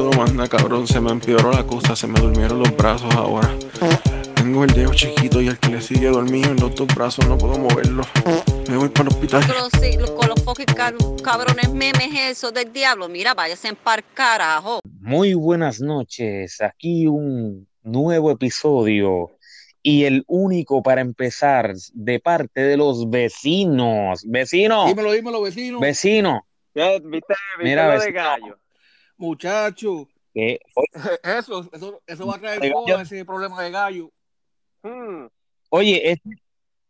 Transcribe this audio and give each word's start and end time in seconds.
puedo 0.00 0.12
más 0.22 0.32
nada, 0.34 0.48
cabrón. 0.48 0.86
Se 0.86 1.00
me 1.00 1.10
empeoró 1.10 1.52
la 1.52 1.64
cosa, 1.66 1.94
se 1.94 2.06
me 2.06 2.18
durmieron 2.20 2.58
los 2.60 2.74
brazos 2.76 3.14
ahora. 3.14 3.54
Tengo 4.34 4.64
el 4.64 4.72
dedo 4.72 4.94
chiquito 4.94 5.42
y 5.42 5.48
el 5.48 5.58
que 5.58 5.68
le 5.68 5.80
sigue 5.82 6.08
dormido 6.08 6.50
en 6.50 6.56
los 6.56 6.74
dos 6.74 6.88
brazos 6.94 7.26
no 7.28 7.36
puedo 7.36 7.58
moverlo. 7.58 8.02
Me 8.68 8.76
voy 8.76 8.88
para 8.88 9.02
el 9.02 9.08
hospital. 9.14 9.46
Con 9.46 9.56
los, 9.56 9.68
sí, 9.80 9.98
con 10.16 10.28
los 10.28 10.42
fucking 10.42 10.64
car- 10.74 10.94
cabrones 11.22 11.70
memes 11.70 12.08
esos 12.14 12.52
del 12.54 12.72
diablo, 12.72 13.08
mira, 13.08 13.34
váyase 13.34 13.68
en 13.68 13.76
par 13.76 14.02
carajo. 14.14 14.80
Muy 15.00 15.34
buenas 15.34 15.80
noches, 15.80 16.60
aquí 16.62 17.06
un 17.06 17.68
nuevo 17.82 18.30
episodio 18.30 19.32
y 19.82 20.04
el 20.04 20.24
único 20.26 20.82
para 20.82 21.00
empezar 21.02 21.74
de 21.92 22.20
parte 22.20 22.62
de 22.62 22.76
los 22.78 23.10
vecinos. 23.10 24.22
Vecino, 24.26 24.86
Dímelo, 24.86 25.12
dímelo, 25.12 25.42
vecino. 25.42 25.80
vecino. 25.80 26.46
¿Viste, 26.74 27.00
viste 27.08 27.34
Mira, 27.62 27.86
lo 27.86 27.92
de 27.92 27.98
vecino. 27.98 28.14
gallo? 28.22 28.56
Muchacho, 29.20 30.08
que 30.32 30.58
eso, 31.22 31.68
eso, 31.72 32.02
eso 32.06 32.26
va 32.26 32.36
a 32.36 32.38
traer 32.40 32.60
gallo. 32.60 33.00
ese 33.00 33.22
problema 33.26 33.62
de 33.62 33.70
gallo. 33.70 34.10
Hmm. 34.82 35.26
Oye, 35.68 36.12
ese, 36.12 36.22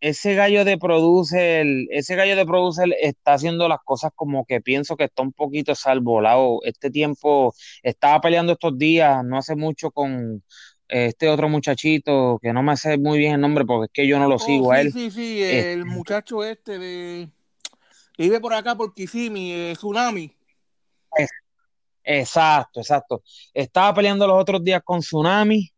ese 0.00 0.34
gallo 0.36 0.64
de 0.64 0.78
producer, 0.78 1.66
ese 1.90 2.14
gallo 2.14 2.36
de 2.36 2.46
producer 2.46 2.88
está 3.00 3.34
haciendo 3.34 3.66
las 3.68 3.80
cosas 3.84 4.12
como 4.14 4.44
que 4.46 4.60
pienso 4.60 4.96
que 4.96 5.04
está 5.04 5.22
un 5.22 5.32
poquito 5.32 5.74
salvolado. 5.74 6.60
Este 6.62 6.88
tiempo 6.90 7.52
estaba 7.82 8.20
peleando 8.20 8.52
estos 8.52 8.78
días, 8.78 9.24
no 9.24 9.36
hace 9.38 9.56
mucho 9.56 9.90
con 9.90 10.44
este 10.86 11.28
otro 11.28 11.48
muchachito 11.48 12.38
que 12.40 12.52
no 12.52 12.62
me 12.62 12.76
sé 12.76 12.96
muy 12.98 13.18
bien 13.18 13.34
el 13.34 13.40
nombre 13.40 13.64
porque 13.64 13.86
es 13.86 13.90
que 13.92 14.06
yo 14.08 14.18
no 14.20 14.28
lo 14.28 14.36
Oh, 14.36 14.38
sigo 14.38 14.72
a 14.72 14.76
sí, 14.76 14.86
él. 14.86 14.92
sí, 14.92 15.10
sí, 15.10 15.42
Este. 15.42 15.72
el 15.72 15.84
muchacho 15.84 16.44
este 16.44 16.78
de... 16.78 17.28
Vive 18.16 18.38
por 18.38 18.54
acá, 18.54 18.76
por 18.76 18.92
Kissimmee, 18.94 19.70
eh, 19.70 19.72
Tsunami. 19.74 20.32
Exacto, 22.18 22.80
exacto. 22.80 23.22
Estaba 23.54 23.94
peleando 23.94 24.26
los 24.26 24.40
otros 24.40 24.64
días 24.64 24.82
con 24.84 25.00
Tsunami 25.00 25.70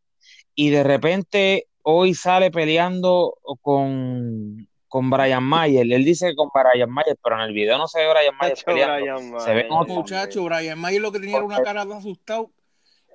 y 0.54 0.70
de 0.70 0.82
repente 0.82 1.68
hoy 1.82 2.14
sale 2.14 2.50
peleando 2.50 3.36
con, 3.60 4.66
con 4.88 5.10
Brian 5.10 5.42
Mayer. 5.42 5.86
Él 5.92 6.04
dice 6.04 6.28
que 6.30 6.34
con 6.34 6.48
Brian 6.54 6.90
Mayer, 6.90 7.18
pero 7.22 7.36
en 7.36 7.42
el 7.42 7.52
video 7.52 7.76
no 7.76 7.86
se 7.86 8.00
ve 8.00 8.10
Brian 8.10 8.36
Mayer 8.40 8.58
peleando. 8.64 8.94
Brian 8.96 9.40
Se 9.40 9.50
ve 9.50 9.54
Mayer. 9.54 9.68
como- 9.68 9.94
Muchacho, 9.94 10.44
Brian 10.44 10.78
Mayer 10.78 11.02
lo 11.02 11.12
que 11.12 11.20
tenía 11.20 11.36
era 11.36 11.44
una 11.44 11.62
cara 11.62 11.84
de 11.84 11.94
asustado. 11.94 12.50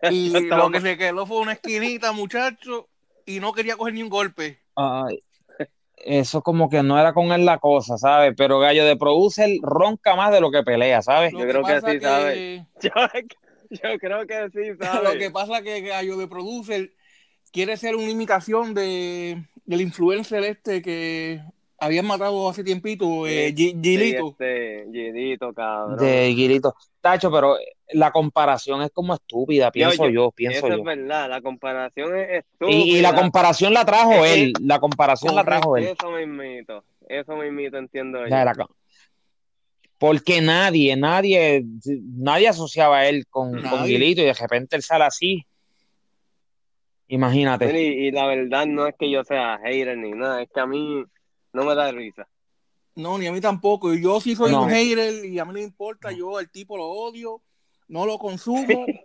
Y 0.12 0.30
lo 0.42 0.70
que 0.70 0.80
se 0.80 0.95
quedó 0.95 1.26
fue 1.26 1.40
una 1.40 1.54
esquinita, 1.54 2.12
muchacho, 2.12 2.88
y 3.26 3.40
no 3.40 3.52
quería 3.52 3.76
coger 3.78 3.95
ni 3.95 4.04
un 4.04 4.10
golpe. 4.10 4.60
Ay, 4.76 5.23
eso 5.98 6.42
como 6.42 6.70
que 6.70 6.84
no 6.84 7.00
era 7.00 7.14
con 7.14 7.31
él 7.31 7.45
la 7.45 7.59
cosa, 7.59 7.98
¿sabes? 7.98 8.34
Pero 8.38 8.59
Gallo 8.59 8.86
de 8.86 8.95
Producer 8.95 9.50
ronca 9.62 10.16
más 10.16 10.31
de 10.31 10.42
lo 10.42 10.52
que 10.52 10.64
pelea, 10.64 11.02
¿sabes? 11.02 11.34
Lo 11.34 11.39
Yo 11.39 11.48
creo 11.48 11.64
que 11.64 11.73
pasa 11.73 11.92
sí, 11.92 12.00
¿sabes? 12.00 12.64
Yo, 12.81 12.92
yo 13.70 14.00
creo 14.00 14.28
que 14.28 14.50
sí, 14.52 14.70
Lo 14.80 14.86
¿sabes? 14.86 15.17
que 15.17 15.31
pasa 15.31 15.62
que 15.62 15.81
Gallo 15.81 16.17
de 16.17 16.28
Producer 16.28 16.94
quiere 17.52 17.78
ser 17.78 17.95
una 17.95 18.09
imitación 18.09 18.73
de, 18.73 19.44
del 19.66 19.81
influencer 19.81 20.44
este 20.44 20.81
que 20.81 21.42
habían 21.80 22.06
matado 22.06 22.50
hace 22.50 22.64
tiempito, 22.64 23.28
eh, 23.28 23.53
Gi- 23.56 23.78
Gilito. 23.81 24.28
Sí, 24.28 24.31
este, 24.31 24.86
Gilito, 24.92 25.53
cabrón. 25.53 25.97
De 25.97 26.33
Guirito. 26.33 26.75
Tacho, 27.02 27.31
pero 27.31 27.58
la 27.94 28.11
comparación 28.11 28.81
es 28.81 28.92
como 28.92 29.14
estúpida, 29.14 29.72
pienso 29.72 30.05
yo, 30.05 30.09
yo- 30.09 30.31
pienso 30.31 30.59
Eso 30.59 30.70
yo. 30.70 30.75
es 30.75 30.83
verdad, 30.83 31.30
la 31.30 31.42
comparación 31.42 32.17
es 32.17 32.44
estúpida. 32.44 32.78
Y, 32.78 32.98
y 32.98 33.02
la 33.02 33.16
comparación 33.16 33.73
la 33.73 33.86
trajo 33.86 34.25
él, 34.25 34.53
la 34.61 34.80
comparación 34.80 35.36
la 35.36 35.44
trajo 35.44 35.78
él. 35.78 35.86
Eso 35.86 36.11
mismito, 36.11 36.83
eso 37.08 37.36
mismito 37.38 37.78
entiendo 37.78 38.20
yo. 38.20 38.28
La 38.28 38.53
porque 40.00 40.42
nadie, 40.42 40.95
nadie, 40.95 41.64
nadie 42.14 42.48
asociaba 42.50 43.00
a 43.00 43.08
él 43.09 43.25
con. 43.28 43.59
Guilito 43.86 44.22
y 44.22 44.25
de 44.25 44.33
repente 44.33 44.75
él 44.75 44.83
sale 44.83 45.05
así. 45.05 45.44
Imagínate. 47.08 47.72
Y, 47.81 48.08
y 48.08 48.11
la 48.11 48.28
verdad 48.28 48.66
no 48.66 48.86
es 48.86 48.95
que 49.00 49.09
yo 49.09 49.23
sea 49.23 49.58
hater 49.64 49.98
ni 49.98 50.11
nada, 50.11 50.42
es 50.42 50.49
que 50.54 50.60
a 50.60 50.66
mí 50.67 51.04
no 51.54 51.64
me 51.66 51.76
da 51.76 51.92
risa. 51.92 52.28
No, 52.96 53.18
ni 53.18 53.28
a 53.28 53.32
mí 53.32 53.40
tampoco. 53.42 53.94
Y 53.94 54.02
Yo 54.02 54.20
sí 54.20 54.36
soy 54.36 54.52
No. 54.52 54.64
un 54.64 54.70
hater 54.70 55.24
y 55.26 55.38
a 55.40 55.46
mí 55.46 55.54
no 55.54 55.60
importa. 55.60 56.12
Yo 56.12 56.40
el 56.40 56.50
tipo 56.50 56.78
lo 56.78 56.86
odio, 56.86 57.42
no 57.88 58.06
lo 58.06 58.18
consumo. 58.18 58.86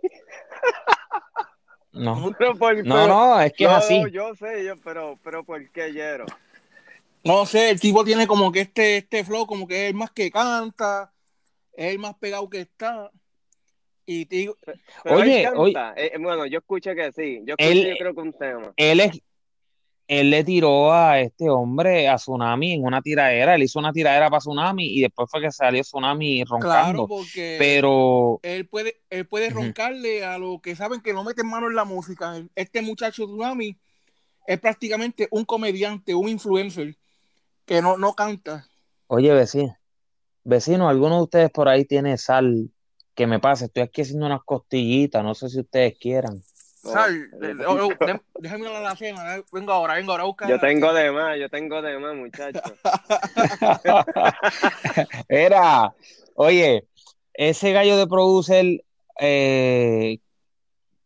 No, 1.91 2.31
Pero 2.39 2.55
por- 2.55 2.75
no, 2.83 2.95
pero- 2.95 3.07
no, 3.07 3.39
es 3.41 3.53
que 3.53 3.65
es 3.65 3.69
así. 3.69 3.99
no, 4.01 4.07
yo 4.07 4.33
sé, 4.33 4.65
yo, 4.65 4.75
pero, 4.83 5.19
pero 5.23 5.43
¿por 5.43 5.69
qué 5.69 5.93
Yero? 5.93 6.25
No 7.23 7.45
sé, 7.45 7.69
el 7.69 7.79
tipo 7.79 8.03
tiene 8.03 8.25
como 8.25 8.51
que 8.51 8.61
este, 8.61 8.97
este 8.97 9.23
flow, 9.23 9.45
como 9.45 9.67
que 9.67 9.83
es 9.85 9.89
el 9.91 9.95
más 9.95 10.09
que 10.09 10.31
canta, 10.31 11.13
es 11.73 11.91
el 11.91 11.99
más 11.99 12.15
pegado 12.15 12.49
que 12.49 12.61
está. 12.61 13.11
Y 14.07 14.25
digo, 14.25 14.57
Oye, 15.05 15.43
él 15.43 15.49
canta. 15.53 15.93
Eh, 15.95 16.13
bueno, 16.19 16.47
yo 16.47 16.57
escuché 16.57 16.95
que 16.95 17.11
sí. 17.11 17.41
Yo 17.45 17.53
escuché, 17.57 17.71
Él- 17.71 17.89
yo 17.91 17.95
creo 17.97 18.15
que 18.15 18.21
un 18.21 18.33
tema. 18.33 18.73
Él 18.75 18.99
es, 18.99 19.21
él 20.07 20.29
le 20.29 20.43
tiró 20.43 20.91
a 20.93 21.19
este 21.19 21.49
hombre, 21.49 22.07
a 22.07 22.15
Tsunami, 22.15 22.73
en 22.73 22.83
una 22.83 23.01
tiradera. 23.01 23.55
Él 23.55 23.63
hizo 23.63 23.79
una 23.79 23.93
tiradera 23.93 24.29
para 24.29 24.39
Tsunami 24.39 24.85
y 24.85 25.01
después 25.01 25.29
fue 25.29 25.41
que 25.41 25.51
salió 25.51 25.81
Tsunami 25.81 26.43
claro, 26.43 26.59
roncando. 26.61 27.07
porque 27.07 27.55
Pero 27.57 28.39
él 28.43 28.67
puede, 28.67 29.01
él 29.09 29.25
puede 29.25 29.49
roncarle 29.49 30.25
a 30.25 30.37
los 30.37 30.61
que 30.61 30.75
saben 30.75 31.01
que 31.01 31.13
no 31.13 31.23
meten 31.23 31.47
mano 31.47 31.67
en 31.67 31.75
la 31.75 31.85
música. 31.85 32.43
Este 32.55 32.81
muchacho 32.81 33.25
Tsunami 33.25 33.77
es 34.45 34.59
prácticamente 34.59 35.27
un 35.31 35.45
comediante, 35.45 36.13
un 36.13 36.27
influencer 36.27 36.95
que 37.65 37.81
no, 37.81 37.97
no 37.97 38.13
canta. 38.13 38.67
Oye, 39.07 39.31
vecino, 39.31 39.77
vecino, 40.43 40.89
¿alguno 40.89 41.17
de 41.17 41.23
ustedes 41.23 41.51
por 41.51 41.69
ahí 41.69 41.85
tiene 41.85 42.17
sal 42.17 42.69
que 43.15 43.25
me 43.25 43.39
pase? 43.39 43.65
Estoy 43.65 43.83
aquí 43.83 44.01
haciendo 44.01 44.25
unas 44.25 44.43
costillitas, 44.43 45.23
no 45.23 45.33
sé 45.33 45.49
si 45.49 45.61
ustedes 45.61 45.97
quieran. 45.97 46.41
Sal, 46.83 47.29
yo 47.31 47.37
de- 47.39 47.55
tengo- 47.55 47.87
oh, 47.87 47.93
oh, 47.99 48.21
déjame 48.39 48.65
ir 48.65 48.71
a 48.75 48.79
la 48.81 48.95
cena. 48.95 49.37
eh. 49.37 49.43
Venga 49.51 49.73
ahora, 49.73 49.95
venga 49.95 50.11
ahora, 50.11 50.23
busca. 50.25 50.47
Yo 50.49 50.59
tengo 50.59 50.93
de 50.93 51.11
más, 51.11 51.39
yo 51.39 51.49
tengo 51.49 51.81
de 51.81 51.97
más, 51.97 52.15
muchachos. 52.15 52.61
Era, 55.29 55.93
oye, 56.35 56.85
ese 57.33 57.71
gallo 57.71 57.97
de 57.97 58.07
producer, 58.07 58.83
eh, 59.19 60.17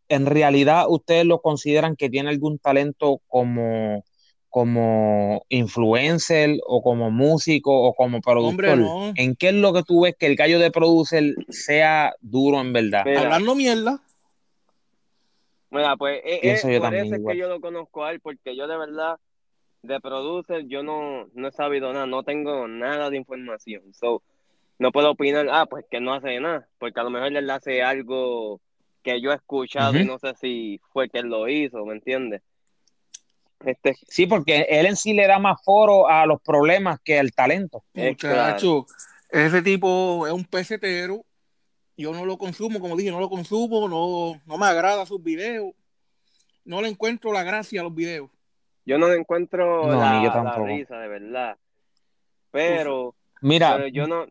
en 0.08 0.26
realidad 0.26 0.86
ustedes 0.88 1.24
lo 1.26 1.40
consideran 1.40 1.96
que 1.96 2.08
tiene 2.10 2.30
algún 2.30 2.58
talento 2.58 3.20
como, 3.28 4.04
como 4.48 5.44
influencer 5.48 6.58
o 6.66 6.82
como 6.82 7.10
músico 7.10 7.72
o 7.82 7.94
como 7.94 8.20
productor. 8.20 8.74
Hombre, 8.74 8.76
no. 8.76 9.12
¿En 9.14 9.36
qué 9.36 9.48
es 9.48 9.54
lo 9.54 9.72
que 9.72 9.82
tú 9.82 10.02
ves 10.02 10.14
que 10.18 10.26
el 10.26 10.36
gallo 10.36 10.58
de 10.58 10.70
producer 10.70 11.34
sea 11.50 12.14
duro 12.20 12.60
en 12.60 12.72
verdad? 12.72 13.04
Mira, 13.04 13.20
Hablando 13.22 13.54
mierda. 13.54 14.02
Mira, 15.70 15.96
pues 15.96 16.20
eh, 16.24 16.40
eh, 16.42 16.60
yo 16.62 16.78
por 16.78 16.82
también 16.82 17.06
eso 17.06 17.14
es 17.14 17.20
igual. 17.20 17.34
que 17.34 17.40
yo 17.40 17.48
lo 17.48 17.60
conozco 17.60 18.04
a 18.04 18.12
él, 18.12 18.20
porque 18.20 18.56
yo 18.56 18.66
de 18.66 18.76
verdad, 18.76 19.18
de 19.82 20.00
producer, 20.00 20.66
yo 20.66 20.82
no, 20.82 21.28
no 21.34 21.48
he 21.48 21.52
sabido 21.52 21.92
nada, 21.92 22.06
no 22.06 22.22
tengo 22.22 22.66
nada 22.68 23.10
de 23.10 23.16
información. 23.16 23.82
So, 23.94 24.22
no 24.78 24.92
puedo 24.92 25.10
opinar, 25.10 25.48
ah, 25.50 25.66
pues 25.66 25.84
que 25.90 26.00
no 26.00 26.14
hace 26.14 26.38
nada, 26.40 26.68
porque 26.78 27.00
a 27.00 27.02
lo 27.02 27.10
mejor 27.10 27.36
él 27.36 27.50
hace 27.50 27.82
algo 27.82 28.60
que 29.02 29.20
yo 29.20 29.32
he 29.32 29.34
escuchado 29.34 29.98
y 29.98 30.04
no 30.04 30.18
sé 30.18 30.34
si 30.40 30.80
fue 30.92 31.08
que 31.08 31.18
él 31.18 31.26
lo 31.26 31.48
hizo, 31.48 31.84
¿me 31.84 31.94
entiendes? 31.94 32.42
Este, 33.64 33.94
Sí, 34.06 34.26
porque 34.26 34.66
él 34.68 34.86
en 34.86 34.96
sí 34.96 35.12
le 35.12 35.26
da 35.26 35.38
más 35.38 35.62
foro 35.64 36.08
a 36.08 36.26
los 36.26 36.40
problemas 36.40 37.00
que 37.00 37.18
al 37.18 37.32
talento. 37.32 37.82
Muchacho, 37.92 38.86
ese 39.30 39.62
tipo 39.62 40.26
es 40.26 40.32
un 40.32 40.44
pesetero. 40.44 41.24
Yo 41.98 42.12
no 42.12 42.24
lo 42.24 42.38
consumo, 42.38 42.78
como 42.78 42.96
dije, 42.96 43.10
no 43.10 43.18
lo 43.18 43.28
consumo, 43.28 43.88
no, 43.88 44.40
no 44.46 44.56
me 44.56 44.66
agrada 44.66 45.04
sus 45.04 45.20
videos. 45.20 45.74
No 46.64 46.80
le 46.80 46.88
encuentro 46.88 47.32
la 47.32 47.42
gracia 47.42 47.80
a 47.80 47.84
los 47.84 47.94
videos. 47.94 48.30
yo 48.84 48.98
no 48.98 49.12
encuentro 49.12 49.88
No, 49.88 50.00
la, 50.00 50.22
yo 50.22 50.44
la 50.44 50.56
risa, 50.64 50.96
de 51.00 51.08
verdad. 51.08 51.58
Pero, 52.52 53.16
Mira, 53.40 53.72
pero 53.76 53.88
yo 53.88 54.06
no, 54.06 54.26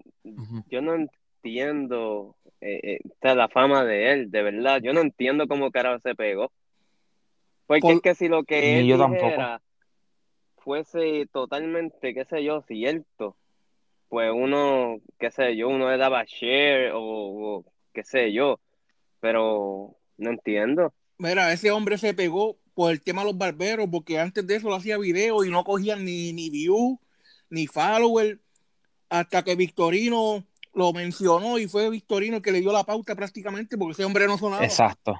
yo 0.67 0.81
no 0.81 0.95
entiendo 0.95 2.37
eh, 2.61 2.79
eh, 2.83 2.99
o 3.03 3.15
sea, 3.21 3.35
la 3.35 3.49
fama 3.49 3.83
de 3.83 4.13
él, 4.13 4.31
de 4.31 4.43
verdad. 4.43 4.79
Yo 4.81 4.93
no 4.93 5.01
entiendo 5.01 5.45
cómo 5.47 5.69
carajo 5.69 5.99
se 5.99 6.15
pegó. 6.15 6.51
Porque 7.65 7.81
Por- 7.81 7.93
es 7.95 8.01
que 8.01 8.15
si 8.15 8.29
lo 8.29 8.45
que 8.45 8.79
él 8.79 8.87
yo 8.87 8.97
tampoco. 8.97 9.25
dijera 9.25 9.61
fuese 10.57 11.27
totalmente, 11.33 12.13
qué 12.13 12.23
sé 12.25 12.43
yo, 12.43 12.61
cierto, 12.61 13.35
pues 14.09 14.31
uno, 14.33 14.97
qué 15.19 15.31
sé 15.31 15.55
yo, 15.55 15.69
uno 15.69 15.89
le 15.89 15.97
daba 15.97 16.23
share 16.25 16.91
o, 16.93 17.01
o 17.01 17.65
qué 17.93 18.03
sé 18.03 18.31
yo, 18.31 18.59
pero 19.19 19.95
no 20.17 20.29
entiendo. 20.29 20.93
Mira, 21.17 21.51
ese 21.51 21.71
hombre 21.71 21.97
se 21.97 22.13
pegó 22.13 22.57
por 22.73 22.91
el 22.91 23.01
tema 23.01 23.21
de 23.21 23.29
los 23.29 23.37
barberos, 23.37 23.87
porque 23.91 24.19
antes 24.19 24.45
de 24.45 24.55
eso 24.55 24.69
lo 24.69 24.75
hacía 24.75 24.99
videos 24.99 25.45
y 25.45 25.49
no 25.49 25.63
cogían 25.63 26.05
ni, 26.05 26.31
ni 26.31 26.49
view, 26.49 26.99
ni 27.49 27.65
follower, 27.65 28.39
hasta 29.09 29.43
que 29.43 29.55
Victorino 29.55 30.45
lo 30.73 30.93
mencionó 30.93 31.57
y 31.57 31.67
fue 31.67 31.89
Victorino 31.89 32.37
el 32.37 32.41
que 32.43 32.51
le 32.51 32.61
dio 32.61 32.71
la 32.71 32.83
pauta 32.83 33.15
prácticamente, 33.15 33.77
porque 33.77 33.93
ese 33.93 34.05
hombre 34.05 34.27
no 34.27 34.37
sonaba. 34.37 34.63
Exacto. 34.63 35.15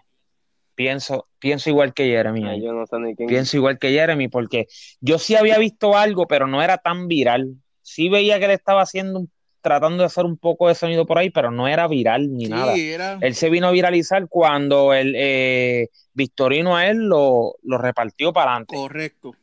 Pienso, 0.76 1.28
pienso 1.40 1.72
igual 1.72 1.96
que 1.96 2.06
Jeremy. 2.06 2.44
Ay, 2.44 2.50
ahí. 2.50 2.64
yo 2.64 2.74
no 2.74 2.86
sé 2.86 3.00
ni 3.00 3.16
quién. 3.16 3.28
Pienso 3.28 3.58
igual 3.58 3.80
que 3.80 3.90
Jeremy, 3.90 4.28
porque 4.28 4.68
yo 5.02 5.18
sí 5.18 5.36
había 5.36 5.58
visto 5.58 5.98
algo, 5.98 6.28
pero 6.28 6.46
no 6.46 6.62
era 6.62 6.78
tan 6.78 7.08
viral. 7.08 7.56
Sí 7.90 8.10
veía 8.10 8.38
que 8.38 8.50
le 8.50 8.54
estaba 8.54 8.82
haciendo 8.82 9.28
tratando 9.62 10.00
de 10.00 10.08
hacer 10.08 10.26
un 10.26 10.38
poco 10.38 10.68
de 10.68 10.76
sonido 10.76 11.06
por 11.06 11.18
ahí, 11.18 11.30
pero 11.30 11.52
no 11.52 11.70
era 11.70 11.88
viral 11.88 12.34
ni 12.34 12.46
Sí, 12.46 12.52
nada. 12.52 12.76
era. 12.76 13.18
Él 13.22 13.34
se 13.34 13.50
vino 13.50 13.68
a 13.68 13.72
viralizar 13.72 14.28
cuando 14.28 14.94
el 14.94 15.14
eh, 15.16 15.88
Victorino 16.14 16.76
a 16.76 16.88
él 16.88 16.98
lo, 17.08 17.56
lo 17.64 17.78
repartió 17.78 18.34
para 18.34 18.52
adelante. 18.52 18.76
Correcto. 18.76 19.36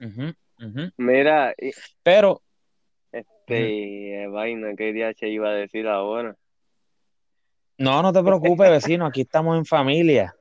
Ujú, 0.00 0.34
ujú. 0.60 0.90
Mira, 0.98 1.54
y- 1.58 1.70
Pero 2.02 2.42
este, 3.10 4.24
eh, 4.24 4.26
vaina, 4.26 4.74
¿qué 4.76 4.92
DH 4.92 5.28
iba 5.28 5.48
a 5.48 5.54
decir 5.54 5.88
ahora? 5.88 6.36
no, 7.78 8.02
no 8.02 8.12
te 8.12 8.22
preocupes, 8.22 8.70
vecino, 8.70 9.06
aquí 9.06 9.22
estamos 9.22 9.56
en 9.56 9.64
familia. 9.64 10.34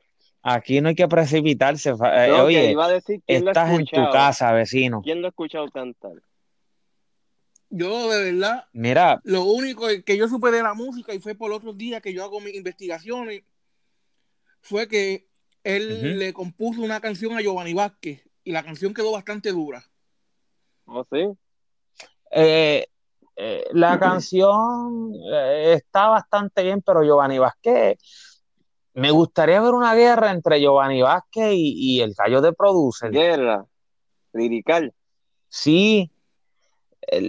Aquí 0.43 0.81
no 0.81 0.89
hay 0.89 0.95
que 0.95 1.07
precipitarse. 1.07 1.91
eh, 1.91 1.93
No, 1.93 2.03
que 2.03 2.41
oye, 2.41 2.71
iba 2.71 2.85
a 2.85 2.89
decir 2.89 3.21
quién 3.25 3.45
lo 3.45 3.49
ha 3.49 3.53
estás 3.53 3.69
en 3.71 3.85
tu 3.85 4.11
casa, 4.11 4.51
vecino. 4.51 5.01
¿Quién 5.01 5.21
lo 5.21 5.27
ha 5.27 5.29
escuchado 5.29 5.69
cantar? 5.69 6.11
Yo, 7.73 8.09
de 8.09 8.31
verdad, 8.31 8.65
Mira, 8.73 9.21
lo 9.23 9.45
único 9.45 9.87
que 10.05 10.17
yo 10.17 10.27
supe 10.27 10.51
de 10.51 10.61
la 10.61 10.73
música 10.73 11.13
y 11.13 11.19
fue 11.19 11.35
por 11.35 11.53
otros 11.53 11.77
días 11.77 12.01
que 12.01 12.13
yo 12.13 12.21
hago 12.23 12.41
mis 12.41 12.53
investigaciones 12.53 13.43
fue 14.61 14.89
que 14.89 15.29
él 15.63 16.19
le 16.19 16.33
compuso 16.33 16.81
una 16.81 16.99
canción 16.99 17.33
a 17.33 17.41
Giovanni 17.41 17.73
Vázquez 17.73 18.27
y 18.43 18.51
la 18.51 18.63
canción 18.63 18.93
quedó 18.93 19.13
bastante 19.13 19.51
dura. 19.51 19.83
¿Oh, 20.85 21.05
sí? 21.09 21.29
eh, 22.31 22.85
eh, 23.37 23.63
la 23.71 23.97
canción 23.97 25.13
eh, 25.33 25.73
está 25.77 26.09
bastante 26.09 26.63
bien, 26.63 26.81
pero 26.81 27.03
Giovanni 27.03 27.39
Vázquez, 27.39 27.97
me 28.93 29.11
gustaría 29.11 29.61
ver 29.61 29.73
una 29.73 29.95
guerra 29.95 30.31
entre 30.31 30.59
Giovanni 30.59 31.01
Vázquez 31.01 31.53
y, 31.53 31.73
y 31.77 32.01
el 32.01 32.13
gallo 32.13 32.41
de 32.41 32.51
producer. 32.51 33.11
Guerra, 33.11 33.65
lirical. 34.33 34.93
Sí, 35.47 36.10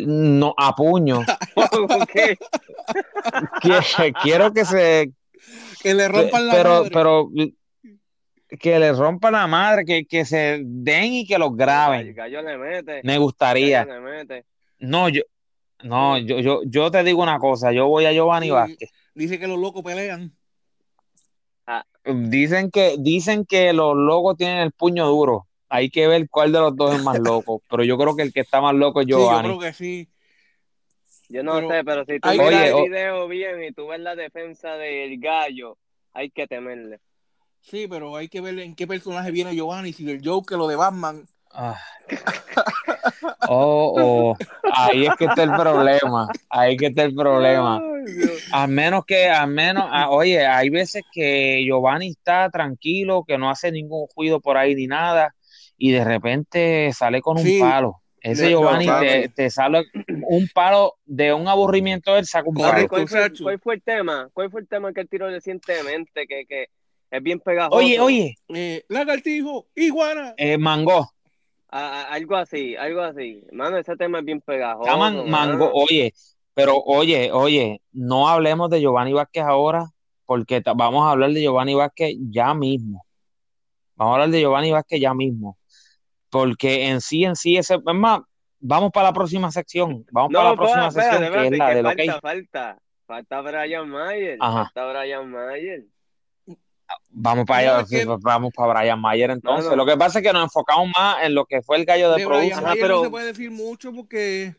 no, 0.04 0.54
a 0.56 0.74
puño. 0.74 1.20
Quiero 4.22 4.52
que 4.52 4.64
se, 4.64 5.12
Que 5.82 5.94
le 5.94 6.08
rompan 6.08 6.46
la 6.46 6.54
pero, 6.54 6.70
madre. 6.70 6.90
pero 6.92 7.30
que 8.58 8.78
le 8.78 8.92
rompan 8.92 9.32
la 9.32 9.46
madre, 9.46 9.84
que, 9.84 10.04
que 10.04 10.24
se 10.24 10.60
den 10.62 11.12
y 11.14 11.26
que 11.26 11.38
los 11.38 11.50
El 11.50 11.56
graben. 11.56 12.14
gallo 12.14 12.42
le 12.42 12.58
mete. 12.58 13.00
Me 13.04 13.14
el 13.14 13.20
gustaría. 13.20 13.84
gallo 13.84 14.00
le 14.04 14.10
mete. 14.18 14.44
No, 14.78 15.08
yo, 15.08 15.22
no, 15.84 16.18
yo, 16.18 16.38
yo, 16.40 16.60
yo 16.66 16.90
te 16.90 17.02
digo 17.04 17.22
una 17.22 17.38
cosa, 17.38 17.72
yo 17.72 17.86
voy 17.88 18.04
a 18.04 18.12
Giovanni 18.12 18.46
Sí. 18.46 18.52
Vázquez. 18.52 18.90
Dice 19.14 19.38
que 19.38 19.46
los 19.48 19.58
locos 19.58 19.82
pelean. 19.82 20.32
Dicen 22.04 22.70
que, 22.72 22.96
dicen 22.98 23.46
que 23.46 23.72
los 23.72 23.94
locos 23.96 24.36
tienen 24.36 24.58
el 24.58 24.72
puño 24.72 25.06
duro. 25.06 25.46
Hay 25.74 25.88
que 25.88 26.06
ver 26.06 26.28
cuál 26.28 26.52
de 26.52 26.60
los 26.60 26.76
dos 26.76 26.94
es 26.96 27.02
más 27.02 27.18
loco. 27.18 27.62
Pero 27.70 27.82
yo 27.82 27.96
creo 27.96 28.14
que 28.14 28.22
el 28.22 28.32
que 28.32 28.40
está 28.40 28.60
más 28.60 28.74
loco 28.74 29.00
es 29.00 29.06
Sí, 29.06 29.12
yo 29.12 29.18
Giovanni. 29.20 29.48
creo 29.48 29.58
que 29.58 29.72
sí. 29.72 30.08
Yo 31.30 31.42
no 31.42 31.54
Pero 31.54 31.68
sé, 31.70 31.84
pero 31.84 32.04
si 32.04 32.20
tú 32.20 32.28
Oye, 32.28 32.68
el 32.68 32.90
video 32.90 33.26
bien 33.26 33.64
y 33.64 33.72
tú 33.72 33.86
ves 33.86 34.00
la 34.00 34.14
defensa 34.14 34.72
del 34.76 35.18
gallo, 35.18 35.78
hay 36.12 36.28
que 36.30 36.46
temerle. 36.46 37.00
Sí, 37.62 37.86
pero 37.88 38.14
hay 38.16 38.28
que 38.28 38.42
ver 38.42 38.58
en 38.58 38.74
qué 38.74 38.86
personaje 38.86 39.30
viene 39.30 39.54
Giovanni, 39.54 39.94
si 39.94 40.04
del 40.04 40.20
Joker 40.22 40.58
o 40.58 40.68
de 40.68 40.76
Batman. 40.76 41.24
Ah. 41.50 41.78
Oh, 43.48 43.94
oh. 43.98 44.36
Ahí 44.72 45.06
es 45.06 45.14
que 45.16 45.24
está 45.24 45.42
el 45.42 45.50
problema. 45.52 46.28
Ahí 46.48 46.72
es 46.74 46.78
que 46.78 46.86
está 46.86 47.02
el 47.02 47.14
problema. 47.14 47.80
A 48.52 48.66
menos 48.66 49.04
que, 49.04 49.28
a 49.28 49.46
menos, 49.46 49.84
ah, 49.90 50.10
oye, 50.10 50.46
hay 50.46 50.70
veces 50.70 51.02
que 51.12 51.62
Giovanni 51.64 52.10
está 52.10 52.48
tranquilo, 52.50 53.24
que 53.26 53.38
no 53.38 53.50
hace 53.50 53.72
ningún 53.72 54.06
ruido 54.16 54.40
por 54.40 54.56
ahí 54.56 54.74
ni 54.74 54.86
nada, 54.86 55.34
y 55.84 55.90
de 55.90 56.04
repente 56.04 56.92
sale 56.92 57.20
con 57.20 57.38
un 57.38 57.42
Sí. 57.42 57.58
palo. 57.58 57.96
Ese 58.20 58.50
Giovanni 58.50 58.86
no, 58.86 59.00
te, 59.00 59.28
te 59.30 59.50
sale 59.50 59.82
un 60.28 60.48
palo 60.54 60.94
de 61.04 61.32
un 61.32 61.48
aburrimiento, 61.48 62.16
él 62.16 62.24
saca 62.24 62.48
un 62.48 62.56
¿Sabes 62.56 62.74
palo. 62.86 62.88
¿Cuál 62.88 63.08
fue, 63.08 63.20
Sacho. 63.20 63.42
cuál 63.42 63.58
fue 63.58 63.74
el 63.74 63.82
tema? 63.82 64.28
¿Cuál 64.32 64.48
fue 64.48 64.60
el 64.60 64.68
tema 64.68 64.92
que 64.92 65.00
él 65.00 65.08
tiró 65.08 65.28
recientemente? 65.28 66.24
Que, 66.28 66.46
que 66.46 66.66
es 67.10 67.20
bien 67.22 67.40
pegajoso. 67.40 67.76
Oye, 67.76 67.98
oye, 67.98 68.36
Eh, 68.54 68.84
lagartijo, 68.88 69.66
iguana. 69.74 70.34
eh, 70.36 70.56
Mango, 70.56 71.10
A- 71.68 72.02
a- 72.02 72.12
algo 72.12 72.36
así, 72.36 72.76
algo 72.76 73.00
así. 73.00 73.42
Mano, 73.50 73.76
ese 73.78 73.96
tema 73.96 74.20
es 74.20 74.24
bien 74.24 74.40
pegajoso. 74.40 74.88
llaman 74.88 75.16
mano. 75.28 75.58
Mango, 75.58 75.72
oye, 75.74 76.12
pero 76.54 76.76
oye, 76.76 77.32
oye, 77.32 77.80
no 77.90 78.28
hablemos 78.28 78.70
de 78.70 78.80
Giovanni 78.80 79.12
Vázquez 79.14 79.42
ahora, 79.42 79.86
porque 80.26 80.62
vamos 80.76 81.04
a 81.04 81.10
hablar 81.10 81.32
de 81.32 81.40
Giovanni 81.42 81.74
Vázquez 81.74 82.14
ya 82.30 82.54
mismo. 82.54 83.04
Vamos 83.96 84.12
a 84.12 84.14
hablar 84.14 84.30
de 84.30 84.40
Giovanni 84.40 84.70
Vázquez 84.70 85.00
ya 85.00 85.12
mismo. 85.12 85.58
Porque 86.32 86.86
en 86.88 87.02
sí, 87.02 87.24
en 87.24 87.36
sí, 87.36 87.58
ese, 87.58 87.74
es 87.74 87.94
más, 87.94 88.20
vamos 88.58 88.90
para 88.90 89.08
la 89.08 89.12
próxima 89.12 89.52
sección. 89.52 90.06
Vamos 90.10 90.32
para 90.32 90.44
la 90.44 90.50
No, 90.52 90.56
próxima 90.56 90.88
espérate, 90.88 91.10
sección, 91.18 91.24
espérate, 91.24 91.48
que 91.50 91.54
es 91.54 91.58
la 91.58 91.68
que 91.68 91.74
de 91.74 91.82
lo 91.82 91.90
que 91.90 92.20
falta, 92.20 92.22
falta. 92.62 92.82
Falta 93.04 93.40
Brian 93.42 93.88
Mayer. 93.90 94.38
Ajá. 94.40 94.64
Falta 94.72 94.92
Brian 94.92 95.30
Mayer. 95.30 95.84
Vamos 97.10 97.44
para 97.44 97.62
No, 97.66 97.74
allá, 97.80 97.86
que- 97.86 98.06
vamos 98.22 98.50
para 98.56 98.80
Brian 98.80 98.98
Mayer 98.98 99.30
entonces. 99.30 99.68
no. 99.68 99.76
Lo 99.76 99.84
que 99.84 99.96
pasa 99.98 100.20
es 100.20 100.24
que 100.26 100.32
nos 100.32 100.44
enfocamos 100.44 100.88
más 100.96 101.22
en 101.22 101.34
lo 101.34 101.44
que 101.44 101.60
fue 101.60 101.76
el 101.76 101.84
gallo 101.84 102.10
de, 102.12 102.22
De 102.22 102.26
Mayer 102.26 102.56
pero- 102.80 102.96
no 102.98 103.04
se 103.04 103.10
puede 103.10 103.26
decir 103.26 103.50
mucho 103.50 103.92
porque 103.92 104.54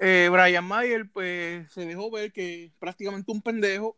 eh, 0.00 0.28
Brian 0.32 0.64
Mayer 0.64 1.06
pues 1.12 1.70
se 1.70 1.84
dejó 1.84 2.10
ver 2.10 2.32
que 2.32 2.70
prácticamente 2.78 3.30
un 3.30 3.42
pendejo 3.42 3.94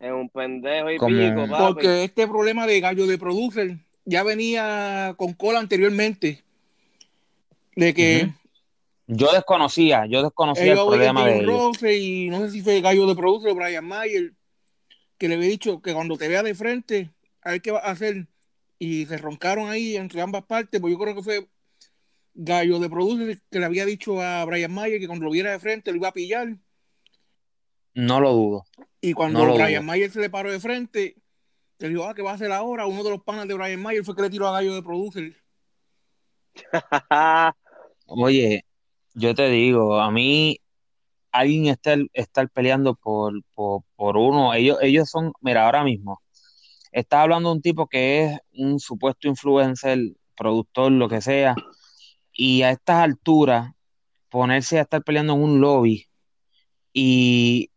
Es 0.00 0.10
un 0.10 0.28
pendejo 0.30 0.90
y 0.90 0.96
Como- 0.96 1.16
pico, 1.16 1.48
papi. 1.50 1.64
porque 1.74 2.04
este 2.04 2.26
problema 2.26 2.66
de 2.66 2.80
gallo 2.80 3.06
de 3.06 3.18
producer 3.18 3.76
ya 4.08 4.22
venía 4.22 5.14
con 5.18 5.34
cola 5.34 5.58
anteriormente 5.58 6.42
de 7.76 7.92
que. 7.94 8.32
Yo 9.06 9.30
desconocía, 9.32 10.04
yo 10.06 10.22
desconocía 10.22 10.72
el 10.72 10.78
problema 10.78 11.26
de 11.26 11.42
roce 11.42 11.96
y 11.98 12.28
no 12.28 12.40
sé 12.40 12.50
si 12.50 12.62
fue 12.62 12.80
gallo 12.80 13.06
de 13.06 13.14
producer 13.14 13.50
o 13.50 13.54
Brian 13.54 13.84
Mayer 13.84 14.32
que 15.16 15.28
le 15.28 15.34
había 15.36 15.48
dicho 15.48 15.80
que 15.80 15.94
cuando 15.94 16.16
te 16.18 16.28
vea 16.28 16.42
de 16.42 16.54
frente 16.54 17.10
a 17.42 17.52
ver 17.52 17.62
qué 17.62 17.70
va 17.70 17.78
a 17.80 17.90
hacer 17.90 18.26
y 18.78 19.06
se 19.06 19.16
roncaron 19.16 19.70
ahí 19.70 19.96
entre 19.96 20.20
ambas 20.20 20.44
partes 20.44 20.78
pues 20.80 20.92
yo 20.92 20.98
creo 20.98 21.14
que 21.14 21.22
fue 21.22 21.48
gallo 22.34 22.78
de 22.78 22.90
producer 22.90 23.40
que 23.50 23.58
le 23.58 23.64
había 23.64 23.86
dicho 23.86 24.20
a 24.20 24.44
Brian 24.44 24.72
Mayer 24.74 25.00
que 25.00 25.06
cuando 25.06 25.24
lo 25.24 25.30
viera 25.30 25.52
de 25.52 25.58
frente 25.58 25.90
lo 25.90 25.96
iba 25.96 26.08
a 26.08 26.12
pillar 26.12 26.56
No 27.94 28.20
lo 28.20 28.32
dudo. 28.32 28.66
y 29.00 29.14
cuando 29.14 29.38
No 29.46 29.54
Brian 29.54 29.70
dudo. 29.72 29.82
Mayer 29.84 30.10
se 30.10 30.20
le 30.20 30.28
paró 30.28 30.52
de 30.52 30.60
frente 30.60 31.16
le 31.78 31.88
dijo 31.88 32.04
ah 32.04 32.14
¿qué 32.14 32.22
va 32.22 32.32
a 32.32 32.34
hacer 32.34 32.52
ahora? 32.52 32.86
uno 32.86 33.02
de 33.04 33.10
los 33.10 33.22
panas 33.22 33.46
de 33.48 33.54
Brian 33.54 33.80
Mayer 33.80 34.04
fue 34.04 34.14
que 34.14 34.22
le 34.22 34.30
tiró 34.30 34.48
a 34.48 34.52
gallo 34.52 34.74
de 34.74 34.82
producer 34.82 35.36
Oye, 38.06 38.64
yo 39.14 39.34
te 39.34 39.50
digo, 39.50 40.00
a 40.00 40.10
mí 40.10 40.60
alguien 41.30 41.66
está 41.66 41.96
estar 42.14 42.48
peleando 42.50 42.94
por, 42.94 43.34
por, 43.54 43.82
por 43.96 44.16
uno. 44.16 44.54
Ellos, 44.54 44.78
ellos 44.80 45.10
son, 45.10 45.32
mira, 45.40 45.66
ahora 45.66 45.84
mismo, 45.84 46.22
estás 46.92 47.20
hablando 47.20 47.50
de 47.50 47.56
un 47.56 47.62
tipo 47.62 47.86
que 47.86 48.24
es 48.24 48.40
un 48.52 48.80
supuesto 48.80 49.28
influencer, 49.28 49.98
productor, 50.36 50.92
lo 50.92 51.08
que 51.08 51.20
sea, 51.20 51.54
y 52.32 52.62
a 52.62 52.70
estas 52.70 53.02
alturas 53.02 53.72
ponerse 54.30 54.78
a 54.78 54.82
estar 54.82 55.02
peleando 55.02 55.34
en 55.34 55.42
un 55.42 55.60
lobby 55.60 56.06
y 56.92 57.70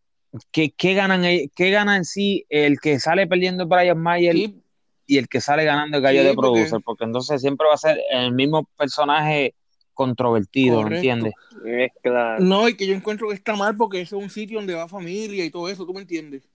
¿qué, 0.51 0.71
qué 0.71 0.93
ganan, 0.93 1.23
qué 1.55 1.71
gana 1.71 1.95
en 1.97 2.05
sí 2.05 2.45
el 2.49 2.79
que 2.79 2.99
sale 2.99 3.27
perdiendo 3.27 3.65
Brian 3.67 3.97
Mayer 3.99 4.33
Sí, 4.35 4.61
y 5.05 5.17
el 5.17 5.27
que 5.27 5.41
sale 5.41 5.65
ganando 5.65 5.97
el 5.97 6.03
gallo 6.03 6.21
Sí, 6.21 6.27
de 6.27 6.33
porque- 6.33 6.47
producer? 6.49 6.79
Porque 6.83 7.03
entonces 7.03 7.41
siempre 7.41 7.67
va 7.67 7.73
a 7.73 7.77
ser 7.77 7.99
el 8.11 8.31
mismo 8.33 8.63
personaje 8.77 9.55
controvertido, 9.93 10.81
¿me 10.83 10.95
entiendes? 10.95 11.33
es 11.65 11.91
claro. 12.01 12.41
no 12.43 12.67
y 12.69 12.75
que 12.75 12.87
yo 12.87 12.95
encuentro 12.95 13.27
que 13.27 13.35
está 13.35 13.55
mal 13.55 13.75
porque 13.75 14.01
ese 14.01 14.15
es 14.15 14.23
un 14.23 14.29
sitio 14.29 14.57
donde 14.57 14.73
va 14.73 14.87
familia 14.87 15.43
y 15.45 15.51
todo 15.51 15.67
eso 15.69 15.85
¿tú 15.85 15.93
me 15.93 16.01
entiendes? 16.01 16.49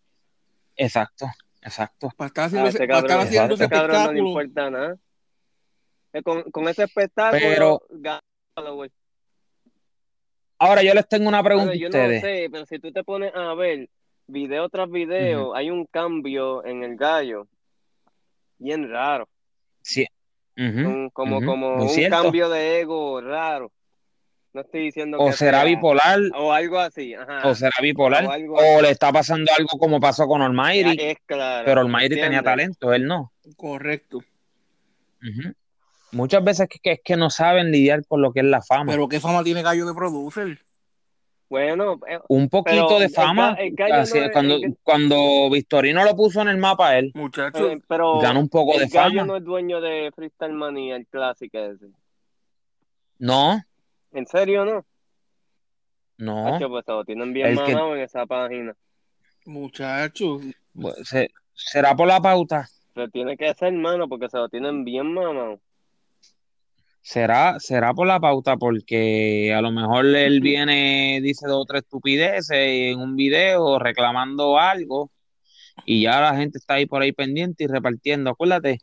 Exacto, 0.75 1.27
exacto. 1.63 2.11
para 2.17 2.29
estar 2.29 2.45
haciendo, 2.47 2.69
ese 2.69 2.79
ese, 2.79 2.87
para 2.89 2.99
estar 3.01 3.09
cabrón, 3.11 3.27
haciendo 3.29 3.55
ese 3.55 3.69
cabrón 3.69 3.89
no 4.05 4.13
le 4.13 4.19
espectáculo 4.19 4.29
importa 4.43 4.71
nada. 4.71 4.97
Eh, 6.13 6.23
Con, 6.23 6.43
con 6.51 6.69
ese 6.69 6.85
espectáculo, 6.85 7.41
Pero- 7.43 7.83
gana. 7.91 8.21
Ahora 10.59 10.83
yo 10.83 10.95
les 10.95 11.07
tengo 11.09 11.29
una 11.29 11.43
pregunta 11.43 11.71
Bueno, 11.73 11.79
a 11.79 11.83
yo 11.83 11.89
no 11.91 12.05
ustedes. 12.05 12.21
sé, 12.23 12.49
pero 12.51 12.67
si 12.67 12.79
tú 12.79 12.91
te 12.93 13.05
pones 13.05 13.33
a 13.35 13.55
ver 13.55 13.89
video 14.27 14.69
tras 14.69 14.91
video, 14.91 15.55
hay 15.55 15.71
un 15.71 15.85
cambio 15.87 16.65
en 16.65 16.83
el 16.83 16.97
gallo. 16.97 17.47
Bien 18.59 18.89
raro. 18.91 19.29
Sí. 19.83 20.07
Un- 20.57 21.11
como 21.13 21.45
como 21.45 21.75
un 21.75 21.89
cierto. 21.91 22.23
cambio 22.23 22.49
de 22.49 22.81
ego 22.81 23.21
raro. 23.21 23.71
No 24.55 24.63
estoy 24.63 24.85
diciendo 24.85 25.19
O 25.19 25.27
que 25.27 25.33
será 25.35 25.59
sea- 25.59 25.67
bipolar, 25.69 26.19
O 26.35 26.51
algo 26.51 26.79
así. 26.79 27.13
Ajá. 27.13 27.47
o 27.47 27.55
será 27.55 27.73
bipolar, 27.83 28.25
o 28.25 28.31
algo 28.31 28.55
o 28.55 28.59
así. 28.61 28.83
le 28.83 28.91
está 28.91 29.13
pasando 29.13 29.51
algo 29.59 29.79
como 29.79 30.01
pasó 30.01 30.27
con 30.27 30.41
Almighty, 30.41 30.97
Es 30.99 31.19
claro. 31.27 31.67
pero 31.67 31.83
Almighty 31.83 32.15
tenía 32.15 32.43
talento, 32.43 32.95
él 32.95 33.07
no. 33.07 33.33
correcto 33.57 34.17
Ujú. 34.17 35.53
Muchas 36.13 36.43
veces 36.45 36.69
que, 36.69 36.79
que 36.79 36.93
es 36.93 37.01
que 37.05 37.17
no 37.17 37.31
saben 37.31 37.71
lidiar 37.71 38.07
con 38.07 38.23
lo 38.23 38.33
que 38.33 38.41
es 38.41 38.47
la 38.47 38.63
fama. 38.63 38.93
pero 38.93 39.09
qué 39.09 39.21
fama 39.21 39.43
tiene 39.43 39.63
gallo 39.63 39.87
de 39.87 39.95
producer 39.95 40.59
Bueno, 41.51 42.01
eh, 42.09 42.19
Un 42.29 42.49
poquito 42.49 42.99
de 42.99 43.07
el 43.07 43.11
fama, 43.13 43.57
ga- 43.57 43.61
el 43.61 43.75
gallo 43.75 43.95
así, 43.97 44.19
no 44.19 44.25
es- 44.27 44.33
cuando, 44.33 44.55
el- 44.57 44.77
cuando 44.83 45.51
Victorino 45.51 46.05
lo 46.05 46.17
puso 46.17 46.41
en 46.43 46.49
el 46.49 46.57
mapa 46.59 46.97
él, 46.99 47.13
muchacho 47.15 47.71
eh, 47.71 47.81
pero 47.89 48.19
ganó 48.21 48.41
un 48.41 48.49
poco 48.49 48.75
el 48.75 48.81
de 48.81 48.87
gallo 48.89 49.21
fama. 49.21 49.25
no 49.27 49.37
es 49.37 49.45
dueño 49.45 49.81
de 49.81 50.11
Freestyle 50.15 50.53
Manía, 50.55 50.97
el 50.97 51.07
clásico 51.07 51.59
ese. 51.59 51.87
No, 53.19 53.61
¿En 54.13 54.27
serio 54.27 54.65
no? 54.65 54.85
No, 56.19 56.55
Hacho, 56.55 56.69
pues 56.71 56.85
se 56.87 56.93
lo 56.93 57.05
tienen 57.05 57.33
bien 57.33 57.49
El 57.49 57.57
que- 57.63 57.73
mamado 57.75 57.95
en 57.97 58.03
esa 58.03 58.25
página. 58.27 58.75
Muchachos. 59.45 60.43
será 61.53 61.95
por 61.95 62.07
la 62.09 62.21
pauta. 62.21 62.69
Se 62.95 63.09
tiene 63.09 63.37
que 63.37 63.49
hacer, 63.49 63.69
hermano, 63.69 64.09
porque 64.09 64.29
se 64.29 64.39
lo 64.39 64.49
tienen 64.49 64.85
bien 64.85 65.13
mamado. 65.13 65.61
Será, 67.09 67.61
será 67.61 67.95
por 67.95 68.09
la 68.09 68.19
pauta, 68.19 68.57
porque 68.57 69.55
a 69.57 69.61
lo 69.61 69.71
mejor 69.71 70.07
él 70.07 70.41
viene, 70.41 71.21
dice 71.23 71.47
dos 71.47 71.63
o 71.63 71.65
tres 71.65 71.83
estupideces 71.83 72.51
en 72.51 72.99
un 72.99 73.15
video 73.15 73.79
reclamando 73.79 74.59
algo 74.59 75.13
y 75.85 76.03
ya 76.03 76.21
la 76.21 76.35
gente 76.37 76.59
está 76.59 76.75
ahí 76.75 76.87
por 76.87 77.03
ahí 77.03 77.13
pendiente 77.13 77.63
y 77.63 77.69
repartiendo. 77.69 78.31
Acuérdate, 78.31 78.81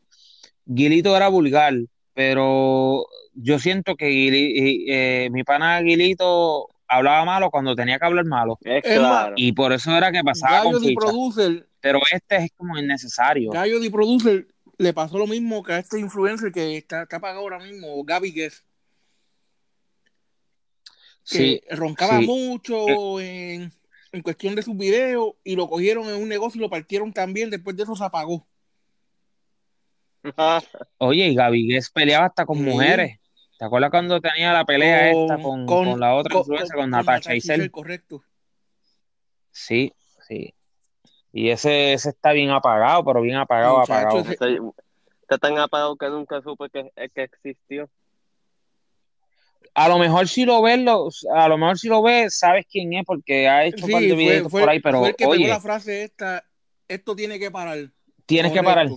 Guilito 0.64 1.18
era 1.18 1.28
vulgar, 1.28 1.74
pero 2.14 3.06
yo 3.34 3.60
siento 3.60 3.96
que 3.98 4.08
Guili- 4.08 4.86
eh, 4.88 5.28
mi 5.30 5.44
pana 5.44 5.82
Guilito 5.82 6.70
hablaba 6.88 7.26
malo 7.26 7.50
cuando 7.52 7.76
tenía 7.76 8.00
que 8.00 8.06
hablar 8.06 8.24
malo 8.26 8.58
Es 8.62 8.84
claro. 8.84 9.34
y 9.36 9.52
por 9.52 9.74
eso 9.74 9.94
era 9.98 10.14
que 10.14 10.24
pasaba 10.24 10.60
Gallo 10.60 10.72
con 10.72 10.82
de 10.82 10.88
ficha. 10.88 11.00
Producer, 11.02 11.68
Pero 11.82 12.00
este 12.10 12.38
es 12.38 12.52
como 12.56 12.78
innecesario. 12.78 13.52
Gallo 13.52 13.82
de 13.82 13.92
Producer 13.92 14.48
le 14.78 14.94
pasó 14.94 15.18
lo 15.18 15.28
mismo 15.28 15.64
que 15.64 15.74
a 15.74 15.80
este 15.80 16.00
influencer 16.00 16.52
que 16.52 16.78
está, 16.78 17.04
está 17.04 17.20
pagado 17.20 17.42
ahora 17.42 17.60
mismo, 17.60 18.04
Gaby 18.04 18.32
Guess, 18.32 18.64
que 21.30 21.62
Sí, 21.62 21.62
roncaba 21.70 22.20
sí. 22.20 22.28
mucho 22.28 23.20
en, 23.20 23.72
en 24.12 24.22
cuestión 24.22 24.56
de 24.56 24.62
sus 24.62 24.78
videos 24.78 25.34
y 25.44 25.56
lo 25.56 25.70
cogieron 25.70 26.08
en 26.10 26.22
un 26.22 26.30
negocio 26.30 26.60
y 26.60 26.62
lo 26.62 26.70
partieron 26.70 27.14
también, 27.14 27.50
después 27.50 27.76
de 27.76 27.84
eso 27.84 27.96
se 27.96 28.04
apagó. 28.04 28.48
Oye, 30.98 31.28
y 31.28 31.36
Gaby 31.36 31.68
Guess 31.68 31.92
peleaba 31.92 32.28
hasta 32.28 32.46
con 32.46 32.58
Sí. 32.58 32.64
mujeres. 32.64 33.20
¿Te 33.58 33.66
acuerdas 33.66 33.92
cuando 33.92 34.20
tenía 34.20 34.52
la 34.52 34.66
pelea 34.66 35.12
esta 35.12 35.42
con, 35.42 35.66
con 35.66 36.00
la 36.00 36.16
otra 36.16 36.38
influencer, 36.38 36.76
con, 36.76 36.90
Natasha 36.90 37.36
Isel? 37.36 37.72
correcto. 37.72 38.24
Sí, 39.52 39.94
sí. 40.28 40.54
Y 41.34 41.50
ese, 41.50 41.94
ese 41.94 42.10
está 42.10 42.32
bien 42.32 42.52
apagado, 42.52 43.04
pero 43.04 43.22
bien 43.22 43.38
apagado, 43.38 43.80
Muchacho, 43.80 43.94
apagado. 43.94 44.20
ese- 44.20 44.34
Está, 44.34 44.46
está 45.24 45.38
tan 45.40 45.58
apagado 45.58 45.96
que 45.98 46.08
nunca 46.10 46.42
supe 46.42 46.70
que, 46.70 46.92
que 47.10 47.24
existió. 47.24 47.90
A 49.74 49.90
lo 49.90 49.98
mejor 49.98 50.28
si 50.28 50.46
lo 50.46 50.62
ves, 50.62 50.80
lo- 50.80 51.10
a 51.36 51.48
lo 51.48 51.58
mejor 51.58 51.80
si 51.80 51.88
lo 51.88 52.04
ves, 52.04 52.38
sabes 52.38 52.66
quién 52.70 52.94
es, 52.94 53.04
porque 53.06 53.48
ha 53.50 53.66
hecho 53.66 53.86
un 53.86 53.92
par 53.92 54.02
de 54.04 54.10
Sí, 54.10 54.16
videos 54.16 54.52
fue, 54.52 54.62
por 54.62 54.70
ahí, 54.70 54.80
pero 54.80 55.00
fue 55.00 55.10
el 55.10 55.16
que 55.16 55.26
oye, 55.26 55.40
pegó 55.40 55.54
la 55.54 55.60
frase 55.60 56.04
esta, 56.04 56.46
esto 56.88 57.16
tiene 57.16 57.40
que 57.40 57.50
parar. 57.50 57.90
tienes 58.28 58.52
que 58.52 58.62
parar. 58.62 58.88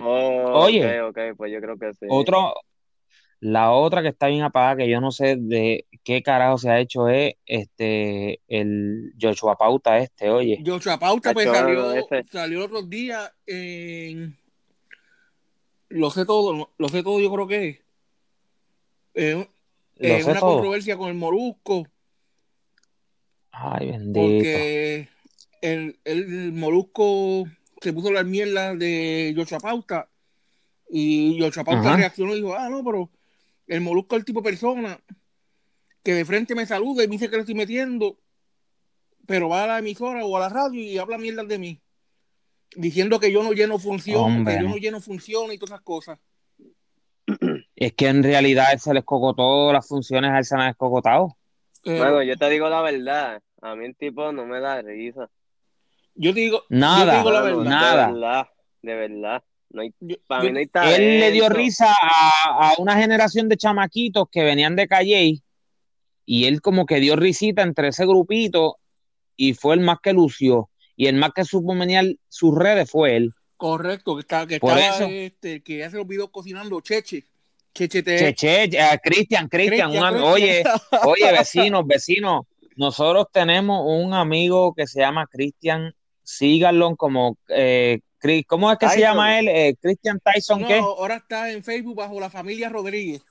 Oh, 0.00 0.64
Oye. 0.64 1.00
ok, 1.00 1.08
ok, 1.10 1.36
pues 1.38 1.52
yo 1.52 1.60
creo 1.60 1.78
que 1.78 1.92
sí. 1.94 2.06
Otro, 2.10 2.52
la 3.40 3.72
otra 3.72 4.02
que 4.02 4.08
está 4.08 4.26
bien 4.26 4.42
apagada, 4.42 4.76
que 4.76 4.88
yo 4.88 5.00
no 5.00 5.12
sé 5.12 5.36
de 5.36 5.86
qué 6.02 6.22
carajo 6.22 6.58
se 6.58 6.70
ha 6.70 6.80
hecho, 6.80 7.08
es 7.08 7.34
este, 7.46 8.40
el 8.48 9.14
Joshua 9.20 9.56
Pauta 9.56 9.98
este, 9.98 10.30
oye. 10.30 10.62
Joshua 10.64 10.98
Pauta 10.98 11.32
pues, 11.32 11.48
salió, 11.48 11.94
salió 12.30 12.58
el 12.58 12.64
otro 12.64 12.82
día 12.82 13.32
en 13.46 14.36
lo 15.88 16.10
sé 16.10 16.26
todo, 16.26 16.70
lo 16.76 16.88
sé 16.88 17.02
todo 17.02 17.20
yo 17.20 17.32
creo 17.32 17.46
que 17.46 17.68
es. 17.68 17.78
Eh, 19.14 19.48
eh, 19.96 20.24
una 20.24 20.38
todo. 20.38 20.54
controversia 20.54 20.96
con 20.96 21.08
el 21.08 21.14
Molusco, 21.14 21.86
Ay, 23.50 23.90
bendito. 23.90 24.20
porque 24.20 25.08
el, 25.60 25.98
el 26.04 26.52
Molusco 26.52 27.44
se 27.80 27.92
puso 27.92 28.12
las 28.12 28.24
mierdas 28.24 28.78
de 28.78 29.34
Joshua 29.36 29.58
Pauta 29.58 30.08
y 30.90 31.38
Joshua 31.40 31.64
Pauta 31.64 31.88
Ajá. 31.88 31.96
reaccionó 31.96 32.32
y 32.32 32.36
dijo, 32.36 32.54
ah, 32.54 32.68
no, 32.68 32.84
pero 32.84 33.10
el 33.68 33.80
Molusco 33.80 34.16
es 34.16 34.20
el 34.20 34.24
tipo 34.24 34.40
de 34.40 34.50
persona 34.50 35.00
que 36.02 36.14
de 36.14 36.24
frente 36.24 36.54
me 36.54 36.66
saluda 36.66 37.04
y 37.04 37.08
me 37.08 37.12
dice 37.12 37.28
que 37.28 37.36
le 37.36 37.40
estoy 37.42 37.54
metiendo, 37.54 38.18
pero 39.26 39.48
va 39.48 39.64
a 39.64 39.66
la 39.66 39.78
emisora 39.78 40.24
o 40.24 40.36
a 40.36 40.40
la 40.40 40.48
radio 40.48 40.80
y 40.80 40.96
habla 40.98 41.18
mierdas 41.18 41.46
de 41.48 41.58
mí, 41.58 41.80
diciendo 42.76 43.20
que 43.20 43.30
yo 43.30 43.42
no 43.42 43.52
lleno 43.52 43.78
función, 43.78 44.22
Hombre. 44.22 44.56
que 44.56 44.62
yo 44.62 44.68
no 44.68 44.76
lleno 44.76 45.00
función 45.00 45.52
y 45.52 45.58
todas 45.58 45.72
esas 45.72 45.82
cosas. 45.84 46.18
Es 47.76 47.92
que 47.92 48.08
en 48.08 48.22
realidad 48.24 48.72
él 48.72 48.80
se 48.80 48.92
les 48.92 49.04
cocotó 49.04 49.72
las 49.72 49.86
funciones, 49.86 50.32
a 50.32 50.38
él 50.38 50.44
se 50.44 50.56
descocotado. 50.56 51.36
Eh, 51.84 51.96
Bueno, 51.98 52.22
yo 52.24 52.36
te 52.36 52.48
digo 52.50 52.68
la 52.68 52.80
verdad. 52.82 53.40
A 53.60 53.76
mí 53.76 53.84
el 53.86 53.94
tipo 53.96 54.32
no 54.32 54.46
me 54.46 54.60
da 54.60 54.82
risa. 54.82 55.28
yo 56.14 56.34
te 56.34 56.40
digo, 56.40 56.62
Nada, 56.70 57.04
yo 57.04 57.10
te 57.10 57.16
digo 57.18 57.30
la 57.30 57.40
verdad. 57.42 57.64
nada. 57.64 58.06
De 58.06 58.12
verdad, 58.12 58.48
de 58.82 58.94
verdad. 58.94 59.44
No 59.70 59.82
hay, 59.82 59.92
Yo- 60.00 60.16
para 60.26 60.42
yo- 60.42 60.48
mí 60.48 60.52
no 60.54 60.58
hay 60.60 60.66
talento. 60.66 61.00
Él 61.02 61.20
le 61.20 61.30
dio 61.30 61.48
risa 61.48 61.92
a, 62.00 62.70
a 62.70 62.74
una 62.78 62.96
generación 62.96 63.48
de 63.48 63.56
chamaquitos 63.56 64.28
que 64.30 64.42
venían 64.42 64.76
de 64.76 64.88
Calle 64.88 65.40
y 66.24 66.44
él 66.46 66.60
como 66.60 66.86
que 66.86 67.00
dio 67.00 67.16
risita 67.16 67.62
entre 67.62 67.88
ese 67.88 68.06
grupito 68.06 68.78
y 69.36 69.54
fue 69.54 69.74
el 69.74 69.80
más 69.80 69.98
que 70.02 70.12
lució. 70.12 70.70
Y 70.96 71.06
el 71.06 71.14
más 71.16 71.30
que 71.34 71.44
supo 71.44 71.74
menear 71.74 72.06
sus 72.28 72.54
redes 72.56 72.90
fue 72.90 73.16
él. 73.16 73.32
Correcto, 73.56 74.14
que, 74.16 74.20
está, 74.22 74.46
que 74.46 74.58
Por 74.58 74.76
estaba 74.78 74.96
eso. 74.96 75.06
este, 75.10 75.62
que 75.62 75.84
hace 75.84 75.96
los 75.96 76.06
videos 76.06 76.30
cocinando 76.30 76.80
Cheche. 76.80 77.24
Cheche 77.74 78.02
te 78.02 78.18
Che, 78.18 78.34
che, 78.34 78.62
eh, 78.64 78.98
Cristian, 79.02 79.48
Cristian, 79.48 79.90
oye, 80.22 80.64
oye, 81.04 81.32
vecinos, 81.38 81.86
vecinos, 81.86 82.46
nosotros 82.76 83.26
tenemos 83.32 83.82
un 83.86 84.14
amigo 84.14 84.74
que 84.74 84.86
se 84.86 85.00
llama 85.00 85.26
Cristian, 85.30 85.94
síganlo 86.22 86.96
como, 86.96 87.36
eh, 87.48 88.00
Cri- 88.20 88.44
¿cómo 88.46 88.70
es 88.72 88.78
que 88.78 88.88
se 88.88 89.00
llama 89.00 89.38
él? 89.38 89.48
Eh, 89.48 89.74
Cristian 89.80 90.18
Tyson, 90.20 90.62
No, 90.62 90.68
¿qué? 90.68 90.78
ahora 90.78 91.16
está 91.16 91.50
en 91.52 91.62
Facebook 91.62 91.96
bajo 91.96 92.18
la 92.18 92.30
familia 92.30 92.68
Rodríguez. 92.68 93.22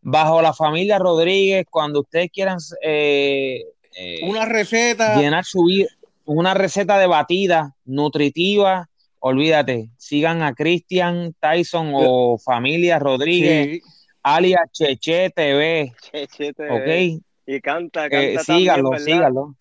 Bajo 0.00 0.40
la 0.42 0.52
familia 0.54 0.98
Rodríguez, 0.98 1.66
cuando 1.70 2.00
ustedes 2.00 2.30
quieran 2.32 2.58
eh, 2.82 3.64
eh, 3.96 4.20
Una 4.22 4.44
receta. 4.44 5.20
llenar 5.20 5.44
su 5.44 5.64
vida, 5.64 5.88
una 6.24 6.54
receta 6.54 6.98
de 6.98 7.06
batida 7.06 7.74
nutritiva, 7.84 8.88
olvídate, 9.18 9.90
sigan 9.98 10.42
a 10.42 10.54
Cristian 10.54 11.34
Tyson 11.40 11.90
o 11.94 12.38
familia 12.38 12.98
Rodríguez, 12.98 13.66
Sí. 13.66 13.82
alias 14.22 14.70
Cheche 14.72 15.30
TV, 15.30 15.92
Che, 16.00 16.26
che, 16.28 16.52
te- 16.52 16.70
¿ok? 16.70 17.22
Y 17.46 17.60
canta, 17.60 18.02
canta 18.02 18.20
Eh, 18.22 18.34
también, 18.36 18.44
síganlo, 18.60 18.98
síganlo. 18.98 19.56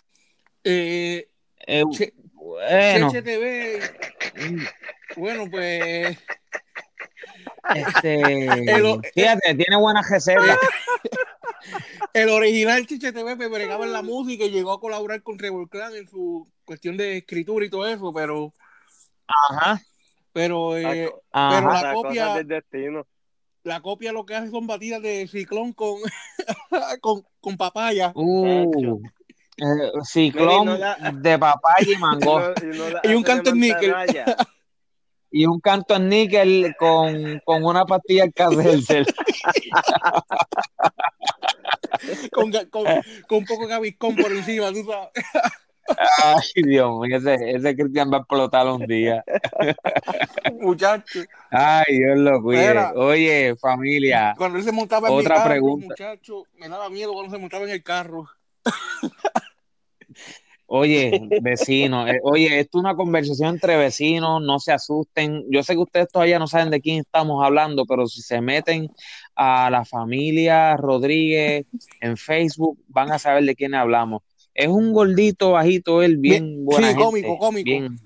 Eh, 0.63 1.27
Eh, 1.69 1.83
Che- 1.91 2.13
bueno, 2.37 3.11
Cheche 3.11 3.21
TV. 3.23 3.79
Bueno, 5.15 5.49
pues. 5.49 6.17
este, 7.75 8.45
El- 8.45 9.01
fíjate, 9.13 9.55
tiene 9.55 9.77
buenas 9.79 10.09
recetas. 10.09 10.57
El 12.13 12.29
original 12.29 12.85
Cheche 12.87 13.11
TV 13.11 13.35
me 13.35 13.47
bregaba 13.47 13.85
en 13.85 13.93
la 13.93 14.01
música 14.01 14.45
y 14.45 14.51
llegó 14.51 14.71
a 14.71 14.79
colaborar 14.79 15.21
con 15.23 15.37
Trevor 15.37 15.69
Clan 15.69 15.95
en 15.95 16.07
su 16.07 16.47
cuestión 16.65 16.97
de 16.97 17.17
escritura 17.17 17.65
y 17.65 17.69
todo 17.69 17.87
eso, 17.87 18.11
pero. 18.13 18.53
Ajá, 19.27 19.81
Pero, 20.31 20.77
eh, 20.77 21.11
ajá. 21.31 21.59
Pero 21.59 21.71
la 21.73 21.93
copia- 21.93 22.21
cosas 22.23 22.35
del 22.37 22.47
destino. 22.47 23.07
la 23.63 23.81
copia 23.81 24.13
lo 24.13 24.25
que 24.25 24.35
hace 24.35 24.49
son 24.49 24.65
batidas 24.67 25.01
de 25.01 25.27
ciclón 25.27 25.73
con, 25.73 25.97
con, 27.01 27.23
con 27.41 27.57
papaya. 27.57 28.13
Uh, 28.15 29.01
eh, 29.57 29.91
ciclón 30.03 30.65
no 30.65 30.77
la- 30.77 30.97
de 31.13 31.37
papaya 31.39 31.91
y 31.91 31.95
mango. 31.97 32.39
Y, 32.61 32.65
no- 32.65 32.73
y 32.73 32.77
no 32.77 32.89
la 32.89 33.01
Y 33.03 33.13
un 33.15 33.23
canto 33.23 33.49
en 33.51 33.59
níquel. 33.59 33.93
y 35.31 35.45
un 35.45 35.59
canto 35.59 35.95
en 35.95 36.09
níquel 36.09 36.75
con, 36.79 37.39
con 37.45 37.63
una 37.65 37.85
pastilla 37.85 38.29
Caselcel. 38.31 39.05
con, 42.31 42.51
con, 42.69 42.85
con 43.27 43.37
un 43.39 43.45
poco 43.45 43.63
de 43.63 43.69
gaviscón 43.69 44.15
por 44.15 44.31
encima, 44.31 44.71
tú 44.71 44.83
sabes. 44.85 45.09
Ay, 46.21 46.63
Dios 46.63 46.99
mío, 46.99 47.17
ese, 47.17 47.35
ese 47.55 47.75
Cristian 47.75 48.11
va 48.11 48.17
a 48.17 48.19
explotar 48.19 48.67
un 48.67 48.85
día. 48.85 49.23
Muchacho. 50.59 51.21
Ay, 51.49 51.85
Dios 51.99 52.17
lo 52.17 52.41
cuide. 52.41 52.67
Mira. 52.67 52.91
Oye, 52.93 53.55
familia, 53.55 54.33
Cuando 54.37 54.57
él 54.57 54.65
se 54.65 54.73
montaba 54.73 55.07
en 55.07 55.13
Otra 55.13 55.35
mi 55.35 55.39
carro, 55.39 55.49
pregunta. 55.49 55.85
muchacho, 55.87 56.43
me 56.57 56.67
daba 56.67 56.89
miedo 56.89 57.13
cuando 57.13 57.33
se 57.33 57.39
montaba 57.39 57.63
en 57.63 57.69
el 57.71 57.83
carro. 57.83 58.27
Oye, 60.65 61.21
vecinos, 61.41 62.09
eh, 62.09 62.19
oye, 62.23 62.59
esto 62.59 62.77
es 62.77 62.83
una 62.83 62.95
conversación 62.95 63.49
entre 63.55 63.77
vecinos, 63.77 64.41
no 64.41 64.59
se 64.59 64.71
asusten. 64.73 65.45
Yo 65.49 65.63
sé 65.63 65.73
que 65.73 65.79
ustedes 65.79 66.09
todavía 66.09 66.39
no 66.39 66.47
saben 66.47 66.69
de 66.69 66.81
quién 66.81 66.99
estamos 66.99 67.43
hablando, 67.43 67.85
pero 67.85 68.05
si 68.07 68.21
se 68.21 68.41
meten 68.41 68.89
a 69.35 69.69
la 69.69 69.85
familia 69.85 70.75
Rodríguez 70.77 71.65
en 72.01 72.17
Facebook, 72.17 72.79
van 72.87 73.11
a 73.11 73.19
saber 73.19 73.43
de 73.45 73.55
quién 73.55 73.75
hablamos. 73.75 74.21
Es 74.53 74.67
un 74.67 74.91
gordito 74.91 75.51
bajito, 75.51 76.01
él 76.01 76.17
bien 76.17 76.65
buena 76.65 76.87
sí, 76.87 76.93
gente, 76.95 77.03
cómico, 77.05 77.37
cómico. 77.37 77.65
bien- 77.65 77.99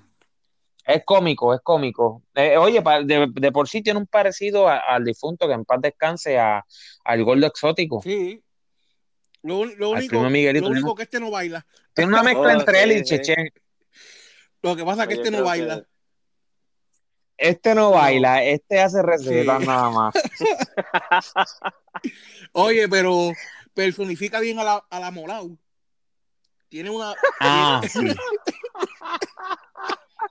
Es 0.84 1.02
cómico, 1.04 1.54
es 1.54 1.60
cómico. 1.62 2.22
Eh, 2.34 2.56
oye, 2.58 2.82
de, 3.04 3.28
de 3.32 3.52
por 3.52 3.68
sí 3.68 3.82
tiene 3.82 4.00
un 4.00 4.06
parecido 4.06 4.68
al 4.68 5.04
difunto 5.04 5.46
que 5.46 5.54
en 5.54 5.64
paz 5.64 5.80
descanse 5.80 6.38
a, 6.38 6.64
al 7.04 7.24
gordo 7.24 7.46
exótico. 7.46 8.02
Sí. 8.02 8.42
Lo, 9.42 9.58
único, 9.60 9.92
primo 10.08 10.30
Miguelito, 10.30 10.66
lo 10.66 10.70
único 10.72 10.88
¿no? 10.88 10.94
que 10.94 11.02
este 11.02 11.18
no 11.20 11.30
baila. 11.30 11.66
Tiene 11.94 12.12
una 12.12 12.22
mezcla 12.22 12.42
Oh, 12.46 12.50
entre 12.50 12.82
él 12.84 12.92
y 12.92 12.98
sí, 12.98 13.04
sí. 13.04 13.16
Cheche. 13.22 13.34
Lo 14.62 14.76
que 14.76 14.84
pasa 14.84 15.02
es 15.02 15.08
que 15.08 15.14
Yo 15.16 15.22
este 15.22 15.36
no 15.36 15.44
baila. 15.44 15.80
que- 15.80 15.86
Este 17.38 17.74
no 17.74 17.90
baila, 17.90 18.44
este 18.44 18.80
hace 18.80 19.02
recetas 19.02 19.60
Sí. 19.60 19.66
nada 19.66 19.90
más. 19.90 20.14
Oye, 22.52 22.88
pero, 22.88 23.32
personifica 23.74 24.38
bien 24.40 24.58
a 24.60 24.64
la, 24.64 24.84
a 24.88 25.00
la 25.00 25.10
Molau. 25.10 25.58
Tiene 26.68 26.90
una. 26.90 27.14
Ah, 27.40 27.80
sí. 27.88 27.98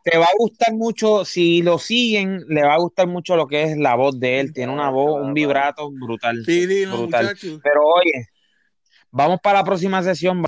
Te 0.03 0.17
va 0.17 0.25
a 0.25 0.31
gustar 0.37 0.73
mucho, 0.73 1.25
si 1.25 1.61
lo 1.61 1.77
siguen, 1.77 2.43
le 2.47 2.63
va 2.63 2.73
a 2.75 2.79
gustar 2.79 3.05
mucho 3.07 3.35
lo 3.35 3.45
que 3.47 3.63
es 3.63 3.77
la 3.77 3.93
voz 3.95 4.19
de 4.19 4.39
él. 4.39 4.53
Tiene 4.53 4.73
una 4.73 4.89
voz, 4.89 5.21
un 5.21 5.33
vibrato 5.33 5.91
brutal. 5.91 6.41
Sí, 6.45 6.65
sí, 6.65 6.85
no, 6.87 6.97
brutal. 7.03 7.25
muchacho. 7.25 7.59
Pero 7.61 7.81
oye, 7.85 8.27
vamos 9.11 9.39
para 9.41 9.59
la 9.59 9.65
próxima 9.65 10.01
sesión. 10.03 10.43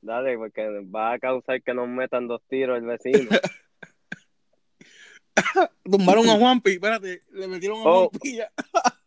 Dale, 0.00 0.36
porque 0.36 0.68
va 0.94 1.12
a 1.12 1.18
causar 1.18 1.62
que 1.62 1.74
nos 1.74 1.88
metan 1.88 2.28
dos 2.28 2.40
tiros 2.48 2.78
el 2.78 2.84
vecino. 2.84 3.30
Tumbaron 5.84 6.28
a 6.28 6.36
Juanpi, 6.38 6.72
espérate, 6.72 7.20
le 7.32 7.48
metieron 7.48 7.78
a 7.80 7.84
Oh. 7.84 8.08
Juanpi. 8.10 8.36
ya. 8.36 8.50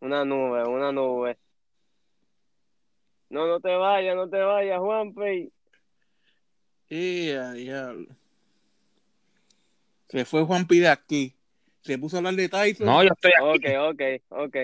Una 0.00 0.24
nube, 0.24 0.62
una 0.68 0.92
nube. 0.92 1.36
No, 3.28 3.46
no 3.48 3.58
te 3.60 3.74
vayas, 3.74 4.14
no 4.14 4.28
te 4.28 4.38
vayas, 4.38 4.78
Juanpi. 4.78 5.50
Ya, 6.88 7.52
diablo. 7.52 8.06
Se 10.08 10.24
fue 10.24 10.44
Juanpi 10.44 10.78
de 10.78 10.88
aquí. 10.88 11.34
Se 11.80 11.98
puso 11.98 12.16
a 12.16 12.18
hablar 12.18 12.34
de 12.34 12.48
Tyson. 12.48 12.86
No, 12.86 13.02
yo 13.02 13.10
estoy 13.12 13.32
aquí. 13.32 13.74
Ok, 13.76 14.22
ok, 14.30 14.46
ok. 14.46 14.56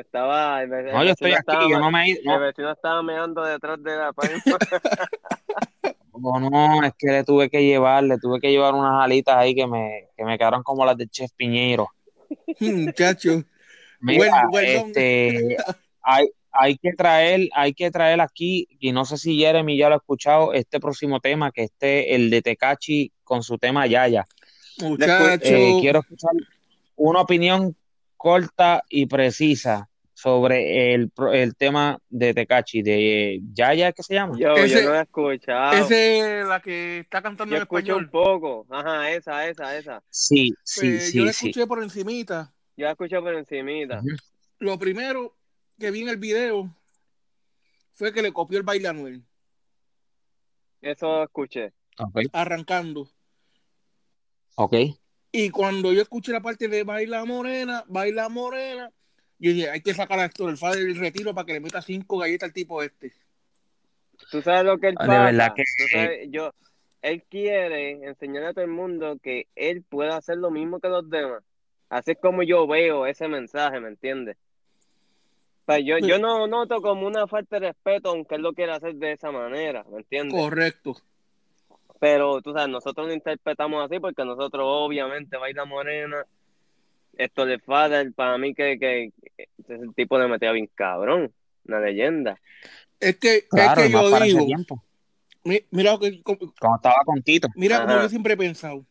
Estaba. 0.00 0.62
El, 0.62 0.72
el 0.72 0.86
No, 0.92 1.04
yo 1.04 1.10
estoy 1.12 1.32
aquí. 1.32 1.40
estaba- 1.40 1.68
Yo 1.70 1.78
no 1.78 1.90
me 1.90 2.04
he 2.04 2.08
ido. 2.10 2.20
El 2.20 2.26
No, 2.26 2.40
vecino 2.40 2.72
estaba 2.72 3.02
meando 3.02 3.42
detrás 3.42 3.82
de 3.82 3.96
la 3.96 4.12
palma. 4.14 4.42
no, 6.18 6.50
no, 6.50 6.84
es 6.84 6.92
que 6.98 7.08
le 7.08 7.24
tuve 7.24 7.48
que 7.50 7.62
llevar, 7.64 8.02
le 8.04 8.18
tuve 8.18 8.40
que 8.40 8.50
llevar 8.50 8.74
unas 8.74 9.02
alitas 9.04 9.36
ahí 9.36 9.54
que 9.54 9.66
me, 9.66 10.08
que 10.16 10.24
me 10.24 10.38
quedaron 10.38 10.62
como 10.62 10.84
las 10.84 10.96
de 10.96 11.08
Chef 11.08 11.30
Piñeiro. 11.36 11.88
Muchacho. 12.60 13.42
Mira, 14.00 14.48
Well- 14.50 14.50
well 14.52 14.64
este, 14.86 15.56
hay, 16.02 16.28
hay 16.52 16.76
que 16.78 16.92
traer, 16.92 17.48
hay 17.54 17.74
que 17.74 17.90
traer 17.90 18.20
aquí, 18.20 18.66
y 18.80 18.92
no 18.92 19.04
sé 19.04 19.16
si 19.18 19.38
Jeremy 19.38 19.76
ya 19.76 19.88
lo 19.88 19.94
ha 19.94 19.98
escuchado, 19.98 20.52
este 20.52 20.80
próximo 20.80 21.20
tema, 21.20 21.50
que 21.52 21.64
esté 21.64 22.14
el 22.14 22.30
de 22.30 22.42
Tecachi 22.42 23.12
con 23.24 23.42
su 23.42 23.58
tema 23.58 23.86
Yaya. 23.86 24.24
Muchacho. 24.80 25.38
Eh, 25.42 25.78
quiero 25.80 26.00
escuchar 26.00 26.32
una 26.96 27.20
opinión 27.20 27.74
corta 28.16 28.82
y 28.88 29.06
precisa 29.06 29.88
sobre 30.14 30.94
el, 30.94 31.10
pro- 31.10 31.32
el 31.32 31.54
tema 31.56 31.98
de 32.08 32.32
Tecachi, 32.32 32.82
de 32.82 33.40
Yaya, 33.52 33.92
¿qué 33.92 34.02
se 34.02 34.14
llama? 34.14 34.38
Yo, 34.38 34.54
Ese- 34.56 34.80
yo 34.80 34.82
no 34.86 34.92
la 34.94 35.00
he 35.00 35.02
escuchado. 35.02 35.84
Esa 35.84 36.40
es 36.40 36.46
la 36.46 36.60
que 36.60 37.00
está 37.00 37.20
cantando 37.22 37.52
Yo 37.52 37.56
en 37.58 37.62
escuché 37.62 37.92
un 37.92 38.04
español. 38.04 38.10
poco. 38.10 38.66
Ajá, 38.70 39.10
esa, 39.12 39.46
esa, 39.46 39.76
esa. 39.76 40.02
Sí, 40.08 40.54
sí, 40.64 40.80
Pues, 40.90 41.10
sí, 41.10 41.18
yo 41.18 41.24
la 41.26 41.32
sí. 41.32 41.48
escuché 41.48 41.66
por 41.66 41.82
encimita. 41.82 42.52
Yo 42.76 42.86
la 42.86 42.92
escuché 42.92 43.20
por 43.20 43.34
encimita. 43.34 44.02
Lo 44.58 44.78
primero 44.78 45.36
que 45.78 45.90
vi 45.90 46.02
en 46.02 46.08
el 46.08 46.16
video 46.16 46.74
fue 47.92 48.12
que 48.12 48.22
le 48.22 48.32
copió 48.32 48.56
el 48.58 48.64
baile 48.64 48.88
a 48.88 48.90
Anuel, 48.90 49.22
Eso 50.80 51.22
escuché. 51.24 51.72
Ok, 51.98 52.20
arrancando. 52.32 53.10
ok. 54.56 54.74
Y 55.32 55.50
cuando 55.50 55.92
yo 55.92 56.02
escuché 56.02 56.32
la 56.32 56.40
parte 56.40 56.68
de 56.68 56.84
Baila 56.84 57.24
Morena, 57.24 57.84
Baila 57.88 58.28
Morena, 58.28 58.90
yo 59.38 59.50
dije, 59.52 59.70
hay 59.70 59.80
que 59.82 59.92
sacar 59.94 60.18
a 60.18 60.24
Héctor 60.24 60.50
el 60.50 60.56
Fader 60.56 60.84
del 60.84 60.98
retiro 60.98 61.34
para 61.34 61.44
que 61.44 61.52
le 61.52 61.60
meta 61.60 61.82
cinco 61.82 62.18
galletas 62.18 62.48
al 62.48 62.52
tipo 62.54 62.82
este. 62.82 63.12
Tú 64.30 64.40
sabes 64.40 64.64
lo 64.64 64.78
que 64.78 64.88
él 64.88 64.94
Ah, 64.98 65.02
de 65.04 65.08
pasa. 65.08 65.24
verdad 65.24 65.52
que- 65.54 65.62
Tú 65.76 65.84
sabes, 65.92 66.28
yo, 66.30 66.50
él 67.02 67.22
quiere 67.28 67.90
enseñarle 68.06 68.48
a 68.48 68.52
todo 68.54 68.64
el 68.64 68.70
mundo 68.70 69.18
que 69.22 69.46
él 69.54 69.82
puede 69.82 70.10
hacer 70.10 70.38
lo 70.38 70.50
mismo 70.50 70.80
que 70.80 70.88
los 70.88 71.08
demás. 71.10 71.42
Así 71.90 72.12
es 72.12 72.18
como 72.20 72.42
yo 72.42 72.66
veo 72.66 73.06
ese 73.06 73.28
mensaje, 73.28 73.78
¿me 73.78 73.88
entiendes? 73.88 74.36
O 75.68 75.72
sea, 75.72 75.80
yo, 75.80 75.98
yo 75.98 76.18
no 76.18 76.46
noto 76.46 76.80
como 76.80 77.06
una 77.06 77.26
falta 77.26 77.58
de 77.60 77.68
respeto, 77.68 78.10
aunque 78.10 78.36
él 78.36 78.42
lo 78.42 78.54
quiera 78.54 78.76
hacer 78.76 78.94
de 78.94 79.12
esa 79.12 79.30
manera, 79.30 79.84
¿me 79.90 79.98
entiendes? 79.98 80.40
Correcto. 80.40 80.96
Pero 81.98 82.42
tú 82.42 82.52
sabes, 82.52 82.68
nosotros 82.68 83.06
lo 83.06 83.12
interpretamos 83.14 83.84
así 83.84 83.98
porque 84.00 84.24
nosotros 84.24 84.62
obviamente 84.64 85.36
Baila 85.36 85.64
Morena, 85.64 86.24
esto 87.16 87.46
de 87.46 87.58
Fader, 87.58 88.12
para 88.12 88.36
mí 88.38 88.54
que, 88.54 88.78
que 88.78 89.12
ese 89.38 89.78
tipo 89.94 90.18
le 90.18 90.28
metía 90.28 90.52
bien 90.52 90.68
cabrón, 90.74 91.32
una 91.66 91.80
leyenda. 91.80 92.38
Es 93.00 93.16
que, 93.16 93.46
Claro, 93.48 93.82
es 93.82 93.88
que 93.88 93.94
más 93.94 94.02
yo 94.10 94.20
digo, 94.20 94.46
mira, 95.70 95.92
lo 95.92 95.98
que- 95.98 96.22
como- 96.22 96.38
cuando 96.60 96.76
estaba 96.76 97.02
con 97.04 97.22
Tito. 97.22 97.48
mira 97.54 97.80
como 97.80 97.94
Ajá. 97.94 98.02
yo 98.02 98.08
siempre 98.08 98.34
he 98.34 98.36
pensado. 98.36 98.84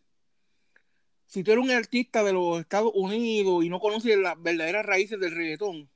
Si 1.27 1.43
tú 1.43 1.51
eres 1.51 1.63
un 1.63 1.71
artista 1.71 2.23
de 2.23 2.33
los 2.33 2.59
Estados 2.59 2.91
Unidos 2.95 3.63
y 3.65 3.69
no 3.69 3.79
conoces 3.79 4.17
las 4.17 4.41
verdaderas 4.41 4.85
raíces 4.85 5.19
del 5.19 5.35
reggaetón, 5.35 5.89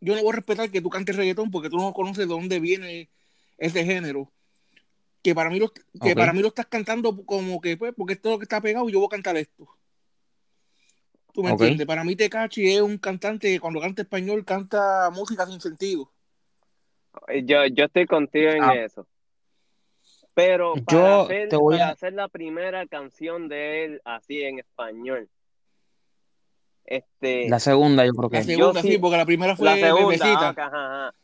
yo 0.00 0.14
no 0.16 0.22
voy 0.22 0.32
a 0.32 0.36
respetar 0.36 0.70
que 0.70 0.80
tú 0.80 0.88
cantes 0.88 1.16
reggaetón 1.16 1.50
porque 1.50 1.68
tú 1.68 1.76
no 1.76 1.92
conoces 1.92 2.18
de 2.18 2.26
dónde 2.26 2.58
viene 2.60 3.08
ese 3.58 3.84
género. 3.84 4.32
Que 5.22 5.34
para 5.34 5.50
mí 5.50 5.58
lo, 5.60 5.70
que 5.72 6.14
para 6.16 6.32
mí 6.32 6.40
lo 6.42 6.48
estás 6.48 6.66
cantando 6.66 7.24
como 7.24 7.60
que, 7.60 7.76
pues, 7.76 7.94
porque 7.96 8.14
esto 8.14 8.28
es 8.28 8.32
lo 8.34 8.38
que 8.38 8.44
está 8.44 8.60
pegado 8.60 8.88
y 8.88 8.92
yo 8.92 8.98
voy 8.98 9.06
a 9.06 9.10
cantar 9.10 9.36
esto. 9.36 9.68
¿Tú 11.32 11.42
me 11.44 11.50
entiendes? 11.50 11.86
Para 11.86 12.04
mí 12.04 12.14
Tecachi 12.16 12.74
es 12.74 12.80
un 12.82 12.98
cantante 12.98 13.48
que 13.48 13.60
cuando 13.60 13.80
canta 13.80 14.02
español 14.02 14.44
canta 14.44 15.10
música 15.10 15.46
sin 15.46 15.60
sentido. 15.60 16.10
Yo, 17.44 17.66
yo 17.66 17.84
estoy 17.84 18.06
contigo 18.06 18.50
en 18.50 18.62
Ah. 18.64 18.74
eso. 18.74 19.06
Pero 20.34 20.74
para, 20.84 20.98
Yo 20.98 21.22
hacer, 21.22 21.48
te 21.50 21.56
voy 21.56 21.76
para 21.76 21.88
a- 21.88 21.92
hacer 21.92 22.12
la 22.14 22.28
primera 22.28 22.86
canción 22.86 23.48
de 23.48 23.84
él 23.84 24.00
así 24.04 24.42
en 24.42 24.58
español, 24.58 25.28
este, 26.84 27.48
La 27.48 27.60
segunda, 27.60 28.04
yo 28.04 28.12
creo 28.12 28.28
que 28.30 28.36
La 28.38 28.42
segunda, 28.42 28.82
sí- 28.82 28.92
sí, 28.92 28.98
porque 28.98 29.16
la 29.18 29.26
primera 29.26 29.56
fue 29.56 29.66
la 29.66 29.76
segunda, 29.76 30.04
Bebecita. 30.06 30.48
ah, 30.48 30.54
ajá, 30.56 31.14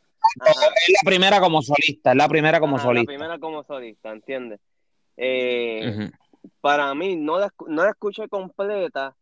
ajá, 0.41 0.51
ajá. 0.51 0.69
la 0.69 1.11
primera 1.11 1.41
como 1.41 1.63
solista, 1.63 2.11
es 2.11 2.17
la 2.17 2.29
primera 2.29 2.61
como 2.61 2.79
solista. 2.79 3.13
La 3.13 3.19
primera 3.19 3.39
como 3.39 3.65
solista, 3.65 4.11
¿entiendes? 4.11 4.61
Eh. 5.17 6.11
Para 6.61 6.95
mí, 6.95 7.17
no 7.17 7.39
la, 7.39 7.53
no 7.67 7.85
la 7.85 7.91
escuché 7.91 8.29
completa, 8.29 9.17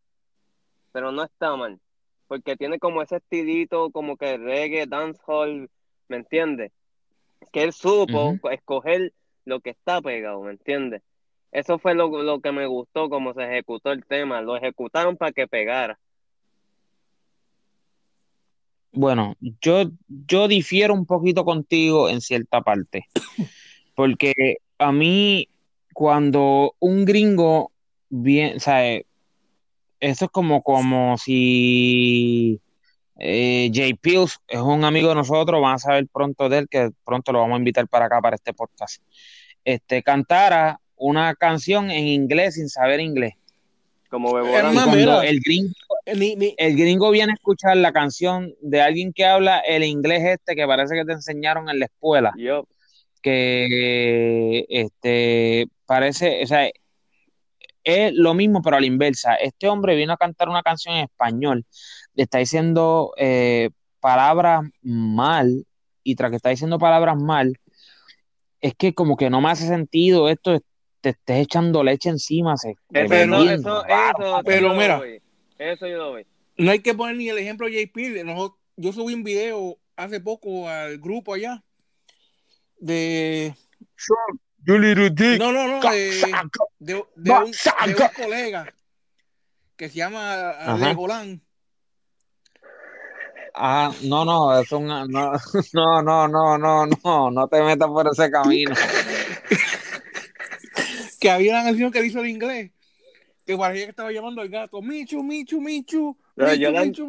pero 0.92 1.12
no 1.12 1.24
está 1.24 1.56
mal. 1.56 1.80
Porque 2.28 2.56
tiene 2.56 2.78
como 2.78 3.02
ese 3.02 3.16
estilito, 3.16 3.90
como 3.90 4.16
que 4.16 4.36
reggae, 4.36 4.86
dancehall, 4.86 5.70
¿me 6.08 6.16
entiendes? 6.16 6.72
Que 7.52 7.62
él 7.62 7.72
supo 7.72 8.38
escoger 8.50 9.12
lo 9.44 9.60
que 9.60 9.70
está 9.70 10.00
pegado, 10.00 10.42
¿me 10.42 10.52
entiendes? 10.52 11.02
Eso 11.52 11.78
fue 11.78 11.94
lo, 11.94 12.22
lo 12.22 12.40
que 12.40 12.52
me 12.52 12.66
gustó, 12.66 13.08
como 13.08 13.32
se 13.32 13.44
ejecutó 13.44 13.92
el 13.92 14.04
tema. 14.04 14.42
Lo 14.42 14.56
ejecutaron 14.56 15.16
para 15.16 15.32
que 15.32 15.46
pegara. 15.46 15.98
Bueno, 18.96 19.36
yo, 19.60 19.90
yo 20.26 20.48
difiero 20.48 20.94
un 20.94 21.04
poquito 21.04 21.44
contigo 21.44 22.08
en 22.08 22.22
cierta 22.22 22.62
parte, 22.62 23.04
porque 23.94 24.32
a 24.78 24.90
mí 24.90 25.50
cuando 25.92 26.74
un 26.78 27.04
gringo 27.04 27.72
bien, 28.08 28.56
o 28.56 28.60
sea, 28.60 28.90
eso 30.00 30.24
es 30.24 30.30
como, 30.30 30.62
como 30.62 31.18
si 31.18 32.58
eh, 33.18 33.70
Jay 33.70 33.92
Pills 33.92 34.40
es 34.48 34.60
un 34.60 34.82
amigo 34.82 35.10
de 35.10 35.16
nosotros, 35.16 35.60
van 35.60 35.74
a 35.74 35.78
saber 35.78 36.06
pronto 36.10 36.48
de 36.48 36.60
él, 36.60 36.68
que 36.70 36.90
pronto 37.04 37.32
lo 37.32 37.40
vamos 37.40 37.56
a 37.56 37.58
invitar 37.58 37.86
para 37.88 38.06
acá, 38.06 38.22
para 38.22 38.36
este 38.36 38.54
podcast, 38.54 39.02
este, 39.62 40.02
cantara 40.02 40.80
una 40.96 41.34
canción 41.34 41.90
en 41.90 42.06
inglés 42.06 42.54
sin 42.54 42.70
saber 42.70 43.00
inglés. 43.00 43.34
Como 44.10 44.32
Beborán. 44.32 44.74
cuando 44.74 45.22
el 45.22 45.40
gringo 45.40 45.74
Eh, 46.06 46.54
el 46.58 46.76
gringo 46.76 47.10
viene 47.10 47.32
a 47.32 47.34
escuchar 47.34 47.76
la 47.76 47.92
canción 47.92 48.54
de 48.60 48.80
alguien 48.80 49.12
que 49.12 49.24
habla 49.24 49.58
el 49.58 49.82
inglés 49.82 50.22
este 50.24 50.54
que 50.54 50.64
parece 50.66 50.94
que 50.94 51.04
te 51.04 51.12
enseñaron 51.12 51.68
en 51.68 51.80
la 51.80 51.86
escuela, 51.86 52.32
Yo, 52.38 52.68
que 53.20 54.64
este 54.68 55.66
parece, 55.84 56.44
o 56.44 56.46
sea, 56.46 56.70
es 57.82 58.12
lo 58.14 58.34
mismo 58.34 58.62
pero 58.62 58.76
a 58.76 58.80
la 58.80 58.86
inversa. 58.86 59.34
Este 59.34 59.68
hombre 59.68 59.96
vino 59.96 60.12
a 60.12 60.16
cantar 60.16 60.48
una 60.48 60.62
canción 60.62 60.94
en 60.94 61.04
español, 61.04 61.64
le 62.14 62.22
está 62.22 62.38
diciendo 62.38 63.12
eh, 63.16 63.70
palabras 63.98 64.62
mal 64.82 65.66
y 66.04 66.14
tras 66.14 66.30
que 66.30 66.36
está 66.36 66.50
diciendo 66.50 66.78
palabras 66.78 67.16
mal, 67.20 67.58
es 68.60 68.74
que 68.74 68.94
como 68.94 69.16
que 69.16 69.28
no 69.28 69.40
me 69.40 69.50
hace 69.50 69.66
sentido 69.66 70.28
esto, 70.28 70.56
te 71.06 71.10
estés 71.10 71.36
echando 71.44 71.84
leche 71.84 72.08
encima, 72.08 72.56
se 72.56 72.74
se 72.90 73.04
eso, 73.04 73.08
eso, 73.36 73.42
bien 73.42 73.54
eso, 73.60 73.84
eso, 73.86 74.42
Pero 74.44 74.60
yo 74.62 74.68
lo 74.68 74.74
mira. 74.74 75.00
Eso 75.56 75.86
yo 75.86 75.98
lo 75.98 76.04
doy. 76.10 76.26
no 76.56 76.70
hay 76.72 76.80
que 76.80 76.94
poner 76.94 77.14
ni 77.16 77.28
el 77.28 77.38
ejemplo 77.38 77.68
de 77.68 77.72
JP. 77.86 78.24
Nosotros- 78.24 78.58
yo 78.76 78.92
subí 78.92 79.14
un 79.14 79.22
video 79.22 79.78
hace 79.94 80.18
poco 80.18 80.68
al 80.68 80.98
grupo 80.98 81.34
allá 81.34 81.62
de 82.78 83.54
dick. 84.66 85.38
no 85.38 85.52
no 85.52 85.68
no 85.68 85.90
de, 85.90 86.10
de, 86.80 87.04
de 87.14 87.32
un, 87.32 87.52
de 87.52 87.94
un 87.94 88.08
colega 88.16 88.74
que 89.76 89.88
se 89.88 89.94
llama 89.94 90.50
Ajá. 90.50 90.88
Legoland 90.88 91.40
Ah, 93.58 93.90
no, 94.02 94.22
no, 94.26 94.60
es 94.60 94.70
un, 94.72 94.86
no, 94.86 95.06
no, 95.72 96.02
no, 96.02 96.28
no, 96.28 96.58
no, 96.58 96.86
no, 96.86 97.30
no 97.30 97.48
te 97.48 97.62
metas 97.62 97.88
por 97.88 98.06
ese 98.06 98.30
camino. 98.30 98.74
que 101.18 101.30
había 101.30 101.52
una 101.52 101.64
canción 101.64 101.90
que 101.90 102.04
hizo 102.04 102.20
en 102.20 102.30
inglés 102.30 102.70
que 103.46 103.56
parecía 103.56 103.84
que 103.84 103.90
estaba 103.90 104.10
llamando 104.10 104.42
al 104.42 104.48
gato 104.48 104.82
Michu 104.82 105.22
Michu 105.22 105.60
Michu 105.60 106.16
No, 106.34 106.52
yo, 106.54 106.72
la, 106.72 106.84
yo, 106.84 107.06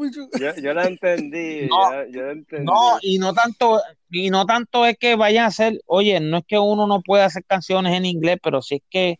yo 0.61 0.71
entendí. 0.81 1.67
No, 1.69 2.05
yo, 2.05 2.11
yo 2.11 2.21
la 2.21 2.31
entendí. 2.31 2.65
No, 2.65 2.97
y 3.01 3.17
no 3.17 3.33
tanto, 3.33 3.81
y 4.11 4.29
no 4.29 4.45
tanto 4.45 4.85
es 4.85 4.97
que 4.97 5.15
vayan 5.15 5.45
a 5.45 5.47
hacer, 5.47 5.81
oye, 5.87 6.19
no 6.19 6.37
es 6.37 6.45
que 6.47 6.59
uno 6.59 6.85
no 6.85 7.01
pueda 7.01 7.25
hacer 7.25 7.43
canciones 7.43 7.97
en 7.97 8.05
inglés, 8.05 8.37
pero 8.41 8.61
si 8.61 8.75
es 8.75 8.81
que 8.89 9.19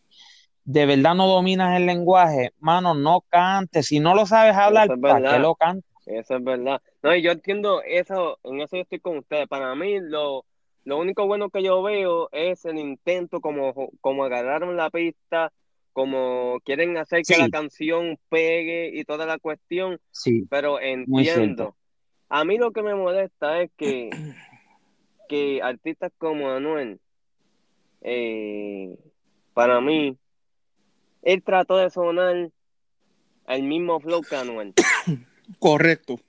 de 0.63 0.85
verdad 0.85 1.15
no 1.15 1.27
dominas 1.27 1.75
el 1.75 1.87
lenguaje, 1.87 2.51
mano, 2.59 2.93
no 2.93 3.21
cantes. 3.29 3.87
Si 3.87 3.99
no 3.99 4.13
lo 4.13 4.25
sabes 4.25 4.55
hablar, 4.55 4.91
es 4.91 4.99
¿para 4.99 5.31
qué 5.31 5.39
lo 5.39 5.55
cantas? 5.55 5.89
Eso 6.05 6.37
es 6.37 6.43
verdad. 6.43 6.81
No, 7.01 7.15
y 7.15 7.21
yo 7.21 7.31
entiendo 7.31 7.81
eso, 7.83 8.37
en 8.43 8.61
eso 8.61 8.75
yo 8.75 8.83
estoy 8.83 8.99
con 8.99 9.17
ustedes. 9.17 9.47
Para 9.47 9.73
mí, 9.75 9.99
lo, 9.99 10.45
lo 10.87 10.97
único 10.97 11.27
bueno 11.27 11.49
que 11.49 11.61
yo 11.61 11.83
veo 11.83 12.29
es 12.31 12.63
el 12.63 12.77
intento 12.77 13.41
como, 13.41 13.91
como 13.99 14.23
agarraron 14.23 14.77
la 14.77 14.89
pista, 14.89 15.51
como 15.91 16.61
quieren 16.63 16.95
hacer 16.95 17.23
que 17.27 17.33
Sí. 17.33 17.41
la 17.41 17.49
canción 17.49 18.17
pegue 18.29 18.91
y 18.93 19.03
toda 19.03 19.25
la 19.25 19.37
cuestión, 19.37 19.99
Sí, 20.11 20.45
pero 20.49 20.79
entiendo. 20.79 21.75
A 22.29 22.45
mí 22.45 22.57
lo 22.57 22.71
que 22.71 22.83
me 22.83 22.95
molesta 22.95 23.61
es 23.61 23.69
que, 23.75 24.11
que 25.27 25.61
artistas 25.61 26.13
como 26.17 26.51
Anuel, 26.51 27.01
eh, 27.99 28.97
para 29.53 29.81
mí, 29.81 30.17
él 31.21 31.43
trató 31.43 31.75
de 31.75 31.89
sonar 31.89 32.49
el 33.47 33.63
mismo 33.63 33.99
flow 33.99 34.21
que 34.23 34.37
Anuel. 34.37 34.73
Correcto. 35.59 36.21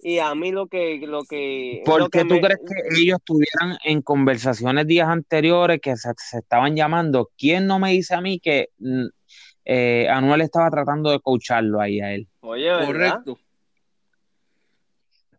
Y 0.00 0.18
a 0.20 0.34
mí 0.34 0.52
lo 0.52 0.68
que, 0.68 0.98
lo 1.06 1.24
que, 1.24 1.82
¿Por 1.84 1.98
lo 2.00 2.08
qué 2.08 2.20
que 2.20 2.24
tú 2.26 2.34
me- 2.34 2.40
crees 2.40 2.60
que 2.60 3.00
ellos 3.02 3.18
estuvieran 3.18 3.76
en 3.84 4.00
conversaciones 4.02 4.86
días 4.86 5.08
anteriores 5.08 5.80
que 5.80 5.96
se, 5.96 6.10
se 6.16 6.38
estaban 6.38 6.76
llamando? 6.76 7.30
¿Quién 7.36 7.66
no 7.66 7.78
me 7.80 7.90
dice 7.90 8.14
a 8.14 8.20
mí 8.20 8.38
que 8.38 8.68
mm, 8.78 9.06
eh, 9.64 10.08
Anuel 10.08 10.42
estaba 10.42 10.70
tratando 10.70 11.10
de 11.10 11.18
coacharlo 11.20 11.80
ahí 11.80 12.00
a 12.00 12.14
él? 12.14 12.28
Oye, 12.40 12.68
¿verdad? 12.70 12.86
Correcto. 12.86 13.38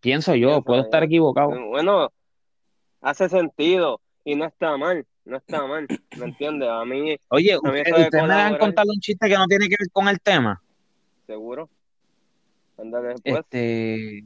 Pienso 0.01 0.35
yo, 0.35 0.47
Pienso 0.49 0.63
puedo 0.63 0.79
yo. 0.81 0.83
estar 0.85 1.03
equivocado. 1.03 1.49
Bueno, 1.67 2.11
hace 3.01 3.29
sentido 3.29 3.99
y 4.23 4.35
no 4.35 4.45
está 4.45 4.77
mal, 4.77 5.05
no 5.25 5.37
está 5.37 5.65
mal, 5.67 5.87
¿me 6.17 6.25
entiendes? 6.25 6.69
A 6.69 6.85
mí, 6.85 7.17
Oye, 7.29 7.53
mí 7.61 7.69
usted- 7.69 7.81
eso 7.85 7.95
de 7.95 8.03
ustedes 8.03 8.23
me 8.23 8.29
van 8.29 8.53
a 8.55 8.57
contar 8.57 8.85
un 8.87 8.99
chiste 8.99 9.27
que 9.27 9.35
no 9.35 9.45
tiene 9.47 9.67
que 9.67 9.75
ver 9.79 9.89
con 9.91 10.07
el 10.07 10.19
tema. 10.21 10.61
seguro. 11.27 11.69
Ándale 12.77 13.09
después. 13.09 13.39
Este, 13.39 14.23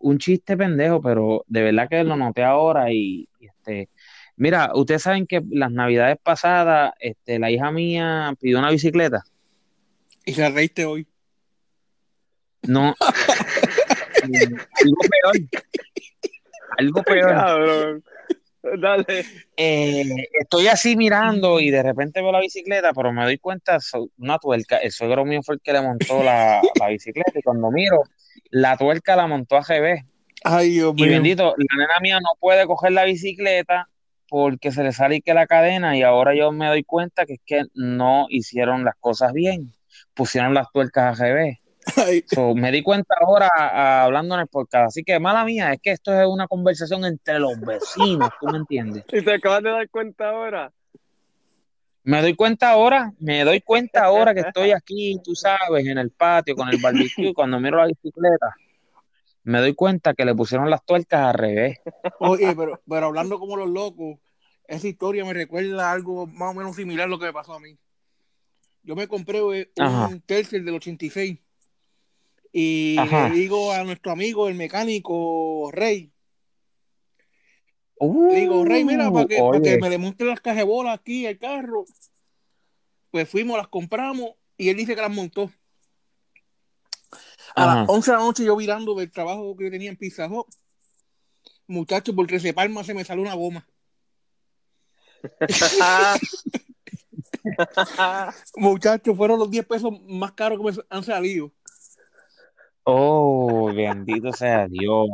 un 0.00 0.18
chiste 0.18 0.56
pendejo, 0.56 1.00
pero 1.00 1.44
de 1.46 1.62
verdad 1.62 1.88
que 1.88 2.04
lo 2.04 2.16
noté 2.16 2.42
ahora 2.42 2.92
y 2.92 3.28
y, 3.38 3.46
este, 3.46 3.88
mira, 4.36 4.70
ustedes 4.74 5.02
saben 5.02 5.26
que 5.26 5.42
las 5.50 5.70
navidades 5.70 6.16
pasadas, 6.22 6.92
este, 7.00 7.38
la 7.38 7.50
hija 7.50 7.70
mía 7.70 8.34
pidió 8.40 8.58
una 8.58 8.70
bicicleta. 8.70 9.22
Y 10.24 10.32
se 10.32 10.48
reíste 10.48 10.86
hoy. 10.86 11.06
No, 12.62 12.94
algo 14.22 14.96
peor, 15.10 15.36
algo 16.78 17.02
peor. 17.02 18.02
Dale. 18.80 19.24
Eh, 19.56 20.04
estoy 20.40 20.68
así 20.68 20.96
mirando 20.96 21.60
y 21.60 21.70
de 21.70 21.82
repente 21.82 22.22
veo 22.22 22.32
la 22.32 22.40
bicicleta, 22.40 22.92
pero 22.92 23.12
me 23.12 23.24
doy 23.24 23.38
cuenta, 23.38 23.78
una 24.18 24.38
tuerca, 24.38 24.78
el 24.78 24.90
suegro 24.92 25.24
mío 25.24 25.40
fue 25.42 25.56
el 25.56 25.60
que 25.60 25.72
le 25.72 25.82
montó 25.82 26.22
la, 26.22 26.60
la 26.80 26.88
bicicleta 26.88 27.38
y 27.38 27.42
cuando 27.42 27.70
miro, 27.70 28.02
la 28.50 28.76
tuerca 28.76 29.16
la 29.16 29.26
montó 29.26 29.56
a 29.56 29.62
revés. 29.62 30.02
Ay, 30.42 30.70
Dios 30.70 30.94
Y 30.96 31.02
mío. 31.02 31.12
bendito, 31.12 31.54
la 31.56 31.78
nena 31.78 32.00
mía 32.00 32.20
no 32.20 32.30
puede 32.38 32.66
coger 32.66 32.92
la 32.92 33.04
bicicleta 33.04 33.88
porque 34.28 34.72
se 34.72 34.82
le 34.82 34.92
sale 34.92 35.20
que 35.20 35.34
la 35.34 35.46
cadena 35.46 35.96
y 35.96 36.02
ahora 36.02 36.34
yo 36.34 36.50
me 36.52 36.66
doy 36.66 36.82
cuenta 36.84 37.24
que 37.24 37.34
es 37.34 37.40
que 37.46 37.62
no 37.74 38.26
hicieron 38.28 38.84
las 38.84 38.94
cosas 38.98 39.32
bien, 39.32 39.72
pusieron 40.14 40.54
las 40.54 40.70
tuercas 40.72 41.20
al 41.20 41.26
revés. 41.26 41.58
So, 42.26 42.54
me 42.54 42.70
di 42.72 42.82
cuenta 42.82 43.14
ahora 43.20 43.48
ah, 43.54 44.04
hablando 44.04 44.34
en 44.34 44.42
el 44.42 44.46
podcast, 44.46 44.88
así 44.88 45.02
que 45.02 45.20
mala 45.20 45.44
mía, 45.44 45.72
es 45.72 45.80
que 45.80 45.90
esto 45.90 46.18
es 46.18 46.26
una 46.26 46.46
conversación 46.46 47.04
entre 47.04 47.38
los 47.38 47.60
vecinos, 47.60 48.30
¿tú 48.40 48.46
me 48.46 48.58
entiendes? 48.58 49.04
Y 49.12 49.22
te 49.22 49.34
acabas 49.34 49.62
de 49.62 49.70
dar 49.70 49.88
cuenta 49.90 50.30
ahora. 50.30 50.72
Me 52.02 52.20
doy 52.20 52.34
cuenta 52.34 52.70
ahora, 52.70 53.12
me 53.18 53.44
doy 53.44 53.60
cuenta 53.60 54.04
ahora 54.04 54.34
que 54.34 54.40
estoy 54.40 54.72
aquí, 54.72 55.18
tú 55.24 55.34
sabes, 55.34 55.86
en 55.86 55.98
el 55.98 56.10
patio 56.10 56.54
con 56.54 56.68
el 56.68 56.80
barbecue, 56.80 57.28
y 57.28 57.34
cuando 57.34 57.60
miro 57.60 57.78
la 57.78 57.86
bicicleta, 57.86 58.54
me 59.42 59.60
doy 59.60 59.74
cuenta 59.74 60.14
que 60.14 60.24
le 60.24 60.34
pusieron 60.34 60.70
las 60.70 60.84
tuercas 60.84 61.20
al 61.28 61.34
revés. 61.34 61.78
Oye, 62.18 62.54
pero, 62.56 62.80
pero 62.88 63.06
hablando 63.06 63.38
como 63.38 63.56
los 63.56 63.68
locos, 63.68 64.18
esa 64.66 64.88
historia 64.88 65.24
me 65.24 65.34
recuerda 65.34 65.92
algo 65.92 66.26
más 66.26 66.50
o 66.50 66.54
menos 66.54 66.76
similar 66.76 67.06
a 67.06 67.10
lo 67.10 67.18
que 67.18 67.26
me 67.26 67.32
pasó 67.32 67.54
a 67.54 67.60
mí. 67.60 67.78
Yo 68.82 68.96
me 68.96 69.08
compré 69.08 69.38
eh, 69.38 69.70
un 69.78 69.84
Ajá. 69.84 70.10
Tercer 70.26 70.62
del 70.62 70.74
86 70.74 71.38
y 72.56 72.96
Ajá. 72.98 73.28
le 73.30 73.34
digo 73.34 73.72
a 73.72 73.82
nuestro 73.82 74.12
amigo, 74.12 74.48
el 74.48 74.54
mecánico 74.54 75.70
Rey, 75.72 76.14
Uh, 77.96 78.28
le 78.28 78.40
digo, 78.40 78.64
Rey, 78.64 78.84
mira, 78.84 79.10
para 79.10 79.26
que, 79.26 79.38
para 79.38 79.60
que 79.60 79.78
me 79.78 79.98
monte 79.98 80.24
las 80.24 80.40
cajebolas 80.40 80.98
aquí 80.98 81.26
el 81.26 81.38
carro. 81.38 81.84
Pues 83.10 83.28
fuimos, 83.28 83.56
las 83.56 83.68
compramos 83.68 84.32
y 84.56 84.68
él 84.68 84.76
dice 84.76 84.94
que 84.94 85.00
las 85.00 85.12
montó. 85.12 85.50
A 87.54 87.64
Ajá. 87.64 87.80
las 87.80 87.88
11 87.88 88.10
de 88.10 88.16
la 88.16 88.22
noche 88.24 88.44
yo 88.44 88.56
virando 88.56 88.94
del 88.96 89.12
trabajo 89.12 89.56
que 89.56 89.64
yo 89.64 89.70
tenía 89.70 89.90
en 89.90 89.96
Pizza 89.96 90.26
Hut, 90.26 90.48
muchacho, 91.68 92.14
por 92.14 92.26
13 92.26 92.52
palmas 92.52 92.86
se 92.86 92.94
me 92.94 93.04
salió 93.04 93.22
una 93.22 93.34
goma. 93.34 93.66
Muchachos, 98.56 99.16
fueron 99.16 99.38
los 99.38 99.50
10 99.50 99.66
pesos 99.66 99.92
más 100.08 100.32
caros 100.32 100.58
que 100.58 100.64
me 100.64 100.84
han 100.90 101.04
salido. 101.04 101.52
Oh, 102.84 103.72
bendito 103.72 104.32
sea 104.32 104.68
Dios. 104.68 105.08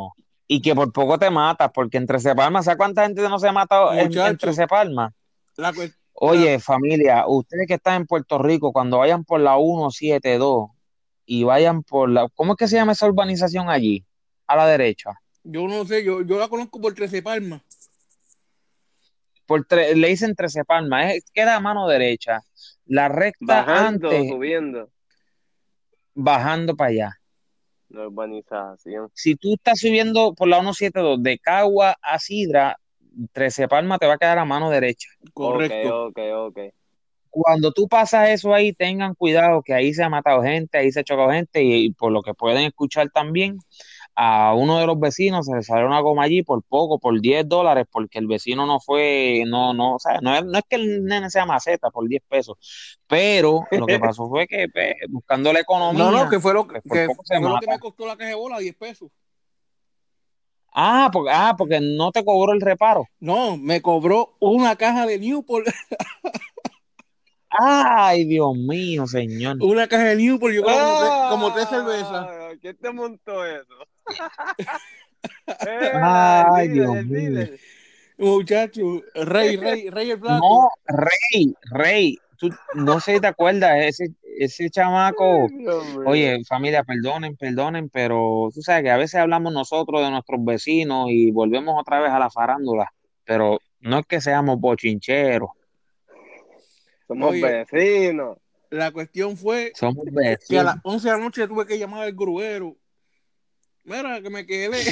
Y 0.47 0.61
que 0.61 0.75
por 0.75 0.93
poco 0.93 1.19
te 1.19 1.31
matas, 1.31 1.71
porque 1.73 1.97
entre 1.97 2.19
Palmas, 2.35 2.65
¿sabes 2.65 2.77
cuánta 2.79 3.05
gente 3.05 3.23
no 3.29 3.39
se 3.39 3.49
ha 3.49 3.53
matado 3.53 3.93
en, 3.93 4.09
Muchacho. 4.09 4.31
en 4.31 4.37
Trece 4.39 4.67
Palmas? 4.67 5.13
La 5.57 5.73
Oye, 6.15 6.59
familia, 6.59 7.25
ustedes 7.27 7.67
que 7.69 7.75
están 7.75 7.95
en 8.03 8.07
Puerto 8.07 8.39
Rico, 8.39 8.73
cuando 8.73 8.99
vayan 8.99 9.25
por 9.25 9.41
la 9.41 9.57
172 9.57 10.71
y 11.25 11.45
vayan 11.45 11.83
por 11.85 12.11
la, 12.11 12.29
¿cómo 12.35 12.53
es 12.53 12.59
que 12.59 12.69
se 12.69 12.77
llama 12.77 12.93
esa 12.93 13.07
urbanización 13.07 13.71
allí? 13.71 14.05
A 14.47 14.57
la 14.57 14.67
derecha. 14.67 15.13
yo 15.45 15.69
no 15.69 15.85
sé, 15.87 16.05
yo, 16.05 16.23
yo 16.23 16.39
la 16.39 16.49
conozco 16.49 16.81
por 16.81 16.93
13 16.95 17.23
palmas. 17.23 17.63
Por 19.47 19.67
tre- 19.67 19.95
le 19.95 20.09
dicen 20.09 20.35
Trece 20.35 20.65
Palmas, 20.65 21.15
es, 21.15 21.25
queda 21.33 21.57
a 21.57 21.61
mano 21.61 21.89
derecha. 21.89 22.41
La 22.87 23.09
recta 23.09 23.65
Bajando, 23.65 24.11
antes, 24.11 24.29
subiendo. 24.29 24.91
bajando 26.15 26.77
para 26.77 26.91
allá. 26.91 27.20
La 27.91 28.07
urbanización. 28.07 29.11
Si 29.15 29.35
tú 29.37 29.55
estás 29.55 29.81
subiendo 29.81 30.35
por 30.35 30.49
la 30.49 30.61
172 30.61 31.23
de 31.23 31.39
Cagua 31.39 31.97
a 32.01 32.19
Sidra, 32.19 32.79
Trece 33.33 33.69
Palmas 33.69 33.99
te 33.99 34.07
va 34.07 34.15
a 34.15 34.19
quedar 34.19 34.39
a 34.39 34.45
mano 34.45 34.71
derecha. 34.71 35.09
Correcto. 35.33 36.07
Ok, 36.07 36.19
ok, 36.19 36.49
ok. 36.49 36.59
Cuando 37.31 37.73
tú 37.73 37.87
pasas 37.89 38.29
eso 38.31 38.55
ahí, 38.55 38.73
tengan 38.73 39.15
cuidado 39.15 39.63
que 39.63 39.75
ahí 39.75 39.93
se 39.95 40.03
ha 40.03 40.09
matado 40.09 40.43
gente, 40.43 40.79
ahí 40.79 40.91
se 40.91 41.01
ha 41.01 41.05
chocado 41.05 41.31
gente 41.31 41.63
y, 41.63 41.87
y 41.87 41.93
por 41.93 42.11
lo 42.11 42.23
que 42.23 42.35
pueden 42.35 42.65
escuchar 42.65 43.11
también, 43.11 43.59
a 44.23 44.53
uno 44.55 44.79
de 44.79 44.87
los 44.87 45.01
vecinos 45.01 45.47
se 45.47 45.55
le 45.55 45.63
salió 45.63 45.87
una 45.87 46.01
goma 46.01 46.25
allí 46.25 46.43
por 46.43 46.63
poco, 46.63 46.99
por 46.99 47.19
10 47.23 47.49
dólares, 47.49 47.87
porque 47.91 48.19
el 48.19 48.27
vecino 48.27 48.67
no 48.67 48.79
fue, 48.79 49.45
no, 49.47 49.73
no, 49.73 49.95
o 49.95 49.99
sea, 49.99 50.21
no 50.21 50.35
es, 50.35 50.45
no 50.45 50.59
es 50.59 50.65
que 50.69 50.77
el 50.77 51.05
nene 51.05 51.31
sea 51.31 51.47
maceta 51.47 51.89
por 51.91 52.07
10 52.07 52.23
pesos, 52.29 52.57
pero 53.07 53.63
lo 53.71 53.87
que 53.87 53.99
pasó 53.99 54.29
fue 54.29 54.47
que 54.47 54.69
pues, 54.69 54.95
buscando 55.09 55.53
la 55.55 55.61
economía, 55.61 56.05
No, 56.05 56.11
no, 56.11 56.29
que 56.29 56.39
fue 56.39 56.53
lo 56.53 56.67
que, 56.69 56.83
pues, 56.83 57.09
que 57.09 57.15
fue 57.15 57.41
lo 57.49 57.59
que 57.61 57.67
me 57.67 57.79
costó 57.79 58.07
la 58.07 58.17
cajebola, 58.19 58.59
10 58.59 58.77
pesos. 58.77 59.09
ah, 60.75 61.09
porque, 61.11 61.31
ah, 61.33 61.55
porque 61.57 61.81
no 61.81 62.13
te 62.13 62.23
cobró 62.23 62.53
el 62.53 62.61
reparo. 62.61 63.07
No, 63.21 63.57
me 63.57 63.81
cobró 63.81 64.37
una 64.39 64.77
caja 64.77 65.07
de 65.07 65.19
Newport, 65.19 65.67
Ay, 67.53 68.25
Dios 68.27 68.55
mío, 68.57 69.07
señor. 69.09 69.57
una 69.61 69.89
caja 69.89 70.05
de 70.05 70.17
Newport, 70.17 70.55
yo 70.55 70.63
como, 70.63 70.77
tres- 70.77 71.13
como 71.31 71.53
tres 71.53 71.69
cervezas. 71.69 72.13
Ah, 72.13 72.51
¿Quién 72.61 72.77
te 72.77 72.93
montó 72.93 73.45
eso? 73.45 73.75
Eh, 75.67 75.93
Ay, 76.03 76.67
el 76.69 76.73
Dios 76.75 76.95
mío. 77.05 77.05
líder. 77.31 77.59
Muchacho, 78.19 79.03
Rey, 79.15 79.57
Rey, 79.57 79.91
Rey 79.91 80.11
el 80.11 80.17
Blanco. 80.19 80.47
No, 80.49 80.71
Rey, 80.87 81.55
Rey, 81.71 82.19
tú 82.37 82.51
no 82.75 83.01
sé 83.01 83.15
si 83.15 83.21
te 83.21 83.27
acuerdas, 83.27 83.73
ese, 83.85 84.11
ese 84.39 84.71
chamaco. 84.71 85.49
Oye, 86.07 86.43
familia, 86.47 86.85
perdonen, 86.85 87.37
perdonen, 87.37 87.89
pero 87.89 88.49
tú 88.55 88.63
sabes 88.63 88.83
que 88.85 88.91
a 88.91 88.97
veces 88.97 89.21
hablamos 89.21 89.53
nosotros 89.53 90.03
de 90.03 90.11
nuestros 90.11 90.43
vecinos 90.45 91.07
y 91.11 91.31
volvemos 91.31 91.79
otra 91.79 92.01
vez 92.01 92.11
a 92.11 92.19
la 92.19 92.31
farándula, 92.31 92.93
pero 93.25 93.59
no 93.81 93.99
es 93.99 94.07
que 94.07 94.21
seamos 94.21 94.59
bochincheros, 94.61 95.51
Somos 97.09 97.31
Oye. 97.31 97.43
vecinos. 97.43 98.39
La 98.71 98.93
cuestión 98.93 99.37
fue 99.37 99.73
somos 99.75 100.05
que 100.05 100.11
a 100.11 100.31
vecinos. 100.31 100.65
las 100.65 100.77
11 100.85 101.09
de 101.09 101.15
la 101.17 101.25
noche 101.25 101.49
tuve 101.49 101.67
que 101.67 101.77
llamar 101.79 102.05
al 102.05 102.13
gruero. 102.13 102.77
Mira, 103.85 104.21
que 104.23 104.31
me 104.31 104.47
quedé. 104.47 104.83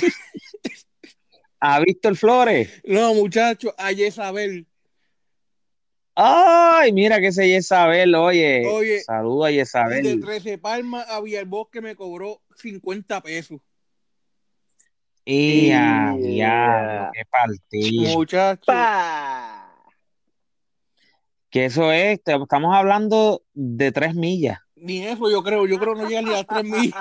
¿Ha 1.61 1.81
visto 1.81 2.09
el 2.09 2.16
Flores? 2.16 2.81
No, 2.85 3.14
muchacho, 3.14 3.74
a 3.77 3.92
Isabel. 3.92 4.66
Ay, 6.14 6.92
mira 6.92 7.20
que 7.20 7.29
ese 7.29 7.46
Isabel, 7.46 8.14
oye. 8.14 8.66
Oye, 8.66 9.01
Saludo 9.03 9.44
a 9.44 9.53
Y 9.53 9.57
de 9.57 9.62
Isabel. 9.62 10.20
13 10.20 10.59
Palmas 10.59 11.09
a 11.09 11.20
Villalbosque 11.20 11.81
me 11.81 11.94
cobró 11.94 12.42
50 12.57 13.20
pesos. 13.22 13.61
Y 15.24 15.70
a 15.70 16.16
Yeah. 16.16 16.16
diablo, 16.16 17.11
qué 17.12 17.22
partido. 17.31 18.18
Muchachos. 18.18 18.66
¡Pa! 18.66 19.74
Que 21.51 21.66
eso 21.66 21.92
es, 21.92 22.18
estamos 22.24 22.74
hablando 22.74 23.42
de 23.55 23.92
tres 23.92 24.14
millas. 24.14 24.59
Ni 24.81 25.07
eso 25.07 25.31
yo 25.31 25.43
creo, 25.43 25.67
yo 25.67 25.79
creo 25.79 25.95
no 25.95 26.09
llega 26.09 26.23
ni 26.23 26.35
a 26.35 26.45
3 26.45 26.64
millas. 26.64 26.95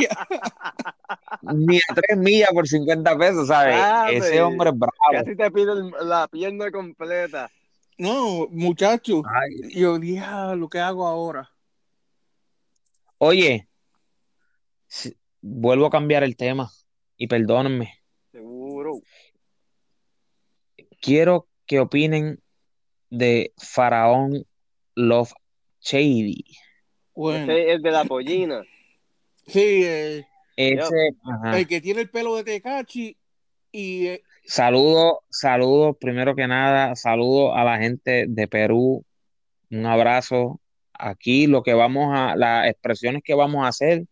Ni 1.41 1.77
a 1.77 1.93
tres 1.93 2.17
millas 2.17 2.49
por 2.51 2.67
50 2.67 3.17
pesos, 3.17 3.47
¿sabes? 3.47 3.75
Sabe. 3.79 4.17
Ese 4.17 4.41
hombre 4.41 4.69
es 4.71 4.77
bravo. 4.77 4.93
Casi 5.11 5.35
te 5.35 5.51
pido 5.51 5.73
el- 5.73 5.91
la 6.09 6.27
pierna 6.27 6.71
completa. 6.71 7.49
No, 7.97 8.47
muchachos. 8.49 9.23
Ay, 9.25 9.73
Yo 9.73 9.99
diablo, 9.99 10.69
¿qué 10.69 10.79
hago 10.79 11.05
ahora? 11.07 11.49
Oye, 13.19 13.67
si- 14.87 15.15
vuelvo 15.41 15.85
a 15.87 15.89
cambiar 15.91 16.23
el 16.23 16.35
tema 16.35 16.71
y 17.17 17.27
perdónenme. 17.27 17.93
Seguro. 18.31 18.99
Quiero 21.01 21.47
que 21.65 21.79
opinen 21.79 22.41
de 23.09 23.53
Faraón 23.57 24.45
Love 24.95 25.31
Shady. 25.81 26.43
Bueno, 27.17 27.51
Ese 27.51 27.73
es 27.73 27.81
de 27.81 27.89
la 27.89 28.05
pollina. 28.05 28.61
sí, 29.47 29.81
eh, 29.83 30.27
Ese, 30.55 31.15
el 31.51 31.67
que 31.67 31.81
tiene 31.81 32.01
el 32.01 32.11
pelo 32.11 32.35
de 32.35 32.43
Tecachi 32.43 33.17
y 33.71 34.05
eh, 34.05 34.21
Saludo, 34.45 35.23
saludo, 35.27 35.95
primero 35.95 36.35
que 36.35 36.47
nada, 36.47 36.95
saludo 36.95 37.55
a 37.55 37.63
la 37.63 37.79
gente 37.79 38.25
de 38.29 38.47
Perú. 38.47 39.03
Un 39.71 39.85
abrazo. 39.87 40.61
Aquí 40.93 41.47
lo 41.47 41.63
que 41.63 41.73
vamos 41.73 42.11
a, 42.15 42.35
las 42.35 42.67
expresiones 42.69 43.23
que 43.23 43.33
vamos 43.33 43.65
a 43.65 43.69
hacer 43.69 44.05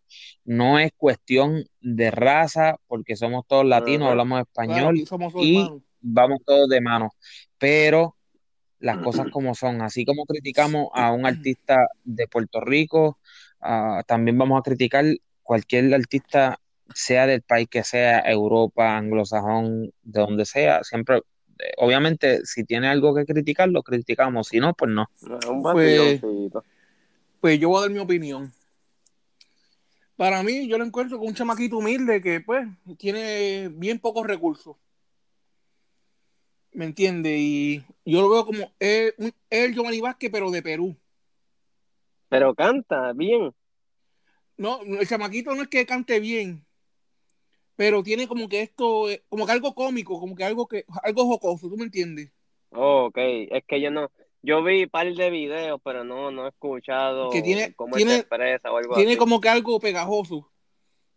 no 0.44 0.80
es 0.80 0.92
cuestión 0.98 1.64
de 1.82 2.10
raza, 2.10 2.78
porque 2.88 3.16
somos 3.16 3.46
todos 3.48 3.66
latinos, 3.66 4.02
Ajá. 4.02 4.12
hablamos 4.12 4.44
claro, 4.52 4.72
español 4.72 4.96
aquí 4.96 5.06
somos 5.06 5.34
y 5.38 5.58
hermanos. 5.58 5.82
vamos 6.02 6.40
todos 6.44 6.70
de 6.70 6.82
mano. 6.82 7.12
Pero 7.60 8.16
las 8.80 8.98
cosas 9.00 9.28
como 9.32 9.56
son, 9.56 9.82
así 9.82 10.06
como 10.06 10.26
criticamos 10.26 10.90
a 10.94 11.12
un 11.12 11.26
artista 11.26 11.88
de 12.04 12.28
Puerto 12.28 12.62
Rico, 12.62 13.20
ah, 13.62 14.04
también 14.08 14.38
vamos 14.38 14.60
a 14.60 14.64
criticar 14.64 15.06
cualquier 15.44 15.94
artista, 15.94 16.60
sea 16.94 17.26
del 17.28 17.42
país 17.42 17.68
que 17.70 17.84
sea, 17.84 18.20
Europa, 18.20 18.98
anglosajón, 18.98 19.92
de 20.04 20.20
donde 20.20 20.46
sea, 20.46 20.84
siempre, 20.84 21.18
eh, 21.18 21.72
obviamente, 21.78 22.46
si 22.46 22.64
tiene 22.64 22.88
algo 22.88 23.16
que 23.16 23.26
criticar, 23.26 23.70
lo 23.70 23.82
criticamos, 23.84 24.50
si 24.50 24.60
no, 24.60 24.74
pues 24.74 24.92
no. 24.92 25.10
Pues-. 25.62 26.22
Pues 27.40 27.60
yo 27.60 27.70
voy 27.70 27.78
a 27.78 27.82
dar 27.82 27.92
mi 27.92 28.00
opinión. 28.00 28.52
Para 30.16 30.44
mí, 30.44 30.68
yo 30.68 30.78
lo 30.78 30.86
encuentro 30.86 31.20
con 31.20 31.28
un 31.28 31.36
chamaquito 31.36 31.78
humilde 31.78 32.22
que, 32.22 32.40
pues, 32.40 32.68
tiene 32.98 33.70
bien 33.70 34.00
pocos 34.00 34.26
recursos. 34.26 34.78
¿Me 36.76 36.84
entiende? 36.86 37.38
Y 37.38 37.86
yo 38.04 38.22
lo 38.22 38.30
veo 38.30 38.46
como 38.46 38.70
él, 38.80 39.14
él 39.50 39.74
Giovanni 39.74 40.02
Vázquez, 40.02 40.30
pero 40.30 40.52
de 40.52 40.62
Perú. 40.62 40.94
Pero 42.28 42.54
canta 42.54 43.14
bien. 43.14 43.54
No, 44.58 44.82
el 44.82 45.08
chamaquito 45.08 45.56
no 45.56 45.62
es 45.62 45.68
que 45.70 45.86
cante 45.86 46.20
bien, 46.20 46.66
pero 47.78 48.04
tiene 48.04 48.28
como 48.28 48.48
que 48.50 48.62
esto, 48.62 49.10
eh, 49.10 49.24
como 49.30 49.46
que 49.46 49.52
algo 49.54 49.74
cómico, 49.74 50.20
como 50.20 50.36
que 50.36 50.44
algo 50.44 50.68
que, 50.68 50.86
algo 51.04 51.26
jocoso, 51.28 51.70
¿tú 51.70 51.78
me 51.78 51.84
entiendes? 51.86 52.32
Oh, 52.72 53.06
ok, 53.06 53.18
es 53.18 53.64
que 53.66 53.80
yo 53.82 53.90
no, 53.92 54.12
yo 54.42 54.64
vi 54.64 54.84
un 54.84 54.90
par 54.90 55.14
de 55.14 55.30
videos, 55.30 55.80
pero 55.84 56.04
no, 56.04 56.32
no 56.32 56.46
he 56.46 56.50
escuchado 56.50 57.30
Que 57.30 57.42
tiene- 57.42 57.74
cómo 57.76 57.96
tiene- 57.96 58.16
expresa 58.18 58.72
o 58.72 58.78
algo 58.78 58.96
Tiene 58.96 59.12
así. 59.12 59.18
como 59.20 59.40
que 59.42 59.50
algo 59.50 59.80
pegajoso, 59.80 60.50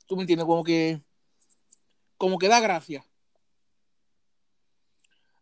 ¿tú 0.07 0.15
me 0.17 0.23
entiendes? 0.23 0.47
Como 0.47 0.63
que, 0.65 1.01
como 2.17 2.39
que 2.39 2.49
da 2.49 2.61
gracia. 2.61 3.05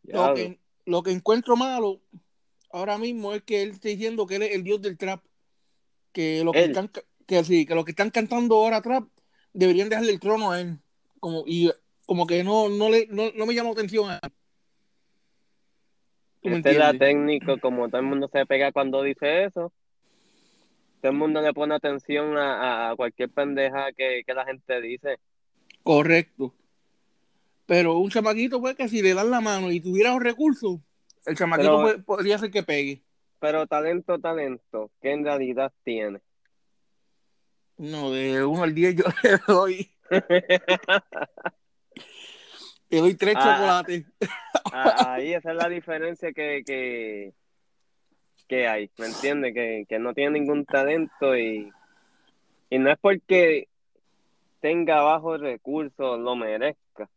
Lo 0.07 0.35
que, 0.35 0.59
lo 0.85 1.03
que 1.03 1.11
encuentro 1.11 1.57
malo 1.57 2.01
ahora 2.71 2.99
mismo 2.99 3.33
es 3.33 3.43
que 3.43 3.63
él 3.63 3.71
está 3.71 3.89
diciendo 3.89 4.27
que 4.27 4.37
él 4.37 4.43
es 4.43 4.55
el 4.55 4.63
dios 4.63 4.81
del 4.81 4.97
trap. 4.97 5.23
Que 6.13 6.43
lo 6.45 6.53
que 6.53 6.65
Él. 6.65 6.71
están, 6.71 6.91
que 7.27 7.45
sí, 7.45 7.67
que 7.67 7.75
los 7.75 7.85
que 7.85 7.91
están 7.91 8.11
cantando 8.11 8.57
ahora 8.57 8.83
trap 8.83 9.09
deberían 9.53 9.89
dejarle 9.89 10.13
el 10.13 10.21
trono 10.21 10.53
a 10.53 10.61
él. 10.61 10.79
Como, 11.21 11.45
y 11.47 11.71
como 12.07 12.27
que 12.27 12.45
no, 12.45 12.69
no 12.69 12.89
le, 12.89 13.07
no, 13.09 13.31
no 13.35 13.47
me 13.47 13.55
llama 13.55 13.71
la 13.71 13.75
atención 13.75 14.11
a 14.11 14.21
él. 14.23 14.31
¿Tú 16.43 16.51
me 16.51 16.57
Esta 16.59 16.71
es 16.71 16.79
la 16.79 16.95
técnica, 16.95 17.59
como 17.59 17.89
todo 17.89 18.01
el 18.01 18.07
mundo 18.07 18.29
se 18.33 18.47
pega 18.47 18.71
cuando 18.73 19.03
dice 19.03 19.45
eso. 19.45 19.73
Todo 21.01 21.13
el 21.13 21.19
mundo 21.19 21.43
le 21.43 21.53
pone 21.53 21.75
atención 21.75 22.37
a, 22.37 22.91
a 22.91 22.97
cualquier 22.97 23.31
pendeja 23.31 23.93
que, 23.93 24.23
que 24.27 24.35
la 24.35 24.45
gente 24.45 24.81
dice. 24.81 25.19
Correcto. 25.83 26.55
Pero 27.67 27.99
un 27.99 28.11
chamaquito, 28.11 28.61
pues, 28.61 28.77
que 28.77 28.89
si 28.89 29.03
le 29.03 29.13
dan 29.15 29.31
la 29.31 29.41
mano 29.41 29.71
y 29.73 29.81
tuviera 29.81 30.13
los 30.13 30.23
recursos, 30.23 30.79
el 31.27 31.37
chamaquito 31.37 31.83
Pero- 31.85 32.05
podría 32.05 32.39
ser 32.39 32.51
que 32.51 32.63
pegue. 32.63 33.03
Pero 33.41 33.67
talento, 33.67 34.19
talento, 34.19 34.91
¿qué 35.03 35.13
en 35.13 35.25
realidad 35.25 35.73
tiene? 35.85 36.21
No, 37.77 38.11
de 38.11 38.43
1 38.45 38.63
al 38.63 38.75
10 38.75 38.97
yo 38.97 39.05
le 39.23 39.39
doy, 39.47 39.91
le 42.89 42.99
doy 43.01 43.15
tres 43.15 43.35
Ah. 43.37 43.57
chocolates. 43.57 44.05
Ah, 44.73 45.15
Ahí 45.15 45.35
esa 45.35 45.51
es 45.51 45.57
la 45.57 45.69
diferencia 45.69 46.33
que, 46.33 46.63
que, 46.65 47.35
que 48.49 48.67
hay, 48.69 48.91
¿me 48.99 49.07
entiendes? 49.07 49.53
Que, 49.55 49.85
que 49.89 49.99
no 49.99 50.15
tiene 50.15 50.39
ningún 50.39 50.65
talento 50.65 51.37
y, 51.37 51.71
y 52.71 52.79
no 52.79 52.91
es 52.91 52.99
porque 52.99 53.69
tenga 54.61 55.03
bajos 55.03 55.41
recursos, 55.41 56.19
lo 56.19 56.37
merezca, 56.37 57.09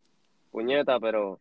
puñeta, 0.51 0.99
pero 0.99 1.39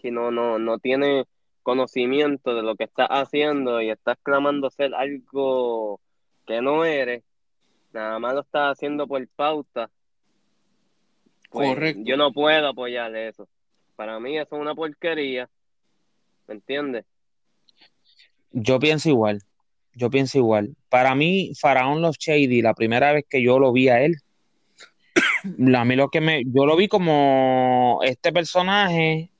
si 0.00 0.10
no, 0.10 0.30
no, 0.30 0.58
no 0.58 0.78
tiene 0.78 1.24
conocimiento 1.62 2.54
de 2.54 2.62
lo 2.62 2.76
que 2.76 2.84
estás 2.84 3.08
haciendo 3.10 3.82
y 3.82 3.90
estás 3.90 4.16
clamando 4.22 4.70
ser 4.70 4.94
algo 4.94 6.00
que 6.46 6.60
no 6.60 6.84
eres, 6.84 7.24
nada 7.92 8.18
más 8.18 8.34
lo 8.34 8.40
estás 8.40 8.72
haciendo 8.72 9.06
por 9.06 9.26
pauta, 9.28 9.90
pues 11.50 11.68
Correcto. 11.70 12.02
yo 12.04 12.16
no 12.16 12.32
puedo 12.32 12.68
apoyar 12.68 13.14
eso. 13.16 13.48
Para 13.96 14.20
mí 14.20 14.38
eso 14.38 14.56
es 14.56 14.62
una 14.62 14.74
porquería, 14.74 15.48
¿me 16.46 16.54
entiendes? 16.54 17.04
Yo 18.52 18.78
pienso 18.78 19.08
igual, 19.08 19.42
yo 19.94 20.10
pienso 20.10 20.38
igual. 20.38 20.76
Para 20.88 21.14
mí, 21.14 21.52
Faraón 21.58 22.00
Love 22.02 22.16
Shady, 22.18 22.62
la 22.62 22.74
primera 22.74 23.12
vez 23.12 23.24
que 23.28 23.42
yo 23.42 23.58
lo 23.58 23.72
vi 23.72 23.88
a 23.88 24.02
él, 24.02 24.16
mí 25.44 25.96
lo 25.96 26.08
que 26.08 26.20
me, 26.20 26.42
yo 26.46 26.66
lo 26.66 26.76
vi 26.76 26.88
como 26.88 28.00
este 28.02 28.32
personaje 28.32 29.30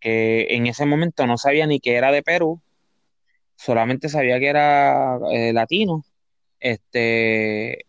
que 0.00 0.48
en 0.50 0.66
ese 0.66 0.86
momento 0.86 1.26
no 1.26 1.38
sabía 1.38 1.66
ni 1.66 1.80
que 1.80 1.94
era 1.94 2.12
de 2.12 2.22
Perú, 2.22 2.60
solamente 3.56 4.08
sabía 4.08 4.38
que 4.38 4.48
era 4.48 5.18
eh, 5.32 5.52
latino. 5.52 6.04
Este, 6.60 7.86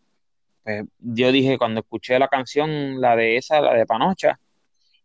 pues, 0.63 0.85
yo 0.99 1.31
dije 1.31 1.57
cuando 1.57 1.81
escuché 1.81 2.19
la 2.19 2.27
canción, 2.27 3.01
la 3.01 3.15
de 3.15 3.37
esa, 3.37 3.61
la 3.61 3.73
de 3.73 3.85
Panocha, 3.85 4.39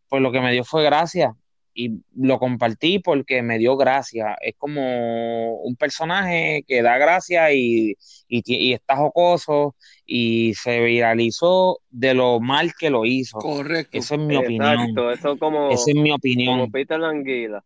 pues 0.08 0.22
lo 0.22 0.32
que 0.32 0.40
me 0.40 0.52
dio 0.52 0.64
fue 0.64 0.84
gracia 0.84 1.36
y 1.74 2.00
lo 2.16 2.38
compartí 2.38 2.98
porque 2.98 3.42
me 3.42 3.58
dio 3.58 3.76
gracia. 3.76 4.36
Es 4.40 4.54
como 4.56 5.56
un 5.56 5.76
personaje 5.76 6.64
que 6.66 6.82
da 6.82 6.98
gracia 6.98 7.52
y, 7.52 7.96
y, 8.28 8.72
está 8.72 8.96
jocoso 8.96 9.76
y 10.06 10.54
se 10.54 10.80
viralizó 10.80 11.80
de 11.90 12.14
lo 12.14 12.40
mal 12.40 12.72
que 12.78 12.90
lo 12.90 13.04
hizo. 13.04 13.38
Correcto. 13.38 13.98
Esa 13.98 14.14
es 14.16 14.20
mi 14.20 14.36
opinión. 14.36 14.80
Exacto, 14.80 15.10
eso 15.12 15.38
como, 15.38 15.70
Esa 15.70 15.90
es 15.90 15.94
mi 15.94 16.10
como 16.10 16.14
opinión. 16.14 16.70
Peter 16.70 16.98
Languila. 16.98 17.64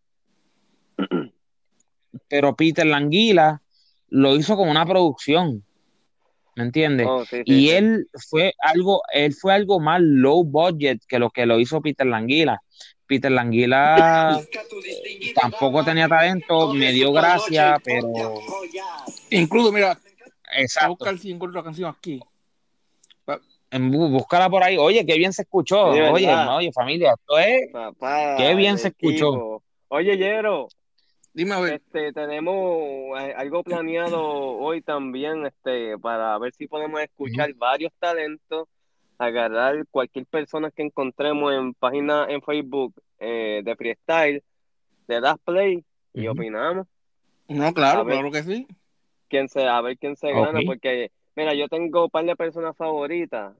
Pero 2.28 2.54
Peter 2.54 2.86
Languila 2.86 3.60
lo 4.08 4.36
hizo 4.36 4.56
con 4.56 4.68
una 4.68 4.86
producción, 4.86 5.64
¿me 6.54 6.64
entiendes? 6.64 7.06
Oh, 7.08 7.24
sí, 7.24 7.38
sí, 7.38 7.42
Y 7.46 7.66
sí. 7.66 7.70
él 7.70 8.08
fue 8.28 8.54
algo, 8.60 9.02
él 9.12 9.34
fue 9.34 9.54
algo 9.54 9.80
más 9.80 10.00
low 10.00 10.44
budget 10.44 11.00
que 11.08 11.18
lo 11.18 11.30
que 11.30 11.46
lo 11.46 11.58
hizo 11.58 11.80
Peter 11.80 12.06
Languila. 12.06 12.60
Peter 13.06 13.30
Languila 13.30 14.40
tampoco 15.34 15.84
tenía 15.84 16.08
talento, 16.08 16.72
me 16.72 16.92
dio 16.92 17.12
gracia, 17.12 17.78
pero 17.84 18.34
Incluso, 19.30 19.72
mira, 19.72 19.94
voy 19.94 20.24
a 20.46 20.60
exacto. 20.60 20.90
buscar 20.90 21.18
si 21.18 21.30
encuentro 21.30 21.60
la 21.60 21.64
canción 21.64 21.90
aquí. 21.90 22.20
Búscala 23.76 24.48
por 24.48 24.62
ahí. 24.62 24.76
Oye, 24.78 25.04
qué 25.04 25.16
bien 25.18 25.32
se 25.32 25.42
escuchó. 25.42 25.92
Sí, 25.92 26.00
Oye, 26.00 26.32
oye, 26.32 26.72
familia, 26.72 27.14
esto 27.18 27.38
es. 27.38 27.72
Papá, 27.72 28.36
Qué 28.36 28.54
bien 28.54 28.78
se 28.78 28.88
escuchó. 28.88 29.62
Oye, 29.88 30.16
Yero, 30.16 30.68
Dime 31.32 31.54
a 31.54 31.60
ver. 31.60 31.74
este, 31.74 32.12
tenemos 32.12 33.20
eh, 33.20 33.34
algo 33.36 33.64
planeado 33.64 34.22
hoy 34.22 34.80
también, 34.80 35.44
este, 35.46 35.98
para 35.98 36.38
ver 36.38 36.52
si 36.54 36.68
podemos 36.68 37.00
escuchar 37.00 37.52
varios 37.54 37.92
talentos, 37.98 38.68
agarrar 39.24 39.86
cualquier 39.90 40.26
persona 40.26 40.70
que 40.70 40.82
encontremos 40.82 41.52
en 41.54 41.74
página 41.74 42.26
en 42.28 42.42
Facebook 42.42 42.94
eh, 43.18 43.62
de 43.64 43.76
freestyle, 43.76 44.42
le 45.06 45.20
das 45.20 45.36
play 45.44 45.84
y 46.12 46.26
opinamos. 46.28 46.86
No, 47.48 47.72
claro, 47.74 48.04
ver. 48.04 48.14
claro 48.14 48.30
que 48.30 48.42
sí. 48.42 48.66
quién 49.28 49.48
se, 49.48 49.66
a 49.66 49.80
ver 49.80 49.98
quién 49.98 50.16
se 50.16 50.32
gana, 50.32 50.60
porque, 50.64 51.10
mira, 51.36 51.54
yo 51.54 51.68
tengo 51.68 52.04
un 52.04 52.10
par 52.10 52.24
de 52.24 52.36
personas 52.36 52.76
favoritas. 52.76 53.54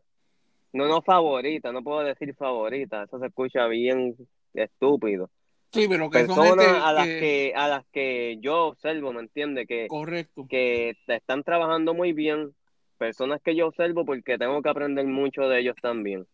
No, 0.73 0.89
no 0.89 1.03
favoritas, 1.03 1.73
no 1.73 1.83
puedo 1.83 2.01
decir 2.01 2.35
favoritas, 2.35 3.07
eso 3.09 3.19
se 3.19 3.27
escucha 3.27 3.67
bien 3.67 4.17
estúpido. 4.55 5.31
Sí, 5.71 5.87
pero 5.89 6.09
que 6.09 6.27
son 6.27 6.37
Personas 6.37 6.67
gente 6.67 6.81
a 6.85 6.93
las 6.93 7.07
que- 7.07 7.19
que, 7.19 7.53
a 7.57 7.69
las 7.69 7.85
que 7.93 8.39
yo 8.41 8.67
observo, 8.67 9.13
¿me 9.13 9.21
entiendes? 9.21 9.67
Que, 9.67 9.87
Correcto. 9.89 10.47
que 10.49 10.97
te 11.07 11.17
están 11.17 11.43
trabajando 11.43 11.95
muy 11.95 12.13
bien, 12.13 12.55
personas 12.95 13.41
que 13.43 13.55
yo 13.57 13.67
observo 13.69 14.05
porque 14.05 14.39
tengo 14.39 14.63
que 14.63 14.69
aprender 14.69 15.07
mucho 15.07 15.43
de 15.49 15.61
ellos 15.61 15.77
también. 15.81 16.27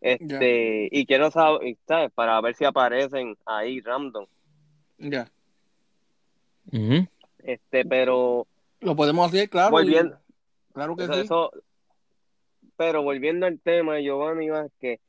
Este, 0.00 0.88
y 0.90 1.06
quiero 1.06 1.30
saber, 1.30 1.76
¿sabes? 1.86 2.10
Para 2.12 2.40
ver 2.40 2.54
si 2.56 2.64
aparecen 2.64 3.36
ahí 3.46 3.80
random. 3.80 4.26
Ya. 4.98 5.28
Este, 7.44 7.84
pero 7.84 8.46
Lo 8.80 8.96
podemos 8.96 9.28
hacer, 9.28 9.48
claro. 9.48 9.68
y- 9.68 9.72
volviendo, 9.84 10.18
Claro 10.72 10.96
que 10.96 11.04
Eso- 11.04 11.14
sí. 11.14 11.20
eso- 11.20 11.52
pero 12.76 13.02
volviendo 13.02 13.44
al 13.46 13.60
tema 13.60 13.94
de 13.96 14.04
Giovanni 14.04 14.48
Vázquez, 14.48 15.00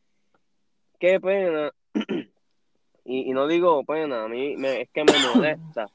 qué 0.99 1.19
pena, 1.21 1.71
y, 3.05 3.29
y 3.29 3.31
no 3.31 3.47
digo 3.47 3.83
pena, 3.85 4.25
a 4.25 4.27
mí 4.27 4.57
me, 4.57 4.81
es 4.81 4.89
que 4.89 5.03
me 5.05 5.13
molesta 5.33 5.87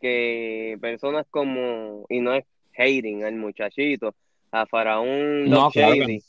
que 0.00 0.76
personas 0.80 1.26
como, 1.30 2.06
y 2.08 2.20
no 2.20 2.34
es 2.34 2.44
hating 2.76 3.24
al 3.24 3.36
muchachito, 3.36 4.14
a 4.50 4.66
Faraón 4.66 5.48
No, 5.48 5.70
claro 5.70 5.94
Shady, 5.94 6.22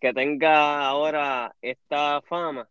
que 0.00 0.12
tenga 0.12 0.86
ahora 0.86 1.54
esta 1.62 2.20
fama, 2.22 2.68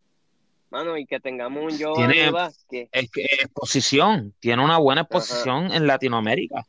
mano, 0.70 0.96
y 0.96 1.06
que 1.06 1.18
tengamos 1.20 1.72
un 1.72 1.78
Giovanni 1.78 2.12
Tiene- 2.14 2.30
Vázquez, 2.30 2.88
Es 2.92 3.10
que 3.10 3.22
exposición, 3.22 4.34
tiene 4.40 4.64
una 4.64 4.78
buena 4.78 5.02
exposición 5.02 5.72
en 5.72 5.86
Latinoamérica. 5.86 6.66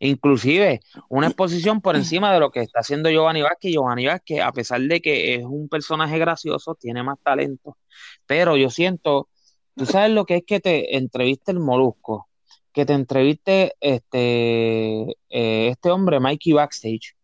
Inclusive 0.00 0.80
una 1.08 1.28
exposición 1.28 1.80
por 1.80 1.94
encima 1.96 2.32
de 2.32 2.40
lo 2.40 2.50
que 2.50 2.60
está 2.60 2.80
haciendo 2.80 3.10
Giovanni 3.10 3.42
Vázquez. 3.42 3.72
Giovanni 3.72 4.06
Vázquez, 4.06 4.40
a 4.40 4.52
pesar 4.52 4.80
de 4.80 5.00
que 5.00 5.34
es 5.36 5.44
un 5.44 5.68
personaje 5.68 6.18
gracioso, 6.18 6.74
tiene 6.74 7.02
más 7.02 7.16
talento. 7.22 7.76
Pero 8.26 8.56
yo 8.56 8.70
siento, 8.70 9.28
tú 9.76 9.86
sabes 9.86 10.10
lo 10.10 10.24
que 10.24 10.36
es 10.36 10.42
que 10.44 10.58
te 10.60 10.96
entreviste 10.96 11.52
el 11.52 11.60
Molusco, 11.60 12.28
que 12.74 12.84
te 12.84 12.92
entreviste 12.92 13.72
este, 13.80 15.02
eh, 15.30 15.68
este 15.68 15.90
hombre, 15.90 16.18
Mikey 16.20 16.52
Backstage, 16.52 17.14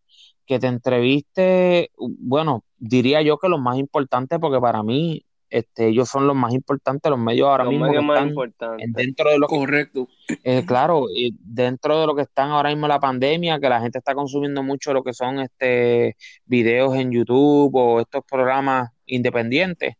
que 0.45 0.59
te 0.59 0.67
entreviste, 0.67 1.91
bueno, 1.97 2.63
diría 2.77 3.21
yo 3.21 3.37
que 3.37 3.49
los 3.49 3.59
más 3.59 3.77
importantes, 3.77 4.39
porque 4.39 4.59
para 4.59 4.81
mí 4.81 5.23
este, 5.49 5.89
ellos 5.89 6.07
son 6.07 6.25
los 6.27 6.35
más 6.37 6.53
importantes, 6.53 7.09
los 7.09 7.19
medios 7.19 7.49
ahora 7.49 7.65
los 7.65 7.71
mismo 7.71 7.87
medios 7.87 8.01
que 8.01 8.07
más 8.07 8.15
están 8.17 8.29
importantes. 8.29 8.85
en- 8.85 8.93
dentro 8.93 9.29
de 9.29 9.37
lo 9.39 9.47
que 9.47 9.55
Correcto. 9.57 10.07
eh, 10.45 10.63
claro, 10.65 11.07
y 11.13 11.35
dentro 11.41 11.99
de 11.99 12.07
lo 12.07 12.15
que 12.15 12.21
están 12.21 12.51
ahora 12.51 12.69
mismo 12.69 12.87
la 12.87 13.01
pandemia, 13.01 13.59
que 13.59 13.67
la 13.67 13.81
gente 13.81 13.97
está 13.97 14.15
consumiendo 14.15 14.63
mucho 14.63 14.93
lo 14.93 15.03
que 15.03 15.11
son 15.13 15.39
este 15.39 16.15
videos 16.45 16.95
en 16.95 17.11
YouTube 17.11 17.75
o 17.75 17.99
estos 17.99 18.23
programas 18.23 18.91
independientes, 19.05 19.95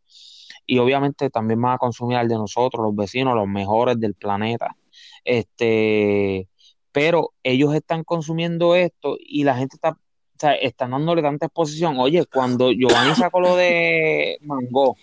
y 0.65 0.77
obviamente 0.77 1.29
también 1.29 1.61
van 1.61 1.73
a 1.73 1.77
consumir 1.77 2.15
al 2.15 2.29
de 2.29 2.35
nosotros, 2.35 2.81
los 2.81 2.95
vecinos, 2.95 3.35
los 3.35 3.47
mejores 3.49 3.99
del 3.99 4.13
planeta. 4.13 4.77
Este, 5.23 6.47
pero 6.91 7.31
ellos 7.43 7.73
están 7.75 8.03
consumiendo 8.03 8.75
esto 8.75 9.17
y 9.19 9.43
la 9.43 9.55
gente 9.55 9.75
está, 9.75 9.89
o 9.91 9.97
sea, 10.39 10.53
están 10.55 10.91
dándole 10.91 11.21
tanta 11.21 11.45
exposición. 11.45 11.97
Oye, 11.99 12.25
cuando 12.25 12.71
Giovanni 12.71 13.15
sacó 13.15 13.39
lo 13.39 13.55
de 13.55 14.37
Mango, 14.41 14.95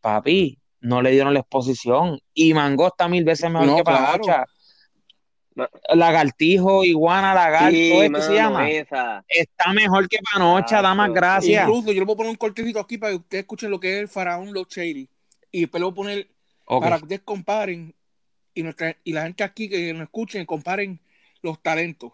papi, 0.00 0.58
no 0.80 1.02
le 1.02 1.10
dieron 1.10 1.34
la 1.34 1.40
exposición. 1.40 2.18
Y 2.34 2.54
Mango 2.54 2.86
está 2.88 3.08
mil 3.08 3.24
veces 3.24 3.50
mejor 3.50 3.66
No, 3.66 3.76
que 3.76 3.82
claro. 3.84 4.06
Panocha. 4.22 4.44
Ma- 5.54 5.68
Lagartijo, 5.94 6.84
iguana, 6.84 7.34
lagarto, 7.34 7.70
Sí, 7.76 7.92
¿es 7.92 8.00
que 8.02 8.08
mano, 8.10 8.24
se 8.24 8.34
llama? 8.34 8.70
esa. 8.70 9.24
Está 9.28 9.72
mejor 9.72 10.08
que 10.08 10.18
Panocha, 10.32 10.80
da 10.80 10.94
más 10.94 11.12
gracias. 11.12 11.66
Incluso 11.68 11.88
yo 11.92 12.00
le 12.00 12.04
voy 12.06 12.14
a 12.14 12.16
poner 12.16 12.30
un 12.30 12.36
cortecito 12.36 12.80
aquí 12.80 12.98
para 12.98 13.10
que 13.12 13.16
ustedes 13.18 13.42
escuchen 13.42 13.70
lo 13.70 13.78
que 13.80 13.96
es 13.96 14.00
el 14.02 14.08
faraón 14.08 14.52
Love 14.54 14.68
Shady. 14.70 15.08
Y 15.52 15.60
después 15.62 15.80
le 15.80 15.84
voy 15.84 15.92
a 15.92 15.94
poner 15.96 16.30
Ok. 16.66 16.82
para 16.82 16.96
que 16.98 17.02
ustedes 17.02 17.22
comparen 17.24 17.94
y, 18.54 18.62
nuestra, 18.62 18.96
y 19.04 19.12
la 19.12 19.22
gente 19.22 19.44
aquí 19.44 19.68
que 19.68 19.92
nos 19.92 20.02
escuchen 20.02 20.46
comparen 20.46 21.00
los 21.42 21.62
talentos 21.62 22.12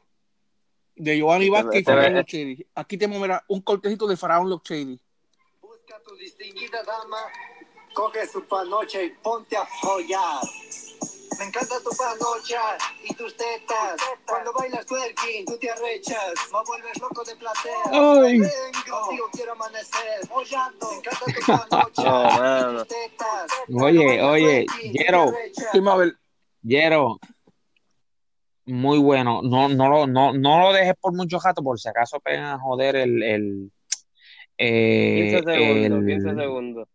de 0.97 1.17
Giovanni 1.17 1.51
Vázquez 1.51 1.83
y 1.83 1.85
Faraón 1.85 2.25
Shady. 2.25 2.67
Aquí 2.75 2.97
tenemos 2.97 3.21
mira, 3.21 3.45
un 3.49 3.61
cortecito 3.61 4.07
de 4.07 4.17
Faraón 4.17 4.61
Shady. 4.65 4.99
Busca 5.61 6.01
tu 6.03 6.17
distinguida 6.17 6.83
dama, 6.83 7.19
coge 7.95 8.27
su 8.27 8.43
panocha 8.45 9.03
y 9.03 9.11
ponte 9.11 9.57
a 9.57 9.67
follar. 9.67 10.41
Me 11.39 11.45
encanta 11.45 11.75
tu 11.81 11.91
panocha 11.91 12.79
y 13.05 13.13
tus 13.15 13.37
tetas. 13.37 14.01
Cuando 14.27 14.55
bailas 14.55 14.87
twerking, 14.87 15.45
tú 15.45 15.59
te 15.59 15.71
arrechas. 15.71 16.33
Me 16.51 16.59
vuelves 16.67 16.99
loco 16.99 17.25
de 17.25 17.37
placer. 17.37 17.73
Ay. 17.93 18.39
Vengo, 18.41 19.01
contigo 19.01 19.29
quiero 19.33 19.53
amanecer. 19.53 20.27
Follando. 20.29 20.91
Me 20.91 20.97
encanta 20.97 21.25
tu 21.27 21.47
panocha 21.69 22.03
No, 22.03 22.73
y 22.73 22.77
tus 22.77 22.89
tetas. 22.89 23.53
Oye, 23.75 24.23
oye, 24.23 24.67
twerking, 24.67 24.93
tú 24.93 24.99
te 24.99 25.05
Jero. 25.05 25.33
Sí, 25.73 25.81
Mabel. 25.83 26.19
Yero, 26.67 27.19
muy 28.65 28.99
bueno. 28.99 29.41
No, 29.43 29.69
no, 29.69 29.89
lo, 29.89 30.07
no, 30.07 30.33
no 30.33 30.61
lo 30.61 30.73
dejes 30.73 30.95
por 31.01 31.15
mucho 31.15 31.39
rato, 31.39 31.63
por 31.63 31.79
si 31.79 31.89
acaso 31.89 32.19
pegan 32.21 32.45
a 32.47 32.59
joder 32.59 32.97
el, 32.97 33.23
el, 33.23 33.71
15 34.59 35.37
eh, 35.37 35.43
segundos, 35.45 35.99
el- 36.01 36.07
15 36.07 36.35
segundos. 36.35 36.89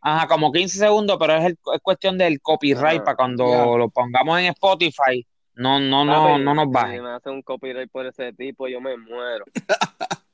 Ajá, 0.00 0.28
como 0.28 0.52
15 0.52 0.78
segundos, 0.78 1.16
pero 1.18 1.36
es, 1.36 1.44
el- 1.46 1.58
es 1.74 1.80
cuestión 1.82 2.18
del 2.18 2.40
copyright 2.40 2.96
Ajá. 2.96 3.04
para 3.04 3.16
cuando 3.16 3.46
Ya. 3.50 3.78
lo 3.78 3.88
pongamos 3.88 4.38
en 4.40 4.46
Spotify, 4.46 5.26
no, 5.54 5.80
no, 5.80 6.04
no, 6.04 6.38
no 6.38 6.54
nos 6.54 6.66
Si 6.66 6.70
bajen. 6.70 7.02
me 7.02 7.10
hace 7.10 7.30
un 7.30 7.42
copyright 7.42 7.90
por 7.90 8.06
ese 8.06 8.32
tipo, 8.34 8.68
yo 8.68 8.80
me 8.80 8.96
muero. 8.96 9.44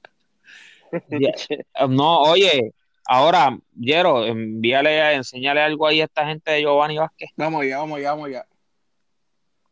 Ya. 1.08 1.30
No, 1.88 2.20
oye, 2.22 2.72
ahora, 3.06 3.56
Yero, 3.74 4.26
envíale, 4.26 5.14
enséñale 5.14 5.60
algo 5.60 5.86
ahí 5.86 6.00
a 6.00 6.04
esta 6.04 6.26
gente 6.26 6.52
de 6.52 6.60
Giovanni 6.62 6.98
Vázquez. 6.98 7.30
Vamos 7.36 7.62
allá, 7.62 7.78
vamos 7.78 7.98
allá, 7.98 8.10
vamos 8.12 8.26
allá. 8.28 8.46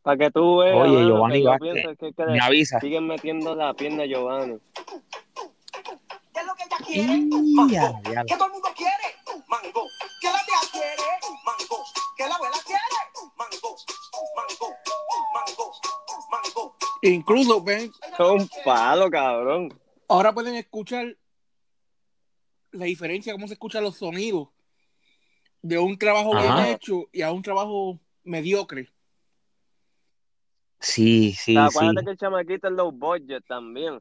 Para 0.03 0.17
que 0.19 0.31
tú 0.31 0.59
veas, 0.59 0.77
Oye, 0.77 0.93
mano, 0.97 1.07
Giovanni 1.09 1.35
que 1.35 1.43
yo 1.45 1.51
Vázquez, 1.51 1.73
pienso 1.73 1.97
que, 1.97 2.13
que 2.13 2.27
Me 2.27 2.33
le 2.33 2.41
avisa. 2.41 2.81
siguen 2.81 3.07
metiendo 3.07 3.55
la 3.55 3.73
pierna 3.75 4.03
a 4.03 4.07
Giovanni. 4.07 4.59
¿Qué 4.75 6.41
es 6.41 6.47
lo 6.47 6.55
que 6.55 6.63
ella 6.65 6.77
quiere? 6.85 7.19
Mango. 7.55 8.01
¿Qué 8.27 8.35
todo 8.37 8.47
el 8.47 8.53
mundo 8.53 8.69
quiere? 8.77 8.93
Mango. 9.49 9.87
¿Qué 10.21 10.29
la 10.29 10.45
tía 10.45 10.71
quiere? 10.73 11.03
Mango. 11.45 11.85
¿Qué 12.17 12.27
la 12.27 12.35
abuela 12.35 12.57
quiere? 12.67 12.83
Mango. 13.37 13.77
Mango. 14.37 14.75
Mango. 15.35 15.73
Mango. 16.31 16.77
Incluso, 17.03 17.63
ven, 17.63 17.93
Son 18.17 18.41
un 18.41 18.51
palo, 18.65 19.11
cabrón. 19.11 19.79
ahora 20.09 20.33
pueden 20.33 20.55
escuchar 20.57 21.17
la 22.73 22.85
diferencia, 22.87 23.33
cómo 23.35 23.47
se 23.49 23.55
escuchan 23.55 23.83
los 23.85 23.97
sonidos 23.97 24.49
de 25.63 25.79
un 25.79 25.97
trabajo 25.99 26.35
Ajá. 26.37 26.63
bien 26.63 26.75
hecho 26.75 27.05
y 27.13 27.23
a 27.23 27.31
un 27.31 27.43
trabajo 27.43 27.99
mediocre. 28.25 28.92
Sí, 30.83 31.33
sí, 31.33 31.57
O 31.57 31.61
sea, 31.63 31.71
sí. 31.71 31.77
acuérdate 31.79 32.05
que 32.05 32.11
el 32.11 32.17
chamaquito 32.19 32.67
es 32.69 32.73
low 32.75 32.93
budget 32.93 33.45
también. 33.47 34.01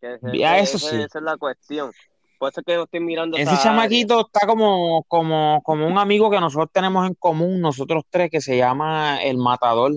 Que 0.00 0.14
ese- 0.14 0.38
Ya, 0.38 0.58
ese- 0.58 0.76
eso 0.76 0.86
ese- 0.86 0.96
sí. 0.96 1.02
Esa 1.02 1.18
es 1.18 1.24
la 1.24 1.36
cuestión. 1.36 1.92
Por 2.38 2.50
eso 2.50 2.60
es 2.60 2.66
que 2.66 2.74
no 2.74 2.84
estoy 2.84 3.00
mirando 3.00 3.36
Ese 3.36 3.50
área. 3.50 3.62
chamaquito 3.62 4.20
está 4.26 4.46
como, 4.46 5.04
como, 5.08 5.60
como 5.62 5.86
un 5.86 5.98
amigo 5.98 6.30
que 6.30 6.40
nosotros 6.40 6.70
tenemos 6.72 7.06
en 7.06 7.12
común, 7.14 7.60
nosotros 7.60 8.02
tres, 8.08 8.30
que 8.30 8.40
se 8.40 8.56
llama 8.56 9.22
El 9.22 9.36
Matador. 9.36 9.92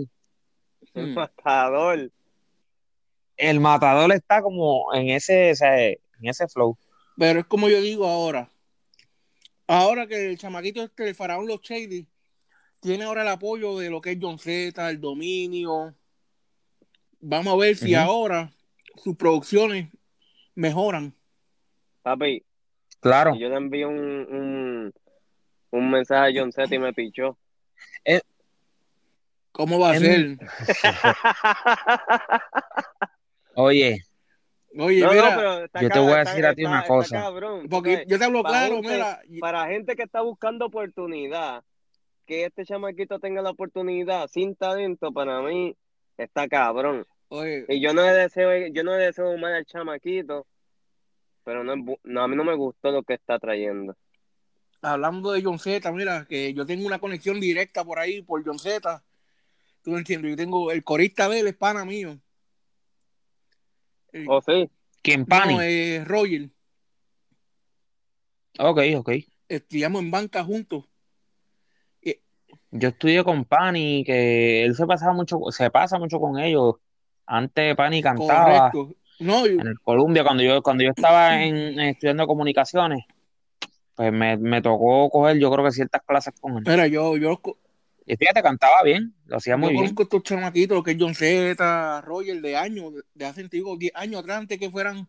El 0.93 1.11
Hmm. 1.11 1.13
matador. 1.15 2.11
El 3.37 3.59
Matador 3.61 4.11
está 4.11 4.41
como 4.41 4.93
en 4.93 5.09
ese, 5.09 5.51
ese- 5.51 6.01
en 6.19 6.29
ese 6.29 6.47
flow. 6.49 6.77
Pero 7.17 7.39
es 7.39 7.45
como 7.45 7.69
yo 7.69 7.79
digo 7.81 8.05
ahora. 8.05 8.49
Ahora 9.67 10.05
que 10.05 10.29
el 10.31 10.37
chamaquito 10.37 10.83
este, 10.83 11.07
el 11.07 11.15
faraón 11.15 11.47
Los 11.47 11.61
Shady, 11.61 12.05
tiene 12.83 13.05
ahora 13.05 13.21
el 13.23 13.27
apoyo 13.29 13.77
de 13.79 13.89
lo 13.89 14.01
que 14.01 14.11
es 14.11 14.17
John 14.21 14.37
Z, 14.37 14.89
el 14.89 14.99
dominio. 14.99 15.95
Vamos 17.21 17.53
a 17.53 17.57
ver 17.57 17.77
si 17.77 17.95
ahora 17.95 18.51
sus 19.01 19.15
producciones 19.15 19.87
mejoran. 20.55 21.13
Papi, 22.01 22.43
Claro. 22.99 23.35
yo 23.35 23.47
le 23.49 23.55
envío 23.55 23.87
un, 23.89 23.97
un, 23.97 24.93
un 25.71 25.91
mensaje 25.91 26.37
a 26.37 26.41
John 26.41 26.51
Z 26.51 26.73
y 26.75 26.79
me 26.79 26.91
pichó. 26.93 27.37
¿Cómo 29.53 29.79
va 29.79 29.91
a 29.91 29.95
Em- 29.97 30.01
ser? 30.01 30.37
Oye, 33.55 34.01
Oye, 34.75 35.01
No, 35.01 35.07
no, 35.13 35.13
mira, 35.13 35.69
yo 35.81 35.89
te 35.89 35.99
voy 35.99 36.13
a 36.13 36.21
está- 36.21 36.31
decir 36.31 36.45
a 36.47 36.55
ti 36.55 36.61
está- 36.63 36.69
una 36.71 36.79
está 36.81 36.87
cosa. 36.93 37.21
cabrón, 37.21 37.67
porque 37.69 38.05
yo 38.07 38.17
te 38.17 38.25
hablo 38.25 38.41
para 38.41 38.57
claro, 38.67 38.75
gente- 38.81 38.89
mira. 38.89 39.21
Para 39.39 39.67
gente 39.67 39.95
que 39.95 40.01
está 40.01 40.21
buscando 40.21 40.65
oportunidad, 40.65 41.63
que 42.25 42.45
este 42.45 42.65
chamaquito 42.65 43.19
tenga 43.19 43.41
la 43.41 43.51
oportunidad 43.51 44.27
sin 44.27 44.55
talento, 44.55 45.11
para 45.11 45.41
mí 45.41 45.75
está 46.17 46.47
cabrón. 46.47 47.05
Oye, 47.29 47.65
Y 47.67 47.81
yo 47.81 47.93
no 47.93 48.03
le 48.03 48.13
deseo, 48.13 48.67
yo 48.67 48.83
no 48.83 48.97
le 48.97 49.05
deseo 49.05 49.37
mal 49.37 49.53
al 49.53 49.65
chamaquito, 49.65 50.45
pero 51.43 51.63
no, 51.63 51.73
es 51.73 51.99
no, 52.03 52.21
a 52.23 52.27
mí 52.27 52.35
no 52.35 52.43
me 52.43 52.55
gustó 52.55 52.91
lo 52.91 53.03
que 53.03 53.13
está 53.15 53.39
trayendo. 53.39 53.95
hablando 54.81 55.31
de 55.31 55.41
John 55.43 55.59
Z, 55.59 55.91
mira, 55.91 56.25
que 56.27 56.53
yo 56.53 56.65
tengo 56.65 56.85
una 56.85 56.99
conexión 56.99 57.39
directa 57.39 57.83
por 57.83 57.99
ahí, 57.99 58.21
por 58.21 58.43
John 58.45 58.59
Z. 58.59 59.03
Tú 59.81 59.91
no 59.91 59.97
entiendes, 59.97 60.31
yo 60.31 60.37
tengo 60.37 60.71
el 60.71 60.83
corista 60.83 61.27
de 61.29 61.39
él, 61.39 61.47
es 61.47 61.55
pana 61.55 61.85
mío. 61.85 62.19
Eh, 64.13 64.25
¿O 64.27 64.41
sí? 64.41 64.69
¿Quién, 65.01 65.25
Pani? 65.25 65.55
no, 65.55 65.61
eh, 65.61 66.03
Roger. 66.05 66.49
Ok, 68.59 68.79
ok. 68.97 69.09
Estudiamos 69.49 70.01
en 70.01 70.11
banca 70.11 70.43
juntos. 70.43 70.85
Yo 72.73 72.89
estudié 72.89 73.23
con 73.23 73.45
Pani, 73.45 74.03
que 74.03 74.65
él 74.65 74.75
se 74.75 74.85
pasaba 74.87 75.13
mucho, 75.13 75.39
se 75.51 75.69
pasa 75.69 75.99
mucho 75.99 76.19
con 76.19 76.39
ellos. 76.39 76.75
Antes 77.25 77.75
Pani 77.75 78.01
cantaba 78.01 78.71
Correcto. 78.71 78.95
No, 79.19 79.45
yo- 79.45 79.59
en 79.59 79.67
el 79.67 79.79
Columbia, 79.79 80.23
cuando 80.23 80.43
yo, 80.43 80.61
cuando 80.61 80.83
yo 80.83 80.89
estaba 80.89 81.29
en, 81.43 81.79
estudiando 81.79 82.25
comunicaciones, 82.25 83.05
pues 83.95 84.11
me, 84.11 84.37
me 84.37 84.61
tocó 84.61 85.09
coger, 85.09 85.37
yo 85.37 85.51
creo 85.51 85.65
que 85.65 85.71
ciertas 85.71 86.01
clases 86.05 86.33
con 86.41 86.57
él. 86.57 86.63
mira, 86.65 86.87
yo, 86.87 87.15
yo, 87.15 87.39
Y 88.05 88.17
fíjate, 88.17 88.41
cantaba 88.41 88.81
bien, 88.83 89.13
lo 89.27 89.37
hacía 89.37 89.53
yo 89.53 89.59
muy 89.59 89.69
bien. 89.69 89.83
conozco 89.83 90.03
estos 90.03 90.23
chamaquitos, 90.23 90.75
lo 90.75 90.83
que 90.83 90.91
es 90.91 90.97
John 90.99 91.13
Z, 91.13 92.01
Roger, 92.01 92.41
de 92.41 92.57
años, 92.57 92.93
de, 93.13 93.25
hace 93.25 93.41
antiguo, 93.41 93.77
10 93.77 93.93
años 93.95 94.21
atrás, 94.21 94.39
antes 94.39 94.59
que 94.59 94.69
fueran, 94.69 95.07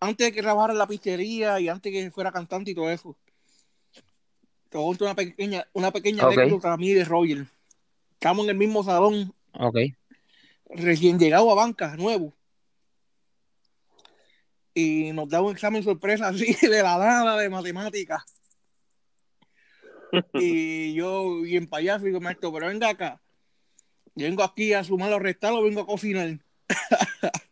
antes 0.00 0.28
de 0.28 0.32
que 0.32 0.42
trabajara 0.42 0.72
en 0.72 0.78
la 0.78 0.86
pizzería 0.86 1.60
y 1.60 1.68
antes 1.68 1.92
que 1.92 2.10
fuera 2.10 2.32
cantante 2.32 2.70
y 2.70 2.74
todo 2.74 2.90
eso. 2.90 3.16
Contar 4.70 5.06
una 5.06 5.14
pequeña, 5.14 5.66
una 5.72 5.90
pequeña 5.90 6.26
Ok. 6.26 6.32
anécdota 6.32 6.72
a 6.72 6.76
mí 6.76 6.92
de 6.92 7.04
Roger. 7.04 7.46
Estamos 8.12 8.44
en 8.44 8.50
el 8.50 8.56
mismo 8.56 8.82
salón, 8.82 9.32
Ok. 9.52 9.76
recién 10.70 11.18
llegado 11.18 11.50
a 11.50 11.54
banca, 11.54 11.96
nuevo. 11.96 12.34
Y 14.74 15.12
nos 15.12 15.28
da 15.28 15.40
un 15.40 15.52
examen 15.52 15.82
sorpresa 15.82 16.28
así 16.28 16.54
de 16.62 16.82
la 16.82 16.98
nada 16.98 17.36
de 17.38 17.48
matemáticas. 17.48 18.22
Y 20.32 20.94
yo, 20.94 21.42
bien 21.42 21.66
payaso, 21.66 22.06
digo, 22.06 22.18
maestro, 22.18 22.50
pero 22.50 22.68
venga 22.68 22.88
acá. 22.88 23.20
Vengo 24.14 24.42
aquí 24.42 24.72
a 24.72 24.82
sumar 24.82 25.10
los 25.10 25.20
restar 25.20 25.52
o 25.52 25.62
vengo 25.62 25.82
a 25.82 25.86
cocinar. 25.86 26.38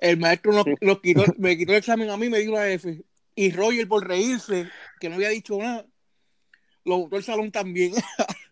el 0.00 0.18
maestro 0.18 0.52
nos, 0.52 0.64
nos 0.80 1.00
quitó, 1.00 1.24
me 1.38 1.56
quitó 1.56 1.72
el 1.72 1.78
examen 1.78 2.10
a 2.10 2.16
mí, 2.16 2.28
me 2.28 2.40
dio 2.40 2.50
una 2.50 2.68
F. 2.68 3.02
Y 3.36 3.50
Roger, 3.52 3.86
por 3.86 4.06
reírse, 4.06 4.68
que 4.98 5.08
no 5.08 5.14
había 5.14 5.28
dicho 5.28 5.56
nada, 5.58 5.86
lo 6.84 6.98
botó 6.98 7.16
el 7.16 7.22
salón 7.24 7.50
también. 7.50 7.92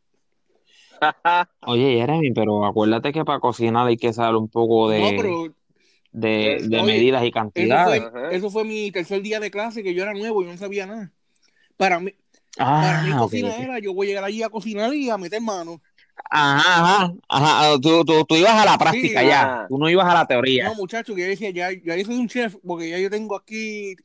Oye, 1.67 1.97
Jeremy, 1.99 2.33
pero 2.33 2.65
acuérdate 2.65 3.13
que 3.13 3.25
para 3.25 3.41
cocinar 3.41 3.87
hay 3.87 3.97
que 3.97 4.13
saber 4.13 4.37
un 4.37 4.49
poco 4.49 4.89
de, 4.89 5.01
no, 5.01 5.09
pero 5.17 5.55
de, 6.13 6.59
de 6.69 6.81
Oye, 6.81 6.93
medidas 6.93 7.23
y 7.23 7.27
Eso 7.27 7.33
cantidades. 7.35 8.03
fue, 8.11 8.37
eso 8.37 8.51
fue 8.51 8.65
mi 8.65 8.91
tercer 8.93 9.23
día 9.23 9.41
de 9.41 9.51
clase, 9.51 9.83
que 9.83 9.95
yo 9.95 10.03
era 10.03 10.13
nuevo 10.15 10.43
y 10.43 10.47
no 10.47 10.57
sabía 10.57 10.87
nada. 10.87 11.13
Para 11.77 11.99
mí, 12.01 12.13
para 12.57 13.03
mí 13.03 13.11
Ah, 13.11 13.17
ok, 13.17 13.21
cocina 13.23 13.57
era, 13.57 13.79
yo 13.81 13.95
voy 13.95 14.07
a 14.07 14.09
llegar 14.11 14.25
allí 14.25 14.43
a 14.43 14.49
cocinar 14.51 14.95
y 14.95 15.11
a 15.11 15.19
meter 15.19 15.41
mano. 15.41 15.81
Ajá, 16.31 17.07
ajá, 17.07 17.15
ajá. 17.29 17.81
Tú, 17.81 18.05
tú, 18.05 18.25
tú 18.25 18.37
ibas 18.37 18.53
a 18.55 18.65
la 18.65 18.79
práctica 18.79 19.21
Sí. 19.21 19.27
ya, 19.27 19.63
Ah. 19.63 19.67
tú 19.69 19.79
no 19.79 19.89
ibas 19.89 20.07
a 20.07 20.15
la 20.15 20.27
teoría. 20.27 20.69
No, 20.69 20.75
muchachos, 20.77 21.17
que 21.17 21.23
yo 21.23 21.29
decía, 21.29 21.51
ya, 21.51 21.71
ya 21.73 21.97
yo 21.97 22.05
soy 22.05 22.17
un 22.17 22.29
chef, 22.29 22.57
porque 22.65 22.91
ya 22.91 22.99
yo 22.99 23.11
tengo 23.11 23.35
aquí 23.35 23.97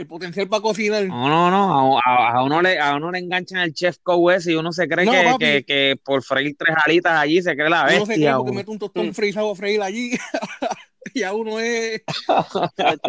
el 0.00 0.06
potencial 0.06 0.48
para 0.48 0.62
cocinar. 0.62 1.04
No, 1.06 1.28
no, 1.28 1.50
no, 1.50 1.98
a, 1.98 2.00
a- 2.04 2.32
a 2.38 2.42
uno 2.42 2.60
le, 2.62 2.78
a 2.78 2.96
uno 2.96 3.10
le 3.12 3.18
enganchan 3.20 3.58
el 3.60 3.72
chef 3.74 3.98
Cowes 4.02 4.46
y 4.46 4.54
uno 4.54 4.72
se 4.72 4.88
cree 4.88 5.04
No, 5.06 5.12
que, 5.12 5.22
papi. 5.24 5.38
que, 5.38 5.64
que 5.64 5.94
por 6.04 6.22
freír 6.22 6.56
tres 6.58 6.76
alitas 6.84 7.12
allí 7.18 7.42
se 7.42 7.54
cree 7.54 7.68
la 7.70 7.82
uno 7.82 7.90
se 7.90 7.96
cree 7.96 8.06
bestia. 8.08 8.36
porque 8.38 8.52
mete 8.52 8.70
un 8.70 8.78
tostón 8.78 9.14
frisado 9.14 9.50
a 9.52 9.54
freír 9.54 9.80
allí. 9.82 10.12
y 11.14 11.22
a 11.22 11.32
uno 11.34 11.58
es. 11.60 12.02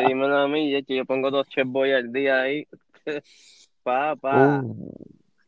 Dímelo 0.08 0.38
a 0.38 0.48
mí, 0.48 0.72
yo 0.88 1.06
pongo 1.06 1.32
dos 1.32 1.48
chef 1.50 1.68
boy 1.68 1.92
al 1.94 2.12
día 2.12 2.42
ahí. 2.42 2.68
pa, 3.84 4.16
pa. 4.16 4.62
Uh, 4.64 4.92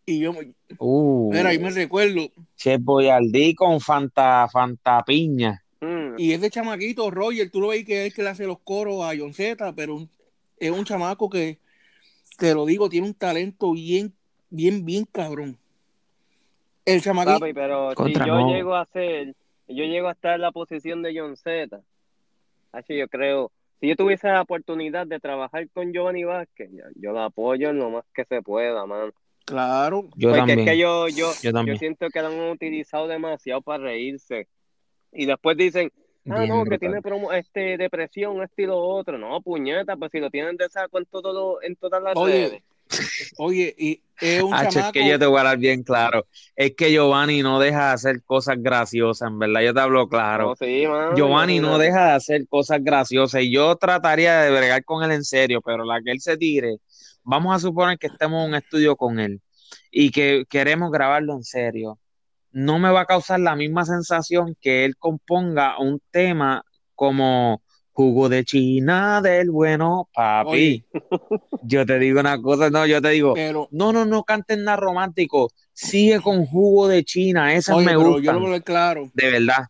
Y 0.06 0.20
yo, 0.20 0.34
uh, 0.80 1.32
mira, 1.34 1.50
ahí 1.50 1.60
me 1.60 1.70
recuerdo. 1.70 2.30
Chef 2.58 2.82
Boyardee 2.82 3.56
con 3.56 3.80
Fanta, 3.80 4.48
Fanta 4.52 5.02
Piña. 5.06 5.62
Mm. 5.82 6.16
Y 6.18 6.34
ese 6.34 6.50
chamaquito, 6.50 7.10
Roger, 7.12 7.50
tú 7.50 7.62
lo 7.62 7.70
ves 7.70 7.86
que 7.86 8.02
es 8.02 8.08
el 8.08 8.14
que 8.14 8.24
le 8.24 8.30
hace 8.30 8.46
los 8.46 8.60
coros 8.60 9.04
a 9.04 9.14
John 9.18 9.34
Z, 9.34 9.74
pero 9.76 10.08
es 10.68 10.72
un 10.72 10.86
chamaco 10.86 11.30
que, 11.30 11.60
te 12.38 12.54
lo 12.54 12.66
digo, 12.66 12.90
tiene 12.90 13.08
un 13.08 13.14
talento 13.14 13.72
bien, 13.74 14.14
bien, 14.50 14.86
bien 14.86 15.06
cabrón. 15.12 15.58
El 16.86 17.02
chamaquito, 17.02 17.40
Papi, 17.40 17.54
pero 17.54 17.94
Contra, 17.96 18.24
si 18.24 18.30
yo 18.30 18.36
no. 18.40 18.50
llego 18.54 18.76
a 18.76 18.86
ser, 18.88 19.36
yo 19.68 19.84
llego 19.86 20.08
a 20.08 20.12
estar 20.12 20.36
en 20.36 20.42
la 20.42 20.52
posición 20.52 21.02
de 21.02 21.18
John 21.18 21.38
Z, 21.38 21.80
así 22.74 22.98
yo 22.98 23.08
creo, 23.08 23.52
si 23.80 23.88
yo 23.88 23.96
tuviese 23.96 24.28
la 24.28 24.42
oportunidad 24.42 25.08
de 25.08 25.20
trabajar 25.20 25.70
con 25.70 25.94
Giovanni 25.94 26.24
Vázquez, 26.24 26.70
yo, 26.72 26.84
yo 26.96 27.12
lo 27.14 27.22
apoyo 27.22 27.70
en 27.70 27.78
lo 27.80 27.90
más 27.90 28.06
que 28.14 28.26
se 28.26 28.42
pueda, 28.42 28.86
man. 28.86 29.14
claro, 29.46 30.10
Yo 30.16 30.30
Porque 30.30 30.38
también. 30.40 30.60
es 30.60 30.66
que 30.66 30.78
yo, 30.78 31.08
yo, 31.10 31.32
Yo 31.42 31.52
yo, 31.66 31.76
siento 31.78 32.10
que 32.10 32.22
lo 32.22 32.28
han 32.28 32.50
utilizado 32.52 33.08
demasiado 33.08 33.62
para 33.62 33.84
reírse. 33.84 34.48
Y 35.12 35.26
después 35.26 35.56
dicen, 35.58 35.92
ah, 36.30 36.40
Bien 36.40 36.50
no, 36.50 36.66
que 36.66 36.78
tiene 36.80 37.02
promo, 37.02 37.32
este, 37.32 37.78
depresión, 37.78 38.42
esto 38.44 38.62
y 38.62 38.66
lo 38.66 38.78
otro. 38.80 39.18
No, 39.18 39.42
puñeta, 39.42 39.96
pues 39.98 40.12
si 40.12 40.20
lo 40.20 40.30
tienen 40.30 40.58
de 40.58 40.70
saco 40.70 40.98
en, 41.00 41.06
todo 41.06 41.34
lo- 41.34 41.62
en 41.62 41.76
todas 41.76 42.02
las 42.02 42.16
Oye, 42.16 42.50
redes. 42.50 42.64
oye, 43.38 43.76
y 43.78 44.02
es 44.22 44.42
un 44.42 44.54
Hacho, 44.54 44.80
es 44.80 44.92
que 44.92 45.06
yo 45.10 45.20
te 45.20 45.26
voy 45.26 45.38
a 45.38 45.40
hablar 45.42 45.58
bien 45.58 45.84
claro. 45.84 46.26
Es 46.56 46.76
que 46.76 46.92
Giovanni 46.92 47.42
no 47.42 47.60
deja 47.60 47.88
de 47.88 47.94
hacer 47.94 48.24
cosas 48.24 48.58
graciosas, 48.60 49.30
en 49.30 49.40
verdad, 49.40 49.62
yo 49.62 49.74
te 49.74 49.80
hablo 49.82 50.08
claro. 50.08 50.50
No, 50.50 50.56
sí, 50.56 50.86
mano, 50.88 51.16
Giovanni 51.16 51.60
no 51.60 51.78
deja 51.78 52.06
de 52.08 52.12
hacer 52.14 52.48
cosas 52.48 52.80
graciosas 52.84 53.42
y 53.44 53.52
yo 53.54 53.76
trataría 53.76 54.42
de 54.42 54.52
bregar 54.52 54.84
con 54.86 55.04
él 55.04 55.12
en 55.12 55.24
serio, 55.24 55.62
pero 55.62 55.84
la 55.86 56.02
que 56.02 56.12
él 56.12 56.22
se 56.22 56.38
tire, 56.38 56.78
vamos 57.24 57.56
a 57.56 57.60
suponer 57.60 57.98
que 57.98 58.08
estemos 58.08 58.44
en 58.44 58.50
un 58.50 58.56
estudio 58.56 58.96
con 58.96 59.20
él 59.20 59.42
y 59.92 60.12
que 60.12 60.46
queremos 60.50 60.92
grabarlo 60.92 61.34
en 61.34 61.44
serio. 61.44 62.00
No 62.54 62.80
me 62.80 62.92
va 62.92 63.02
a 63.02 63.06
causar 63.06 63.40
la 63.40 63.56
misma 63.56 63.84
sensación 63.84 64.56
que 64.62 64.86
él 64.86 64.96
componga 64.98 65.78
un 65.80 66.02
tema 66.12 66.64
como 66.96 67.62
Jugo 67.94 68.28
de 68.28 68.44
China 68.44 69.22
del 69.22 69.52
bueno, 69.52 70.10
papi. 70.14 70.50
Oye, 70.50 70.86
Yo 71.64 71.86
te 71.86 72.00
digo 72.00 72.20
una 72.20 72.42
cosa, 72.42 72.70
no, 72.70 72.86
yo 72.86 73.02
te 73.02 73.10
digo, 73.10 73.34
pero, 73.34 73.68
no, 73.72 73.94
no, 73.94 74.04
no 74.04 74.24
canten 74.24 74.64
nada 74.64 74.78
romántico, 74.78 75.52
sigue 75.74 76.20
con 76.20 76.46
Jugo 76.46 76.88
de 76.88 77.04
China, 77.04 77.46
oye, 77.46 77.86
me 77.86 77.92
pero 77.94 78.20
yo 78.20 78.34
lo 78.34 78.50
ver 78.50 78.64
claro. 78.64 79.12
de 79.14 79.32
verdad. 79.32 79.68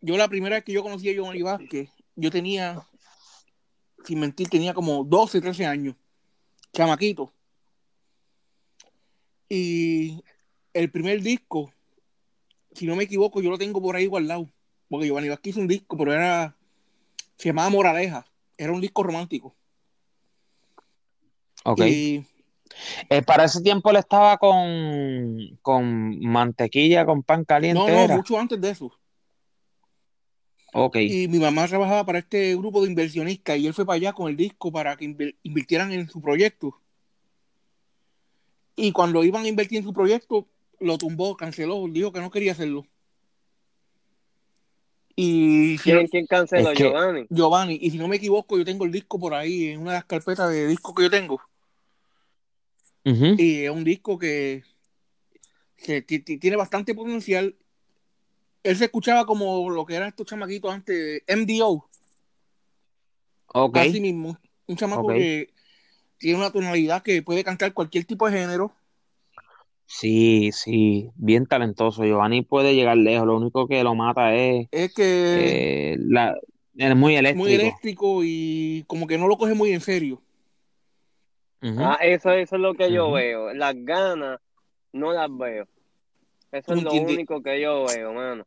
Yo 0.00 0.16
la 0.16 0.28
primera 0.28 0.56
vez 0.56 0.64
que 0.64 0.72
yo 0.72 0.82
conocí 0.82 1.08
a 1.08 1.12
Giovanni 1.12 1.42
Vázquez, 1.42 1.88
yo 2.14 2.30
tenía, 2.30 2.82
sin 4.04 4.20
mentir, 4.20 4.48
tenía 4.48 4.74
como 4.74 5.04
12, 5.04 5.40
13 5.40 5.66
años. 5.66 5.96
Chamaquito. 6.72 7.32
Y 9.48 10.22
el 10.72 10.90
primer 10.90 11.20
disco, 11.22 11.72
si 12.74 12.86
no 12.86 12.96
me 12.96 13.04
equivoco, 13.04 13.40
yo 13.40 13.50
lo 13.50 13.58
tengo 13.58 13.80
por 13.80 13.96
ahí 13.96 14.06
guardado. 14.06 14.48
Porque 14.88 15.06
Giovanni 15.06 15.28
Vázquez 15.28 15.50
hizo 15.50 15.60
un 15.60 15.68
disco, 15.68 15.96
pero 15.96 16.12
era. 16.12 16.56
Se 17.36 17.48
llamaba 17.48 17.70
Moraleja. 17.70 18.26
Era 18.56 18.72
un 18.72 18.80
disco 18.80 19.02
romántico. 19.02 19.54
Ok. 21.64 21.80
Y 21.86 22.24
Eh, 23.08 23.22
para 23.22 23.44
ese 23.44 23.60
tiempo 23.60 23.90
él 23.90 23.96
estaba 23.96 24.36
con, 24.38 25.58
con 25.60 26.20
mantequilla, 26.20 27.04
con 27.04 27.22
pan 27.22 27.44
caliente, 27.44 27.80
no, 27.80 27.88
no, 27.88 27.98
era. 27.98 28.16
mucho 28.16 28.38
antes 28.38 28.60
de 28.60 28.70
eso. 28.70 28.92
Ok. 30.74 30.96
Y 30.96 31.28
mi 31.28 31.38
mamá 31.38 31.68
trabajaba 31.68 32.04
para 32.04 32.18
este 32.20 32.56
grupo 32.56 32.80
de 32.82 32.88
inversionistas 32.88 33.58
y 33.58 33.66
él 33.66 33.74
fue 33.74 33.84
para 33.84 33.96
allá 33.96 34.12
con 34.12 34.30
el 34.30 34.36
disco 34.36 34.72
para 34.72 34.96
que 34.96 35.36
invirtieran 35.42 35.92
en 35.92 36.08
su 36.08 36.20
proyecto. 36.20 36.78
Y 38.74 38.90
cuando 38.92 39.22
iban 39.22 39.44
a 39.44 39.48
invertir 39.48 39.78
en 39.78 39.84
su 39.84 39.92
proyecto, 39.92 40.48
lo 40.82 40.98
tumbó, 40.98 41.36
canceló, 41.36 41.86
dijo 41.88 42.12
que 42.12 42.20
no 42.20 42.30
quería 42.30 42.52
hacerlo. 42.52 42.86
Y 45.14 45.76
si 45.78 45.92
no- 45.92 45.98
¿Quién, 45.98 46.08
quién 46.08 46.26
canceló, 46.26 46.70
Es 46.70 46.78
que- 46.78 46.84
Giovanni? 46.84 47.26
Giovanni, 47.28 47.78
y 47.80 47.90
si 47.90 47.98
no 47.98 48.08
me 48.08 48.16
equivoco, 48.16 48.56
yo 48.56 48.64
tengo 48.64 48.84
el 48.84 48.92
disco 48.92 49.18
por 49.18 49.34
ahí 49.34 49.68
en 49.68 49.80
una 49.80 49.92
de 49.92 49.96
las 49.98 50.04
carpetas 50.06 50.50
de 50.50 50.66
discos 50.66 50.94
que 50.94 51.02
yo 51.02 51.10
tengo. 51.10 51.40
Y 53.36 53.64
es 53.64 53.70
un 53.70 53.84
disco 53.84 54.18
que, 54.18 54.62
que 55.76 56.02
ti- 56.02 56.20
ti- 56.20 56.38
tiene 56.38 56.56
bastante 56.56 56.94
potencial. 56.94 57.54
Él 58.62 58.76
se 58.76 58.84
escuchaba 58.84 59.26
como 59.26 59.68
lo 59.70 59.84
que 59.84 59.96
eran 59.96 60.08
estos 60.08 60.26
chamaquitos 60.26 60.72
antes, 60.72 61.22
MDO. 61.26 61.88
Ok. 63.48 63.76
Así 63.76 64.00
mismo. 64.00 64.38
Un 64.66 64.76
chamaco 64.76 65.02
que 65.18 65.52
tiene 66.16 66.38
una 66.38 66.52
tonalidad 66.52 67.02
que 67.02 67.22
puede 67.22 67.42
cantar 67.44 67.74
cualquier 67.74 68.04
tipo 68.04 68.26
de 68.30 68.38
género. 68.38 68.72
Sí, 69.86 70.50
sí, 70.52 71.10
bien 71.16 71.46
talentoso. 71.46 72.04
Giovanni 72.04 72.42
puede 72.42 72.74
llegar 72.74 72.96
lejos, 72.96 73.26
lo 73.26 73.36
único 73.36 73.68
que 73.68 73.84
lo 73.84 73.94
mata 73.94 74.34
es 74.34 74.66
Es 74.70 74.94
que 74.94 75.92
eh, 75.92 75.96
la, 75.98 76.34
es 76.76 76.96
muy 76.96 77.16
eléctrico. 77.16 77.44
muy 77.44 77.54
eléctrico 77.54 78.20
y 78.24 78.84
como 78.86 79.06
que 79.06 79.18
no 79.18 79.28
lo 79.28 79.36
coge 79.36 79.54
muy 79.54 79.72
en 79.72 79.80
serio. 79.80 80.22
Ah, 81.78 81.98
eso, 82.02 82.32
eso 82.32 82.56
es 82.56 82.62
lo 82.62 82.74
que 82.74 82.92
yo 82.92 83.12
veo. 83.12 83.52
Las 83.54 83.74
ganas 83.76 84.40
no 84.92 85.12
las 85.12 85.28
veo. 85.36 85.66
Eso 86.50 86.72
¿Tú 86.72 86.78
es 86.78 86.82
lo 86.82 86.90
entiendes? 86.90 87.14
único 87.14 87.42
que 87.42 87.60
yo 87.60 87.84
veo, 87.84 88.12
mano. 88.12 88.44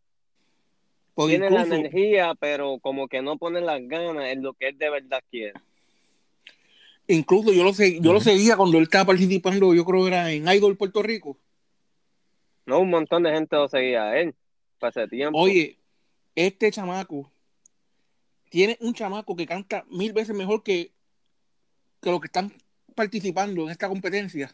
Porque 1.13 1.37
Tiene 1.39 1.49
la 1.49 1.63
energía, 1.63 2.33
pero 2.37 2.77
como 2.79 3.07
que 3.07 3.21
no 3.21 3.37
pone 3.37 3.61
las 3.61 3.79
ganas 3.87 4.25
en 4.29 4.43
lo 4.43 4.53
que 4.53 4.67
él 4.69 4.77
de 4.77 4.89
verdad 4.89 5.21
quiere. 5.31 5.53
Incluso 7.07 7.53
yo 7.53 7.63
lo 7.63 7.73
sé, 7.73 7.99
yo 7.99 8.13
lo 8.13 8.19
seguía 8.19 8.57
cuando 8.57 8.77
él 8.77 8.83
estaba 8.83 9.05
participando, 9.05 9.73
yo 9.73 9.85
creo 9.85 10.01
que 10.03 10.07
era 10.07 10.31
en 10.31 10.47
Idol 10.47 10.77
Puerto 10.77 11.01
Rico. 11.01 11.37
No, 12.65 12.79
un 12.79 12.89
montón 12.89 13.23
de 13.23 13.31
gente 13.31 13.55
lo 13.55 13.67
seguía 13.67 14.03
a 14.03 14.19
él. 14.19 14.35
ese 14.81 15.07
tiempo. 15.07 15.39
Oye, 15.39 15.77
este 16.35 16.71
chamaco 16.71 17.31
tiene 18.49 18.77
un 18.81 18.93
chamaco 18.93 19.35
que 19.35 19.45
canta 19.45 19.85
mil 19.89 20.13
veces 20.13 20.35
mejor 20.35 20.63
que, 20.63 20.91
que 22.01 22.11
los 22.11 22.19
que 22.21 22.27
están 22.27 22.53
participando 22.95 23.63
en 23.63 23.69
esta 23.69 23.87
competencia. 23.87 24.53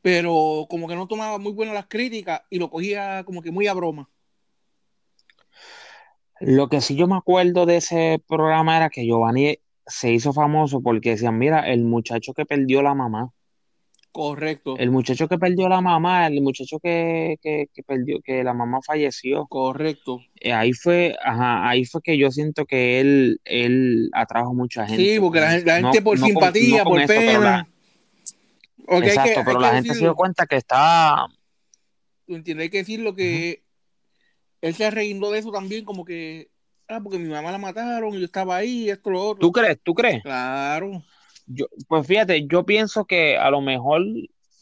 Pero 0.00 0.66
como 0.68 0.88
que 0.88 0.94
no 0.94 1.06
tomaba 1.06 1.38
muy 1.38 1.52
buenas 1.52 1.74
las 1.74 1.86
críticas 1.86 2.42
y 2.50 2.58
lo 2.58 2.70
cogía 2.70 3.24
como 3.24 3.42
que 3.42 3.50
muy 3.50 3.66
a 3.66 3.74
broma. 3.74 4.08
Lo 6.40 6.68
que 6.68 6.80
sí 6.80 6.94
yo 6.94 7.08
me 7.08 7.16
acuerdo 7.16 7.66
de 7.66 7.78
ese 7.78 8.22
programa 8.26 8.76
era 8.76 8.90
que 8.90 9.04
Giovanni 9.04 9.58
se 9.88 10.12
hizo 10.12 10.32
famoso 10.32 10.80
porque 10.80 11.10
decían, 11.10 11.36
mira, 11.38 11.68
el 11.68 11.82
muchacho 11.82 12.32
que 12.34 12.46
perdió 12.46 12.82
la 12.82 12.94
mamá, 12.94 13.30
Correcto, 14.10 14.76
el 14.78 14.90
muchacho 14.90 15.28
que 15.28 15.38
perdió 15.38 15.68
la 15.68 15.80
mamá, 15.80 16.26
el 16.26 16.40
muchacho 16.40 16.78
que, 16.80 17.36
que, 17.42 17.68
que 17.72 17.82
perdió, 17.82 18.20
que 18.20 18.42
la 18.42 18.54
mamá 18.54 18.80
falleció. 18.84 19.46
correcto. 19.46 20.20
Eh, 20.40 20.52
ahí 20.52 20.72
fue, 20.72 21.16
ajá, 21.22 21.68
ahí 21.68 21.84
fue 21.84 22.00
que 22.02 22.16
yo 22.16 22.30
siento 22.30 22.64
que 22.64 23.00
él, 23.00 23.40
él 23.44 24.08
atrajo 24.14 24.54
mucha 24.54 24.86
gente. 24.86 25.14
Sí, 25.14 25.20
porque 25.20 25.40
la. 25.40 25.58
No- 25.80 25.92
gente 25.92 26.02
por 26.02 26.16
no 26.16 26.22
con- 26.22 26.26
simpatía, 26.32 26.78
no 26.84 26.90
por 26.90 27.00
eso, 27.00 27.12
pero 27.14 27.26
pena. 27.40 27.68
hay 28.88 29.02
exacto, 29.02 29.30
que- 29.30 29.38
hay 29.38 29.44
pero 29.44 29.60
la 29.60 29.74
gente 29.74 29.94
se 29.94 30.00
dio 30.00 30.14
cuenta 30.16 30.46
que 30.46 30.56
estaba, 30.56 31.28
¿Tú 32.26 32.34
entiendes? 32.34 32.64
Hay 32.64 32.70
que 32.70 32.78
decirlo 32.78 33.14
que 33.14 33.62
él 34.60 34.74
se 34.74 34.84
arregló 34.84 35.30
de 35.30 35.38
eso 35.38 35.50
también, 35.52 35.84
como 35.84 36.04
que, 36.04 36.50
ah, 36.88 37.00
porque 37.02 37.18
mi 37.18 37.28
mamá 37.28 37.52
la 37.52 37.58
mataron 37.58 38.14
y 38.14 38.18
yo 38.20 38.24
estaba 38.24 38.56
ahí, 38.56 38.90
esto, 38.90 39.10
lo 39.10 39.22
otro. 39.22 39.40
¿tú 39.40 39.52
crees? 39.52 39.78
¿Tú 39.82 39.94
crees? 39.94 40.22
Claro. 40.22 41.02
Yo, 41.46 41.66
pues 41.86 42.06
fíjate, 42.06 42.46
yo 42.46 42.64
pienso 42.64 43.04
que 43.04 43.38
a 43.38 43.50
lo 43.50 43.60
mejor, 43.60 44.02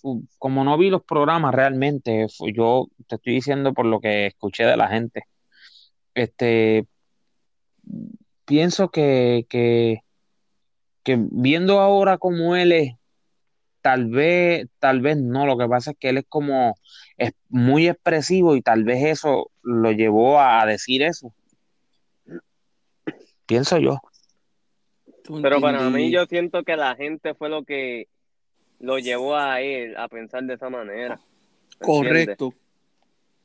u- 0.03 0.23
como 0.39 0.63
no 0.65 0.77
vi 0.79 0.91
los 0.91 1.03
programas 1.03 1.55
realmente, 1.55 2.27
yo 2.55 2.89
te 3.09 3.17
estoy 3.17 3.35
diciendo 3.35 3.73
por 3.75 3.87
lo 3.87 4.01
que 4.01 4.27
escuché 4.27 4.65
de 4.65 4.77
la 4.77 4.89
gente, 4.89 5.25
este, 6.15 6.87
pienso 8.45 8.91
que, 8.91 9.47
que, 9.49 10.01
que 11.03 11.19
viendo 11.19 11.81
ahora 11.81 12.19
como 12.19 12.57
él 12.57 12.73
es, 12.73 12.95
tal 13.81 14.09
vez, 14.09 14.67
tal 14.79 15.01
vez 15.01 15.17
no, 15.17 15.47
lo 15.47 15.57
que 15.59 15.69
pasa 15.69 15.93
es 15.93 15.97
que 15.99 16.09
él 16.09 16.19
es 16.19 16.25
como, 16.29 16.75
es 17.17 17.33
muy 17.49 17.89
expresivo 17.89 18.57
y 18.57 18.63
tal 18.63 18.85
vez 18.85 19.05
eso 19.05 19.51
lo 19.63 19.93
llevó 19.93 20.39
a, 20.41 20.63
a 20.63 20.67
decir 20.67 21.03
eso, 21.03 21.33
pienso 23.47 23.79
yo. 23.79 24.01
¿Tú 25.25 25.41
Pero 25.43 25.61
para 25.61 25.89
mí 25.91 26.11
yo 26.11 26.27
siento 26.27 26.63
que 26.63 26.77
la 26.77 26.95
gente 26.97 27.35
fue 27.35 27.49
lo 27.49 27.65
que 27.65 28.09
lo 28.81 28.99
llevó 28.99 29.37
a 29.37 29.61
él 29.61 29.97
a 29.97 30.09
pensar 30.09 30.43
de 30.45 30.55
esa 30.55 30.69
manera. 30.69 31.21
Correcto. 31.79 32.53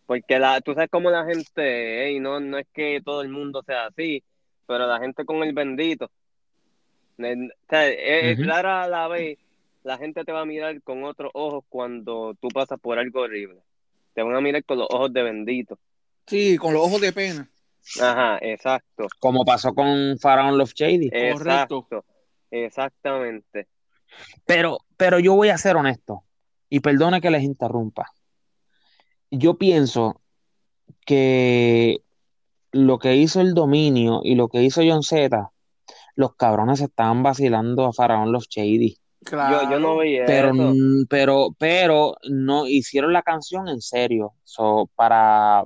Porque 0.06 0.39
la, 0.39 0.60
tú 0.62 0.74
sabes 0.74 0.89
cómo 0.89 1.10
la 1.10 1.26
gente, 1.26 2.08
ey, 2.08 2.20
no, 2.20 2.39
no 2.39 2.58
es 2.58 2.68
que 2.74 3.02
todo 3.04 3.22
el 3.22 3.30
mundo 3.30 3.64
sea 3.66 3.88
así, 3.88 4.24
pero 4.68 4.86
la 4.86 4.99
gente 4.99 5.26
con 5.26 5.38
el 5.43 5.54
bendito. 5.54 6.12
O 7.18 7.24
sea, 7.70 7.88
es, 7.88 8.36
Ujú. 8.36 8.43
clara 8.43 8.84
a 8.84 8.88
la 8.89 9.08
vez, 9.08 9.38
la 9.84 9.97
gente 9.97 10.24
te 10.24 10.32
va 10.32 10.41
a 10.41 10.45
mirar 10.45 10.82
con 10.82 11.04
otros 11.04 11.32
ojos 11.34 11.64
cuando 11.70 12.36
tú 12.39 12.49
pasas 12.49 12.80
por 12.80 12.99
algo 12.99 13.22
horrible. 13.22 13.62
Te 14.14 14.22
van 14.22 14.36
a 14.36 14.41
mirar 14.41 14.64
con 14.66 14.80
los 14.80 14.88
ojos 14.89 15.14
de 15.14 15.24
bendito. 15.24 15.80
Sí, 16.26 16.58
con 16.58 16.74
los 16.74 16.84
ojos 16.84 16.99
de 16.99 17.14
pena. 17.14 17.49
Ajá, 18.01 18.38
exacto. 18.41 19.07
Como 19.19 19.43
pasó 19.43 19.73
con 19.73 20.17
Pharaoh 20.19 20.55
Love 20.55 20.73
Shady. 20.73 21.09
Correcto. 21.09 21.88
Exacto. 21.89 22.05
Exactamente. 22.51 23.67
Pero, 24.45 24.79
pero 24.97 25.19
yo 25.19 25.36
voy 25.36 25.49
a 25.49 25.57
ser 25.57 25.77
honesto 25.77 26.23
y 26.69 26.82
perdone 26.82 27.21
que 27.21 27.32
les 27.32 27.43
interrumpa. 27.43 28.07
Yo 29.29 29.57
pienso 29.57 30.21
que 31.05 32.01
lo 32.71 32.99
que 32.99 33.15
hizo 33.15 33.41
el 33.41 33.53
dominio 33.53 34.21
y 34.23 34.36
lo 34.36 34.49
que 34.49 34.61
hizo 34.61 34.82
John 34.86 35.03
Z, 35.03 35.51
los 36.15 36.36
cabrones 36.36 36.79
se 36.79 36.86
estaban 36.86 37.23
vacilando 37.23 37.86
a 37.86 37.93
Faraón 37.93 38.32
Los 38.32 38.47
Shady. 38.49 38.97
Claro. 39.23 39.63
Yo, 39.63 39.71
yo 39.71 39.79
no 39.79 39.97
veía 39.97 40.25
Pero, 40.25 40.49
eso. 40.53 40.73
pero, 41.09 41.47
pero 41.57 42.15
no 42.29 42.67
hicieron 42.67 43.13
la 43.13 43.21
canción 43.21 43.67
en 43.67 43.79
serio. 43.79 44.34
So, 44.43 44.89
para 44.95 45.63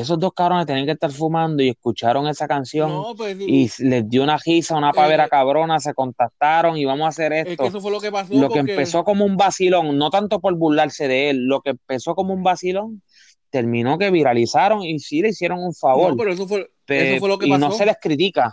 esos 0.00 0.18
dos 0.18 0.32
cabrones 0.34 0.66
tenían 0.66 0.86
que 0.86 0.92
estar 0.92 1.10
fumando 1.12 1.62
y 1.62 1.68
escucharon 1.68 2.26
esa 2.26 2.48
canción 2.48 2.90
No, 2.90 3.14
pues 3.16 3.36
y 3.40 3.70
les 3.84 4.08
dio 4.08 4.22
una 4.24 4.38
risa, 4.44 4.76
una 4.76 4.92
pavera 4.92 5.26
Eh, 5.26 5.28
cabrona, 5.28 5.78
se 5.80 5.94
contactaron 5.94 6.76
y 6.76 6.84
vamos 6.84 7.06
a 7.06 7.08
hacer 7.08 7.32
Es 7.32 7.44
que 7.44 7.50
esto. 7.52 7.66
eso 7.66 7.80
fue 7.80 7.90
lo 7.90 8.00
que 8.00 8.10
pasó. 8.10 8.34
Lo 8.34 8.48
que 8.50 8.58
empezó 8.58 9.04
como 9.04 9.24
un 9.24 9.36
vacilón, 9.36 9.96
no 9.96 10.10
tanto 10.10 10.40
por 10.40 10.54
burlarse 10.56 11.06
de 11.08 11.30
él, 11.30 11.46
lo 11.46 11.60
que 11.60 11.70
empezó 11.70 12.14
como 12.14 12.34
un 12.34 12.42
vacilón, 12.42 13.02
terminó 13.50 13.96
que 13.98 14.10
viralizaron 14.10 14.82
y 14.82 14.98
sí 14.98 15.22
le 15.22 15.28
hicieron 15.28 15.62
un 15.62 15.74
favor. 15.74 16.10
No, 16.10 16.16
pero 16.16 16.32
eso 16.32 16.46
fue, 16.48 16.70
Pe- 16.84 17.12
eso 17.12 17.20
fue 17.20 17.28
lo 17.28 17.38
que 17.38 17.46
y 17.46 17.50
pasó. 17.50 17.60
no 17.68 17.70
se 17.72 17.86
les 17.86 17.96
critica. 18.00 18.52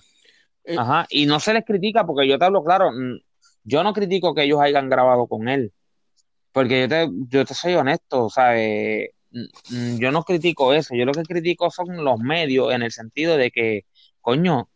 Eh, 0.64 0.76
Ajá, 0.78 1.08
y 1.10 1.26
no 1.26 1.40
se 1.40 1.54
les 1.54 1.66
critica 1.66 2.06
porque 2.06 2.28
yo 2.28 2.38
te 2.38 2.46
hablo 2.46 2.64
claro, 2.64 2.92
yo 3.64 3.84
no 3.84 3.94
critico 3.94 4.36
que 4.36 4.44
ellos 4.44 4.60
hayan 4.62 4.90
grabado 4.90 5.26
con 5.28 5.48
él, 5.50 5.74
porque 6.52 6.82
yo 6.82 6.88
te, 6.90 7.10
yo 7.30 7.46
te 7.46 7.54
soy 7.54 7.74
honesto, 7.76 8.30
¿sabes? 8.30 9.10
Mm, 9.32 9.46
mm, 9.96 10.00
Yo 10.00 10.12
no 10.12 10.24
critico 10.24 10.74
eso, 10.74 10.96
yo 10.96 11.06
lo 11.06 11.14
que 11.14 11.24
critico 11.24 11.70
son 11.72 12.04
los 12.04 12.20
medios 12.20 12.74
en 12.74 12.82
el 12.84 12.92
sentido 12.92 13.38
de 13.38 13.52
que, 13.52 13.86
coño, 14.22 14.70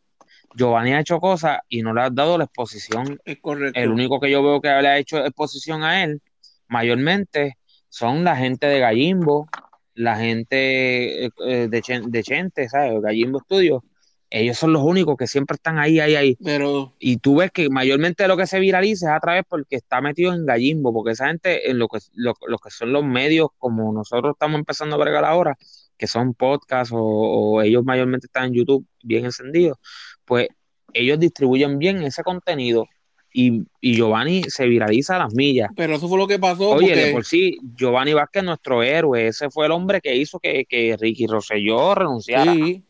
Giovanni 0.56 0.94
ha 0.94 1.02
hecho 1.02 1.20
cosas 1.20 1.60
y 1.68 1.82
no 1.82 1.94
le 1.94 2.02
has 2.02 2.16
dado 2.16 2.38
la 2.38 2.46
exposición 2.46 3.20
es 3.26 3.38
correcto. 3.42 3.80
el 3.80 3.90
único 3.92 4.20
que 4.20 4.32
yo 4.32 4.42
veo 4.42 4.62
que 4.62 4.70
le 4.70 4.88
ha 4.88 4.98
hecho 4.98 5.18
exposición 5.26 5.84
a 5.84 6.04
él, 6.04 6.22
mayormente, 6.68 7.58
son 7.90 8.24
la 8.24 8.36
gente 8.38 8.68
de 8.68 8.80
Gallimbo, 8.80 9.48
la 9.94 10.18
gente 10.18 11.26
eh, 11.26 11.30
eh, 11.46 11.68
de, 11.70 11.82
Chen- 11.82 12.10
de 12.10 12.24
Chente, 12.24 12.70
¿sabes? 12.70 13.02
Gallimbo 13.02 13.40
Studios. 13.40 13.82
Ellos 14.30 14.58
son 14.58 14.74
los 14.74 14.82
únicos 14.84 15.16
que 15.18 15.28
siempre 15.28 15.56
están 15.56 15.78
ahí, 15.78 16.00
ahí, 16.00 16.16
ahí. 16.16 16.38
Pero 16.44 16.94
Y 17.00 17.18
tú 17.18 17.38
ves 17.38 17.52
que 17.52 17.70
mayormente 17.70 18.28
lo 18.28 18.36
que 18.36 18.48
se 18.48 18.60
viraliza 18.60 19.10
es 19.10 19.16
a 19.16 19.20
través 19.20 19.44
porque 19.48 19.76
está 19.76 20.02
metido 20.02 20.34
en 20.34 20.46
Gallimbo, 20.46 20.94
porque 20.94 21.12
esa 21.12 21.28
gente, 21.28 21.70
en 21.70 21.80
lo 21.80 21.88
que, 21.88 22.00
lo, 22.14 22.34
lo 22.48 22.58
que 22.58 22.70
son 22.70 22.92
los 22.92 23.06
medios, 23.06 23.50
como 23.58 23.94
nosotros 23.94 24.34
estamos 24.34 24.60
empezando 24.60 24.96
a 24.96 25.00
bregar 25.00 25.26
ahora, 25.26 25.58
que 25.98 26.08
son 26.08 26.34
podcasts 26.34 26.92
o, 26.94 27.00
o 27.00 27.62
ellos 27.62 27.84
mayormente 27.86 28.28
están 28.28 28.46
en 28.46 28.54
YouTube 28.54 28.86
bien 29.04 29.26
encendidos, 29.26 29.78
pues 30.26 30.50
ellos 30.94 31.20
distribuyen 31.20 31.78
bien 31.78 32.02
ese 32.04 32.24
contenido 32.24 32.88
y, 33.36 33.64
y 33.82 33.96
Giovanni 33.96 34.44
se 34.44 34.66
viraliza 34.66 35.18
a 35.18 35.20
las 35.20 35.34
millas. 35.34 35.70
Pero 35.76 35.96
eso 35.96 36.08
fue 36.08 36.18
lo 36.18 36.26
que 36.26 36.40
pasó. 36.40 36.70
Oye, 36.70 36.88
porque, 36.88 37.06
de 37.06 37.12
por 37.12 37.26
sí, 37.26 37.58
Giovanni 37.76 38.14
Vázquez 38.14 38.42
es 38.42 38.46
nuestro 38.46 38.82
héroe, 38.82 39.28
ese 39.28 39.50
fue 39.50 39.66
el 39.66 39.74
hombre 39.74 40.00
que 40.00 40.16
hizo 40.16 40.40
que, 40.40 40.64
que 40.64 40.96
Ricky 40.98 41.28
Rosselló 41.28 41.94
renunciara. 41.96 42.54
Sí. 42.54 42.82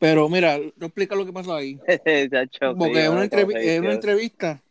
Pero 0.00 0.28
mira, 0.30 0.58
te 0.58 0.86
explica 0.86 1.14
lo 1.14 1.26
que 1.26 1.32
pasó 1.32 1.54
ahí. 1.54 1.78
Porque 1.86 3.04
en 3.04 3.12
una, 3.12 3.20
no, 3.20 3.24
entrevi- 3.24 3.52
no, 3.52 3.60
en 3.60 3.80
una 3.82 3.90
sí. 3.90 3.94
entrevista, 3.96 4.62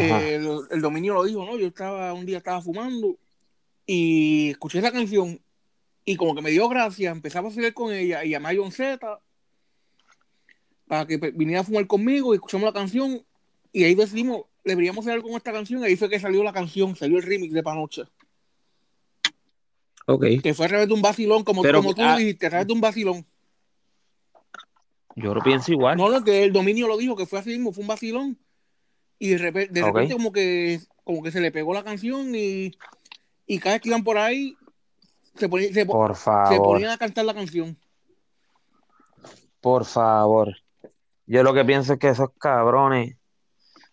eh, 0.00 0.36
el, 0.36 0.60
el 0.70 0.80
dominio 0.80 1.12
lo 1.12 1.24
dijo, 1.24 1.44
¿no? 1.44 1.58
Yo 1.58 1.66
estaba, 1.66 2.12
un 2.14 2.24
día 2.24 2.38
estaba 2.38 2.62
fumando 2.62 3.18
y 3.84 4.50
escuché 4.50 4.78
esa 4.78 4.90
canción 4.90 5.38
y 6.06 6.16
como 6.16 6.34
que 6.34 6.40
me 6.40 6.50
dio 6.50 6.68
gracia, 6.70 7.10
empezaba 7.10 7.48
a 7.48 7.52
seguir 7.52 7.74
con 7.74 7.92
ella 7.92 8.24
y 8.24 8.30
llamé 8.30 8.48
a 8.48 8.56
John 8.56 8.72
Z 8.72 9.20
para 10.88 11.06
que 11.06 11.18
viniera 11.18 11.60
a 11.60 11.64
fumar 11.64 11.86
conmigo 11.86 12.32
y 12.32 12.36
escuchamos 12.36 12.64
la 12.64 12.72
canción 12.72 13.22
y 13.72 13.84
ahí 13.84 13.94
decidimos, 13.94 14.46
deberíamos 14.64 15.04
hacer 15.04 15.14
algo 15.14 15.28
con 15.28 15.36
esta 15.36 15.52
canción 15.52 15.82
y 15.82 15.84
ahí 15.84 15.96
fue 15.96 16.08
que 16.08 16.18
salió 16.18 16.42
la 16.42 16.52
canción, 16.52 16.96
salió 16.96 17.18
el 17.18 17.24
remix 17.24 17.52
de 17.52 17.62
Panoche, 17.62 18.04
Ok, 20.06 20.24
que 20.42 20.54
fue 20.54 20.66
a 20.66 20.68
través 20.68 20.88
de 20.88 20.94
un 20.94 21.02
vacilón, 21.02 21.42
como, 21.42 21.62
Pero, 21.62 21.82
como 21.82 21.94
tú 21.94 22.02
ah, 22.02 22.16
dijiste, 22.16 22.46
a 22.46 22.50
través 22.50 22.66
de 22.68 22.72
un 22.72 22.80
vacilón. 22.80 23.26
Yo 25.16 25.34
lo 25.34 25.42
pienso 25.42 25.72
igual. 25.72 25.96
No, 25.96 26.08
no, 26.10 26.22
que 26.22 26.44
el 26.44 26.52
dominio 26.52 26.86
lo 26.86 26.96
dijo, 26.96 27.16
que 27.16 27.26
fue 27.26 27.38
así 27.40 27.50
mismo, 27.50 27.72
fue 27.72 27.82
un 27.82 27.88
vacilón. 27.88 28.38
Y 29.18 29.30
de 29.30 29.38
repente, 29.38 29.72
de 29.72 29.80
como 30.12 30.30
que 30.30 30.78
como 31.02 31.22
que 31.22 31.30
se 31.30 31.40
le 31.40 31.50
pegó 31.52 31.72
la 31.72 31.82
canción 31.84 32.34
y, 32.34 32.72
y 33.46 33.58
cada 33.58 33.76
vez 33.76 33.82
que 33.82 33.88
iban 33.88 34.04
por 34.04 34.18
ahí 34.18 34.56
se, 35.36 35.48
ponían, 35.48 35.72
se, 35.72 35.86
se 36.48 36.58
ponían 36.60 36.90
a 36.90 36.98
cantar 36.98 37.24
la 37.24 37.32
canción. 37.34 37.76
Por 39.60 39.84
favor. 39.84 40.54
Yo 41.26 41.42
lo 41.42 41.54
que 41.54 41.64
pienso 41.64 41.94
es 41.94 41.98
que 41.98 42.08
esos 42.08 42.28
cabrones, 42.38 43.16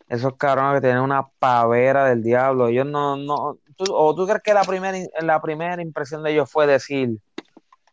esos 0.10 0.36
cabrones 0.38 0.76
que 0.82 0.88
tienen 0.88 1.02
una 1.04 1.28
pavera 1.40 2.06
del 2.06 2.22
diablo, 2.22 2.68
ellos 2.68 2.86
no, 2.86 3.16
no, 3.18 3.58
tú- 3.76 3.94
o 3.94 4.14
tú 4.14 4.26
crees 4.28 4.42
que 4.44 4.54
la 4.54 4.64
primera, 4.64 4.98
la 5.22 5.42
primera 5.42 5.82
impresión 5.82 6.22
de 6.24 6.32
ellos 6.34 6.52
fue 6.52 6.68
decir, 6.68 7.18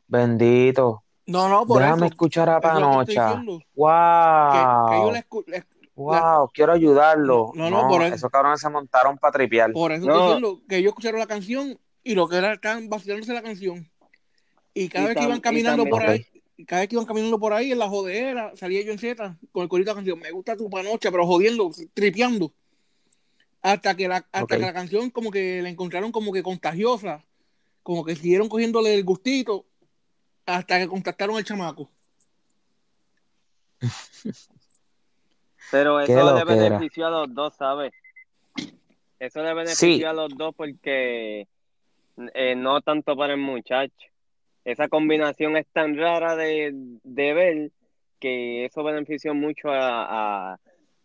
bendito, 0.09 1.03
No, 1.31 1.49
no, 1.49 1.67
por 1.67 1.81
déjame 1.83 2.07
eso. 2.07 2.13
escuchar 2.13 2.49
a 2.49 2.57
es 2.57 2.61
que 2.61 2.69
Panocha. 2.69 3.27
diciendo. 3.29 3.59
Que, 3.59 3.65
que 3.75 5.65
Wow, 5.95 6.19
wow, 6.21 6.51
quiero 6.53 6.73
ayudarlo. 6.73 7.53
No, 7.55 7.69
no, 7.71 7.89
por 7.89 8.03
eso. 8.03 8.15
esos 8.15 8.31
cabrones 8.31 8.61
se 8.61 8.69
montaron 8.71 9.19
para 9.19 9.33
tripear. 9.33 9.73
por 9.73 9.93
eso 9.93 10.07
No. 10.07 10.13
estoy 10.13 10.27
diciendo 10.27 10.63
que 10.69 10.77
ellos 10.79 10.89
escucharon 10.91 11.21
la 11.21 11.27
canción 11.27 11.79
y 12.03 12.15
lo 12.15 12.27
que 12.29 12.37
era, 12.37 12.55
estaban 12.55 12.89
vacilándose 12.89 13.33
la 13.35 13.43
canción. 13.43 13.89
Y 14.73 14.89
cada 14.89 15.05
Y 15.05 15.09
vez 15.09 15.17
que 15.19 15.25
iban 15.25 15.41
caminando 15.41 15.85
por 15.85 16.03
ahí, 16.03 16.25
cada 16.67 16.81
vez 16.81 16.89
que 16.89 16.95
iban 16.95 17.05
caminando 17.07 17.39
por 17.39 17.53
ahí 17.53 17.73
en 17.73 17.79
la 17.79 17.89
jodera, 17.89 18.53
salía 18.57 18.83
John 18.87 18.99
Z 18.99 19.37
con 19.53 19.63
el 19.63 19.69
corito 19.69 19.91
de 19.91 19.93
la 19.95 19.97
canción, 19.97 20.19
me 20.19 20.31
gusta 20.31 20.57
tu 20.57 20.71
panocha, 20.71 21.11
pero 21.11 21.27
jodiendo, 21.27 21.71
tripeando. 21.93 22.53
Hasta 23.63 23.95
que 23.95 24.09
la, 24.09 24.17
hasta 24.33 24.47
que 24.47 24.59
la 24.59 24.73
canción 24.73 25.11
como 25.11 25.31
que 25.31 25.61
la 25.61 25.69
encontraron 25.69 26.13
como 26.13 26.33
que 26.33 26.43
contagiosa. 26.43 27.23
como 27.83 28.05
que 28.05 28.17
siguieron 28.17 28.49
cogiéndole 28.49 28.95
el 28.95 29.05
gustito 29.05 29.67
hasta 30.57 30.79
que 30.79 30.89
contactaron 30.89 31.37
al 31.37 31.45
chamaco. 31.45 31.91
Pero 35.71 36.01
eso 36.01 36.37
le 36.37 36.45
benefició 36.45 37.07
a 37.07 37.11
los 37.11 37.35
dos, 37.35 37.55
¿sabes? 37.57 37.93
Eso 39.19 39.43
le 39.43 39.55
benefició 39.55 40.11
a 40.11 40.13
los 40.13 40.37
dos 40.37 40.55
porque 40.55 41.47
eh, 42.35 42.55
no 42.57 42.81
tanto 42.81 43.17
para 43.17 43.35
el 43.35 43.41
muchacho. 43.41 43.95
Esa 44.65 44.89
combinación 44.89 45.57
es 45.57 45.67
tan 45.73 45.97
rara 45.97 46.37
de, 46.37 46.73
de 46.75 47.33
ver 47.33 47.71
que 48.19 48.67
eso 48.67 48.83
benefició 48.83 49.35
mucho 49.35 49.71
a, 49.71 50.53
a, 50.53 50.61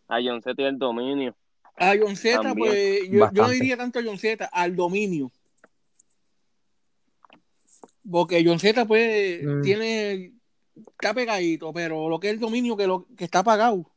a 0.08 0.18
John 0.22 0.42
y 0.44 0.62
el 0.62 0.78
dominio. 0.78 1.34
A 1.76 1.94
John 1.98 2.16
Z, 2.16 2.54
pues 2.54 3.08
yo, 3.10 3.30
yo 3.32 3.42
no 3.42 3.48
diría 3.48 3.76
tanto 3.76 3.98
a 3.98 4.02
John 4.04 4.18
Z, 4.18 4.48
al 4.52 4.76
dominio. 4.76 5.30
Porque 8.10 8.42
John 8.44 8.58
Z, 8.58 8.84
pues, 8.86 9.42
Mm. 9.44 9.62
tiene. 9.62 10.32
Está 10.76 11.14
pegadito, 11.14 11.72
pero 11.72 12.08
lo 12.08 12.20
que 12.20 12.28
es 12.28 12.34
el 12.34 12.40
dominio, 12.40 12.76
que, 12.76 12.86
lo, 12.86 13.06
que 13.16 13.24
está 13.24 13.38
apagado. 13.38 13.90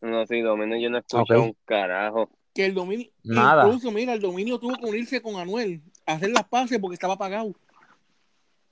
No, 0.00 0.26
sí, 0.26 0.40
dominio 0.40 0.78
yo 0.78 0.88
no 0.90 0.98
escucho 0.98 1.42
un 1.42 1.56
carajo. 1.66 2.30
Que 2.54 2.64
el 2.64 2.74
dominio. 2.74 3.08
Nada. 3.22 3.66
Incluso, 3.66 3.90
mira, 3.90 4.14
el 4.14 4.20
dominio 4.20 4.58
tuvo 4.58 4.74
que 4.76 4.86
unirse 4.86 5.20
con 5.20 5.36
Anuel 5.36 5.82
a 6.06 6.14
hacer 6.14 6.30
las 6.30 6.44
paces 6.48 6.78
porque 6.78 6.94
estaba 6.94 7.14
apagado. 7.14 7.52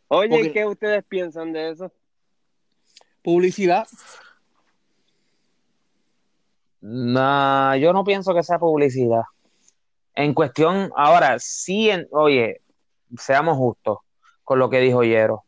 Oye, 0.08 0.28
Porque- 0.30 0.52
¿qué 0.52 0.64
ustedes 0.66 1.04
piensan 1.04 1.52
de 1.52 1.70
eso? 1.72 1.92
Publicidad. 3.22 3.86
No, 6.80 7.76
yo 7.76 7.92
no 7.92 8.04
pienso 8.04 8.34
que 8.34 8.42
sea 8.42 8.58
publicidad. 8.58 9.22
En 10.14 10.34
cuestión, 10.34 10.92
ahora 10.96 11.38
sí, 11.38 11.90
en- 11.90 12.06
oye, 12.12 12.60
seamos 13.18 13.56
justos 13.56 13.98
con 14.44 14.58
lo 14.58 14.70
que 14.70 14.80
dijo 14.80 15.02
Yero. 15.02 15.44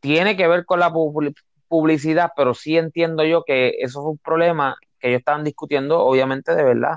Tiene 0.00 0.36
que 0.36 0.48
ver 0.48 0.64
con 0.64 0.80
la 0.80 0.90
publi- 0.90 1.34
publicidad, 1.68 2.32
pero 2.36 2.54
sí 2.54 2.76
entiendo 2.76 3.24
yo 3.24 3.44
que 3.44 3.76
eso 3.80 4.02
fue 4.02 4.12
un 4.12 4.18
problema 4.18 4.76
que 4.98 5.08
ellos 5.08 5.18
estaban 5.18 5.44
discutiendo, 5.44 6.00
obviamente 6.00 6.54
de 6.54 6.62
verdad, 6.62 6.94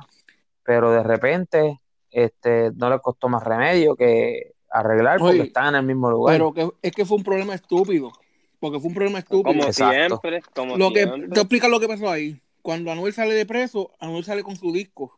pero 0.63 0.91
de 0.91 1.03
repente 1.03 1.79
este, 2.11 2.71
no 2.75 2.89
les 2.89 3.01
costó 3.01 3.29
más 3.29 3.43
remedio 3.43 3.95
que 3.95 4.53
arreglar 4.69 5.19
porque 5.19 5.39
Oye, 5.39 5.43
están 5.47 5.69
en 5.69 5.75
el 5.75 5.85
mismo 5.85 6.09
lugar. 6.09 6.35
Pero 6.35 6.53
que, 6.53 6.69
es 6.81 6.91
que 6.91 7.05
fue 7.05 7.17
un 7.17 7.23
problema 7.23 7.53
estúpido. 7.55 8.11
Porque 8.59 8.79
fue 8.79 8.87
un 8.87 8.95
problema 8.95 9.19
estúpido. 9.19 9.43
Como 9.53 9.67
Exacto. 9.67 10.19
siempre, 10.21 10.41
como 10.53 10.77
Lo 10.77 10.91
que, 10.91 11.03
siempre. 11.03 11.29
te 11.29 11.39
explica 11.39 11.67
lo 11.67 11.79
que 11.79 11.87
pasó 11.87 12.09
ahí. 12.09 12.39
Cuando 12.61 12.91
Anuel 12.91 13.13
sale 13.13 13.33
de 13.33 13.45
preso, 13.45 13.91
Anuel 13.99 14.23
sale 14.23 14.43
con 14.43 14.55
su 14.55 14.71
disco. 14.71 15.17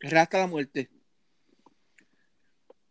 Rasta 0.00 0.38
la 0.38 0.46
muerte. 0.46 0.88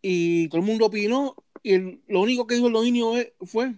Y 0.02 0.48
todo 0.48 0.60
el 0.60 0.66
mundo 0.66 0.86
opinó. 0.86 1.34
Y 1.64 1.72
el- 1.72 2.02
lo 2.06 2.20
único 2.20 2.46
que 2.46 2.54
dijo 2.54 2.68
el 2.68 2.74
dominio 2.74 3.16
es- 3.16 3.32
fue: 3.40 3.74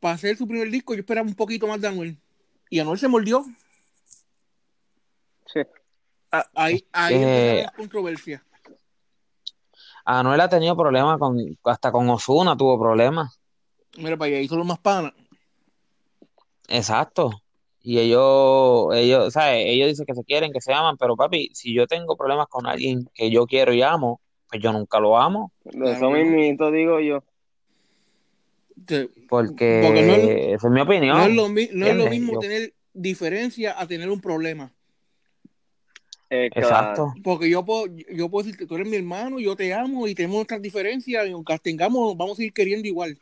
para 0.00 0.16
hacer 0.16 0.36
su 0.36 0.46
primer 0.46 0.68
disco, 0.70 0.92
yo 0.92 1.00
esperaba 1.00 1.26
un 1.26 1.34
poquito 1.34 1.66
más 1.66 1.80
de 1.80 1.88
Anuel. 1.88 2.18
Y 2.68 2.80
Anuel 2.80 2.98
se 2.98 3.08
mordió. 3.08 3.44
Sí. 5.46 5.60
Ahí, 6.54 6.84
ahí 6.92 7.62
las 7.62 7.72
controversias. 7.72 8.42
Anuel 10.04 10.40
ha 10.40 10.48
tenido 10.48 10.76
problemas 10.76 11.16
con, 11.18 11.38
hasta 11.62 11.92
con 11.92 12.10
Ozuna 12.10 12.56
tuvo 12.56 12.78
problemas. 12.78 13.38
Mira, 13.96 14.16
para 14.16 14.30
allá 14.30 14.40
hizo 14.40 14.56
los 14.56 14.66
más 14.66 14.80
panas. 14.80 15.12
Exacto. 16.66 17.40
Y 17.80 18.00
ellos, 18.00 18.88
ellos, 18.94 19.32
¿sabes? 19.32 19.64
Ellos 19.66 19.88
dicen 19.88 20.06
que 20.06 20.14
se 20.14 20.24
quieren, 20.24 20.52
que 20.52 20.60
se 20.60 20.72
aman, 20.72 20.96
pero 20.96 21.14
papi, 21.14 21.50
si 21.54 21.72
yo 21.72 21.86
tengo 21.86 22.16
problemas 22.16 22.48
con 22.48 22.66
alguien 22.66 23.08
que 23.14 23.30
yo 23.30 23.46
quiero 23.46 23.72
y 23.72 23.82
amo, 23.82 24.20
pues 24.54 24.62
yo 24.62 24.72
nunca 24.72 25.00
lo 25.00 25.18
amo, 25.18 25.50
De 25.64 25.92
eso 25.92 26.10
mismito 26.10 26.70
digo 26.70 27.00
yo. 27.00 27.24
Porque 29.28 29.80
Porque 29.84 30.02
no 30.02 30.14
es- 30.14 30.54
esa 30.58 30.66
es 30.68 30.72
mi 30.72 30.80
opinión. 30.80 31.16
No 31.18 31.24
es 31.24 31.34
lo, 31.34 31.48
mi- 31.48 31.68
no 31.72 31.86
es 31.86 31.94
lo 31.96 32.04
¿entiendes? 32.04 32.10
mismo 32.10 32.32
Yo- 32.34 32.38
tener 32.38 32.72
diferencia 32.92 33.80
a 33.80 33.86
tener 33.86 34.08
un 34.10 34.20
problema. 34.20 34.72
Eh, 36.30 36.50
claro. 36.52 36.68
Exacto. 36.68 37.14
Porque 37.22 37.48
yo 37.50 37.64
puedo, 37.64 37.86
yo 38.12 38.28
puedo 38.28 38.44
decirte, 38.44 38.66
tú 38.66 38.74
eres 38.76 38.88
mi 38.88 38.96
hermano, 38.96 39.38
yo 39.38 39.54
te 39.56 39.72
amo 39.72 40.06
y 40.06 40.14
tenemos 40.14 40.36
nuestras 40.36 40.60
diferencias 40.62 41.26
y 41.26 41.30
aunque 41.30 41.52
las 41.52 41.62
tengamos, 41.62 42.16
vamos 42.16 42.34
a 42.34 42.36
seguir 42.36 42.52
queriendo 42.52 42.86
igual. 42.88 43.18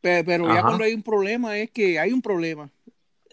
Pero, 0.00 0.24
pero 0.24 0.54
ya 0.54 0.62
cuando 0.62 0.84
hay 0.84 0.94
un 0.94 1.02
problema 1.02 1.56
es 1.58 1.70
que 1.70 1.98
hay 1.98 2.12
un 2.12 2.22
problema. 2.22 2.70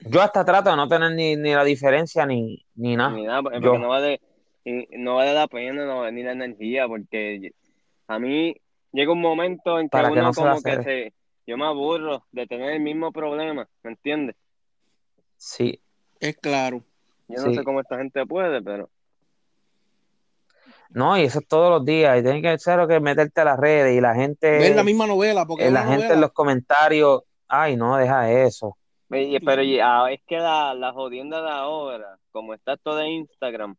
Yo 0.06 0.22
hasta 0.22 0.44
trato 0.44 0.70
de 0.70 0.76
no 0.76 0.88
tener 0.88 1.12
ni, 1.14 1.36
ni 1.36 1.52
la 1.54 1.64
diferencia 1.64 2.26
ni, 2.26 2.64
ni 2.76 2.96
nada. 2.96 3.12
Ni 3.16 3.24
nada, 3.24 3.42
porque 3.44 3.60
Yo. 3.62 3.78
no 3.78 3.90
vale, 3.90 4.20
y 4.66 4.88
no 4.97 5.16
vale 5.16 5.34
la 5.34 5.47
pena 5.47 5.86
no, 5.86 6.09
ni 6.11 6.24
la 6.24 6.32
energía, 6.32 6.88
porque 6.88 7.51
a 8.07 8.20
mí 8.20 8.55
llega 8.91 9.11
un 9.11 9.22
momento 9.22 9.80
en 9.80 9.88
que 9.88 9.91
Para 9.91 10.11
que 10.11 10.20
uno 10.20 10.34
se 10.34 10.41
como 10.41 10.61
que 10.61 10.84
se, 10.84 11.14
yo 11.45 11.57
me 11.57 11.66
aburro 11.66 12.26
de 12.32 12.47
tener 12.47 12.72
el 12.72 12.80
mismo 12.80 13.11
problema, 13.11 13.68
¿me 13.84 13.91
entiendes? 13.91 14.36
Sí, 15.38 15.80
Es 16.20 16.38
claro. 16.38 16.82
Yo 17.28 17.41
no 17.41 17.53
sé 17.53 17.64
cómo 17.64 17.82
esta 17.82 17.97
gente 17.97 18.26
puede, 18.26 18.61
pero 18.61 18.89
no, 20.93 21.18
y 21.18 21.24
eso 21.24 21.39
es 21.39 21.47
todos 21.47 21.72
los 21.72 21.86
días, 21.86 22.20
y 22.20 22.24
tienes 22.24 22.43
que 22.43 22.59
ser 22.59 22.88
que 22.88 22.99
meterte 22.99 23.41
a 23.41 23.45
las 23.45 23.59
redes 23.59 23.97
y 23.97 24.01
la 24.01 24.14
gente, 24.14 24.59
Ver 24.59 24.76
la 24.76 24.84
misma 24.84 25.07
novela, 25.07 25.43
porque 25.45 25.66
eh, 25.66 25.72
la 25.72 25.86
gente 25.88 26.14
en 26.14 26.22
los 26.22 26.32
comentarios, 26.32 27.24
ay, 27.47 27.76
no, 27.76 27.97
deja 27.97 28.32
eso. 28.32 28.78
pero 29.09 29.64
y- 29.64 29.80
ah, 29.80 30.05
es 30.11 30.22
que 30.28 30.38
la, 30.38 30.76
la 30.76 30.93
jodienda 30.93 31.41
de 31.41 31.49
ahora, 31.49 32.20
como 32.32 32.53
está 32.53 32.78
todo 32.78 32.97
de 32.97 33.09
Instagram, 33.09 33.76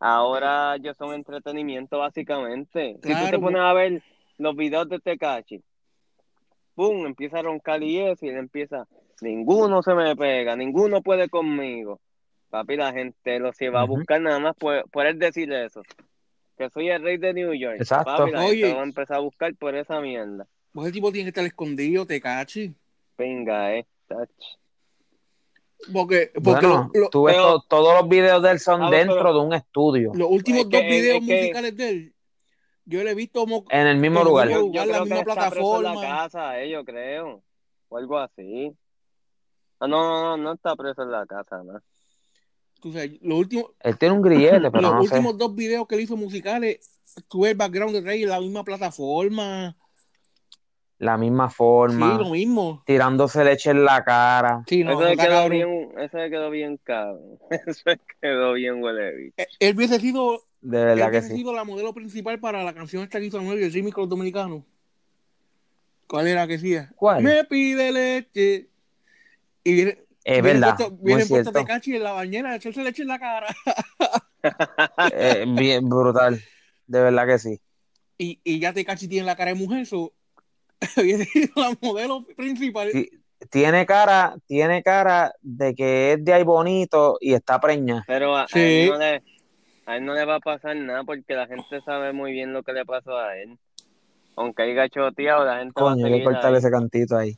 ahora 0.00 0.74
ellos 0.76 0.96
son 0.96 1.14
entretenimiento 1.14 1.98
básicamente. 1.98 2.98
Si 3.02 3.14
tú 3.14 3.30
te 3.30 3.38
pones 3.38 3.60
a 3.60 3.72
ver 3.72 4.02
los 4.38 4.56
videos 4.56 4.88
de 4.88 4.98
Tekashi, 4.98 5.62
pum, 6.74 7.06
empieza 7.06 7.38
a 7.38 7.42
roncar 7.42 7.82
y 7.82 7.98
eso, 7.98 8.26
y 8.26 8.30
él 8.30 8.38
empieza, 8.38 8.88
ninguno 9.20 9.82
se 9.82 9.94
me 9.94 10.16
pega, 10.16 10.56
ninguno 10.56 11.02
puede 11.02 11.28
conmigo. 11.28 12.00
Papi, 12.48 12.76
la 12.76 12.92
gente 12.92 13.38
lo 13.38 13.52
se 13.52 13.68
va 13.68 13.82
a 13.82 13.84
buscar 13.84 14.20
nada 14.20 14.40
más 14.40 14.56
por, 14.56 14.88
por 14.90 15.06
él 15.06 15.18
decir 15.18 15.52
eso. 15.52 15.82
Que 16.58 16.68
soy 16.68 16.88
el 16.88 17.02
rey 17.02 17.16
de 17.16 17.32
New 17.32 17.54
York. 17.54 17.76
Exacto. 17.78 18.16
Papi, 18.16 18.32
la 18.32 18.44
Oye. 18.44 18.56
gente 18.62 18.74
va 18.74 18.80
a 18.80 18.84
empezar 18.84 19.16
a 19.18 19.20
buscar 19.20 19.54
por 19.54 19.76
esa 19.76 20.00
mierda. 20.00 20.46
Pues 20.72 20.88
el 20.88 20.92
tipo 20.92 21.12
tiene 21.12 21.26
que 21.26 21.30
estar 21.30 21.44
escondido, 21.44 22.06
te 22.06 22.20
cachi. 22.20 22.74
Venga, 23.16 23.74
eh. 23.74 23.86
tach. 24.08 24.28
Porque, 25.92 26.30
porque 26.34 26.40
Bueno, 26.50 26.90
lo- 26.94 27.00
lo- 27.00 27.08
tú 27.10 27.22
ves 27.24 27.34
pero- 27.36 27.60
todos 27.68 28.00
los 28.00 28.08
videos 28.08 28.42
de 28.42 28.50
él 28.50 28.60
son 28.60 28.82
Ah, 28.82 28.88
pero- 28.90 29.12
dentro 29.14 29.32
de 29.32 29.40
un 29.40 29.52
estudio, 29.54 30.12
los 30.14 30.28
últimos 30.30 30.60
Es 30.62 30.66
que- 30.68 30.76
dos 30.76 30.82
videos 30.86 31.20
es 31.22 31.26
que- 31.26 31.36
musicales 31.40 31.76
de 31.76 31.88
él, 31.88 32.14
yo 32.84 33.02
le 33.04 33.10
he 33.10 33.14
visto 33.14 33.40
como 33.40 33.64
en 33.70 33.86
el 33.86 33.96
mismo 33.96 34.18
en 34.20 34.22
el 34.26 34.28
lugar. 34.30 34.46
mismo 34.48 34.60
Yo, 34.60 34.66
lugar, 34.66 34.86
yo 34.86 34.92
la 34.92 34.98
creo 34.98 35.04
que 35.04 35.14
misma 35.14 35.24
preso 35.24 35.76
en 35.78 35.82
la 35.84 35.92
plataforma. 35.92 36.00
casa, 36.02 36.60
eh, 36.60 36.70
yo 36.70 36.84
creo. 36.84 37.42
O 37.88 37.96
algo 37.96 38.18
así. 38.18 38.72
Ah, 39.80 39.88
no, 39.88 40.02
no, 40.08 40.22
no, 40.22 40.36
no 40.36 40.52
está 40.52 40.76
preso 40.76 41.02
en 41.02 41.10
la 41.10 41.24
casa, 41.26 41.62
¿no? 41.64 41.80
tú 42.80 42.92
sabes, 42.92 43.18
los 43.20 43.38
últimos, 43.38 43.72
Él 43.80 43.98
tiene 43.98 44.14
un 44.14 44.22
grillete, 44.22 44.70
pero 44.72 44.82
los 44.82 44.94
no 44.94 45.02
sé. 45.02 45.14
últimos 45.14 45.36
dos 45.36 45.54
videos 45.54 45.86
que 45.86 45.96
él 45.96 46.00
hizo 46.00 46.16
musicales, 46.16 46.98
tuve 47.28 47.50
el 47.50 47.56
background 47.56 47.94
de 47.94 48.00
Rey 48.00 48.22
en 48.22 48.30
la 48.30 48.40
misma 48.40 48.64
plataforma. 48.64 49.76
La 51.00 51.16
misma 51.16 51.48
Sí, 51.48 51.54
forma, 51.56 52.18
lo 52.18 52.28
mismo. 52.30 52.82
tirándose 52.86 53.42
leche 53.42 53.70
en 53.70 53.84
la 53.86 54.04
cara. 54.04 54.62
Sí, 54.66 54.84
no, 54.84 54.92
eso 54.92 55.00
no 55.00 55.06
le 55.08 55.16
quedó 55.16 55.26
cabrón. 55.30 55.50
bien, 55.50 55.92
eso 55.98 56.18
le 56.18 56.30
quedó 56.30 56.50
bien 56.50 56.76
cabrón. 56.84 57.38
Eso 57.66 57.82
le 57.86 58.00
quedó 58.20 58.52
bien 58.52 58.82
huele 58.82 59.16
bicho. 59.16 59.34
Eh, 59.38 59.46
Él 59.60 59.76
hubiese 59.76 59.98
sido, 59.98 60.42
De 60.60 60.78
él 60.80 60.86
verdad 60.86 61.06
que 61.10 61.18
hubiese 61.18 61.28
sí. 61.28 61.36
sido 61.38 61.54
la 61.54 61.64
modelo 61.64 61.92
principal 61.94 62.38
para 62.38 62.62
la 62.62 62.74
canción 62.74 63.02
esta 63.02 63.18
que 63.18 63.24
hizo 63.26 63.38
Anuel 63.38 63.60
y 63.60 63.64
el 63.64 63.72
remix 63.72 63.94
con 63.94 64.02
los 64.02 64.08
dominicanos. 64.10 64.62
¿Cuál 66.06 66.26
era 66.28 66.46
que 66.46 66.54
decía? 66.54 66.90
¿Cuál? 66.96 67.22
Me 67.22 67.44
pide 67.44 67.92
leche. 67.92 68.68
Y 69.64 69.72
viene, 69.74 69.90
Es 70.24 70.42
viene 70.42 70.60
verdad, 70.60 70.76
puesto, 70.76 70.96
viene 71.02 71.26
puesto. 71.26 71.52
Tecachi 71.52 71.96
en 71.96 72.02
la 72.02 72.12
bañera, 72.12 72.54
echarse 72.56 72.82
leche 72.84 73.02
en 73.02 73.08
la 73.08 73.18
cara. 73.18 73.46
Eh, 75.12 75.44
bien 75.48 75.88
brutal. 75.88 76.40
De 76.86 77.00
verdad 77.02 77.26
que 77.26 77.38
sí. 77.38 77.60
Y, 78.18 78.40
y 78.44 78.58
ya 78.58 78.72
Tecachi 78.72 79.06
tiene 79.08 79.26
la 79.26 79.36
cara 79.36 79.50
de 79.50 79.54
mujer, 79.54 79.84
so, 79.86 80.12
hubiese 80.96 81.24
sido 81.26 81.52
la 81.56 81.76
modelo 81.80 82.24
principal. 82.36 82.90
Tiene 83.50 83.86
cara, 83.86 84.36
tiene 84.46 84.82
cara 84.82 85.32
de 85.40 85.74
que 85.74 86.12
es 86.12 86.24
de 86.24 86.32
ahí 86.34 86.42
bonito 86.44 87.16
y 87.20 87.32
está 87.34 87.58
preña. 87.60 88.04
Pero 88.06 88.36
a, 88.36 88.42
a 88.42 88.48
Sí. 88.48 88.58
él 88.58 88.90
no 88.90 88.98
le, 88.98 89.22
a 89.86 89.96
él 89.96 90.04
no 90.04 90.14
le 90.14 90.24
va 90.24 90.36
a 90.36 90.40
pasar 90.40 90.76
nada 90.76 91.04
porque 91.04 91.34
la 91.34 91.46
gente 91.46 91.80
sabe 91.82 92.12
muy 92.12 92.32
bien 92.32 92.52
lo 92.52 92.62
que 92.62 92.72
le 92.72 92.84
pasó 92.84 93.16
a 93.16 93.36
él. 93.38 93.58
Aunque 94.36 94.62
haya 94.62 94.88
choteado, 94.88 95.44
la 95.44 95.58
gente 95.58 95.80
va 95.80 95.90
a 95.90 95.94
Coño, 95.94 96.06
hay 96.06 96.18
que 96.18 96.24
cortarle 96.24 96.58
ese 96.58 96.70
cantito 96.70 97.16
ahí. 97.16 97.36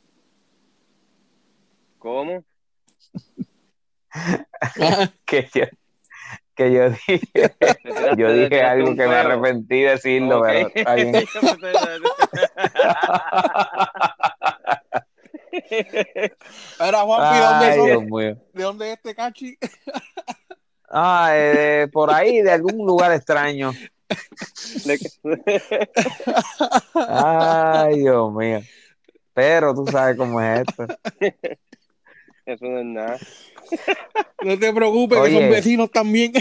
¿Cómo? 1.99 2.43
Que 5.25 5.49
yo, 5.53 5.63
que 6.55 6.71
yo 6.71 6.89
dije, 6.89 7.21
yo 8.17 8.33
dije 8.33 8.61
algo 8.61 8.95
que 8.95 9.07
me 9.07 9.15
arrepentí 9.15 9.81
de 9.81 9.89
decirlo, 9.91 10.39
Ok. 10.39 10.45
pero 10.45 10.71
está 10.73 10.95
bien. 10.95 11.13
Era 16.79 17.01
Juanpi, 17.01 17.37
¿de 17.37 17.43
dónde 17.45 17.65
Ay, 17.65 17.77
son? 17.77 17.85
Dios 17.85 18.03
mío. 18.03 18.37
¿De 18.53 18.63
dónde 18.63 18.91
es 18.93 19.01
Tecachi? 19.01 19.57
Ah, 20.89 21.31
eh, 21.33 21.87
por 21.91 22.11
ahí, 22.13 22.41
de 22.41 22.51
algún 22.51 22.85
lugar 22.85 23.11
extraño. 23.13 23.71
Ay, 26.93 27.99
Dios 27.99 28.33
mío. 28.33 28.61
Pero 29.33 29.73
tú 29.73 29.85
sabes 29.87 30.15
cómo 30.15 30.39
es 30.41 30.61
esto. 30.61 30.85
Eso 32.45 32.65
no 32.65 32.79
es 32.79 32.85
nada. 32.85 33.17
No 34.41 34.59
te 34.59 34.73
preocupes, 34.73 35.17
que 35.19 35.23
Oye. 35.23 35.39
son 35.39 35.49
vecinos 35.49 35.89
también. 35.89 36.33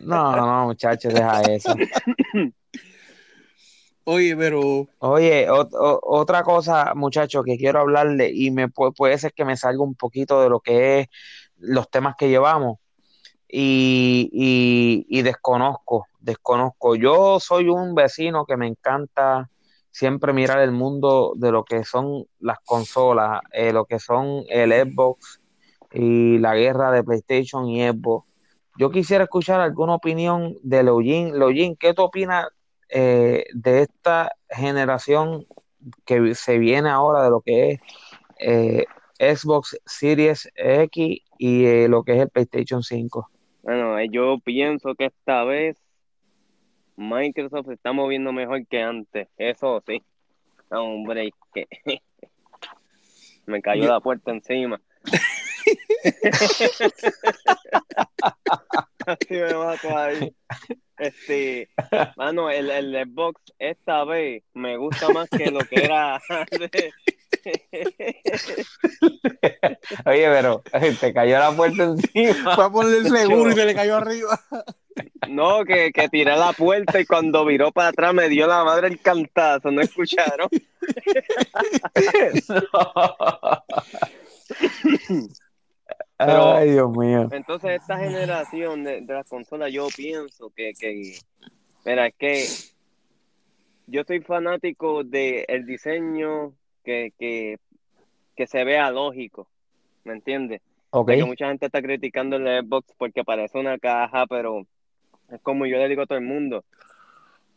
No, 0.00 0.36
no, 0.36 0.66
muchachos, 0.66 1.12
deja 1.14 1.50
eso. 1.50 1.74
Oye, 4.04 4.36
pero 4.36 4.86
Oye, 4.98 5.48
o- 5.50 6.00
otra 6.02 6.42
cosa, 6.42 6.92
muchachos, 6.94 7.44
que 7.44 7.56
quiero 7.56 7.80
hablarle 7.80 8.30
y 8.32 8.50
me 8.50 8.68
pu- 8.68 8.94
puede 8.94 9.16
ser 9.18 9.32
que 9.32 9.44
me 9.44 9.56
salga 9.56 9.82
un 9.82 9.94
poquito 9.94 10.42
de 10.42 10.48
lo 10.50 10.60
que 10.60 11.00
es 11.00 11.08
los 11.58 11.90
temas 11.90 12.14
que 12.16 12.28
llevamos 12.28 12.78
y, 13.48 14.28
y- 14.32 15.06
y 15.08 15.22
desconozco, 15.22 16.06
desconozco. 16.20 16.94
Yo 16.96 17.40
soy 17.40 17.68
un 17.68 17.94
vecino 17.94 18.44
que 18.46 18.56
me 18.56 18.66
encanta 18.66 19.48
siempre 19.98 20.32
mirar 20.32 20.60
el 20.60 20.70
mundo 20.70 21.32
de 21.34 21.50
lo 21.50 21.64
que 21.64 21.82
son 21.82 22.24
las 22.38 22.60
consolas, 22.60 23.40
eh, 23.52 23.72
lo 23.72 23.84
que 23.84 23.98
son 23.98 24.44
el 24.48 24.70
Xbox 24.70 25.40
y 25.92 26.38
la 26.38 26.54
guerra 26.54 26.92
de 26.92 27.02
PlayStation 27.02 27.68
y 27.68 27.82
Xbox. 27.82 28.28
Yo 28.78 28.92
quisiera 28.92 29.24
escuchar 29.24 29.60
alguna 29.60 29.96
opinión 29.96 30.54
de 30.62 30.84
Login. 30.84 31.36
Login, 31.36 31.74
¿qué 31.74 31.94
tú 31.94 32.02
opinas 32.02 32.46
eh, 32.88 33.46
de 33.52 33.82
esta 33.82 34.30
generación 34.48 35.44
que 36.04 36.32
se 36.36 36.58
viene 36.58 36.90
ahora 36.90 37.24
de 37.24 37.30
lo 37.30 37.40
que 37.40 37.72
es 37.72 37.80
eh, 38.38 38.84
Xbox 39.18 39.76
Series 39.84 40.48
X 40.54 41.22
y 41.38 41.64
eh, 41.64 41.88
lo 41.88 42.04
que 42.04 42.12
es 42.12 42.20
el 42.20 42.28
PlayStation 42.28 42.84
5? 42.84 43.28
Bueno, 43.64 43.96
yo 44.12 44.38
pienso 44.44 44.94
que 44.94 45.06
esta 45.06 45.42
vez 45.42 45.76
Microsoft 46.98 47.66
se 47.68 47.74
está 47.74 47.92
moviendo 47.92 48.32
mejor 48.32 48.66
que 48.66 48.82
antes. 48.82 49.28
Eso 49.38 49.82
sí. 49.86 50.02
No, 50.70 50.84
hombre, 50.84 51.30
que 51.54 51.66
me 53.46 53.62
cayó 53.62 53.84
Yo- 53.84 53.90
la 53.90 54.00
puerta 54.00 54.32
encima. 54.32 54.80
Así 59.06 59.34
me 59.34 59.54
mato 59.54 59.96
ahí. 59.96 60.34
Este, 60.98 61.70
mano, 62.16 62.50
el, 62.50 62.68
el 62.70 62.92
Xbox 63.08 63.40
esta 63.58 64.04
vez 64.04 64.42
me 64.52 64.76
gusta 64.76 65.08
más 65.10 65.30
que 65.30 65.50
lo 65.50 65.60
que 65.60 65.84
era 65.84 66.20
antes. 66.28 66.92
Oye, 70.04 70.26
pero 70.28 70.62
te 71.00 71.14
cayó 71.14 71.38
la 71.38 71.52
puerta 71.52 71.84
encima. 71.84 72.54
fue 72.56 72.64
a 72.64 72.70
ponerle 72.70 72.98
el 72.98 73.08
seguro 73.08 73.50
y 73.50 73.54
se 73.54 73.64
le 73.64 73.74
cayó 73.74 73.96
arriba. 73.96 74.38
No, 75.28 75.64
que, 75.64 75.92
que 75.92 76.08
tiré 76.08 76.36
la 76.36 76.52
puerta 76.52 77.00
y 77.00 77.04
cuando 77.06 77.44
viró 77.44 77.70
para 77.72 77.88
atrás 77.88 78.14
me 78.14 78.28
dio 78.28 78.46
la 78.46 78.64
madre 78.64 78.88
el 78.88 79.00
cantazo, 79.00 79.70
¿no 79.70 79.80
escucharon? 79.82 80.48
Pero- 86.16 86.52
Ay, 86.56 86.70
Dios 86.72 86.90
mío. 86.96 87.28
Entonces 87.30 87.80
esta 87.80 87.98
generación 87.98 88.82
de, 88.84 89.00
de 89.02 89.14
las 89.14 89.28
consolas 89.28 89.72
yo 89.72 89.86
pienso 89.96 90.50
que, 90.54 90.72
que 90.78 91.14
mira, 91.84 92.06
es 92.08 92.14
que 92.16 92.46
yo 93.86 94.02
soy 94.04 94.20
fanático 94.20 95.04
del 95.04 95.44
el 95.48 95.64
diseño 95.64 96.52
que, 96.84 97.12
que, 97.18 97.58
que 98.34 98.46
se 98.46 98.64
vea 98.64 98.90
lógico, 98.90 99.48
¿me 100.04 100.12
entiendes? 100.14 100.60
Ok, 100.90 101.06
Porque 101.06 101.24
mucha 101.24 101.48
gente 101.48 101.66
está 101.66 101.80
criticando 101.82 102.36
el 102.36 102.64
Xbox 102.64 102.92
porque 102.98 103.22
parece 103.22 103.58
una 103.58 103.78
caja, 103.78 104.26
pero 104.26 104.66
es 105.30 105.40
como 105.42 105.66
yo 105.66 105.78
le 105.78 105.88
digo 105.88 106.02
a 106.02 106.06
todo 106.06 106.18
el 106.18 106.24
mundo. 106.24 106.64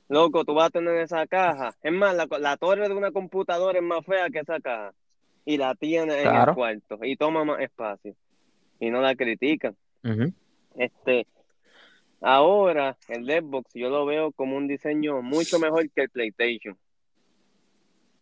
Loco, 0.10 0.44
tú 0.44 0.54
vas 0.54 0.68
a 0.68 0.72
tener 0.72 0.98
esa 0.98 1.26
caja. 1.26 1.74
Es 1.82 1.92
más, 1.94 2.16
la, 2.16 2.28
la 2.40 2.58
torre 2.58 2.88
de 2.88 2.94
una 2.94 3.12
computadora 3.12 3.80
es 3.80 3.84
más 3.84 4.06
fea 4.06 4.30
que 4.30 4.40
esa 4.40 4.60
caja. 4.60 4.94
Y 5.46 5.58
la 5.58 5.74
tiene 5.76 6.22
en 6.22 6.36
el 6.36 6.54
cuarto. 6.54 7.00
Y 7.02 7.16
toma 7.16 7.46
más 7.46 7.62
espacio. 7.62 8.14
Y 8.80 8.90
no 8.90 9.02
la 9.02 9.16
critican. 9.16 9.76
Este, 10.76 11.28
ahora 12.20 12.98
el 13.08 13.26
Xbox 13.26 13.74
yo 13.74 13.90
lo 13.90 14.06
veo 14.06 14.32
como 14.32 14.58
un 14.58 14.68
diseño 14.68 15.22
mucho 15.22 15.60
mejor 15.60 15.90
que 15.92 16.04
el 16.04 16.10
PlayStation. 16.10 16.78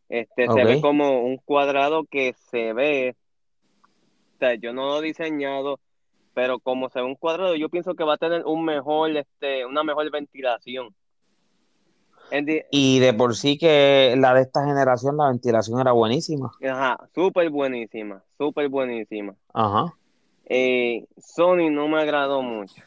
Este, 0.10 0.48
se 0.48 0.64
ve 0.64 0.82
como 0.82 1.24
un 1.24 1.38
cuadrado 1.38 2.04
que 2.06 2.34
se 2.50 2.74
ve, 2.74 3.16
o 4.36 4.38
sea, 4.40 4.56
yo 4.56 4.74
no 4.74 4.88
lo 4.88 5.00
he 5.00 5.06
diseñado, 5.06 5.80
pero 6.34 6.60
como 6.60 6.90
se 6.90 7.00
ve 7.00 7.06
un 7.06 7.16
cuadrado, 7.16 7.56
yo 7.56 7.70
pienso 7.70 7.96
que 7.96 8.04
va 8.04 8.14
a 8.16 8.18
tener 8.18 8.46
un 8.46 8.64
mejor, 8.66 9.16
este, 9.16 9.66
una 9.66 9.84
mejor 9.84 10.10
ventilación. 10.12 10.94
Y 12.72 13.00
de 13.00 13.14
por 13.14 13.36
sí 13.36 13.58
que 13.58 14.14
la 14.18 14.34
de 14.36 14.42
esta 14.42 14.64
generación, 14.64 15.18
la 15.18 15.30
ventilación 15.30 15.80
era 15.82 15.94
buenísima. 15.94 16.52
Ajá, 16.64 17.00
súper 17.16 17.50
buenísima, 17.50 18.24
súper 18.38 18.70
buenísima. 18.70 19.34
Ajá. 19.54 19.96
Eh, 20.46 21.06
Sony 21.18 21.70
no 21.72 21.88
me 21.88 22.02
agradó 22.02 22.42
mucho. 22.42 22.84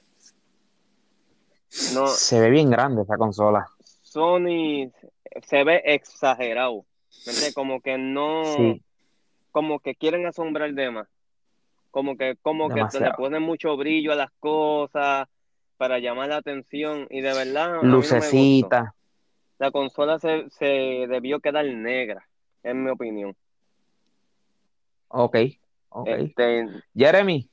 No, 1.94 2.06
Se 2.06 2.38
ve 2.38 2.50
bien 2.50 2.70
grande 2.70 3.02
esa 3.02 3.16
consola. 3.16 3.66
Sony 4.02 4.90
se 5.42 5.64
ve 5.64 5.82
exagerado. 5.86 6.84
Como 7.54 7.80
que 7.80 7.98
no, 7.98 8.44
Sí. 8.44 8.82
como 9.50 9.80
que 9.80 9.94
quieren 9.94 10.26
asombrar 10.26 10.72
de 10.72 10.90
más. 10.90 11.08
Como 11.92 12.16
que, 12.16 12.34
como 12.42 12.68
que 12.68 12.74
le 12.74 12.80
Demasiado. 12.80 13.14
ponen 13.16 13.42
mucho 13.42 13.76
brillo 13.76 14.12
a 14.12 14.16
las 14.16 14.30
cosas 14.40 15.28
para 15.76 16.00
llamar 16.00 16.30
la 16.30 16.38
atención. 16.38 17.06
Y 17.10 17.20
de 17.20 17.32
verdad, 17.32 17.74
no. 17.74 17.82
Lucecita. 17.84 18.94
La 19.58 19.70
consola 19.70 20.18
se, 20.18 20.50
se 20.50 21.06
debió 21.08 21.38
quedar 21.38 21.64
negra, 21.66 22.26
en 22.64 22.82
mi 22.82 22.90
opinión. 22.90 23.36
Ok, 25.06 25.36
ok. 25.90 26.08
Este, 26.08 26.66
Jeremy, 26.96 27.48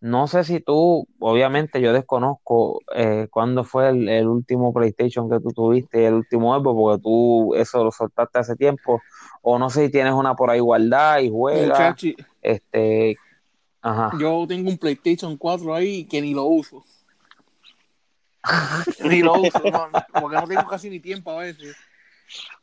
no 0.00 0.26
sé 0.26 0.44
si 0.44 0.60
tú, 0.60 1.06
obviamente 1.20 1.80
yo 1.80 1.92
desconozco 1.92 2.80
eh, 2.94 3.28
cuándo 3.30 3.64
fue 3.64 3.88
el, 3.88 4.08
el 4.08 4.26
último 4.26 4.74
PlayStation 4.74 5.30
que 5.30 5.40
tú 5.40 5.52
tuviste, 5.52 6.06
el 6.06 6.14
último 6.14 6.58
Xbox, 6.58 6.76
porque 6.76 7.02
tú 7.02 7.54
eso 7.54 7.82
lo 7.82 7.92
soltaste 7.92 8.38
hace 8.40 8.56
tiempo, 8.56 9.00
o 9.40 9.58
no 9.58 9.70
sé 9.70 9.86
si 9.86 9.92
tienes 9.92 10.12
una 10.12 10.34
por 10.34 10.50
ahí 10.50 10.60
guardada 10.60 11.22
y 11.22 11.30
juegas, 11.30 11.78
Muchachi, 11.78 12.16
este, 12.42 13.16
ajá. 13.90 14.10
yo 14.20 14.44
tengo 14.48 14.70
un 14.70 14.78
PlayStation 14.78 15.36
4 15.36 15.74
ahí 15.74 16.04
que 16.06 16.20
ni 16.20 16.34
lo 16.34 16.44
uso. 16.44 16.84
ni 19.04 19.22
lo 19.22 19.34
uso, 19.40 19.60
no, 19.70 19.88
porque 20.20 20.36
no 20.36 20.46
tengo 20.46 20.66
casi 20.68 20.88
ni 20.90 21.00
tiempo 21.00 21.30
a 21.32 21.38
veces. 21.44 21.76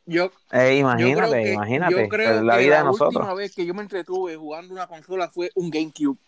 Yo, 0.06 0.30
Eh, 0.52 0.78
yo 0.96 1.12
creo 1.14 1.32
imagínate, 1.32 1.42
que, 1.42 1.52
imagínate, 1.54 1.92
yo 2.02 2.08
creo 2.08 2.42
la 2.42 2.56
que 2.56 2.62
vida 2.64 2.70
la 2.74 2.78
de 2.78 2.84
nosotros. 2.84 3.16
última 3.16 3.34
vez 3.34 3.54
que 3.54 3.64
yo 3.66 3.74
me 3.74 3.82
entretuve 3.82 4.36
jugando 4.36 4.74
una 4.74 4.86
consola 4.86 5.28
fue 5.30 5.50
un 5.54 5.70
GameCube. 5.70 6.18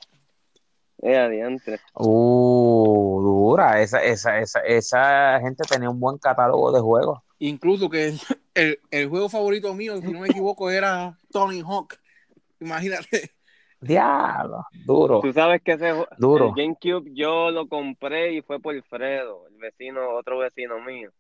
eh, 1.03 1.17
adiante. 1.19 1.81
Uh, 1.95 3.21
dura, 3.23 3.81
esa, 3.83 4.03
esa, 4.03 4.39
esa, 4.39 4.61
esa 4.61 5.39
gente 5.41 5.65
tenía 5.69 5.91
un 5.91 6.01
buen 6.01 6.19
catálogo 6.19 6.73
de 6.73 6.81
juegos. 6.81 7.21
Incluso 7.39 7.91
que 7.91 8.15
el, 8.55 8.81
el 8.91 9.09
juego 9.09 9.29
favorito 9.29 9.75
mío, 9.75 10.01
si 10.01 10.07
no 10.09 10.21
me 10.21 10.29
equivoco, 10.29 10.71
era 10.71 11.19
Tony 11.31 11.61
Hawk. 11.61 11.99
Imagínate. 12.61 13.36
Diablo, 13.81 14.65
duro. 14.85 15.21
Tú 15.21 15.33
sabes 15.33 15.61
que 15.63 15.73
ese 15.73 15.93
Duro. 16.19 16.49
el 16.49 16.55
GameCube 16.55 17.11
yo 17.13 17.51
lo 17.51 17.69
compré 17.69 18.33
y 18.33 18.43
fue 18.43 18.59
por 18.59 18.81
Fredo, 18.85 19.47
el 19.49 19.57
vecino, 19.57 20.15
otro 20.15 20.39
vecino 20.39 20.81
mío. 20.81 21.11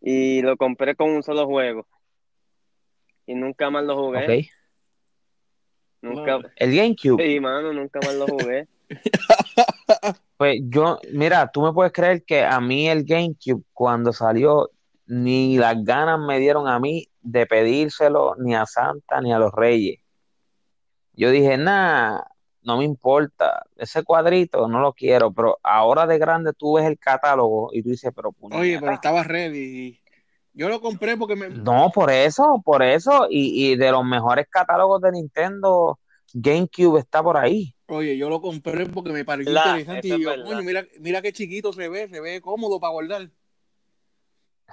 Y 0.00 0.42
lo 0.42 0.56
compré 0.56 0.94
con 0.94 1.10
un 1.10 1.22
solo 1.22 1.46
juego. 1.46 1.86
Y 3.26 3.34
nunca 3.34 3.70
más 3.70 3.84
lo 3.84 3.96
jugué. 3.96 4.48
Nunca. 6.00 6.38
El 6.56 6.76
GameCube. 6.76 7.22
Sí, 7.22 7.40
mano, 7.40 7.72
nunca 7.72 7.98
más 8.00 8.14
lo 8.14 8.26
jugué. 8.26 8.68
Pues 10.36 10.60
yo, 10.64 10.98
mira, 11.12 11.50
tú 11.50 11.62
me 11.62 11.72
puedes 11.72 11.94
creer 11.94 12.22
que 12.22 12.44
a 12.44 12.60
mí 12.60 12.88
el 12.88 13.04
GameCube 13.04 13.62
cuando 13.72 14.12
salió, 14.12 14.70
ni 15.06 15.56
las 15.56 15.82
ganas 15.82 16.20
me 16.20 16.38
dieron 16.38 16.68
a 16.68 16.78
mí 16.78 17.08
de 17.22 17.46
pedírselo 17.46 18.34
ni 18.38 18.54
a 18.54 18.66
Santa 18.66 19.20
ni 19.22 19.32
a 19.32 19.38
los 19.38 19.52
Reyes. 19.52 19.98
Yo 21.16 21.30
dije, 21.30 21.56
nah, 21.56 22.20
no 22.62 22.76
me 22.78 22.84
importa, 22.84 23.64
ese 23.76 24.02
cuadrito 24.04 24.68
no 24.68 24.80
lo 24.80 24.92
quiero, 24.92 25.32
pero 25.32 25.58
ahora 25.62 26.06
de 26.06 26.18
grande 26.18 26.52
tú 26.52 26.74
ves 26.74 26.84
el 26.86 26.98
catálogo 26.98 27.70
y 27.72 27.82
tú 27.82 27.90
dices, 27.90 28.12
pero 28.14 28.30
Oye, 28.30 28.38
puñeta. 28.38 28.80
pero 28.80 28.92
estaba 28.92 29.22
ready. 29.22 29.98
Yo 30.52 30.68
lo 30.68 30.80
compré 30.80 31.16
porque 31.16 31.36
me. 31.36 31.48
No, 31.50 31.90
por 31.94 32.10
eso, 32.10 32.62
por 32.64 32.82
eso, 32.82 33.26
y, 33.30 33.72
y 33.72 33.76
de 33.76 33.90
los 33.92 34.04
mejores 34.04 34.46
catálogos 34.48 35.00
de 35.02 35.12
Nintendo, 35.12 35.98
GameCube 36.32 36.98
está 37.00 37.22
por 37.22 37.36
ahí. 37.36 37.74
Oye, 37.88 38.16
yo 38.16 38.28
lo 38.28 38.40
compré 38.40 38.86
porque 38.86 39.12
me 39.12 39.24
pareció 39.24 39.52
La- 39.52 39.78
interesante. 39.78 40.08
Y 40.08 40.22
yo, 40.22 40.34
coño, 40.44 40.62
mira, 40.62 40.84
mira 40.98 41.22
qué 41.22 41.32
chiquito 41.32 41.72
se 41.72 41.88
ve, 41.88 42.08
se 42.08 42.20
ve 42.20 42.40
cómodo 42.40 42.80
para 42.80 42.92
guardar. 42.92 43.30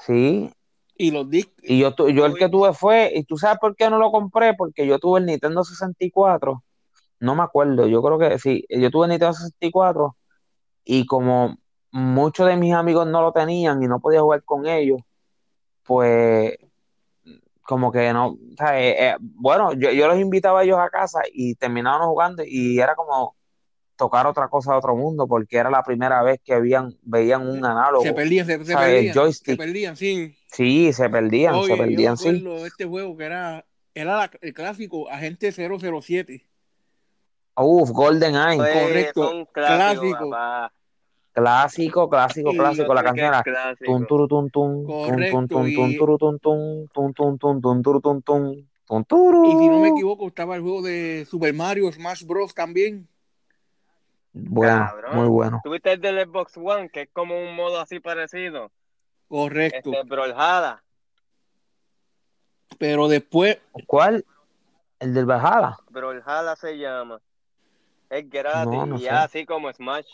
Sí, 0.05 0.49
Y 0.95 1.11
los 1.11 1.29
discos. 1.29 1.55
Y 1.63 1.79
yo, 1.79 1.93
tu- 1.95 2.09
yo 2.09 2.25
el 2.25 2.35
que 2.35 2.49
tuve 2.49 2.73
fue, 2.73 3.11
y 3.15 3.23
tú 3.23 3.37
sabes 3.37 3.57
por 3.59 3.75
qué 3.75 3.89
no 3.89 3.97
lo 3.97 4.11
compré, 4.11 4.53
porque 4.53 4.85
yo 4.85 4.99
tuve 4.99 5.19
el 5.19 5.25
Nintendo 5.25 5.63
64, 5.63 6.63
no 7.19 7.35
me 7.35 7.43
acuerdo, 7.43 7.87
yo 7.87 8.01
creo 8.03 8.19
que 8.19 8.37
sí, 8.37 8.65
yo 8.69 8.91
tuve 8.91 9.05
el 9.05 9.11
Nintendo 9.11 9.33
64 9.33 10.15
y 10.85 11.05
como 11.05 11.57
muchos 11.91 12.47
de 12.47 12.57
mis 12.57 12.73
amigos 12.73 13.07
no 13.07 13.21
lo 13.21 13.31
tenían 13.31 13.81
y 13.81 13.87
no 13.87 13.99
podía 13.99 14.21
jugar 14.21 14.43
con 14.43 14.67
ellos, 14.67 14.99
pues 15.83 16.57
como 17.61 17.91
que 17.91 18.11
no, 18.11 18.27
o 18.31 18.37
sea, 18.57 18.79
eh, 18.81 19.09
eh, 19.11 19.15
bueno, 19.19 19.71
yo, 19.73 19.89
yo 19.91 20.07
los 20.07 20.19
invitaba 20.19 20.59
a 20.59 20.63
ellos 20.63 20.77
a 20.79 20.89
casa 20.89 21.21
y 21.31 21.55
terminaban 21.55 22.07
jugando 22.09 22.43
y 22.45 22.79
era 22.79 22.93
como 22.95 23.35
tocar 23.95 24.27
otra 24.27 24.49
cosa 24.49 24.73
de 24.73 24.79
otro 24.79 24.95
mundo 24.97 25.27
porque 25.27 25.57
era 25.57 25.69
la 25.69 25.81
primera 25.83 26.21
vez 26.23 26.41
que 26.43 26.53
habían, 26.53 26.97
veían 27.03 27.47
un 27.47 27.63
análogo. 27.65 28.03
Se 28.03 28.11
perdían, 28.13 28.45
se, 28.45 28.65
se 28.65 28.75
perdían. 28.75 29.13
Se 29.13 29.19
joystick. 29.19 29.57
perdían, 29.57 29.95
sí. 29.95 30.35
Sí, 30.53 30.93
se 30.93 31.09
perdían, 31.09 31.55
Oye, 31.55 31.67
se 31.67 31.77
perdían, 31.77 32.15
yo 32.15 32.31
sí. 32.31 32.65
este 32.65 32.85
juego 32.85 33.17
que 33.17 33.25
era, 33.25 33.65
era 33.93 34.17
la- 34.17 34.31
el 34.41 34.53
clásico 34.53 35.09
Agente 35.09 35.51
007. 35.51 36.45
Uf, 37.55 37.89
Golden 37.91 38.35
Eye, 38.35 38.57
Pues, 38.57 38.73
correcto, 38.83 39.47
clásico. 39.51 40.29
papá. 40.29 40.71
clásico, 41.31 42.09
clásico, 42.09 42.51
Y- 42.53 42.57
clásico. 42.57 42.93
La 42.93 43.03
canción 43.03 43.27
era 43.27 43.41
clásico. 43.43 43.91
tun 43.91 44.05
turu 44.07 44.27
tun 44.27 44.49
tun, 44.51 44.85
tun 44.85 45.47
tun 45.47 45.97
turu 45.97 46.17
tun 46.19 46.39
tun, 46.39 46.87
tun 46.93 47.13
tun 47.13 47.37
tun 47.39 47.61
tun 47.61 47.81
turu 47.83 48.01
tun 48.01 48.21
tun, 48.21 48.69
tun 48.85 49.05
turu. 49.05 49.45
Y 49.45 49.51
si 49.57 49.67
no 49.69 49.79
me 49.79 49.89
equivoco, 49.89 50.27
estaba 50.27 50.55
el 50.55 50.61
juego 50.61 50.83
de 50.83 51.25
Super 51.27 51.51
Mario 51.55 51.91
Smash 51.91 52.23
Bros. 52.25 52.53
también. 52.53 53.07
Bueno, 54.33 54.85
Cabrón. 54.89 55.15
muy 55.15 55.27
bueno. 55.27 55.61
¿Tuviste 55.63 55.93
el 55.93 56.01
del 56.01 56.25
Xbox 56.27 56.57
One, 56.57 56.89
que 56.89 57.01
es 57.01 57.09
como 57.13 57.35
un 57.39 57.55
modo 57.55 57.79
así 57.79 57.99
parecido? 57.99 58.71
Correcto. 59.27 59.91
Este, 59.93 60.03
Brawlhalla. 60.07 60.83
Pero 62.77 63.07
después, 63.07 63.59
¿Cuál? 63.87 64.25
El 64.99 65.13
del 65.13 65.25
Valhalla. 65.25 65.77
Brawlhalla 65.89 66.55
se 66.55 66.77
llama. 66.77 67.21
Es 68.09 68.29
gratis 68.29 68.71
No, 68.71 68.85
no 68.85 68.95
y 68.97 69.01
sé. 69.01 69.09
así 69.09 69.45
como 69.45 69.71
Smash. 69.71 70.07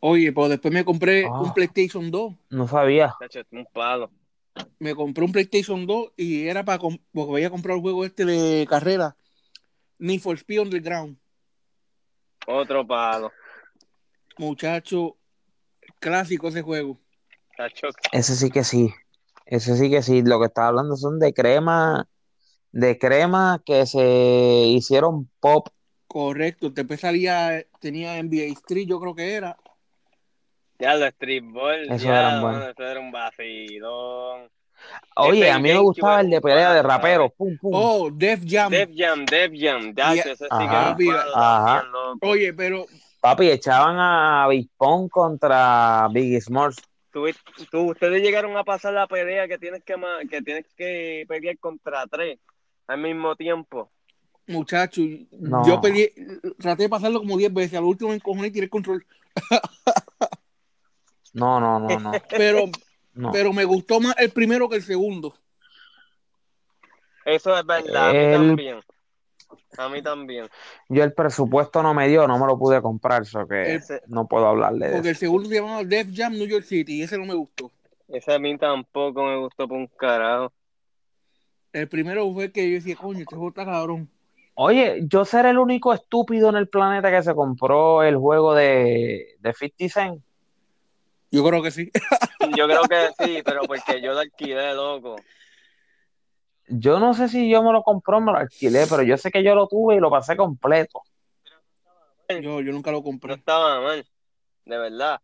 oye, 0.00 0.32
pues 0.32 0.50
después 0.50 0.72
me 0.72 0.84
compré 0.84 1.26
Ah. 1.26 1.40
un 1.40 1.52
PlayStation 1.52 2.10
2. 2.10 2.34
No 2.50 2.66
sabía. 2.68 3.14
Un 3.50 3.66
palo. 3.72 4.10
Me 4.78 4.94
compré 4.94 5.24
un 5.24 5.32
PlayStation 5.32 5.86
2 5.86 6.12
y 6.16 6.46
era 6.46 6.64
para 6.64 6.78
porque 6.78 7.00
voy 7.12 7.44
a 7.44 7.50
comprar 7.50 7.76
el 7.76 7.82
juego 7.82 8.04
este 8.04 8.24
de 8.24 8.66
carrera. 8.68 9.16
Need 9.98 10.20
for 10.20 10.36
Speed 10.36 10.60
Underground. 10.60 11.16
Otro 12.46 12.86
palo. 12.86 13.30
Muchacho, 14.38 15.16
clásico 16.00 16.48
ese 16.48 16.62
juego. 16.62 16.98
Ese 18.12 18.36
sí 18.36 18.50
que 18.50 18.64
sí. 18.64 18.92
Ese 19.46 19.76
sí 19.76 19.90
que 19.90 20.02
sí. 20.02 20.22
Lo 20.22 20.40
que 20.40 20.46
estaba 20.46 20.68
hablando 20.68 20.96
son 20.96 21.18
de 21.18 21.32
crema, 21.32 22.06
de 22.72 22.98
crema 22.98 23.60
que 23.64 23.86
se 23.86 24.64
hicieron 24.68 25.28
pop. 25.40 25.68
Correcto. 26.06 26.70
Después 26.70 27.00
salía, 27.00 27.64
tenía 27.80 28.18
NBA 28.22 28.52
Street, 28.52 28.86
yo 28.88 29.00
creo 29.00 29.14
que 29.14 29.34
era. 29.34 29.56
ya 30.78 30.94
lo 30.94 31.06
Street 31.06 31.44
Ball. 31.44 31.90
Eso 31.90 32.04
ya, 32.06 32.20
eran 32.20 32.62
eso 32.70 32.82
era 32.82 33.00
un 33.00 33.12
vacilón. 33.12 34.50
Oye, 35.14 35.42
Ese 35.42 35.50
a 35.52 35.58
mí 35.58 35.68
me 35.68 35.78
gustaba 35.78 36.20
el 36.20 36.30
de 36.30 36.40
pelea 36.40 36.72
de 36.72 37.30
pum. 37.36 37.56
Oh, 37.62 38.10
Def 38.10 38.42
Jam. 38.44 38.70
Def 38.70 38.90
Jam, 38.94 39.24
Def 39.24 39.52
Jam. 39.54 39.94
Ese 39.96 40.36
sí 40.36 40.44
Ajá. 40.50 40.96
que 40.96 41.08
era. 41.08 41.24
Oye, 42.20 42.52
pero 42.52 42.86
Papi, 43.22 43.50
echaban 43.50 44.00
a 44.00 44.48
Bispón 44.48 45.08
contra 45.08 46.08
Biggie 46.12 46.40
Smalls. 46.40 46.76
Tú, 47.12 47.26
tú- 47.70 47.90
ustedes 47.90 48.22
llegaron 48.22 48.56
a 48.56 48.64
pasar 48.64 48.94
la 48.94 49.06
pelea 49.06 49.46
que 49.46 49.58
tienes 49.58 49.82
que 49.84 49.96
ma- 49.96 50.20
que 50.28 50.40
tienes 50.42 50.66
que 50.76 51.24
pelear 51.28 51.58
contra 51.58 52.06
tres 52.06 52.38
al 52.86 52.98
mismo 52.98 53.36
tiempo. 53.36 53.90
muchacho, 54.48 55.02
No. 55.32 55.64
yo 55.66 55.80
pedí, 55.80 56.08
traté 56.58 56.82
de 56.84 56.88
pasarlo 56.88 57.20
como 57.20 57.36
10 57.38 57.52
veces. 57.54 57.78
Al 57.78 57.84
último 57.84 58.10
me 58.10 58.16
encojoné 58.16 58.48
y 58.48 58.50
tiré 58.50 58.64
el 58.64 58.70
control. 58.70 59.06
No, 61.34 61.58
no, 61.60 61.78
no, 61.80 61.98
no. 61.98 62.12
Pero, 62.28 62.64
no. 63.14 63.30
pero 63.32 63.54
me 63.54 63.64
gustó 63.64 64.00
más 64.00 64.14
el 64.18 64.30
primero 64.32 64.68
que 64.68 64.76
el 64.76 64.82
segundo. 64.82 65.34
Eso 67.24 67.56
es 67.56 67.64
verdad, 67.64 68.10
a 68.10 68.12
mí 68.12 68.18
El- 68.18 68.32
también. 68.32 68.80
A 69.78 69.88
mí 69.88 70.02
también. 70.02 70.48
Yo 70.88 71.02
el 71.02 71.12
presupuesto 71.12 71.82
no 71.82 71.94
me 71.94 72.08
dio, 72.08 72.26
no 72.26 72.38
me 72.38 72.46
lo 72.46 72.58
pude 72.58 72.82
comprar, 72.82 73.22
eso 73.22 73.46
que 73.46 73.74
Ese, 73.74 74.02
no 74.06 74.26
puedo 74.26 74.46
hablarle 74.46 74.88
de 74.88 74.92
Porque 74.92 75.10
el 75.10 75.16
segundo 75.16 75.48
se 75.48 75.56
llamaba 75.56 75.84
Def 75.84 76.08
Jam 76.12 76.32
New 76.32 76.46
York 76.46 76.64
City 76.64 76.98
y 76.98 77.02
ese 77.02 77.18
no 77.18 77.24
me 77.24 77.34
gustó. 77.34 77.70
ese 78.08 78.32
a 78.32 78.38
mí 78.38 78.56
tampoco 78.58 79.24
me 79.24 79.36
gustó 79.38 79.66
por 79.66 79.78
un 79.78 79.86
carajo. 79.86 80.52
El 81.72 81.88
primero 81.88 82.30
fue 82.32 82.52
que 82.52 82.68
yo 82.68 82.74
decía, 82.74 82.96
coño, 82.96 83.20
este 83.20 83.34
juego 83.34 83.48
está 83.48 83.64
cabrón. 83.64 84.10
Oye, 84.54 85.00
yo 85.08 85.24
seré 85.24 85.50
el 85.50 85.58
único 85.58 85.94
estúpido 85.94 86.50
en 86.50 86.56
el 86.56 86.68
planeta 86.68 87.10
que 87.10 87.22
se 87.22 87.34
compró 87.34 88.02
el 88.02 88.16
juego 88.16 88.54
de, 88.54 89.36
de 89.40 89.52
50 89.54 89.88
Cent. 89.88 90.22
Yo 91.30 91.42
creo 91.44 91.62
que 91.62 91.70
sí. 91.70 91.90
Yo 92.54 92.66
creo 92.66 92.82
que 92.82 93.08
sí, 93.24 93.42
pero 93.42 93.62
porque 93.62 94.02
yo 94.02 94.12
lo 94.12 94.20
alquilé, 94.20 94.74
loco. 94.74 95.16
Yo 96.68 96.98
no 97.00 97.12
sé 97.14 97.28
si 97.28 97.50
yo 97.50 97.62
me 97.62 97.72
lo 97.72 97.82
compré 97.82 98.16
o 98.16 98.20
me 98.20 98.32
lo 98.32 98.38
alquilé, 98.38 98.86
pero 98.88 99.02
yo 99.02 99.16
sé 99.16 99.30
que 99.30 99.42
yo 99.42 99.54
lo 99.54 99.66
tuve 99.68 99.96
y 99.96 100.00
lo 100.00 100.10
pasé 100.10 100.36
completo. 100.36 101.02
Yo, 102.28 102.60
yo 102.60 102.72
nunca 102.72 102.90
lo 102.90 102.98
No 102.98 103.04
compré. 103.04 103.34
estaba 103.34 103.80
mal, 103.80 104.06
de 104.64 104.78
verdad. 104.78 105.20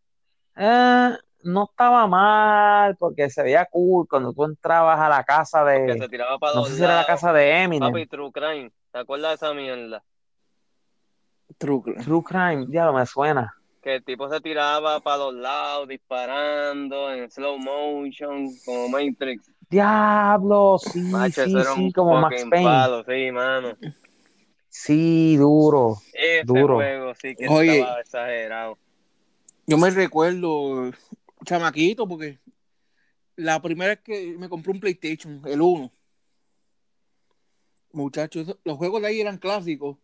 Eh, 0.57 1.17
no 1.45 1.65
estaba 1.71 2.07
mal 2.07 2.97
porque 2.97 3.31
se 3.31 3.43
veía 3.43 3.65
cool 3.67 4.07
cuando 4.09 4.33
tú 4.33 4.45
entrabas 4.45 4.99
a 4.99 5.09
la 5.09 5.25
casa 5.25 5.65
Que 5.65 5.93
de, 5.93 5.99
se 5.99 6.09
tiraba 6.09 6.39
para 6.39 6.55
no 6.55 6.65
sé 6.65 6.75
si 6.77 6.83
era 6.85 6.97
la 6.97 7.07
casa 7.07 7.33
de 7.33 7.63
Eminem, 7.63 7.93
Papi, 7.93 8.07
True 8.07 8.33
Crime. 8.33 8.71
¿Te 8.91 8.99
acuerdas 8.99 9.31
de 9.31 9.35
esa 9.47 9.55
mierda? 9.55 10.03
Truco. 11.57 11.93
True 12.05 12.23
Crime, 12.23 12.67
ya 12.69 12.85
lo 12.85 12.93
me 12.93 13.07
suena. 13.07 13.55
Que 13.81 13.97
el 13.97 14.05
tipo 14.05 14.29
se 14.29 14.41
tiraba 14.41 15.01
para 15.01 15.19
los 15.19 15.35
lados, 15.35 15.89
disparando 15.89 17.11
en 17.13 17.31
slow 17.31 17.59
motion, 17.59 18.49
como 18.67 18.89
Matrix. 18.89 19.51
Diablo, 19.71 20.79
sí, 20.79 21.01
Macho, 21.01 21.45
sí, 21.45 21.51
sí, 21.51 21.81
un 21.81 21.93
como 21.93 22.21
Max 22.21 22.45
Payne. 22.49 22.67
palo, 22.67 23.05
sí, 23.05 23.31
mano. 23.31 23.77
Sí, 24.69 25.37
duro. 25.37 25.97
Ese 26.13 26.45
Duro. 26.45 26.77
juego 26.77 27.15
sí 27.15 27.37
que 27.37 27.49
Oye. 27.49 27.81
estaba 27.81 28.01
exagerado. 28.01 28.79
Yo 29.67 29.77
me 29.77 29.91
recuerdo, 29.91 30.91
chamaquito, 31.45 32.09
porque 32.09 32.39
la 33.37 33.61
primera 33.61 33.91
vez 33.95 34.01
que 34.03 34.37
me 34.39 34.49
compré 34.49 34.73
un 34.73 34.81
PlayStation, 34.81 35.43
el 35.45 35.61
1. 35.61 35.91
Muchachos, 37.93 38.57
los 38.65 38.77
juegos 38.79 39.03
de 39.03 39.09
ahí 39.09 39.21
eran 39.21 39.37
clásicos. 39.37 39.99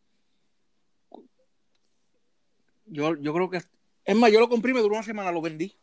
Yo, 2.87 3.17
yo 3.17 3.33
creo 3.33 3.49
que. 3.49 3.62
Es 4.05 4.17
más, 4.17 4.31
yo 4.31 4.41
lo 4.41 4.49
compré 4.51 4.73
y 4.73 4.75
me 4.75 4.81
duró 4.81 4.95
una 4.97 5.03
semana, 5.03 5.33
lo 5.33 5.41
vendí. 5.41 5.75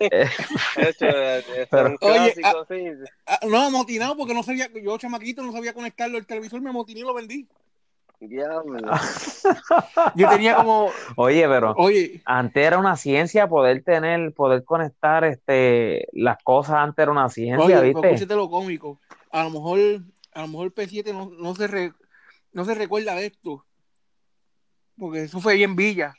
Eso, 0.00 1.06
eso 1.06 1.54
es 1.54 1.68
Pero- 1.70 1.88
un 1.90 1.98
Oye, 2.00 2.32
clásico, 2.34 2.66
sí. 2.68 2.84
Ah, 3.26 3.40
no, 3.48 3.60
amotinado, 3.62 4.16
porque 4.16 4.34
no 4.34 4.42
sabía, 4.42 4.68
yo 4.82 4.98
chamaquito 4.98 5.42
no 5.42 5.52
sabía 5.52 5.72
conectarlo 5.74 6.18
al 6.18 6.26
televisor, 6.26 6.60
me 6.60 6.70
amotiné 6.70 7.00
y 7.00 7.04
lo 7.04 7.14
vendí. 7.14 7.46
Diablo. 8.20 8.78
Yo 10.16 10.28
tenía 10.28 10.56
como, 10.56 10.90
Oye, 11.14 11.46
pero 11.46 11.72
oye, 11.76 12.20
antes 12.24 12.66
era 12.66 12.76
una 12.76 12.96
ciencia 12.96 13.46
poder 13.48 13.84
tener, 13.84 14.32
poder 14.34 14.64
conectar 14.64 15.22
este 15.24 16.08
las 16.12 16.42
cosas 16.42 16.74
antes 16.78 17.00
era 17.04 17.12
una 17.12 17.28
ciencia, 17.28 17.64
oye, 17.64 17.80
¿viste? 17.80 18.08
escúchate 18.08 18.34
lo 18.34 18.50
cómico. 18.50 18.98
A 19.30 19.44
lo 19.44 19.50
mejor, 19.50 19.78
a 20.32 20.40
lo 20.42 20.48
mejor 20.48 20.74
P7 20.74 21.12
no, 21.12 21.30
no 21.30 21.54
se 21.54 21.68
re- 21.68 21.92
no 22.52 22.64
se 22.64 22.74
recuerda 22.74 23.14
de 23.14 23.26
esto. 23.26 23.64
Porque 24.98 25.22
eso 25.22 25.38
fue 25.40 25.52
ahí 25.52 25.62
en 25.62 25.76
Villa. 25.76 26.12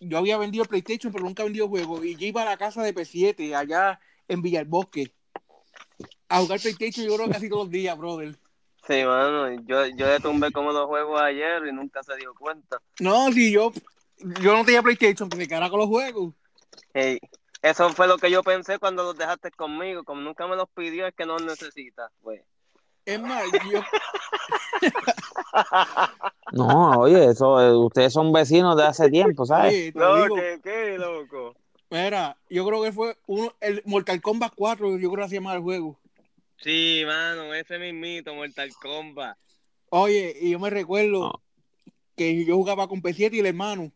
Yo 0.00 0.18
había 0.18 0.38
vendido 0.38 0.64
PlayStation, 0.64 1.12
pero 1.12 1.24
nunca 1.24 1.42
he 1.42 1.46
vendido 1.46 1.68
juegos. 1.68 2.04
Y 2.04 2.16
yo 2.16 2.26
iba 2.26 2.42
a 2.42 2.46
la 2.46 2.56
casa 2.56 2.82
de 2.82 2.94
P7, 2.94 3.54
allá 3.54 4.00
en 4.28 4.42
Villa 4.42 4.60
el 4.60 4.66
Bosque, 4.66 5.12
a 6.28 6.40
jugar 6.40 6.60
PlayStation, 6.60 7.06
yo 7.06 7.16
creo 7.16 7.28
casi 7.28 7.48
todos 7.48 7.64
los 7.64 7.70
días, 7.70 7.96
brother. 7.96 8.34
Sí, 8.86 9.04
mano. 9.04 9.50
Yo, 9.66 9.86
yo 9.86 10.06
le 10.06 10.20
tumbé 10.20 10.50
como 10.50 10.72
dos 10.72 10.86
juegos 10.86 11.20
ayer 11.20 11.66
y 11.66 11.72
nunca 11.72 12.02
se 12.02 12.16
dio 12.16 12.34
cuenta. 12.34 12.80
No, 13.00 13.32
si 13.32 13.52
yo, 13.52 13.72
yo 14.40 14.56
no 14.56 14.64
tenía 14.64 14.82
PlayStation, 14.82 15.28
que 15.28 15.36
se 15.36 15.48
cara 15.48 15.70
con 15.70 15.80
los 15.80 15.88
juegos. 15.88 16.34
Hey, 16.94 17.18
eso 17.62 17.90
fue 17.90 18.06
lo 18.06 18.18
que 18.18 18.30
yo 18.30 18.42
pensé 18.42 18.78
cuando 18.78 19.02
los 19.02 19.16
dejaste 19.16 19.50
conmigo. 19.50 20.04
Como 20.04 20.20
nunca 20.20 20.46
me 20.46 20.56
los 20.56 20.68
pidió, 20.70 21.06
es 21.06 21.14
que 21.14 21.26
no 21.26 21.38
los 21.38 21.44
necesitas, 21.44 22.10
pues. 22.22 22.42
Es 23.08 23.18
más, 23.22 23.42
yo, 23.72 23.80
No, 26.52 27.00
oye, 27.00 27.30
eso, 27.30 27.58
eh, 27.60 27.74
ustedes 27.74 28.12
son 28.12 28.32
vecinos 28.34 28.76
de 28.76 28.84
hace 28.84 29.08
tiempo, 29.08 29.46
¿sabes? 29.46 29.94
lo 29.94 30.08
No, 30.16 30.22
digo, 30.22 30.34
¿qué, 30.36 30.60
qué, 30.62 30.98
loco? 30.98 31.54
Mira, 31.88 32.36
yo 32.50 32.66
creo 32.66 32.82
que 32.82 32.92
fue 32.92 33.16
uno, 33.26 33.54
el 33.62 33.82
Mortal 33.86 34.20
Kombat 34.20 34.52
4, 34.54 34.98
yo 34.98 35.10
creo 35.10 35.24
que 35.24 35.30
se 35.30 35.36
llama 35.36 35.54
el 35.54 35.60
juego. 35.62 35.98
Sí, 36.58 37.02
mano, 37.06 37.54
ese 37.54 37.78
mismito, 37.78 38.34
Mortal 38.34 38.70
Kombat. 38.74 39.38
Oye, 39.88 40.36
y 40.42 40.50
yo 40.50 40.58
me 40.58 40.68
recuerdo 40.68 41.20
No. 41.20 41.42
que 42.14 42.44
yo 42.44 42.56
jugaba 42.56 42.88
con 42.88 43.00
P7 43.00 43.32
y 43.32 43.38
el 43.40 43.46
hermano. 43.46 43.90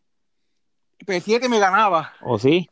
P7 1.05 1.47
me 1.49 1.59
ganaba. 1.59 2.13
¿O 2.21 2.39
sí? 2.39 2.67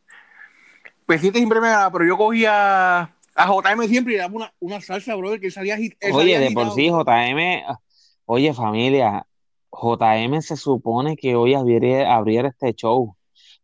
P7 1.06 1.34
siempre 1.34 1.62
me 1.62 1.68
ganaba, 1.70 1.92
pero 1.92 2.06
yo 2.06 2.18
cogía 2.18 3.14
a 3.36 3.48
JM 3.48 3.88
siempre 3.88 4.14
le 4.14 4.20
daba 4.20 4.36
una, 4.36 4.54
una 4.60 4.82
salsa, 4.82 5.16
brother, 5.16 5.40
que 5.40 5.52
salía, 5.52 5.78
agi- 5.78 5.96
él 6.00 6.14
Oye, 6.14 6.40
de 6.40 6.52
por 6.52 6.68
agitado. 6.68 6.76
sí, 6.76 6.88
JM, 6.90 7.64
oye, 8.26 8.54
familia, 8.54 9.26
JM 9.72 10.42
se 10.42 10.58
supone 10.58 11.16
que 11.16 11.36
hoy 11.36 11.54
abriera, 11.54 12.16
abriera 12.16 12.50
este 12.50 12.74
show, 12.74 13.16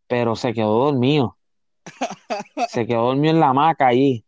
pero 0.06 0.36
se 0.36 0.52
quedó 0.52 0.84
dormido. 0.86 1.36
Se 2.68 2.86
quedó 2.86 3.06
dormido 3.06 3.32
en 3.32 3.40
la 3.40 3.48
hamaca 3.48 3.86
allí. 3.86 4.24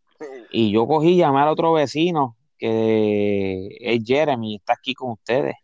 Y 0.50 0.70
yo 0.72 0.86
cogí 0.86 1.10
y 1.10 1.16
llamé 1.18 1.40
al 1.40 1.48
otro 1.48 1.72
vecino, 1.74 2.36
que 2.56 3.68
es 3.80 4.02
Jeremy, 4.04 4.56
está 4.56 4.72
aquí 4.74 4.94
con 4.94 5.12
ustedes. 5.12 5.56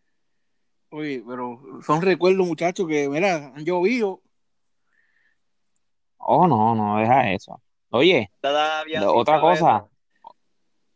Oye, 0.90 1.22
pero 1.26 1.60
son 1.84 2.02
recuerdos, 2.02 2.46
muchachos, 2.46 2.86
que, 2.86 3.08
mira, 3.08 3.52
han 3.54 3.64
llovido. 3.64 4.20
Oh, 6.18 6.46
no, 6.46 6.74
no, 6.74 6.98
deja 6.98 7.32
eso. 7.32 7.60
Oye, 7.96 8.30
otra 9.06 9.40
cosa, 9.40 9.86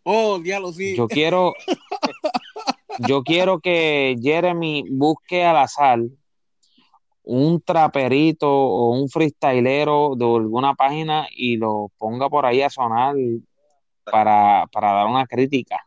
Oh, 0.03 0.39
diablo, 0.39 0.73
sí. 0.73 0.97
yo 0.97 1.07
quiero, 1.09 1.53
yo 3.01 3.23
quiero 3.23 3.61
que 3.61 4.17
Jeremy 4.21 4.85
busque 4.91 5.45
al 5.45 5.59
azar 5.59 6.01
un 7.23 7.61
traperito 7.61 8.51
o 8.51 8.93
un 8.93 9.09
freestylero 9.09 10.15
de 10.17 10.25
alguna 10.25 10.75
página 10.75 11.29
y 11.31 11.57
lo 11.59 11.91
ponga 11.99 12.29
por 12.29 12.47
ahí 12.47 12.63
a 12.63 12.71
sonar 12.71 13.15
para, 14.05 14.67
para 14.73 14.93
dar 14.93 15.07
una 15.07 15.27
crítica 15.27 15.87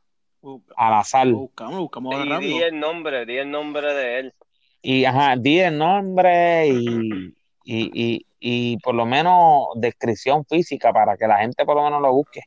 al 0.75 0.93
azar. 0.93 1.27
Buscamos, 1.29 1.79
buscamos 1.79 2.15
Y 2.15 2.39
di 2.39 2.61
el 2.61 2.79
nombre, 2.79 3.25
di 3.25 3.37
el 3.37 3.49
nombre 3.49 3.93
de 3.93 4.19
él. 4.19 4.33
Y 4.81 5.05
ajá, 5.05 5.35
di 5.37 5.59
el 5.59 5.77
nombre 5.77 6.67
y, 6.67 7.33
y, 7.65 7.91
y, 7.93 8.25
y 8.45 8.77
por 8.79 8.93
lo 8.93 9.05
menos 9.05 9.67
descripción 9.75 10.43
física 10.45 10.91
para 10.91 11.15
que 11.15 11.25
la 11.27 11.37
gente 11.39 11.63
por 11.63 11.77
lo 11.77 11.83
menos 11.85 12.01
lo 12.01 12.11
busque. 12.11 12.41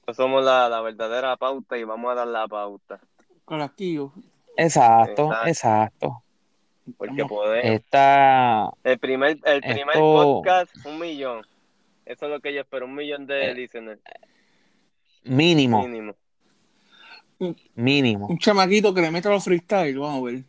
Nosotros 0.00 0.16
somos 0.16 0.42
la, 0.42 0.66
la 0.70 0.80
verdadera 0.80 1.36
pauta 1.36 1.76
y 1.76 1.84
vamos 1.84 2.10
a 2.10 2.14
dar 2.14 2.26
la 2.28 2.48
pauta. 2.48 2.98
Carasquillo. 3.46 4.12
Exacto, 4.56 5.24
Exacto. 5.44 5.46
exacto. 5.48 6.22
Porque 6.96 7.24
podemos. 7.26 7.64
Esta, 7.64 8.70
El 8.82 8.98
primer, 8.98 9.38
el 9.44 9.60
primer 9.60 9.88
Esto- 9.96 10.00
podcast, 10.00 10.74
un 10.86 10.98
millón. 11.00 11.44
Eso 12.06 12.24
es 12.26 12.30
lo 12.32 12.40
que 12.40 12.54
yo 12.54 12.62
espero, 12.62 12.86
un 12.86 12.94
millón 12.94 13.26
de 13.26 13.50
Eh, 13.50 13.54
listeners 13.54 14.00
mínimo, 15.24 15.82
mínimo. 15.82 16.14
mínimo. 17.74 18.26
Un 18.28 18.38
chamaquito 18.38 18.94
que 18.94 19.02
le 19.02 19.10
meta 19.10 19.28
los 19.28 19.44
freestyle, 19.44 19.98
vamos 19.98 20.22
a 20.22 20.32
ver. 20.32 20.44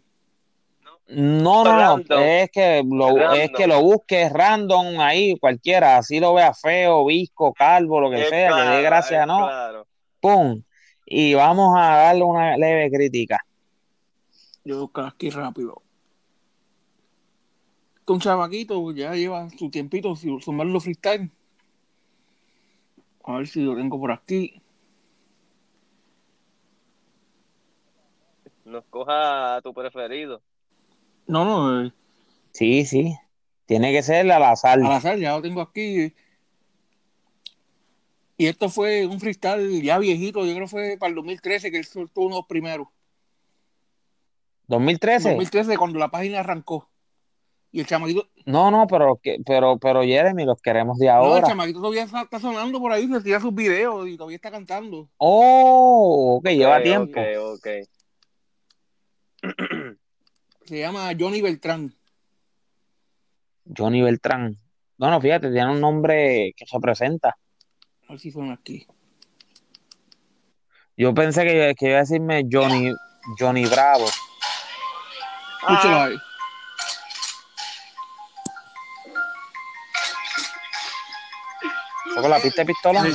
No, 1.09 1.63
no, 1.63 1.97
no, 1.99 2.19
es 2.19 2.51
que 2.51 2.83
lo, 2.85 3.09
es 3.09 3.15
Random. 3.15 3.55
que 3.55 3.67
lo 3.67 3.81
busques 3.81 4.31
random 4.33 4.99
ahí, 4.99 5.37
cualquiera, 5.39 5.97
así 5.97 6.19
lo 6.19 6.33
vea 6.33 6.53
feo, 6.53 7.05
visco, 7.05 7.53
calvo, 7.53 8.01
lo 8.01 8.09
que 8.09 8.23
Es 8.23 8.29
sea, 8.29 8.49
que 8.53 8.61
dé 8.75 8.81
gracia, 8.81 9.25
¿no? 9.25 9.45
claro. 9.45 9.87
¡Pum! 10.19 10.61
Y 11.05 11.33
vamos 11.33 11.73
a 11.77 11.95
darle 11.95 12.23
una 12.23 12.57
leve 12.57 12.91
crítica. 12.91 13.39
Yo 14.65 14.81
buscar 14.81 15.05
aquí 15.05 15.29
rápido. 15.29 15.81
Un 18.05 18.19
chamaquito 18.19 18.91
ya 18.91 19.13
lleva 19.15 19.49
su 19.51 19.69
tiempito 19.69 20.13
sin 20.17 20.41
sumar 20.41 20.67
los 20.67 20.83
freestyle. 20.83 21.31
A 23.23 23.37
ver 23.37 23.47
si 23.47 23.61
lo 23.61 23.75
tengo 23.75 23.97
por 23.99 24.11
aquí. 24.11 24.61
Nos 28.65 28.83
coja 28.89 29.55
a 29.55 29.61
tu 29.61 29.73
preferido. 29.73 30.41
No, 31.27 31.43
no, 31.45 31.85
eh, 31.85 31.93
Sí, 32.53 32.85
sí, 32.85 33.15
tiene 33.65 33.91
que 33.91 34.01
ser 34.01 34.31
al 34.31 34.43
azar. 34.43 34.79
al 34.79 34.91
azar, 34.91 35.17
ya 35.19 35.35
lo 35.35 35.41
tengo 35.41 35.61
aquí. 35.61 36.13
Y 38.37 38.45
esto 38.45 38.69
fue 38.69 39.05
un 39.05 39.19
freestyle 39.19 39.81
ya 39.81 39.97
viejito, 39.99 40.45
yo 40.45 40.53
creo 40.53 40.65
que 40.65 40.69
fue 40.71 40.97
para 40.99 41.09
el 41.09 41.15
2013 41.15 41.71
que 41.71 41.77
él 41.77 41.85
soltó 41.85 42.21
uno 42.21 42.35
de 42.35 42.39
los 42.41 42.47
primeros. 42.47 42.87
2013. 44.67 45.29
2013 45.29 45.77
cuando 45.77 45.97
la 45.99 46.09
página 46.09 46.39
arrancó. 46.41 46.89
Y 47.71 47.79
el 47.81 47.85
chamaquito, 47.85 48.27
No, 48.45 48.71
no, 48.71 48.87
pero, 48.87 49.19
que- 49.21 49.37
pero, 49.45 49.77
pero 49.77 50.01
Jeremy, 50.03 50.45
los 50.45 50.61
queremos 50.61 50.97
de 50.99 51.07
no, 51.07 51.11
el 51.13 51.27
ahora. 51.27 51.47
chamaquito 51.47 51.79
todavía 51.79 52.03
está, 52.03 52.21
está 52.21 52.39
sonando 52.39 52.79
por 52.79 52.91
ahí, 52.91 53.07
se 53.07 53.21
tira 53.21 53.39
sus 53.41 53.53
videos 53.53 54.07
y 54.07 54.15
todavía 54.17 54.37
está 54.37 54.49
cantando. 54.51 55.09
Oh, 55.17 56.37
ok, 56.37 56.47
lleva 56.49 56.77
Ok, 56.77 56.83
tiempo. 56.83 57.19
Ok, 57.19 57.57
ok. 57.57 57.67
Se 60.67 60.77
llama 60.77 61.11
Johnny 61.17 61.41
Beltrán. 61.41 61.95
Johnny 63.65 64.01
Beltrán. 64.01 64.57
No, 64.97 65.09
no, 65.09 65.21
fíjate, 65.21 65.49
tiene 65.49 65.71
un 65.71 65.79
nombre 65.79 66.51
que 66.57 66.65
se 66.65 66.77
presenta. 66.81 67.37
A 68.07 68.11
ver 68.11 68.19
si 68.19 68.31
suena 68.31 68.55
aquí. 68.55 68.85
Yo 70.97 71.13
pensé 71.13 71.45
que, 71.45 71.73
que 71.77 71.87
iba 71.87 71.97
a 71.97 72.01
decirme 72.01 72.43
Johnny, 72.51 72.93
Johnny 73.39 73.65
Bravo. 73.65 74.07
Escúchalo 75.61 76.01
ahí. 76.01 76.17
¿Fue 82.13 82.21
con 82.21 82.31
la 82.31 82.39
pista 82.41 82.61
de 82.63 82.65
pistola? 82.65 83.03
Sí. 83.03 83.11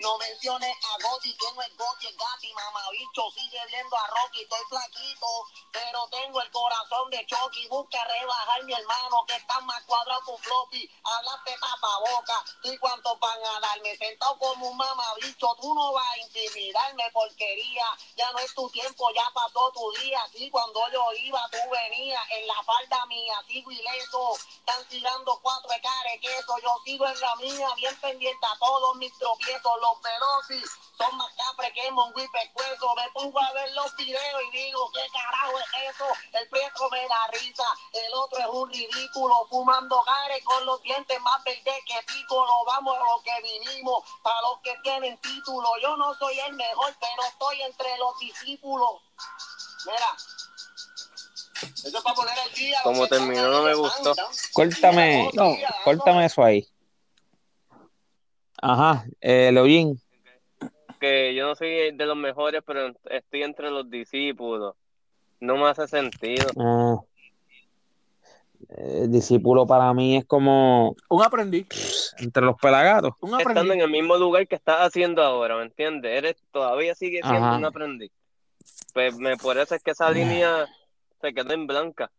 No 0.00 0.18
menciones 0.18 0.76
a 0.84 1.02
Gotti, 1.02 1.36
que 1.36 1.52
no 1.54 1.62
es 1.62 1.76
Gotti, 1.76 2.06
es 2.06 2.16
Gatti, 2.16 2.52
mamabicho, 2.52 3.30
sigue 3.34 3.60
viendo 3.66 3.96
a 3.96 4.06
Rocky, 4.08 4.42
estoy 4.42 4.60
flaquito, 4.68 5.26
pero 5.72 6.08
tengo 6.08 6.40
el 6.40 6.50
corazón 6.50 7.10
de 7.10 7.24
Chucky, 7.26 7.68
busca 7.68 8.04
rebajar 8.04 8.64
mi 8.64 8.72
hermano, 8.72 9.24
que 9.26 9.36
está 9.36 9.60
más 9.60 9.82
cuadrado 9.84 10.22
un 10.28 10.38
floppy, 10.38 10.90
hablaste 11.02 11.56
tapaboca, 11.60 12.44
y 12.64 12.78
cuánto 12.78 13.16
van 13.16 13.38
a 13.44 13.60
darme, 13.60 13.96
sentado 13.96 14.38
como 14.38 14.68
un 14.68 14.76
mamabicho, 14.76 15.56
tú 15.60 15.74
no 15.74 15.92
vas 15.92 16.10
a 16.12 16.18
intimidarme, 16.18 17.10
porquería, 17.12 17.86
ya 18.16 18.30
no 18.32 18.38
es 18.38 18.54
tu 18.54 18.68
tiempo, 18.70 19.10
ya 19.14 19.28
pasó 19.34 19.70
tu 19.72 19.90
día, 20.00 20.22
así 20.22 20.50
cuando 20.50 20.80
yo 20.92 21.12
iba, 21.24 21.48
tú 21.50 21.58
venías, 21.70 22.22
en 22.30 22.46
la 22.46 22.62
falda 22.64 23.06
mía, 23.06 23.34
sigo 23.46 23.70
ileso, 23.70 24.36
están 24.36 24.86
tirando 24.88 25.38
cuatro 25.42 25.70
de 25.70 26.20
queso, 26.20 26.54
yo 26.62 26.74
sigo 26.84 27.06
en 27.06 27.20
la 27.20 27.36
mía, 27.36 27.68
bien 27.76 27.96
pendiente 28.00 28.46
a 28.46 28.58
todos 28.58 28.96
mis 28.96 29.16
tropiezos, 29.18 29.69
los 29.76 30.02
velocis 30.02 30.70
son 30.98 31.16
más 31.16 31.28
capres 31.36 31.72
que 31.72 31.88
un 31.88 32.12
pescuezo, 32.12 32.94
me 32.94 33.10
pongo 33.12 33.40
a 33.40 33.52
ver 33.52 33.72
los 33.72 33.94
videos 33.96 34.42
y 34.48 34.56
digo, 34.56 34.90
¿qué 34.92 35.00
carajo 35.12 35.58
es 35.58 35.94
eso? 35.94 36.04
El 36.32 36.48
prieto 36.48 36.90
me 36.90 37.06
da 37.08 37.26
risa, 37.32 37.64
el 37.92 38.14
otro 38.14 38.38
es 38.38 38.46
un 38.46 38.70
ridículo, 38.70 39.46
fumando 39.48 40.02
care 40.04 40.42
con 40.42 40.64
los 40.66 40.82
dientes 40.82 41.20
más 41.20 41.42
verdes 41.44 41.82
que 41.86 42.02
pícolo, 42.12 42.52
vamos 42.66 42.96
a 42.96 43.00
lo 43.00 43.22
que 43.22 43.42
vinimos, 43.42 44.04
para 44.22 44.40
los 44.42 44.60
que 44.62 44.74
tienen 44.82 45.16
título, 45.18 45.68
yo 45.82 45.96
no 45.96 46.14
soy 46.14 46.38
el 46.40 46.54
mejor, 46.54 46.94
pero 47.00 47.28
estoy 47.28 47.62
entre 47.62 47.96
los 47.98 48.18
discípulos. 48.18 49.00
Mira. 49.86 50.16
Eso 51.62 51.98
es 51.98 52.04
para 52.04 52.14
poner 52.14 52.34
el 52.46 52.54
día. 52.54 52.80
Como 52.82 53.06
terminó, 53.06 53.48
no 53.48 53.62
me 53.62 53.74
gustó. 53.74 54.14
Córtame, 54.52 55.30
No. 55.34 55.56
córtame 55.84 56.26
eso 56.26 56.42
ahí. 56.42 56.66
Ajá, 58.62 59.04
eh, 59.20 59.50
Leoyin. 59.52 59.98
Que 61.00 61.34
yo 61.34 61.46
no 61.46 61.54
soy 61.54 61.92
de 61.92 62.06
los 62.06 62.16
mejores, 62.16 62.62
pero 62.66 62.92
estoy 63.10 63.42
entre 63.42 63.70
los 63.70 63.88
discípulos. 63.90 64.74
No 65.40 65.56
me 65.56 65.66
hace 65.68 65.88
sentido. 65.88 66.46
ah, 66.58 66.98
eh, 68.76 69.06
discípulo 69.08 69.66
para 69.66 69.92
mí 69.94 70.18
es 70.18 70.26
como 70.26 70.94
Un 71.08 71.22
aprendiz. 71.22 72.14
entre 72.18 72.44
los 72.44 72.56
pelagatos. 72.60 73.12
Un 73.20 73.30
Estando 73.30 73.50
aprendiz. 73.60 73.72
en 73.72 73.80
el 73.80 73.90
mismo 73.90 74.16
lugar 74.18 74.46
que 74.46 74.56
estás 74.56 74.86
haciendo 74.86 75.22
ahora, 75.22 75.56
¿me 75.56 75.62
entiendes? 75.62 76.12
Eres 76.12 76.36
todavía 76.52 76.94
sigue 76.94 77.20
siendo 77.22 77.46
Ajá. 77.46 77.56
un 77.56 77.64
aprendiz. 77.64 78.12
Pues 78.92 79.16
me, 79.16 79.36
por 79.38 79.56
eso 79.56 79.74
es 79.74 79.82
que 79.82 79.92
esa 79.92 80.10
línea 80.10 80.66
se 81.22 81.32
quedó 81.32 81.52
en 81.54 81.66
blanca. 81.66 82.10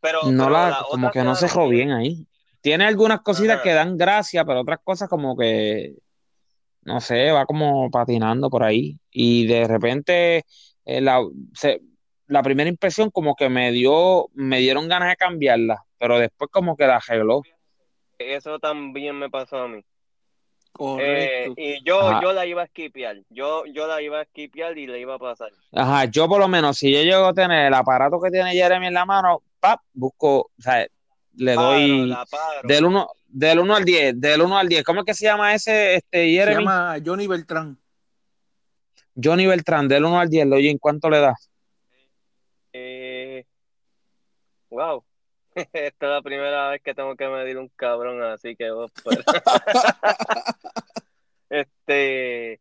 Pero, 0.00 0.22
No 0.30 0.44
pero 0.44 0.50
la, 0.50 0.70
la 0.70 0.82
como 0.88 1.10
que 1.10 1.24
no 1.24 1.34
se 1.34 1.46
dejó 1.46 1.68
bien 1.68 1.90
ahí. 1.90 2.26
Tiene 2.66 2.84
algunas 2.84 3.20
cositas 3.20 3.60
que 3.62 3.72
dan 3.72 3.96
gracia, 3.96 4.44
pero 4.44 4.62
otras 4.62 4.80
cosas 4.82 5.08
como 5.08 5.36
que, 5.36 5.94
no 6.82 7.00
sé, 7.00 7.30
va 7.30 7.46
como 7.46 7.88
patinando 7.92 8.50
por 8.50 8.64
ahí. 8.64 8.98
Y 9.12 9.46
de 9.46 9.68
repente, 9.68 10.42
eh, 10.84 11.00
la, 11.00 11.20
se- 11.54 11.80
la 12.26 12.42
primera 12.42 12.68
impresión 12.68 13.12
como 13.12 13.36
que 13.36 13.48
me 13.48 13.70
dio, 13.70 14.26
me 14.34 14.58
dieron 14.58 14.88
ganas 14.88 15.10
de 15.10 15.16
cambiarla, 15.16 15.84
pero 15.96 16.18
después 16.18 16.50
como 16.50 16.76
que 16.76 16.88
la 16.88 16.96
arregló. 16.96 17.42
Eso 18.18 18.58
también 18.58 19.16
me 19.16 19.30
pasó 19.30 19.58
a 19.58 19.68
mí. 19.68 19.80
Eh, 20.98 21.48
y 21.56 21.84
yo, 21.84 22.00
Ajá. 22.00 22.20
yo 22.20 22.32
la 22.32 22.46
iba 22.46 22.62
a 22.62 22.64
esquipear. 22.64 23.18
Yo, 23.30 23.64
yo 23.66 23.86
la 23.86 24.02
iba 24.02 24.18
a 24.18 24.22
esquipear 24.22 24.76
y 24.76 24.88
le 24.88 24.98
iba 24.98 25.14
a 25.14 25.18
pasar. 25.20 25.50
Ajá, 25.72 26.06
yo 26.06 26.28
por 26.28 26.40
lo 26.40 26.48
menos, 26.48 26.78
si 26.78 26.92
yo 26.92 27.00
llego 27.02 27.26
a 27.26 27.32
tener 27.32 27.68
el 27.68 27.74
aparato 27.74 28.20
que 28.20 28.32
tiene 28.32 28.54
Jeremy 28.54 28.88
en 28.88 28.94
la 28.94 29.04
mano, 29.04 29.40
pap, 29.60 29.82
busco, 29.92 30.38
o 30.38 30.50
sea, 30.58 30.84
le 31.36 31.54
doy 31.54 32.14
paro. 32.30 32.60
del 32.68 32.84
1 32.84 33.08
del 33.28 33.58
uno 33.58 33.76
al 33.76 33.84
10, 33.84 34.18
del 34.20 34.40
1 34.42 34.58
al 34.58 34.68
10. 34.68 34.82
¿Cómo 34.84 35.00
es 35.00 35.06
que 35.06 35.14
se 35.14 35.26
llama 35.26 35.54
ese, 35.54 35.96
este, 35.96 36.24
Se 36.24 36.30
Jeremy? 36.30 36.64
llama 36.64 36.96
Johnny 37.04 37.26
Beltrán. 37.26 37.78
Johnny 39.22 39.46
Beltrán, 39.46 39.88
del 39.88 40.04
1 40.04 40.20
al 40.20 40.28
10, 40.28 40.52
oye, 40.52 40.70
¿en 40.70 40.78
cuánto 40.78 41.10
le 41.10 41.20
das? 41.20 41.50
Eh, 42.72 43.44
wow. 44.70 45.04
Esta 45.54 46.06
es 46.06 46.12
la 46.12 46.22
primera 46.22 46.70
vez 46.70 46.82
que 46.82 46.94
tengo 46.94 47.16
que 47.16 47.28
medir 47.28 47.58
un 47.58 47.68
cabrón, 47.76 48.22
así 48.22 48.56
que 48.56 48.70
vos 48.70 48.90
pues. 49.02 49.18
Este 51.48 52.60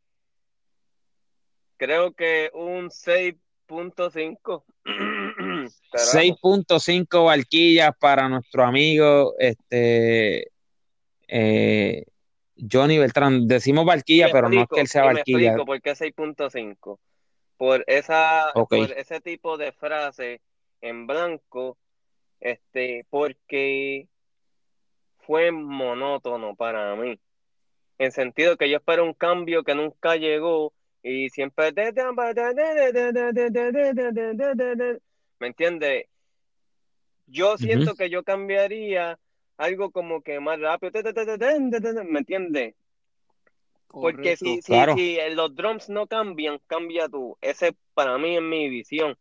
creo 1.78 2.14
que 2.14 2.52
un 2.54 2.90
6.5. 2.90 4.64
carajo. 5.92 6.18
6.5 6.18 7.26
barquillas 7.26 7.92
para 8.00 8.30
nuestro 8.30 8.64
amigo 8.64 9.34
este 9.40 10.52
eh, 11.28 12.06
Johnny 12.58 12.98
Beltrán. 12.98 13.48
Decimos 13.48 13.86
barquilla, 13.86 14.30
pero 14.32 14.50
no 14.50 14.62
es 14.62 14.68
que 14.74 14.82
él 14.82 14.88
sea 14.88 15.06
me 15.06 15.14
barquilla. 15.16 15.50
explico 15.50 15.66
por 15.66 15.82
qué 15.82 15.92
6.5. 15.92 17.00
Por 17.58 17.84
esa, 17.88 18.52
por 18.54 18.92
ese 18.92 19.22
tipo 19.22 19.58
de 19.58 19.72
frase 19.72 20.42
en 20.82 21.08
blanco, 21.08 21.78
este, 22.40 23.06
porque 23.10 24.08
fue 25.26 25.52
monótono 25.52 26.56
para 26.56 26.96
mí. 26.96 27.20
En 27.98 28.12
sentido 28.12 28.58
que 28.58 28.70
yo 28.70 28.78
espero 28.78 29.06
un 29.06 29.14
cambio 29.14 29.64
que 29.64 29.74
nunca 29.74 30.18
llegó 30.18 30.74
y 31.02 31.30
siempre 31.30 31.72
¿me 35.40 35.48
entiendes? 35.48 36.06
Yo 37.28 37.58
siento 37.58 37.96
que 37.96 38.10
yo 38.10 38.24
cambiaría 38.24 39.20
algo 39.58 39.92
como 39.92 40.22
que 40.22 40.40
más 40.40 40.60
rápido, 40.60 40.92
¿me 42.06 42.20
entiendes? 42.20 42.76
Porque 43.88 44.36
si, 44.36 44.62
si, 44.62 44.72
Claro. 44.72 44.96
si 44.96 45.18
los 45.32 45.56
drums 45.56 45.90
no 45.90 46.06
cambian, 46.08 46.60
cambia 46.68 47.08
tú. 47.08 47.38
Ese 47.42 47.76
para 47.94 48.18
mí 48.18 48.36
es 48.36 48.42
mi 48.42 48.70
visión. 48.70 49.18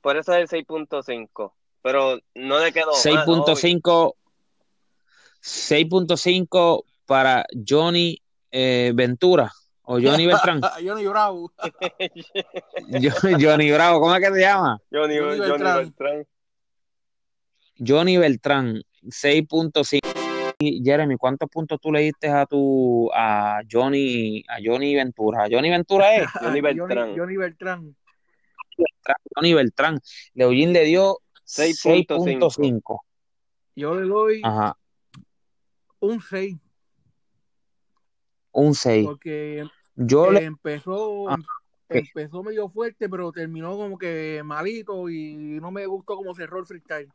Por 0.00 0.16
eso 0.16 0.32
es 0.34 0.50
el 0.52 0.66
6.5. 0.66 1.52
Pero 1.82 2.18
no 2.34 2.58
le 2.58 2.72
quedó 2.72 2.92
mal, 2.92 3.28
obvio. 3.28 3.54
6.5 3.54 4.14
6.5 5.42 6.84
para 7.06 7.44
Johnny 7.66 8.20
eh, 8.50 8.92
Ventura 8.94 9.52
o 9.86 9.98
Johnny 10.00 10.26
Beltrán. 10.26 10.60
Johnny 10.84 11.06
Bravo. 11.06 11.52
Jo- 13.00 13.36
Johnny 13.40 13.70
Bravo, 13.72 14.00
¿cómo 14.00 14.14
es 14.14 14.20
que 14.28 14.34
se 14.34 14.40
llama? 14.40 14.78
Johnny, 14.92 15.16
Johnny 15.18 15.38
Johnny 15.38 15.38
Beltrán. 15.50 15.76
Beltrán. 15.76 16.26
Johnny 17.78 18.16
Beltrán, 18.16 18.82
6.5. 19.04 20.00
Y, 20.58 20.82
Jeremy, 20.82 21.16
¿cuántos 21.16 21.50
puntos 21.50 21.78
tú 21.80 21.92
le 21.92 22.00
diste 22.00 22.28
a 22.28 22.46
tu 22.46 23.10
a 23.14 23.60
Johnny 23.70 24.42
a 24.48 24.56
Johnny 24.64 24.94
Ventura? 24.94 25.44
¿A 25.44 25.48
Johnny 25.50 25.68
Ventura 25.70 26.14
es? 26.16 26.26
Johnny 26.40 26.60
Beltrán. 26.62 27.14
Johnny 27.16 27.36
Beltrán. 27.36 27.96
Johnny 29.34 29.54
Beltrán. 29.54 29.98
Leoyin 30.34 30.72
le 30.72 30.84
dio 30.84 31.18
6.5. 31.44 32.06
6.5. 32.50 33.00
Yo 33.76 33.94
le 33.94 34.06
doy 34.08 34.40
Ajá, 34.42 34.76
un 36.00 36.20
6 36.22 36.56
un 38.52 38.74
6. 38.74 39.04
porque 39.04 39.66
Yo 39.96 40.30
eh, 40.30 40.34
le 40.34 40.44
empezó, 40.44 41.30
Ah, 41.30 41.38
empezó 41.88 42.42
medio 42.42 42.68
fuerte, 42.68 43.08
pero 43.08 43.32
terminó 43.32 43.76
como 43.76 43.96
que 43.98 44.42
malito 44.44 45.08
y 45.08 45.58
no 45.60 45.70
me 45.70 45.86
gustó 45.86 46.16
como 46.16 46.34
cerró 46.34 46.58
el 46.58 46.66
freestyle. 46.66 47.10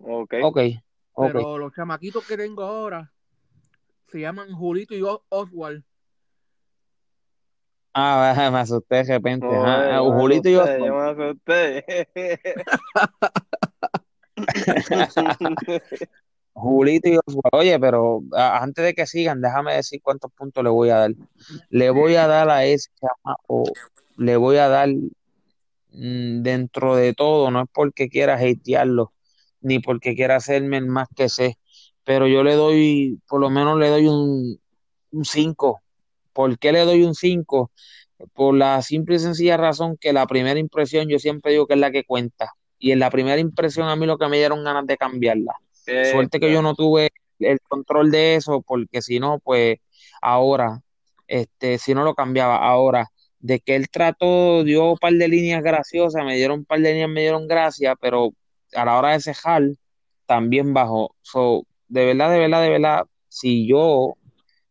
Ok. 0.00 0.34
Ok, 0.42 0.58
ok. 1.14 1.32
Pero 1.32 1.58
los 1.58 1.72
chamaquitos 1.74 2.26
que 2.26 2.36
tengo 2.36 2.62
ahora 2.62 3.10
se 4.04 4.20
llaman 4.20 4.52
Julito 4.52 4.94
y 4.94 5.02
Os- 5.02 5.22
Oswald. 5.30 5.82
Ah, 7.94 8.34
me 8.52 8.58
asusté 8.58 8.96
de 8.96 9.04
repente. 9.04 9.46
Ajá, 9.46 10.02
me 10.02 10.10
Julito 10.10 10.48
y 10.50 10.54
asusté, 10.56 10.74
Oswald. 10.74 10.86
yo 10.86 10.94
me 10.94 11.24
asusté. 11.24 12.08
Julito 16.66 17.08
y 17.08 17.16
Oswald. 17.16 17.50
Oye, 17.52 17.78
pero 17.80 18.22
antes 18.32 18.84
de 18.84 18.94
que 18.94 19.06
sigan, 19.06 19.40
déjame 19.40 19.74
decir 19.74 20.00
cuántos 20.02 20.30
puntos 20.32 20.62
le 20.64 20.70
voy 20.70 20.90
a 20.90 20.96
dar. 20.96 21.12
Le 21.70 21.90
voy 21.90 22.16
a 22.16 22.26
dar 22.26 22.50
a 22.50 22.64
ese 22.64 22.90
chamaco, 23.00 23.64
le 24.16 24.36
voy 24.36 24.56
a 24.56 24.68
dar 24.68 24.88
mm, 24.88 26.42
dentro 26.42 26.96
de 26.96 27.14
todo, 27.14 27.50
no 27.50 27.62
es 27.62 27.68
porque 27.72 28.08
quiera 28.08 28.34
hatearlo, 28.36 29.12
ni 29.60 29.78
porque 29.80 30.14
quiera 30.14 30.36
hacerme 30.36 30.78
el 30.78 30.86
más 30.86 31.08
que 31.14 31.28
sé, 31.28 31.58
pero 32.04 32.28
yo 32.28 32.42
le 32.44 32.54
doy, 32.54 33.20
por 33.28 33.40
lo 33.40 33.50
menos 33.50 33.78
le 33.78 33.88
doy 33.88 34.06
un, 34.06 34.60
un 35.10 35.24
5. 35.24 35.82
¿Por 36.32 36.58
qué 36.58 36.72
le 36.72 36.80
doy 36.84 37.02
un 37.02 37.14
5? 37.14 37.70
Por 38.34 38.54
la 38.54 38.80
simple 38.82 39.16
y 39.16 39.18
sencilla 39.18 39.56
razón 39.56 39.96
que 40.00 40.12
la 40.12 40.26
primera 40.26 40.58
impresión 40.60 41.08
yo 41.08 41.18
siempre 41.18 41.52
digo 41.52 41.66
que 41.66 41.74
es 41.74 41.80
la 41.80 41.90
que 41.90 42.04
cuenta. 42.04 42.52
Y 42.78 42.92
en 42.92 43.00
la 43.00 43.10
primera 43.10 43.40
impresión 43.40 43.88
a 43.88 43.96
mí 43.96 44.06
lo 44.06 44.18
que 44.18 44.28
me 44.28 44.36
dieron 44.36 44.62
ganas 44.64 44.86
de 44.86 44.96
cambiarla. 44.96 45.54
Suerte 45.86 46.40
que 46.40 46.52
yo 46.52 46.62
no 46.62 46.74
tuve 46.74 47.10
el 47.38 47.60
control 47.60 48.10
de 48.10 48.34
eso, 48.36 48.62
porque 48.62 49.02
si 49.02 49.20
no, 49.20 49.38
pues 49.38 49.78
ahora, 50.20 50.80
este, 51.26 51.78
si 51.78 51.94
no 51.94 52.04
lo 52.04 52.14
cambiaba, 52.14 52.56
ahora, 52.56 53.08
de 53.38 53.60
que 53.60 53.76
él 53.76 53.88
trató, 53.90 54.64
dio 54.64 54.92
un 54.92 54.98
par 54.98 55.12
de 55.12 55.28
líneas 55.28 55.62
graciosas, 55.62 56.24
me 56.24 56.36
dieron 56.36 56.60
un 56.60 56.64
par 56.64 56.80
de 56.80 56.92
líneas, 56.92 57.10
me 57.10 57.20
dieron 57.20 57.46
gracia, 57.46 57.94
pero 58.00 58.30
a 58.74 58.84
la 58.84 58.98
hora 58.98 59.12
de 59.12 59.20
cejar, 59.20 59.62
también 60.26 60.74
bajó. 60.74 61.14
So, 61.22 61.66
de 61.88 62.06
verdad, 62.06 62.32
de 62.32 62.38
verdad, 62.38 62.62
de 62.62 62.70
verdad, 62.70 63.04
si 63.28 63.66
yo 63.68 64.14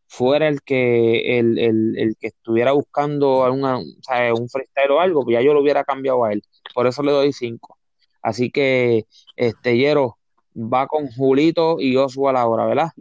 fuera 0.06 0.48
el 0.48 0.60
que, 0.62 1.38
el, 1.38 1.58
el, 1.58 1.98
el 1.98 2.16
que 2.18 2.28
estuviera 2.28 2.72
buscando 2.72 3.44
alguna, 3.44 3.78
un 3.78 4.48
freestyle 4.48 4.90
o 4.90 5.00
algo, 5.00 5.24
pues 5.24 5.34
ya 5.34 5.42
yo 5.42 5.54
lo 5.54 5.62
hubiera 5.62 5.84
cambiado 5.84 6.24
a 6.24 6.32
él. 6.32 6.42
Por 6.74 6.86
eso 6.86 7.02
le 7.02 7.12
doy 7.12 7.32
cinco. 7.32 7.78
Así 8.22 8.50
que, 8.50 9.06
este, 9.36 9.76
Yero, 9.78 10.18
va 10.56 10.86
con 10.86 11.08
Julito 11.08 11.76
y 11.78 11.96
Oswald 11.96 12.38
ahora, 12.38 12.66
¿verdad? 12.66 12.92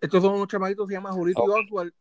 Estos 0.00 0.22
son 0.22 0.34
unos 0.34 0.48
chamaquitos 0.48 0.86
que 0.86 0.92
se 0.92 0.98
llaman 0.98 1.14
Julito 1.14 1.44
y. 1.46 1.50
Oswald. 1.50 1.92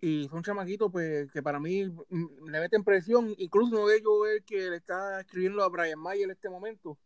Y 0.00 0.28
son 0.28 0.42
chamaquitos 0.42 0.90
pues, 0.90 1.30
que 1.30 1.42
para 1.42 1.60
mí 1.60 1.84
mm, 1.84 2.48
le 2.48 2.60
meten 2.60 2.82
presión. 2.82 3.34
Incluso 3.38 3.76
uno 3.76 3.86
de 3.86 3.98
ellos 3.98 4.12
es 4.28 4.36
el 4.38 4.44
que 4.44 4.70
le 4.70 4.76
está 4.76 5.20
escribiendo 5.20 5.62
a 5.62 5.68
Brian 5.68 5.98
Mayer 5.98 6.24
en 6.24 6.30
este 6.32 6.48
momento. 6.48 6.98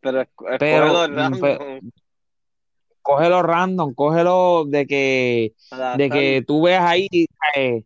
Pero, 0.00 0.24
Pero, 0.58 0.86
escógelo 0.86 1.08
mm, 1.08 1.16
random, 1.16 1.40
pe- 1.40 1.80
Cógelo 3.02 3.42
random, 3.42 3.94
cógelo 3.94 4.64
de 4.66 4.86
que, 4.86 5.54
de 5.96 6.10
que 6.10 6.44
tú 6.46 6.62
veas 6.62 6.84
ahí, 6.84 7.08
eh, 7.56 7.82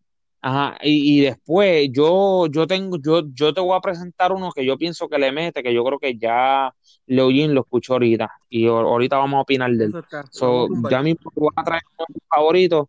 ajá, 0.47 0.77
y, 0.83 1.19
y 1.19 1.21
después 1.23 1.89
yo, 1.91 2.47
yo 2.49 2.67
tengo, 2.67 2.99
yo, 3.03 3.23
yo 3.33 3.55
te 3.55 3.61
voy 3.63 3.75
a 3.77 3.81
presentar 3.81 4.31
uno 4.33 4.51
que 4.53 4.65
yo 4.67 4.77
pienso 4.77 5.09
que 5.09 5.19
le 5.19 5.33
mete, 5.33 5.63
que 5.63 5.73
yo 5.73 5.83
creo 5.85 5.99
que 5.99 6.19
ya 6.19 6.71
Leoyin 7.07 7.55
lo 7.55 7.63
escuchó 7.63 7.95
ahorita, 7.95 8.31
y 8.51 8.67
ahor- 8.67 8.85
ahorita 8.87 9.17
vamos 9.17 9.39
a 9.39 9.41
opinar 9.41 9.71
de 9.73 9.85
él. 9.87 9.91
So, 10.31 10.69
ya 10.91 11.03
mismo 11.03 11.31
voy 11.35 11.49
a 11.57 11.65
traer 11.65 11.83
uno 11.97 12.05
de 12.09 12.13
sus 12.15 12.23
favoritos, 12.29 12.87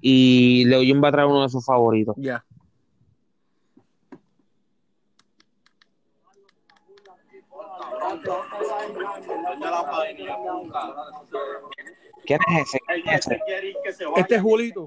y 0.00 0.64
Leoyin 0.64 1.00
va 1.02 1.08
a 1.08 1.12
traer 1.12 1.28
uno 1.28 1.42
de 1.42 1.48
sus 1.48 1.64
favoritos. 1.64 2.16
Ya. 2.18 2.44
¿Quién 12.28 12.40
es 12.50 12.68
ese? 12.68 12.80
¿Quién 12.86 13.08
es 13.08 13.26
ese? 13.26 14.06
Este 14.16 14.34
es 14.34 14.42
Julito. 14.42 14.86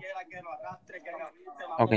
Ok. 1.80 1.94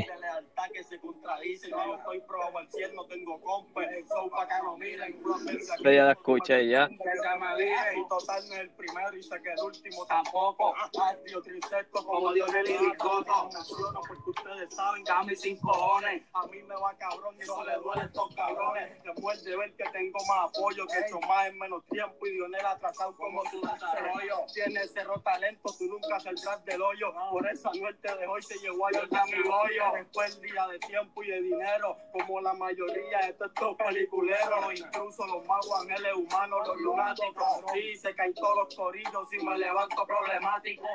Yo 5.83 5.91
ya 5.91 6.05
la 6.05 6.13
escuché 6.13 6.69
ya. 6.69 6.89
Y 6.91 8.09
total 8.09 8.49
no 8.49 8.55
es 8.55 8.61
el 8.61 8.71
primero 8.71 9.17
y 9.17 9.23
sé 9.23 9.43
que 9.43 9.53
el 9.53 9.61
último 9.61 10.07
tampoco. 10.07 10.75
Ay, 11.01 11.35
otro 11.35 11.55
insecto 11.55 12.05
como 12.05 12.33
Dios 12.33 12.53
le 12.53 12.97
Coto. 12.97 13.51
Naciono 13.53 14.01
porque 14.07 14.31
ustedes 14.31 14.75
saben 14.75 15.05
que 15.05 15.13
a 15.13 15.23
mí 15.23 15.37
sin 15.37 15.59
cojones. 15.59 16.23
A 16.33 16.47
mí 16.47 16.63
me 16.63 16.75
va 16.75 16.95
cabrón 16.99 17.37
y 17.43 17.47
no 17.47 17.65
le 17.65 17.77
duele 17.77 18.05
estos 18.05 18.35
cabrones. 18.35 19.03
Que 19.03 19.13
muerde 19.21 19.57
ver 19.57 19.75
que 19.77 19.85
tengo 19.91 20.19
más 20.29 20.51
apoyo, 20.51 20.87
que 20.87 20.99
he 20.99 21.07
hecho 21.07 21.21
más 21.21 21.47
en 21.49 21.59
menos 21.59 21.85
tiempo 21.87 22.27
y 22.27 22.31
Dionel 22.33 22.67
atrasado 22.67 23.17
como 23.17 23.43
tu 23.45 23.61
desarrollo. 23.61 24.37
Tiene 24.53 24.87
cerro 24.87 25.21
talento, 25.21 25.75
tú 25.79 25.85
nunca 25.87 26.21
saldrás 26.21 26.65
del 26.65 26.83
hoyo. 26.83 27.13
Por 27.31 27.47
eso 27.49 27.71
Anuel 27.71 27.97
te 27.99 28.15
dejó 28.17 28.39
y 28.39 28.43
se 28.43 28.59
llevó 28.59 28.87
a 28.87 28.93
yo 28.93 29.03
mi 29.03 29.49
hoyo. 29.49 29.85
Después 29.95 30.37
el 30.37 30.43
día 30.43 30.54
de 30.55 30.79
tiempo 30.79 31.23
y 31.23 31.29
de 31.29 31.43
dinero, 31.43 31.97
como 32.13 32.41
la 32.41 32.55
mayoría 32.55 33.19
de 33.19 33.31
estos 33.31 33.51
peliculeros. 33.77 34.79
Incluso 34.79 35.27
los 35.27 35.45
magos 35.47 35.73
ángeles 35.81 36.15
humanos, 36.15 36.69
los 36.69 36.81
lunáticos. 36.81 37.47
Sí, 37.73 37.97
se 37.97 38.15
caen 38.15 38.33
todos 38.35 38.57
los 38.57 38.75
corillos 38.75 39.29
y 39.33 39.45
me 39.45 39.59
levanto 39.59 40.07
problemático. 40.07 40.87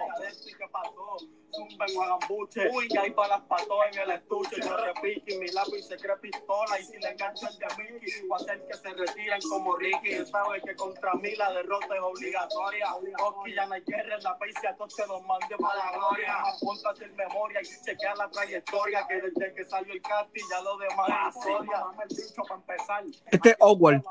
¿Y 0.46 0.54
qué 0.54 0.68
pasó? 0.72 1.18
Zumben 1.52 1.98
o 1.98 2.04
hagan 2.04 2.20
buche. 2.28 2.70
Uy, 2.72 2.88
hay 3.02 3.10
balas 3.10 3.42
para 3.42 3.66
todo 3.66 3.84
en 3.86 4.00
el 4.00 4.12
estuche. 4.12 4.56
Yo 4.62 4.78
repique 4.78 5.38
mi 5.40 5.48
lápiz 5.48 5.82
se 5.88 5.98
cree 5.98 6.16
pistola. 6.18 6.80
Y 6.80 6.84
si 6.84 6.98
le 7.00 7.10
enganchan 7.10 7.52
de 7.58 7.68
Mickey, 7.78 8.30
a 8.32 8.36
hacer 8.36 8.66
que 8.68 8.74
se 8.76 8.90
retiren 8.90 9.42
como 9.50 9.76
Ricky. 9.76 10.12
Él 10.12 10.28
sabe 10.28 10.62
que 10.62 10.76
contra 10.76 11.14
mí 11.16 11.36
la 11.36 11.52
derrota 11.54 11.96
es 11.96 12.02
obligatoria. 12.02 12.94
Oski 12.96 13.54
ya 13.54 13.66
no 13.66 13.74
hay 13.74 13.82
guerra 13.82 14.16
en 14.16 14.24
la 14.24 14.38
país 14.38 14.56
y 14.62 14.68
a 14.68 14.76
todos 14.76 14.94
se 14.94 15.08
los 15.08 15.22
mande 15.26 15.58
para 15.58 15.86
la 15.86 15.98
gloria. 15.98 16.38
Ponte 16.62 16.88
a 16.88 16.92
hacer 16.92 17.12
memoria 17.14 17.62
y 17.62 17.66
chequea 17.66 18.16
la 18.16 18.30
trayectoria. 18.30 19.08
Que 19.08 19.22
que 19.56 19.66
salió 19.66 19.94
el 19.94 20.02
casting 20.02 20.44
ya 20.52 20.62
lo 20.62 20.78
demás 20.78 21.10
es 21.10 21.36
historia. 21.38 21.78
Dame 21.80 22.04
el 22.10 22.16
bicho 22.16 22.42
para 22.44 22.56
empezar. 22.56 23.04
Este 23.32 23.50
es 23.50 23.56
Oswald. 23.60 24.04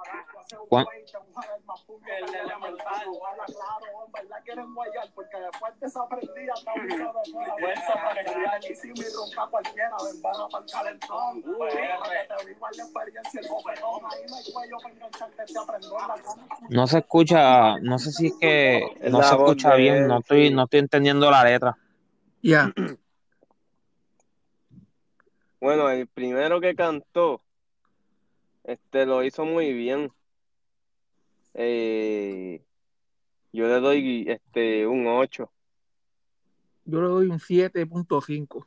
¿Cuán- 0.68 0.86
Que 2.04 2.16
el 2.18 2.34
elemental. 2.34 3.06
Habla 3.28 3.44
claro, 3.46 4.04
en 4.06 4.12
verdad 4.12 4.36
quieren 4.44 4.74
guayar, 4.74 5.08
porque 5.14 5.36
después 5.36 5.80
de 5.80 5.86
esa 5.86 6.08
prendida 6.08 6.54
está 6.56 6.72
un 6.72 6.90
solo 6.90 7.20
fuera. 7.32 7.54
Fuerza 7.58 7.94
para 7.94 8.24
criar, 8.24 8.60
y 8.70 8.74
si 8.74 8.88
me 8.88 9.04
rompa 9.14 9.48
cualquiera, 9.50 9.90
ven, 10.04 10.22
van 10.22 10.34
a 10.40 10.48
para 10.48 10.64
el 10.64 10.70
calentón. 10.70 11.42
Para 11.42 11.70
que 11.70 12.28
te 12.28 12.46
viva 12.46 12.68
la 12.76 12.82
experiencia, 12.84 13.40
el 13.40 13.48
bofetón, 13.48 14.00
ahí 14.10 14.24
no 16.70 16.86
se 16.86 16.98
escucha, 16.98 17.78
no 17.80 17.98
sé 17.98 18.12
si 18.12 18.26
es 18.28 18.32
que 18.40 18.80
no 19.10 19.22
se 19.22 19.34
escucha 19.34 19.74
bien, 19.74 20.06
no 20.06 20.18
estoy, 20.20 20.50
no 20.50 20.64
estoy 20.64 20.80
entendiendo 20.80 21.30
la 21.30 21.44
letra. 21.44 21.76
Ya. 22.42 22.72
Bueno, 25.60 25.90
el 25.90 26.06
primero 26.06 26.60
que 26.60 26.74
cantó, 26.74 27.42
este, 28.64 29.06
lo 29.06 29.24
hizo 29.24 29.44
muy 29.44 29.72
bien. 29.72 30.12
Eh, 31.54 32.62
yo 33.52 33.66
le 33.66 33.80
doy, 33.80 34.24
este, 34.28 34.86
un 34.86 35.06
8. 35.06 35.50
Yo 36.84 37.00
le 37.00 37.08
doy 37.08 37.26
un 37.28 37.40
7.5. 37.40 38.66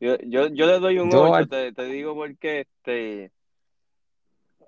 Yo, 0.00 0.16
yo, 0.26 0.48
yo 0.48 0.66
le 0.66 0.78
doy 0.78 0.98
un 0.98 1.10
Yo 1.10 1.22
8, 1.22 1.34
al- 1.34 1.48
te, 1.48 1.72
te 1.72 1.84
digo 1.86 2.14
porque, 2.14 2.60
este, 2.60 3.32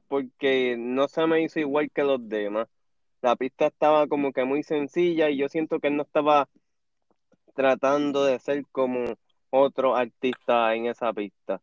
porque 0.09 0.77
no 0.79 1.07
se 1.09 1.27
me 1.27 1.43
hizo 1.43 1.61
igual 1.61 1.91
que 1.93 2.03
los 2.03 2.27
demás. 2.29 2.67
La 3.23 3.37
pista 3.37 3.67
estaba 3.67 4.07
como 4.07 4.33
que 4.33 4.45
muy 4.45 4.63
sencilla 4.63 5.29
y 5.29 5.37
yo 5.37 5.49
siento 5.49 5.79
que 5.79 5.89
él 5.89 5.97
no 5.97 6.03
estaba 6.03 6.49
tratando 7.55 8.25
de 8.25 8.39
ser 8.39 8.65
como 8.73 9.05
otro 9.51 9.97
artista 9.97 10.75
en 10.75 10.87
esa 10.87 11.13
pista. 11.13 11.61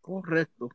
Correcto. 0.00 0.68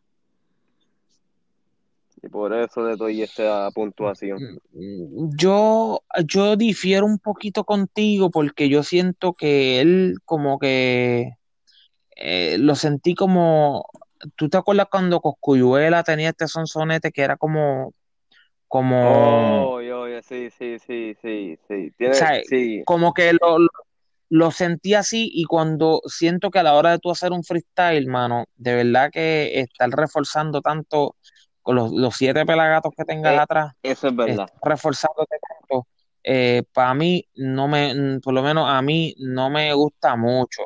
Y 2.22 2.30
por 2.30 2.54
eso 2.54 2.88
le 2.88 2.96
doy 2.96 3.22
esta 3.22 3.70
puntuación. 3.72 4.60
Yo, 4.72 6.02
yo 6.26 6.56
difiero 6.56 7.06
un 7.06 7.20
poquito 7.20 7.64
contigo 7.66 8.32
porque 8.32 8.68
yo 8.70 8.84
siento 8.84 9.34
que 9.34 9.80
él 9.80 10.16
como 10.26 10.58
que 10.58 11.34
eh, 12.16 12.58
lo 12.58 12.76
sentí 12.76 13.14
como, 13.14 13.86
¿tú 14.36 14.50
te 14.50 14.58
acuerdas 14.58 14.88
cuando 14.90 15.20
Coscuyuela 15.20 16.04
tenía 16.04 16.30
este 16.30 16.48
sonsonete 16.48 17.12
que 17.12 17.22
era 17.22 17.38
como, 17.38 17.94
como, 18.68 19.76
Oh, 19.76 19.82
yo, 19.82 20.08
yo, 20.08 20.22
sí, 20.24 20.50
sí, 20.50 20.80
sí, 20.80 21.16
sí, 21.22 21.60
sí. 21.68 21.92
o 21.92 21.96
Tiene, 21.98 22.14
sea, 22.14 22.42
sí, 22.44 22.82
como 22.86 23.14
que 23.14 23.34
lo, 23.34 23.60
lo, 23.60 23.70
lo 24.30 24.52
sentí 24.52 24.94
así 24.94 25.30
y 25.34 25.46
cuando 25.46 26.02
siento 26.06 26.50
que 26.50 26.60
a 26.60 26.64
la 26.64 26.74
hora 26.74 26.92
de 26.92 27.00
tú 27.00 27.12
hacer 27.12 27.32
un 27.32 27.44
freestyle, 27.44 28.08
mano, 28.08 28.46
de 28.56 28.76
verdad 28.76 29.12
que 29.12 29.60
estar 29.60 29.90
reforzando 29.90 30.62
tanto 30.62 31.16
con 31.62 31.76
los, 31.76 31.92
los 31.92 32.16
siete 32.16 32.46
pelagatos 32.46 32.94
que 32.96 33.06
tengas 33.06 33.34
eh, 33.34 33.38
atrás, 33.38 33.74
eso 33.84 34.08
es 34.08 34.16
verdad. 34.16 34.48
reforzándote 34.62 35.38
tanto, 35.40 35.88
eh, 36.24 36.64
para 36.74 36.94
mí 36.94 37.26
no 37.36 37.68
me, 37.68 37.94
mm, 37.94 38.22
por 38.22 38.34
lo 38.34 38.42
menos 38.44 38.68
a 38.70 38.82
mí 38.82 39.16
no 39.20 39.50
me 39.50 39.74
gusta 39.74 40.16
mucho. 40.16 40.64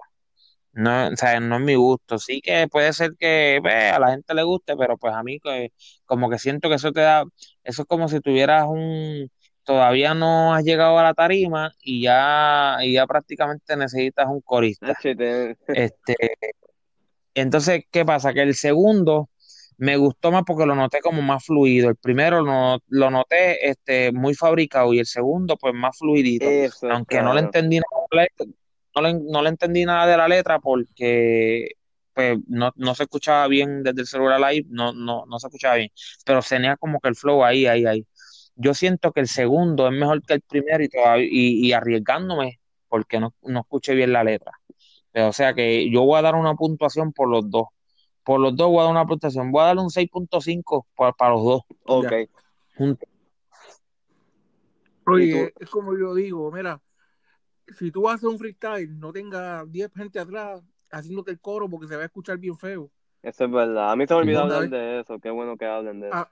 No, 0.71 1.09
o 1.09 1.15
sea, 1.17 1.39
no 1.39 1.55
es 1.55 1.61
mi 1.61 1.75
gusto. 1.75 2.19
Sí 2.19 2.41
que 2.41 2.67
puede 2.69 2.93
ser 2.93 3.11
que 3.19 3.59
pues, 3.61 3.91
a 3.91 3.99
la 3.99 4.11
gente 4.11 4.33
le 4.33 4.43
guste, 4.43 4.77
pero 4.77 4.97
pues 4.97 5.13
a 5.13 5.23
mí 5.23 5.39
que, 5.39 5.73
como 6.05 6.29
que 6.29 6.39
siento 6.39 6.69
que 6.69 6.75
eso 6.75 6.91
te 6.91 7.01
da, 7.01 7.25
eso 7.63 7.81
es 7.81 7.87
como 7.87 8.07
si 8.07 8.21
tuvieras 8.21 8.65
un, 8.67 9.29
todavía 9.63 10.13
no 10.13 10.53
has 10.53 10.63
llegado 10.63 10.97
a 10.97 11.03
la 11.03 11.13
tarima 11.13 11.71
y 11.81 12.03
ya, 12.03 12.77
y 12.81 12.93
ya 12.93 13.05
prácticamente 13.07 13.75
necesitas 13.75 14.27
un 14.27 14.41
corista. 14.41 14.93
Este, 15.67 16.37
entonces, 17.33 17.83
¿qué 17.91 18.05
pasa? 18.05 18.33
Que 18.33 18.41
el 18.41 18.55
segundo 18.55 19.29
me 19.77 19.95
gustó 19.95 20.31
más 20.31 20.43
porque 20.45 20.65
lo 20.65 20.75
noté 20.75 20.99
como 20.99 21.21
más 21.21 21.45
fluido. 21.45 21.89
El 21.89 21.95
primero 21.95 22.41
lo, 22.41 22.79
lo 22.87 23.09
noté 23.09 23.69
este, 23.69 24.11
muy 24.11 24.33
fabricado 24.33 24.93
y 24.93 24.99
el 24.99 25.05
segundo 25.05 25.55
pues 25.55 25.73
más 25.73 25.97
fluidito. 25.97 26.45
Eso 26.45 26.91
Aunque 26.91 27.21
no 27.21 27.33
le 27.33 27.41
entendí 27.41 27.77
nada 27.77 28.27
no 28.95 29.01
le, 29.01 29.13
no 29.13 29.41
le 29.41 29.49
entendí 29.49 29.85
nada 29.85 30.07
de 30.07 30.17
la 30.17 30.27
letra 30.27 30.59
porque 30.59 31.69
pues 32.13 32.37
no, 32.47 32.73
no 32.75 32.95
se 32.95 33.03
escuchaba 33.03 33.47
bien 33.47 33.83
desde 33.83 34.01
el 34.01 34.07
celular 34.07 34.41
live, 34.51 34.67
no, 34.69 34.91
no, 34.91 35.25
no 35.25 35.39
se 35.39 35.47
escuchaba 35.47 35.75
bien, 35.75 35.89
pero 36.25 36.41
tenía 36.41 36.75
como 36.75 36.99
que 36.99 37.07
el 37.07 37.15
flow 37.15 37.43
ahí, 37.45 37.65
ahí, 37.65 37.85
ahí. 37.85 38.05
Yo 38.61 38.73
siento 38.73 39.13
que 39.13 39.21
el 39.21 39.27
segundo 39.27 39.87
es 39.87 39.93
mejor 39.93 40.21
que 40.21 40.33
el 40.33 40.41
primero 40.41 40.83
y, 40.83 40.89
todavía, 40.89 41.25
y, 41.25 41.65
y 41.65 41.71
arriesgándome 41.71 42.59
porque 42.89 43.19
no, 43.19 43.33
no 43.43 43.61
escuché 43.61 43.95
bien 43.95 44.11
la 44.11 44.23
letra. 44.23 44.51
Pero, 45.11 45.29
o 45.29 45.33
sea 45.33 45.53
que 45.53 45.89
yo 45.89 46.03
voy 46.03 46.19
a 46.19 46.21
dar 46.21 46.35
una 46.35 46.55
puntuación 46.55 47.13
por 47.13 47.29
los 47.29 47.49
dos. 47.49 47.67
Por 48.23 48.41
los 48.41 48.55
dos 48.55 48.67
voy 48.67 48.79
a 48.79 48.83
dar 48.83 48.91
una 48.91 49.05
puntuación. 49.05 49.49
Voy 49.51 49.61
a 49.61 49.67
darle 49.67 49.81
un 49.81 49.89
6.5 49.89 50.87
para, 50.95 51.13
para 51.13 51.31
los 51.31 51.43
dos 51.43 51.61
Ok. 51.85 52.13
juntos. 52.75 53.09
¿Y 55.07 55.09
Oye, 55.09 55.53
es, 55.57 55.69
como 55.69 55.97
yo 55.97 56.13
digo, 56.13 56.51
mira, 56.51 56.81
si 57.77 57.91
tú 57.91 58.09
haces 58.09 58.25
un 58.25 58.37
freestyle, 58.37 58.99
no 58.99 59.13
tenga 59.13 59.65
10 59.65 59.91
gente 59.95 60.19
atrás 60.19 60.61
haciéndote 60.91 61.31
el 61.31 61.39
coro 61.39 61.69
porque 61.69 61.87
se 61.87 61.95
va 61.95 62.03
a 62.03 62.05
escuchar 62.05 62.37
bien 62.37 62.57
feo. 62.57 62.91
Eso 63.23 63.45
es 63.45 63.51
verdad. 63.51 63.91
A 63.91 63.95
mí 63.95 64.05
se 64.05 64.13
me 64.13 64.19
olvidó 64.19 64.41
hablar 64.41 64.69
de 64.69 64.99
eso. 64.99 65.17
Qué 65.19 65.29
bueno 65.29 65.57
que 65.57 65.65
hablen 65.65 65.99
de 66.01 66.09
eso. 66.09 66.17
A, 66.17 66.31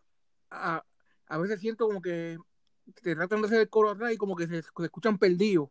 a, 0.51 0.83
a 1.27 1.37
veces 1.37 1.59
siento 1.59 1.87
como 1.87 2.01
que 2.01 2.37
te 3.03 3.15
tratan 3.15 3.41
de 3.41 3.47
hacer 3.47 3.61
el 3.61 3.69
coro 3.69 3.91
atrás 3.91 4.13
y 4.13 4.17
como 4.17 4.35
que 4.35 4.47
se, 4.47 4.61
se 4.61 4.69
escuchan 4.83 5.17
perdidos, 5.17 5.69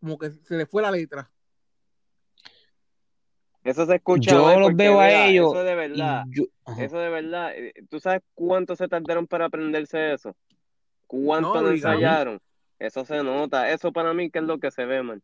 como 0.00 0.18
que 0.18 0.30
se 0.30 0.56
les 0.56 0.68
fue 0.68 0.82
la 0.82 0.90
letra. 0.90 1.30
Eso 3.64 3.84
se 3.84 3.96
escucha 3.96 4.30
Yo 4.32 4.60
los 4.60 4.74
veo 4.74 5.00
a 5.00 5.10
ellos 5.10 5.52
eso 5.52 5.62
de 5.64 5.74
verdad, 5.74 6.24
yo, 6.30 6.44
eso 6.78 6.98
de 6.98 7.08
verdad. 7.10 7.52
eh, 7.54 7.74
¿Tú 7.90 8.00
sabes 8.00 8.22
cuánto 8.34 8.76
se 8.76 8.88
tardaron 8.88 9.26
para 9.26 9.46
aprenderse 9.46 10.14
eso? 10.14 10.34
¿Cuánto 11.06 11.54
No, 11.54 11.62
lo 11.62 11.70
ensayaron? 11.72 12.40
Eso 12.78 13.04
se 13.04 13.22
nota. 13.22 13.70
Eso 13.70 13.92
para 13.92 14.14
mí 14.14 14.30
que 14.30 14.38
es 14.38 14.44
lo 14.44 14.58
que 14.58 14.70
se 14.70 14.84
ve, 14.86 15.02
man. 15.02 15.22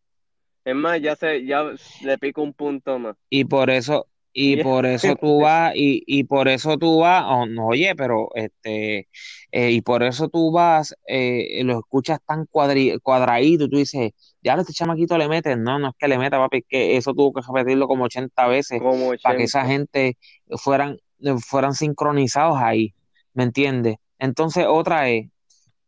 Es 0.65 0.75
más, 0.75 1.01
ya 1.01 1.15
se, 1.15 1.45
ya 1.47 1.65
le 2.03 2.19
pico 2.19 2.43
un 2.43 2.53
punto 2.53 2.99
más. 2.99 3.17
Y 3.31 3.45
por 3.45 3.71
eso, 3.71 4.09
y 4.35 4.59
por 4.59 4.87
eso 4.87 5.17
tú 5.17 5.41
vas, 5.43 5.75
y, 5.77 6.05
y 6.07 6.25
por 6.25 6.49
eso 6.49 6.79
tú 6.79 7.01
vas, 7.01 7.25
oh, 7.29 7.47
no, 7.47 7.69
oye, 7.69 7.95
pero 7.97 8.31
este, 8.37 9.09
eh, 9.53 9.73
y 9.73 9.83
por 9.83 10.05
eso 10.05 10.29
tú 10.31 10.53
vas, 10.53 10.97
eh, 11.09 11.63
lo 11.65 11.81
escuchas 11.81 12.21
tan 12.27 12.47
cuadri, 12.47 12.99
cuadradito, 13.03 13.67
y 13.67 13.71
tú 13.71 13.79
dices, 13.79 14.13
ya 14.43 14.55
este 14.57 14.75
chamaquito 14.75 15.19
le 15.19 15.29
mete, 15.29 15.57
no, 15.57 15.81
no 15.81 15.91
es 15.91 15.95
que 15.99 16.09
le 16.09 16.19
meta, 16.19 16.39
papi, 16.39 16.63
que 16.69 16.99
eso 16.99 17.15
tuvo 17.15 17.35
que 17.35 17.43
repetirlo 17.47 17.89
como 17.89 18.05
80 18.07 18.49
veces 18.49 18.83
Como 18.83 19.13
para 19.23 19.37
que 19.37 19.45
esa 19.45 19.65
80. 19.65 19.67
gente 19.67 20.19
fueran, 20.63 20.99
fueran 21.47 21.75
sincronizados 21.75 22.59
ahí, 22.59 22.95
¿me 23.35 23.45
entiendes? 23.45 23.97
Entonces, 24.21 24.67
otra 24.69 25.11
es, 25.11 25.29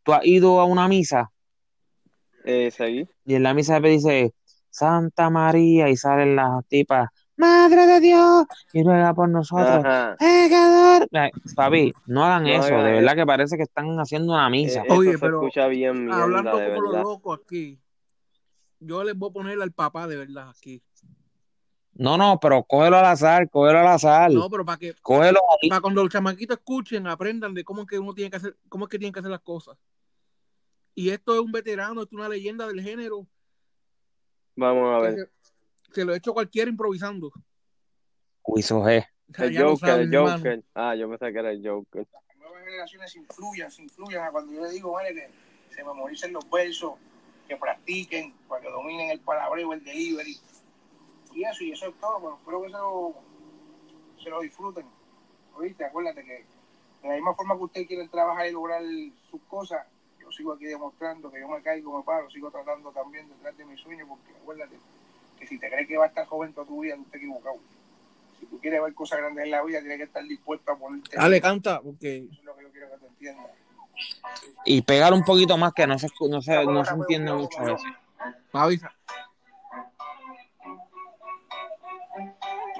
tú 0.04 0.14
has 0.14 0.26
ido 0.26 0.60
a 0.60 0.66
una 0.66 0.88
misa 0.88 1.32
Eh, 2.44 2.70
y 3.24 3.34
en 3.36 3.44
la 3.44 3.54
misa 3.54 3.74
siempre 3.74 3.90
dice 3.92 4.34
Santa 4.70 5.30
María 5.30 5.90
y 5.90 5.96
salen 5.96 6.36
las 6.36 6.66
tipas, 6.68 7.10
Madre 7.36 7.86
de 7.86 8.00
Dios, 8.00 8.46
y 8.72 8.82
ruega 8.82 9.12
por 9.12 9.28
nosotros, 9.28 9.84
pecador. 10.18 11.08
Papi, 11.54 11.92
no 12.06 12.24
hagan 12.24 12.44
No 12.44 12.48
eso, 12.48 12.64
de 12.82 12.92
verdad 12.92 13.14
que 13.14 13.26
parece 13.26 13.56
que 13.58 13.64
están 13.64 13.94
haciendo 14.00 14.32
una 14.32 14.46
Eh, 14.46 14.50
misa. 14.50 14.82
eso 14.84 14.94
Oye, 14.94 15.12
se 15.12 15.18
pero 15.18 15.40
escucha 15.42 15.66
bien 15.66 16.06
mierda, 16.06 16.22
hablando 16.22 16.56
de 16.56 16.74
como 16.74 16.80
los 16.92 17.02
locos 17.02 17.40
aquí, 17.42 17.78
yo 18.80 19.04
les 19.04 19.14
voy 19.16 19.30
a 19.30 19.32
poner 19.34 19.60
al 19.60 19.72
papá 19.72 20.06
de 20.06 20.16
verdad 20.16 20.48
aquí. 20.48 20.82
No, 21.92 22.16
no, 22.18 22.38
pero 22.40 22.62
cógelo 22.62 22.98
al 22.98 23.06
azar, 23.06 23.48
cógelo 23.50 23.78
al 23.80 23.86
azar, 23.88 24.30
No, 24.30 24.48
pero 24.50 24.64
para 24.64 24.78
que 24.78 24.94
cógelo 25.02 25.40
ahí. 25.60 25.68
para 25.68 25.80
cuando 25.80 26.02
los 26.02 26.12
chamaquitos 26.12 26.56
escuchen, 26.58 27.06
aprendan 27.06 27.54
de 27.54 27.64
cómo 27.64 27.82
es 27.82 27.88
que 27.88 27.98
uno 27.98 28.12
tiene 28.14 28.30
que 28.30 28.36
hacer, 28.36 28.56
cómo 28.68 28.84
es 28.86 28.90
que 28.90 28.98
tienen 28.98 29.12
que 29.12 29.20
hacer 29.20 29.30
las 29.30 29.40
cosas. 29.40 29.76
Y 30.94 31.10
esto 31.10 31.34
es 31.34 31.40
un 31.40 31.52
veterano, 31.52 32.02
esto 32.02 32.16
es 32.16 32.18
una 32.18 32.28
leyenda 32.30 32.66
del 32.66 32.80
género 32.82 33.26
Vamos 34.56 34.88
a 35.04 35.06
que 35.08 35.14
ver. 35.14 35.30
Se, 35.92 36.04
lo 36.04 36.12
ha 36.12 36.16
hecho 36.16 36.32
cualquiera 36.32 36.70
improvisando. 36.70 37.32
Wiso 38.44 38.82
G. 38.82 39.06
El 39.38 39.58
Joker, 39.58 40.00
el 40.00 40.14
hermano. 40.14 40.36
Joker. 40.36 40.64
Ah, 40.74 40.94
yo 40.94 41.08
pensé 41.08 41.32
que 41.32 41.38
era 41.38 41.50
el 41.50 41.66
Joker. 41.66 42.06
Las 42.12 42.36
nuevas 42.38 42.64
generaciones 42.64 43.16
influyan, 43.16 43.70
se 43.70 43.82
influyan 43.82 44.24
a 44.24 44.30
cuando 44.30 44.52
yo 44.52 44.62
les 44.62 44.72
digo, 44.72 44.92
vale, 44.92 45.14
que 45.14 45.74
se 45.74 45.84
memoricen 45.84 46.32
los 46.32 46.48
versos, 46.48 46.94
que 47.48 47.56
practiquen, 47.56 48.32
para 48.48 48.62
que 48.62 48.70
dominen 48.70 49.10
el 49.10 49.20
palabreo, 49.20 49.72
el 49.72 49.82
delivery. 49.82 50.38
Y 51.34 51.44
eso, 51.44 51.64
y 51.64 51.72
eso 51.72 51.88
es 51.88 51.94
todo, 52.00 52.20
pero 52.20 52.36
espero 52.36 52.62
que 52.62 52.68
se 52.68 52.72
lo, 52.72 53.14
se 54.22 54.30
lo 54.30 54.40
disfruten. 54.40 54.86
Oíste, 55.56 55.84
acuérdate 55.84 56.24
que 56.24 56.44
de 57.02 57.08
la 57.08 57.14
misma 57.14 57.34
forma 57.34 57.56
que 57.56 57.64
ustedes 57.64 57.86
quieren 57.86 58.08
trabajar 58.08 58.46
y 58.46 58.52
lograr 58.52 58.82
sus 59.30 59.40
cosas, 59.42 59.86
yo 60.20 60.30
sigo 60.30 60.52
aquí 60.52 60.64
demostrando 60.64 61.30
que 61.30 61.40
yo 61.40 61.48
me 61.48 61.62
caigo, 61.62 61.96
me 61.96 62.04
paro, 62.04 62.30
sigo 62.30 62.50
tratando 62.50 62.90
también 62.92 63.28
detrás 63.28 63.56
de 63.56 63.64
mis 63.64 63.80
sueños, 63.80 64.08
porque 64.08 64.32
acuérdate 64.40 64.76
que 65.38 65.46
si 65.46 65.58
te 65.58 65.68
crees 65.68 65.88
que 65.88 65.96
va 65.96 66.04
a 66.04 66.08
estar 66.08 66.26
joven 66.26 66.52
toda 66.52 66.66
tu 66.66 66.80
vida, 66.80 66.96
tú 66.96 67.02
estás 67.02 67.16
equivocado. 67.16 67.56
Si 68.38 68.46
tú 68.46 68.58
quieres 68.60 68.82
ver 68.82 68.94
cosas 68.94 69.18
grandes 69.18 69.44
en 69.44 69.50
la 69.50 69.62
vida, 69.62 69.80
tienes 69.80 69.98
que 69.98 70.04
estar 70.04 70.24
dispuesto 70.24 70.72
a 70.72 70.78
ponerte. 70.78 71.16
Dale, 71.16 71.40
canta, 71.40 71.80
porque 71.80 72.18
Eso 72.18 72.40
es 72.40 72.44
lo 72.44 72.56
que 72.56 72.62
yo 72.62 72.70
quiero 72.70 72.90
que 72.90 72.98
te 72.98 73.06
entiendas. 73.06 73.46
Y 74.64 74.82
pegar 74.82 75.12
un 75.12 75.24
poquito 75.24 75.56
más 75.56 75.72
que 75.72 75.86
no 75.86 75.98
se, 75.98 76.08
no 76.28 76.42
se, 76.42 76.64
no 76.64 76.84
se 76.84 76.94
entiende 76.94 77.32
mucho 77.32 77.62
eso. 77.62 77.84
avisa. 78.52 78.92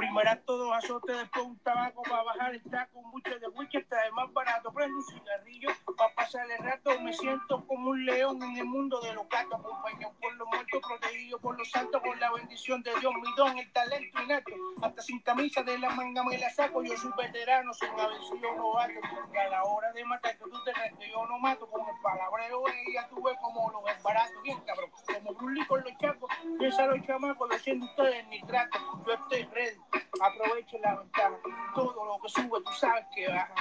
Primero 0.06 0.30
comerás 0.30 0.44
todos 0.44 0.72
azotes 0.72 1.16
después 1.16 1.46
un 1.46 1.58
tabaco 1.58 2.02
para 2.02 2.22
bajar 2.22 2.54
el 2.54 2.62
taco, 2.62 3.02
mucho 3.02 3.38
de 3.38 3.48
whisky 3.48 3.78
está 3.78 4.02
de 4.02 4.12
más 4.12 4.32
barato. 4.32 4.72
Prendo 4.72 4.96
un 4.96 5.04
cigarrillo 5.04 5.70
para 5.96 6.14
pasar 6.14 6.48
el 6.50 6.64
rato. 6.64 7.00
Me 7.00 7.12
siento 7.12 7.66
como 7.66 7.90
un 7.90 8.06
león 8.06 8.40
en 8.42 8.56
el 8.56 8.64
mundo 8.64 9.00
de 9.00 9.12
los 9.14 9.28
gatos, 9.28 9.58
acompañado 9.58 10.14
por 10.20 10.34
los 10.36 10.48
muertos, 10.48 10.80
protegido 10.86 11.38
por 11.40 11.58
los 11.58 11.70
santos, 11.70 12.00
con 12.02 12.18
la 12.20 12.30
bendición 12.32 12.82
de 12.82 12.92
Dios, 13.00 13.12
mi 13.14 13.34
don, 13.36 13.58
el 13.58 13.72
talento 13.72 14.22
innato. 14.22 14.52
Hasta 14.82 15.02
sin 15.02 15.20
camisa 15.20 15.62
de 15.62 15.78
la 15.78 15.90
manga 15.90 16.22
me 16.22 16.38
la 16.38 16.50
saco. 16.50 16.82
Yo 16.82 16.96
soy 16.96 17.10
veterano, 17.16 17.72
sin 17.74 17.88
vencido 17.96 18.56
novato. 18.56 18.92
Y 19.32 19.36
a 19.36 19.48
la 19.48 19.64
hora 19.64 19.92
de 19.92 20.04
matar, 20.04 20.38
que 20.38 20.44
tú 20.44 20.64
te 20.64 20.72
que 20.98 21.10
yo 21.10 21.26
no 21.26 21.38
mato, 21.38 21.66
con 21.68 21.80
el 21.80 22.00
palabreo 22.00 22.62
ella 22.68 23.08
tú 23.08 23.22
ves 23.22 23.36
como 23.42 23.70
lo 23.70 23.86
es 23.88 24.02
barato, 24.02 24.40
bien 24.42 24.60
cabrón. 24.60 24.90
Como 25.12 25.34
Brulí 25.34 25.64
con 25.66 25.82
los 25.82 25.96
chacos, 25.98 26.30
piensa 26.58 26.86
los 26.86 27.04
chamacos, 27.06 27.48
lo 27.48 27.54
haciendo 27.54 27.86
ustedes 27.86 28.26
ni 28.28 28.40
trato. 28.42 28.78
Yo 29.06 29.14
estoy 29.14 29.42
ready, 29.52 29.78
aprovecho 30.20 30.78
la 30.78 30.96
ventana. 30.96 31.36
Todo 31.74 32.04
lo 32.04 32.18
que 32.22 32.28
sube, 32.28 32.60
tú 32.64 32.72
sabes 32.72 33.04
que 33.14 33.28
baja. 33.28 33.54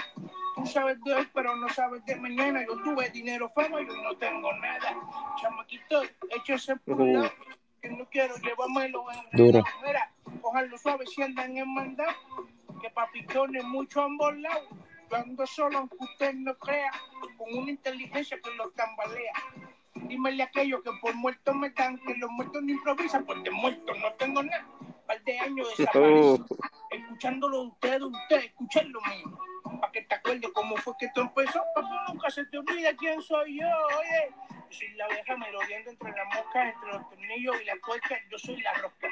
Tú 0.56 0.66
sabes 0.66 1.02
de 1.04 1.14
hoy, 1.14 1.28
pero 1.34 1.56
no 1.56 1.68
sabes 1.70 2.04
de 2.06 2.16
mañana. 2.16 2.66
Yo 2.66 2.82
tuve 2.82 3.10
dinero, 3.10 3.52
fama, 3.54 3.82
yo 3.82 3.96
no 4.02 4.16
tengo 4.18 4.54
nada. 4.54 4.96
Chamaquito, 5.42 6.04
échese 6.30 6.76
por 6.78 7.02
un 7.02 7.14
lado. 7.14 7.32
Que 7.82 7.90
no 7.90 8.06
quiero 8.10 8.36
llevármelo 8.38 9.06
en 9.12 9.26
Duro. 9.34 9.64
Mira, 9.86 10.12
cojanlo 10.42 10.78
suave 10.78 11.06
si 11.06 11.22
andan 11.22 11.58
en 11.58 11.74
mandado. 11.74 12.14
Que 12.82 12.90
papichones 12.90 13.64
mucho 13.66 14.02
a 14.02 14.06
ambos 14.06 14.36
lados. 14.38 14.70
Yo 15.10 15.18
ando 15.18 15.46
solo, 15.46 15.78
aunque 15.80 15.98
usted 16.00 16.34
no 16.34 16.58
crea, 16.58 16.92
con 17.38 17.54
una 17.54 17.72
inteligencia 17.72 18.40
que 18.42 18.50
los 18.56 18.74
tambalea. 18.74 19.34
Dímele 19.94 20.44
a 20.44 20.46
aquellos 20.48 20.82
que 20.84 20.92
por 21.02 21.16
muertos 21.16 21.56
me 21.56 21.70
dan, 21.72 21.98
que 22.00 22.16
los 22.16 22.30
muertos 22.32 22.64
no 22.64 22.72
improvisan, 22.72 23.26
pues 23.26 23.44
de 23.44 23.52
muertos 23.52 23.98
no 24.00 24.14
tengo 24.14 24.42
nada. 24.44 24.66
Par 25.06 25.24
de 25.24 25.40
años 25.40 25.68
desaparecido. 25.78 26.46
Escuchándolo 26.92 27.62
de 27.62 27.68
ustedes, 27.68 28.02
ustedes, 28.02 28.46
escuchen 28.46 28.92
lo 28.92 29.02
mío. 29.02 29.40
Para 29.82 29.92
que 29.92 30.02
te 30.04 30.16
acuerdes 30.16 30.52
cómo 30.54 30.76
fue 30.78 30.94
que 31.00 31.06
esto 31.08 31.22
empezó, 31.22 31.62
que 31.76 31.82
nunca 32.14 32.30
se 32.30 32.46
te 32.46 32.58
olvide 32.58 32.96
quién 32.98 33.22
soy 33.22 33.60
yo, 33.60 33.68
oye. 34.00 34.55
Yo 34.70 34.78
soy 34.78 34.90
la 34.96 35.08
vieja 35.08 35.38
merodeando 35.38 35.92
entre 35.92 36.12
las 36.12 36.26
moscas, 36.36 36.74
entre 36.74 36.92
los 36.92 37.10
tornillos 37.10 37.62
y 37.62 37.66
las 37.66 37.80
tuercas, 37.82 38.20
yo 38.30 38.38
soy 38.40 38.62
la 38.62 38.74
rosca. 38.74 39.08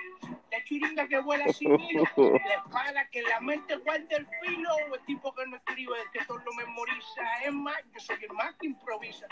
La 0.51 0.63
churinga 0.63 1.07
que 1.07 1.19
vuela 1.19 1.51
sin 1.53 1.79
hilo, 1.79 2.03
la 2.17 2.55
espada 2.55 3.07
que 3.09 3.21
la 3.23 3.39
mente 3.39 3.75
guarda 3.77 4.17
el 4.17 4.27
filo, 4.41 4.69
o 4.89 4.95
el 4.95 5.01
tipo 5.05 5.33
que 5.33 5.45
no 5.47 5.55
escribe, 5.57 6.01
el 6.01 6.11
que 6.11 6.25
todo 6.25 6.39
lo 6.39 6.53
memoriza. 6.53 7.21
Es 7.43 7.53
más, 7.53 7.77
yo 7.93 7.99
soy 7.99 8.17
el 8.23 8.33
más 8.33 8.53
que 8.55 8.67
improvisa. 8.67 9.27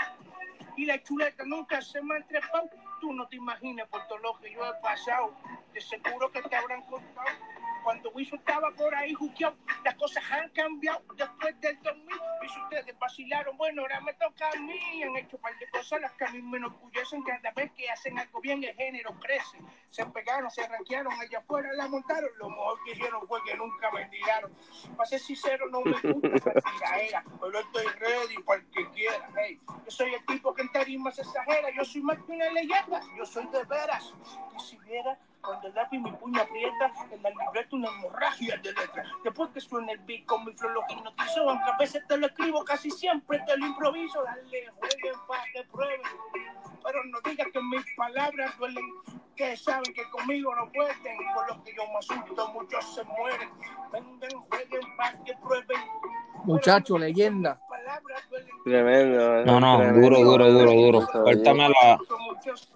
Y 0.77 0.85
la 0.85 1.01
chuleta 1.03 1.43
nunca 1.45 1.81
se 1.81 2.01
me 2.01 2.17
ha 2.17 2.27
trepado. 2.27 2.69
Tú 2.99 3.13
no 3.13 3.27
te 3.27 3.35
imaginas 3.35 3.87
por 3.89 4.07
todo 4.07 4.19
lo 4.19 4.39
que 4.39 4.51
yo 4.51 4.65
he 4.65 4.81
pasado. 4.81 5.35
De 5.73 5.81
seguro 5.81 6.31
que 6.31 6.41
te 6.43 6.55
habrán 6.55 6.81
contado. 6.83 7.29
Cuando 7.83 8.11
Wiso 8.11 8.35
estaba 8.35 8.71
por 8.71 8.93
ahí 8.93 9.13
juqueado, 9.13 9.55
las 9.83 9.95
cosas 9.95 10.23
han 10.31 10.49
cambiado 10.49 11.03
después 11.15 11.59
del 11.61 11.81
2000. 11.81 12.15
Y 12.41 12.63
ustedes 12.63 12.99
vacilaron, 12.99 13.57
bueno, 13.57 13.81
ahora 13.81 14.01
me 14.01 14.13
toca 14.13 14.49
a 14.49 14.59
mí. 14.59 15.03
Han 15.03 15.15
hecho 15.17 15.37
un 15.37 15.41
par 15.41 15.57
de 15.57 15.69
cosas 15.69 16.01
las 16.01 16.11
que 16.13 16.25
a 16.25 16.31
mí 16.31 16.41
me 16.41 16.57
enorgullecen. 16.57 17.23
Cada 17.23 17.51
vez 17.51 17.71
que 17.71 17.89
hacen 17.89 18.17
algo 18.19 18.39
bien, 18.41 18.63
el 18.63 18.75
género 18.75 19.17
crece. 19.19 19.57
Se 19.89 20.05
pegaron, 20.05 20.49
se 20.51 20.67
ranquearon, 20.67 21.13
allá 21.13 21.39
afuera 21.39 21.71
la 21.73 21.87
montaron. 21.87 22.29
Lo 22.37 22.49
mejor 22.49 22.79
que 22.83 22.91
hicieron 22.91 23.27
fue 23.27 23.43
que 23.43 23.55
nunca 23.55 23.91
me 23.91 24.05
tiraron. 24.05 24.51
Para 24.95 25.09
ser 25.09 25.19
sincero, 25.19 25.67
no 25.69 25.81
me 25.81 25.99
gusta 25.99 26.27
esa 26.33 26.51
tiraera. 26.51 27.23
Pero 27.39 27.59
estoy 27.59 27.85
ready 27.99 28.43
para 28.43 28.61
que 28.71 28.89
quiera. 28.91 29.29
Hey, 29.37 29.59
yo 29.67 29.91
soy 29.91 30.13
el 30.13 30.25
tipo 30.25 30.53
que 30.53 30.61
en 30.61 30.71
tarima 30.71 31.11
se 31.11 31.21
exagera. 31.21 31.69
Yo 31.75 31.83
soy 31.83 32.01
más 32.01 32.17
que 32.23 32.31
una 32.31 32.49
leyenda. 32.49 33.01
Yo 33.17 33.25
soy 33.25 33.45
de 33.47 33.63
veras. 33.63 34.13
Y 34.55 34.59
si 34.59 34.77
viera 34.79 35.17
cuando 35.41 35.67
el 35.67 35.75
lápiz 35.75 35.99
mi 35.99 36.11
puño 36.11 36.41
aprieta, 36.41 36.91
en 37.11 37.23
la 37.23 37.29
libreta 37.29 37.75
una 37.75 37.89
hemorragia 37.89 38.57
de 38.57 38.73
letras. 38.73 39.07
Después 39.23 39.49
que 39.51 39.61
suena 39.61 39.91
el 39.91 39.99
beat 39.99 40.25
con 40.25 40.45
mi 40.45 40.53
flow 40.53 40.71
lo 40.71 40.83
hipnotizo, 40.89 41.49
aunque 41.49 41.69
a 41.69 41.77
veces 41.77 42.05
te 42.07 42.17
lo 42.17 42.27
escribo, 42.27 42.63
casi 42.63 42.89
siempre 42.91 43.39
te 43.45 43.57
lo 43.57 43.67
improviso. 43.67 44.23
Dale, 44.23 44.41
jueguen 44.79 45.15
para 45.27 45.43
que 45.53 45.63
prueben. 45.71 46.01
Pero 46.83 47.03
no 47.05 47.17
digas 47.23 47.47
que 47.53 47.61
mis 47.61 47.83
palabras 47.95 48.57
duelen, 48.57 48.85
que 49.35 49.55
saben 49.55 49.93
que 49.93 50.03
conmigo 50.09 50.53
no 50.55 50.71
pueden. 50.71 50.95
Con 51.35 51.47
lo 51.47 51.63
que 51.63 51.73
yo 51.75 51.83
me 51.87 51.97
asusto, 51.99 52.53
muchos 52.53 52.95
se 52.95 53.03
mueren. 53.03 53.49
Vengan, 53.91 54.41
jueguen 54.49 54.97
para 54.97 55.23
que 55.23 55.33
prueben. 55.41 55.81
Muchacho, 56.43 56.97
leyenda. 56.97 57.59
Tremendo. 58.63 59.45
No, 59.45 59.59
no, 59.59 59.77
tremendo. 59.77 60.01
duro, 60.01 60.23
duro, 60.23 60.51
duro, 60.51 60.71
duro. 60.71 61.07
Cuéntame 61.23 61.69
la. 61.69 61.99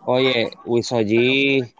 Oye, 0.06 0.52
Wiso 0.65 0.99
G, 0.99 1.73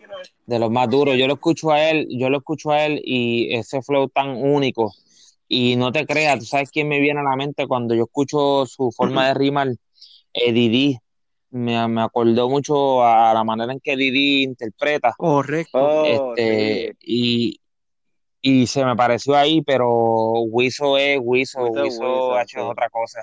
de 0.46 0.60
los 0.60 0.72
más 0.72 0.90
duros. 0.90 1.16
Yo 1.18 1.28
lo 1.28 1.36
escucho 1.36 1.72
a 1.72 1.90
él, 1.90 2.08
yo 2.10 2.30
lo 2.30 2.38
escucho 2.38 2.72
a 2.72 2.86
él 2.86 3.02
y 3.04 3.54
ese 3.56 3.82
flow 3.82 4.10
tan 4.10 4.30
único. 4.30 4.94
Y 5.48 5.76
no 5.76 5.92
te 5.92 6.06
creas, 6.06 6.40
tú 6.40 6.46
sabes 6.46 6.72
quién 6.72 6.88
me 6.88 7.00
viene 7.00 7.20
a 7.20 7.24
la 7.24 7.36
mente 7.36 7.68
cuando 7.68 7.94
yo 7.94 8.06
escucho 8.06 8.66
su 8.66 8.92
forma 8.92 9.28
de 9.28 9.34
rimar, 9.36 9.68
Eddie 10.34 10.70
D. 10.70 11.02
Me, 11.56 11.88
me 11.88 12.02
acordó 12.02 12.50
mucho 12.50 13.02
a 13.02 13.34
la 13.34 13.46
manera 13.46 13.72
en 13.72 13.80
que 13.80 13.94
Eddie 13.94 14.12
D 14.12 14.18
interpreta. 14.44 15.14
Correcto. 15.18 15.80
Oh, 15.80 16.06
Este, 16.36 16.98
y, 17.00 17.62
y 18.42 18.68
se 18.68 18.84
me 18.84 18.94
pareció 18.98 19.36
ahí, 19.36 19.62
pero 19.62 19.90
Wiso 20.50 20.98
es 20.98 21.18
Wiso, 21.24 21.64
Wiso 21.68 22.36
ha 22.36 22.44
hecho 22.44 22.60
sí. 22.60 22.66
otra 22.66 22.90
cosa. 22.90 23.22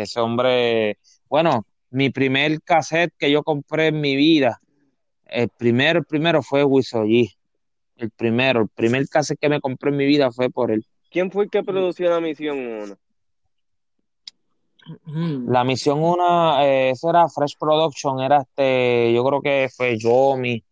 Ese 0.00 0.20
hombre, 0.20 0.96
bueno, 1.28 1.66
mi 1.90 2.10
primer 2.10 2.62
cassette 2.62 3.12
que 3.18 3.32
yo 3.32 3.42
compré 3.42 3.88
en 3.88 4.00
mi 4.00 4.14
vida, 4.14 4.60
el 5.26 5.48
primero, 5.48 5.98
el 5.98 6.04
primero 6.04 6.40
fue 6.40 6.62
Wiso 6.62 7.02
G. 7.04 7.28
El 7.96 8.10
primero, 8.12 8.60
el 8.62 8.68
primer 8.68 9.08
cassette 9.08 9.40
que 9.40 9.48
me 9.48 9.60
compré 9.60 9.90
en 9.90 9.96
mi 9.96 10.06
vida 10.06 10.30
fue 10.30 10.50
por 10.50 10.70
él. 10.70 10.86
¿Quién 11.10 11.32
fue 11.32 11.44
el 11.44 11.50
que 11.50 11.64
produció 11.64 12.08
la 12.10 12.20
misión 12.20 12.58
1? 12.58 12.96
La 15.46 15.64
misión 15.64 16.02
una, 16.02 16.64
eh, 16.66 16.90
ese 16.90 17.08
era 17.08 17.28
Fresh 17.28 17.56
Production, 17.58 18.20
era 18.20 18.40
este, 18.42 19.12
yo 19.12 19.24
creo 19.24 19.40
que 19.40 19.68
fue 19.74 19.96
Yomi, 19.98 20.62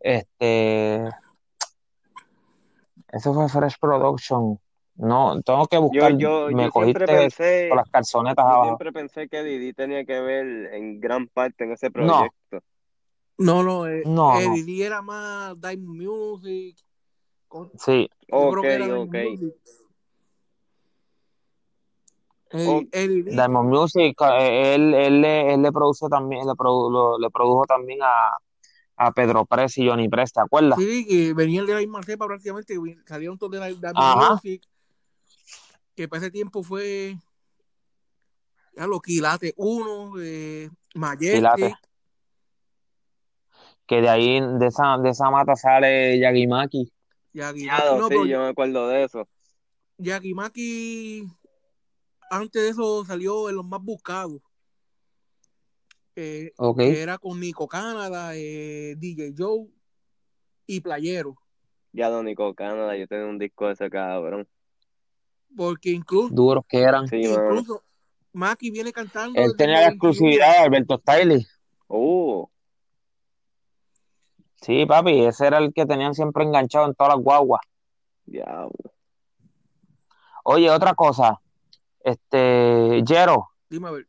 este, 0.00 1.04
ese 3.12 3.32
fue 3.32 3.48
Fresh 3.48 3.78
Production. 3.80 4.58
No, 4.96 5.40
tengo 5.42 5.66
que 5.66 5.76
Yo, 5.76 5.82
buscar, 5.82 6.16
yo, 6.16 6.50
me 6.50 6.64
yo 6.64 6.70
siempre 6.70 7.06
cogiste 7.06 7.06
pensé, 7.06 7.68
con 7.68 7.76
las 7.78 7.88
calzonetas 7.90 8.44
yo 8.44 8.50
abajo. 8.50 8.64
siempre 8.64 8.92
pensé 8.92 9.28
que 9.28 9.42
Didi 9.44 9.72
tenía 9.72 10.04
que 10.04 10.20
ver 10.20 10.74
en 10.74 11.00
gran 11.00 11.28
parte 11.28 11.64
en 11.64 11.72
ese 11.72 11.90
No, 11.90 11.92
proyecto. 11.92 12.62
No, 13.38 13.62
no, 13.62 13.86
eh, 13.86 14.02
no, 14.04 14.32
no, 14.32 14.40
Eddie 14.40 14.64
D 14.64 14.84
era 14.84 15.00
más 15.00 15.60
Diamond 15.60 16.02
Music. 16.02 16.76
con- 17.46 17.70
sí, 17.78 18.08
Yo 18.26 18.36
Ok, 18.36 18.50
creo 18.50 18.62
que 18.62 18.74
era 18.74 18.84
Diamond 18.86 19.08
ok. 19.10 19.14
Music. 19.40 19.54
Diamond 22.50 23.68
Music, 23.68 24.16
eh, 24.22 24.74
él, 24.74 24.94
él, 24.94 25.20
le- 25.20 25.54
él 25.54 25.62
le 25.62 25.72
produce 25.72 26.08
también, 26.08 26.46
le, 26.46 26.52
produ- 26.52 26.90
lo- 26.90 27.18
le 27.18 27.30
produjo 27.30 27.64
también 27.66 28.00
a, 28.02 28.36
a 28.96 29.12
Pedro 29.12 29.44
Press 29.44 29.78
y 29.78 29.88
Johnny 29.88 30.08
Press, 30.08 30.32
¿te 30.32 30.40
acuerdas? 30.40 30.78
Sí, 30.78 31.06
que 31.06 31.34
venían 31.34 31.66
de 31.66 31.74
la 31.74 31.80
misma 31.80 32.02
cepa 32.02 32.26
prácticamente, 32.26 32.74
salieron 33.06 33.38
todos 33.38 33.52
de 33.52 33.58
la 33.60 33.66
Diamond 33.68 33.96
Ajá, 33.96 34.30
Music, 34.34 34.62
que 35.94 36.08
para 36.08 36.22
ese 36.22 36.30
tiempo 36.30 36.62
fue 36.62 37.16
ya 38.76 38.86
los 38.86 39.02
Quilates 39.02 39.52
1, 39.56 40.12
eh, 40.20 40.70
Quilate, 41.20 41.74
que 43.86 44.00
de 44.02 44.08
ahí, 44.08 44.40
de 44.58 44.66
esa, 44.66 44.98
de 44.98 45.10
esa 45.10 45.30
mata 45.30 45.56
sale 45.56 46.18
Yagimaki. 46.18 46.92
Yagi 47.32 47.64
Ya, 47.64 47.96
No, 47.96 48.08
pero 48.08 48.24
sí, 48.24 48.30
yo 48.30 48.38
me 48.40 48.48
acuerdo 48.48 48.88
de 48.88 49.04
eso. 49.04 49.28
Yagimaki, 49.98 51.26
antes 52.30 52.62
de 52.62 52.68
eso 52.70 53.04
salió 53.04 53.48
en 53.48 53.56
los 53.56 53.64
más 53.64 53.82
buscados, 53.82 54.40
eh, 56.16 56.52
Ok, 56.56 56.78
que 56.78 57.02
era 57.02 57.18
con 57.18 57.38
Nico 57.38 57.68
Canadá, 57.68 58.34
eh, 58.34 58.94
DJ 58.96 59.34
Joe 59.36 59.68
y 60.66 60.80
Playero. 60.80 61.36
Ya 61.92 62.08
Donico 62.10 62.54
Canadá, 62.54 62.96
yo 62.96 63.06
tenía 63.06 63.26
un 63.26 63.38
disco 63.38 63.66
de 63.66 63.72
ese 63.72 63.88
cabrón. 63.90 64.46
Porque 65.56 65.90
incluso, 65.90 66.34
duros 66.34 66.64
que 66.68 66.80
eran. 66.80 67.08
Sí, 67.08 67.16
incluso 67.22 67.82
Maki 68.32 68.70
viene 68.70 68.92
cantando 68.92 69.40
Él 69.40 69.54
tenía 69.56 69.76
el 69.78 69.82
la 69.82 69.90
91. 69.90 70.10
exclusividad 70.10 70.52
de 70.52 70.58
Alberto 70.58 70.98
Stiley. 70.98 71.46
Uh, 71.88 72.46
Sí, 74.60 74.84
papi, 74.86 75.24
ese 75.24 75.46
era 75.46 75.58
el 75.58 75.72
que 75.72 75.86
tenían 75.86 76.14
siempre 76.14 76.44
enganchado 76.44 76.86
en 76.86 76.94
todas 76.94 77.14
las 77.14 77.22
guaguas. 77.22 77.60
diablo. 78.26 78.92
Oye, 80.44 80.68
otra 80.70 80.94
cosa, 80.94 81.40
este, 82.10 83.02
Jero, 83.06 83.48
Dime 83.68 83.88
a 83.88 83.90
ver. 83.92 84.06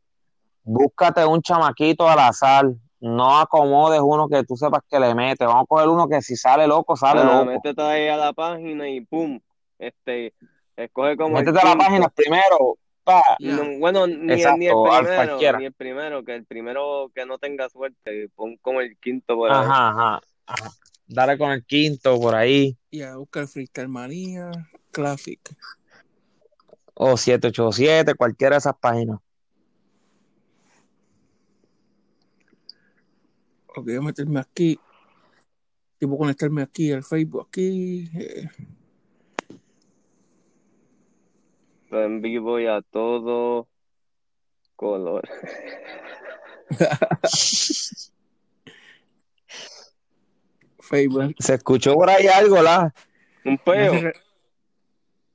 búscate 0.62 1.24
un 1.24 1.40
chamaquito 1.42 2.08
al 2.08 2.18
azar, 2.18 2.66
no 3.00 3.38
acomodes 3.38 4.00
uno 4.02 4.28
que 4.28 4.44
tú 4.44 4.56
sepas 4.56 4.82
que 4.88 4.98
le 5.00 5.14
mete, 5.14 5.44
vamos 5.44 5.64
a 5.64 5.66
coger 5.66 5.88
uno 5.88 6.08
que 6.08 6.20
si 6.22 6.36
sale 6.36 6.66
loco, 6.66 6.96
sale 6.96 7.20
Ah, 7.22 7.24
loco. 7.24 7.44
métete 7.46 7.82
ahí 7.82 8.08
a 8.08 8.16
la 8.16 8.32
página 8.32 8.88
y 8.88 9.00
pum, 9.00 9.40
este, 9.78 10.34
escoge 10.76 11.16
como 11.16 11.38
el 11.38 11.44
Métete 11.44 11.66
a 11.66 11.70
la 11.70 11.76
página 11.76 12.08
primero, 12.08 12.76
pa, 13.04 13.22
Ya. 13.38 13.56
No, 13.56 13.78
bueno, 13.78 14.06
ni 14.06 14.12
el, 14.14 14.26
ni 14.26 14.32
el 14.34 14.38
exacto, 14.40 14.84
primero, 14.84 15.58
ni 15.58 15.64
el 15.64 15.72
primero, 15.72 16.24
que 16.24 16.34
el 16.34 16.44
primero 16.44 17.10
que 17.14 17.24
no 17.26 17.38
tenga 17.38 17.68
suerte, 17.70 18.28
pon 18.34 18.56
como 18.58 18.80
el 18.80 18.96
quinto 18.98 19.36
por 19.36 19.50
ahí. 19.50 19.58
Ajá, 19.58 19.88
ajá, 19.88 20.20
ajá. 20.46 20.70
Dale 21.06 21.36
con 21.38 21.50
el 21.50 21.64
quinto 21.64 22.20
por 22.20 22.34
ahí. 22.36 22.76
Y 22.90 23.02
a 23.02 23.16
buscar 23.16 23.46
Freestyle 23.48 23.88
Manía 23.88 24.50
Classic. 24.92 25.40
O 26.94 27.16
787, 27.16 28.14
cualquiera 28.14 28.56
de 28.56 28.58
esas 28.58 28.76
páginas. 28.78 29.18
Ok, 33.66 33.84
voy 33.84 33.94
a 33.96 34.00
meterme 34.00 34.40
aquí. 34.40 34.78
Tipo 35.98 36.18
conectarme 36.18 36.62
aquí 36.62 36.92
al 36.92 37.04
Facebook 37.04 37.46
aquí. 37.48 38.10
eh, 38.14 38.48
En 41.92 42.20
vivo 42.22 42.60
y 42.60 42.66
a 42.66 42.82
todo 42.82 43.68
color. 44.76 45.28
Facebook. 50.80 51.34
Se 51.38 51.54
escuchó 51.54 51.94
por 51.94 52.10
ahí 52.10 52.26
algo, 52.26 52.62
la. 52.62 52.92
Un 53.44 53.58
peo. 53.58 53.92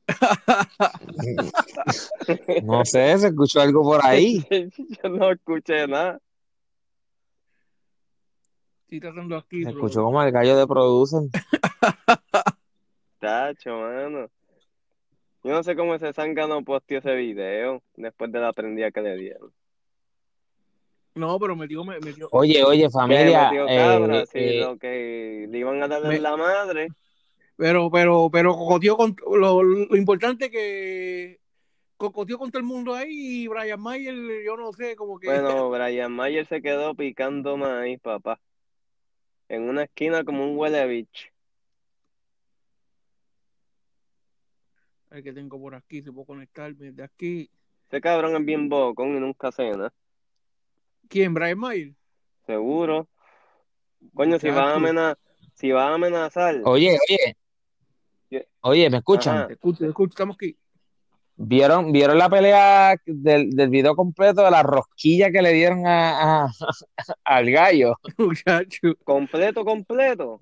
No 2.63 2.85
sé, 2.85 3.17
se 3.17 3.27
escuchó 3.27 3.61
algo 3.61 3.83
por 3.83 4.05
ahí. 4.05 4.45
Yo 5.03 5.09
no 5.09 5.31
escuché 5.31 5.87
nada. 5.87 6.19
Aquí, 8.87 9.63
Se 9.63 9.69
escuchó 9.69 10.03
como 10.03 10.21
el 10.23 10.31
gallo 10.31 10.55
de 10.55 10.67
producer. 10.67 11.21
Tacho, 13.19 13.77
mano. 13.77 14.29
Yo 15.43 15.51
no 15.51 15.63
sé 15.63 15.75
cómo 15.75 15.95
ese 15.95 16.13
zángano 16.13 16.63
posteó 16.63 16.99
ese 16.99 17.13
video 17.15 17.81
después 17.95 18.31
de 18.31 18.39
la 18.39 18.53
prendida 18.53 18.91
que 18.91 19.01
le 19.01 19.15
dieron. 19.17 19.51
No, 21.15 21.39
pero 21.39 21.55
me 21.55 21.67
dio, 21.67 21.83
me, 21.83 21.99
me 21.99 22.13
dio. 22.13 22.27
Oye, 22.31 22.63
oye, 22.63 22.89
familia. 22.89 23.43
metió 23.43 23.67
eh, 23.67 23.77
cabra, 23.77 24.25
sí, 24.25 24.39
eh, 24.39 24.59
lo 24.59 24.77
que 24.77 25.47
le 25.49 25.57
iban 25.57 25.81
a 25.81 25.87
darle 25.87 26.09
me- 26.09 26.19
la 26.19 26.35
madre. 26.35 26.87
Pero, 27.57 27.89
pero, 27.89 28.29
pero 28.31 28.53
cocoteó 28.53 28.97
con 28.97 29.15
lo, 29.37 29.63
lo 29.63 29.95
importante 29.95 30.51
que 30.51 31.39
cocoteó 31.97 32.37
con 32.37 32.51
todo 32.51 32.59
el 32.59 32.65
mundo 32.65 32.93
ahí 32.93 33.43
y 33.43 33.47
Brian 33.47 33.79
Mayer, 33.79 34.15
yo 34.45 34.57
no 34.57 34.73
sé, 34.73 34.95
como 34.95 35.17
que 35.19 35.27
Bueno, 35.27 35.69
Brian 35.69 36.11
Mayer 36.11 36.45
se 36.47 36.61
quedó 36.61 36.95
picando 36.95 37.57
maíz, 37.57 37.99
papá. 37.99 38.39
En 39.47 39.69
una 39.69 39.83
esquina 39.83 40.23
como 40.23 40.43
un 40.43 40.57
huele 40.57 40.85
bicho. 40.87 41.27
el 45.11 45.23
que 45.23 45.31
tengo 45.31 45.57
por 45.57 45.73
aquí, 45.75 46.01
se 46.01 46.11
puedo 46.11 46.25
conectarme 46.25 46.91
de 46.91 47.03
aquí. 47.03 47.49
Ese 47.87 48.01
cabrón 48.01 48.35
es 48.35 48.43
bien 48.43 48.67
bocón 48.67 49.15
y 49.15 49.19
nunca 49.19 49.49
cena. 49.49 49.93
¿Quién? 51.07 51.33
Brian 51.33 51.57
Mayer. 51.57 51.93
Seguro. 52.45 53.07
Coño, 54.13 54.37
si 54.39 54.49
vas 54.49 54.57
a 54.57 54.75
amenazar, 54.75 55.17
si 55.53 55.71
vas 55.71 55.89
a 55.89 55.93
amenazar, 55.93 56.61
oye, 56.65 56.97
oye. 57.09 57.37
Oye, 58.61 58.89
¿me 58.89 58.97
escuchan? 58.97 59.37
Ajá. 59.37 59.47
te 59.47 59.53
escucho, 59.53 59.79
te 59.79 59.87
escucho, 59.87 60.09
estamos 60.11 60.35
aquí. 60.35 60.57
¿Vieron, 61.37 61.91
¿Vieron 61.91 62.17
la 62.17 62.29
pelea 62.29 62.95
del, 63.05 63.49
del 63.51 63.69
video 63.69 63.95
completo 63.95 64.41
de 64.43 64.51
la 64.51 64.63
rosquilla 64.63 65.31
que 65.31 65.41
le 65.41 65.51
dieron 65.51 65.85
a, 65.85 66.45
a- 66.45 66.51
al 67.25 67.51
gallo? 67.51 67.95
Muchacho. 68.17 68.95
completo, 69.03 69.65
completo. 69.65 70.39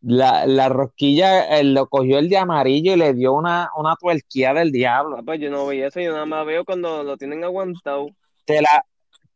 La, 0.00 0.46
la 0.46 0.68
rosquilla 0.68 1.58
eh, 1.58 1.64
lo 1.64 1.88
cogió 1.88 2.18
el 2.18 2.28
de 2.28 2.38
amarillo 2.38 2.92
y 2.92 2.96
le 2.96 3.14
dio 3.14 3.34
una, 3.34 3.70
una 3.76 3.96
tuerqueada 3.96 4.60
del 4.60 4.70
diablo. 4.72 5.16
Ah, 5.18 5.22
pues 5.24 5.40
yo 5.40 5.50
no 5.50 5.66
vi 5.66 5.82
eso, 5.82 6.00
yo 6.00 6.12
nada 6.12 6.24
más 6.24 6.46
veo 6.46 6.64
cuando 6.64 7.02
lo 7.02 7.16
tienen 7.16 7.42
aguantado. 7.44 8.08
Te 8.44 8.62
la, 8.62 8.86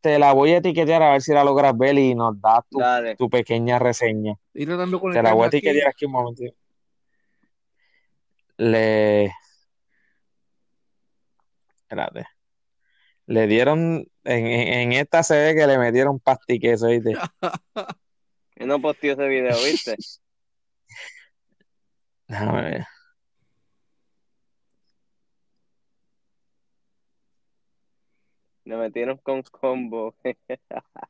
te 0.01 0.19
la 0.19 0.33
voy 0.33 0.53
a 0.53 0.59
etiquetar 0.59 1.03
a 1.03 1.13
ver 1.13 1.21
si 1.21 1.33
la 1.33 1.45
logras 1.45 1.77
ver 1.77 1.99
y 1.99 2.15
nos 2.15 2.41
das 2.41 2.61
tu, 3.19 3.29
pequeña 3.29 3.79
reseña. 3.79 4.37
Te 4.53 4.65
la 4.65 4.77
voy 4.77 4.95
a 4.95 5.01
conectarme 5.01 5.45
aquí. 5.47 5.57
etiquetar 5.57 5.89
aquí 5.89 6.05
un 6.07 6.13
momentito. 6.13 6.55
Le. 8.63 9.33
Espérate. 11.83 12.25
Le 13.27 13.47
dieron. 13.49 14.07
En, 14.25 14.47
en- 14.47 14.93
esta 14.93 15.23
se 15.25 15.37
ve 15.37 15.55
que 15.57 15.67
le 15.67 15.79
metieron 15.79 16.21
pastiqueso, 16.21 16.87
¿viste? 16.89 17.15
Él 18.57 18.69
no 18.69 18.81
posteó 18.81 19.15
ese 19.15 19.27
video, 19.27 19.57
¿viste? 19.65 19.97
Déjame 22.29 22.63
ver. 22.63 22.87
Le 28.65 28.77
metieron 28.77 29.17
con 29.19 29.43
combo. 29.43 30.15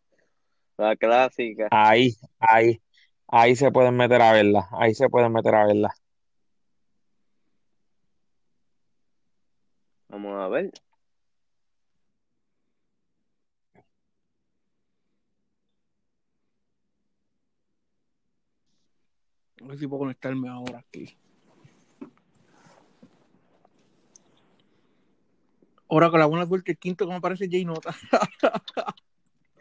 La 0.78 0.96
clásica. 0.96 1.68
Ahí, 1.70 2.14
ahí. 2.40 2.80
Ahí 3.28 3.54
se 3.56 3.70
pueden 3.70 3.94
meter 3.96 4.22
a 4.22 4.32
verla. 4.32 4.68
Ahí 4.72 4.94
se 4.94 5.08
pueden 5.10 5.32
meter 5.32 5.54
a 5.54 5.66
verla. 5.66 5.94
Vamos 10.12 10.38
a 10.38 10.46
ver. 10.48 10.70
A 19.62 19.66
ver 19.66 19.78
si 19.78 19.86
puedo 19.86 20.00
conectarme 20.00 20.50
ahora 20.50 20.80
aquí. 20.80 21.16
Ahora 25.88 26.10
con 26.10 26.20
la 26.20 26.26
buena 26.26 26.46
suerte, 26.46 26.72
el 26.72 26.78
quinto 26.78 27.06
que 27.06 27.10
me 27.10 27.16
aparece 27.16 27.48
Jay 27.50 27.64
Nota. 27.64 27.94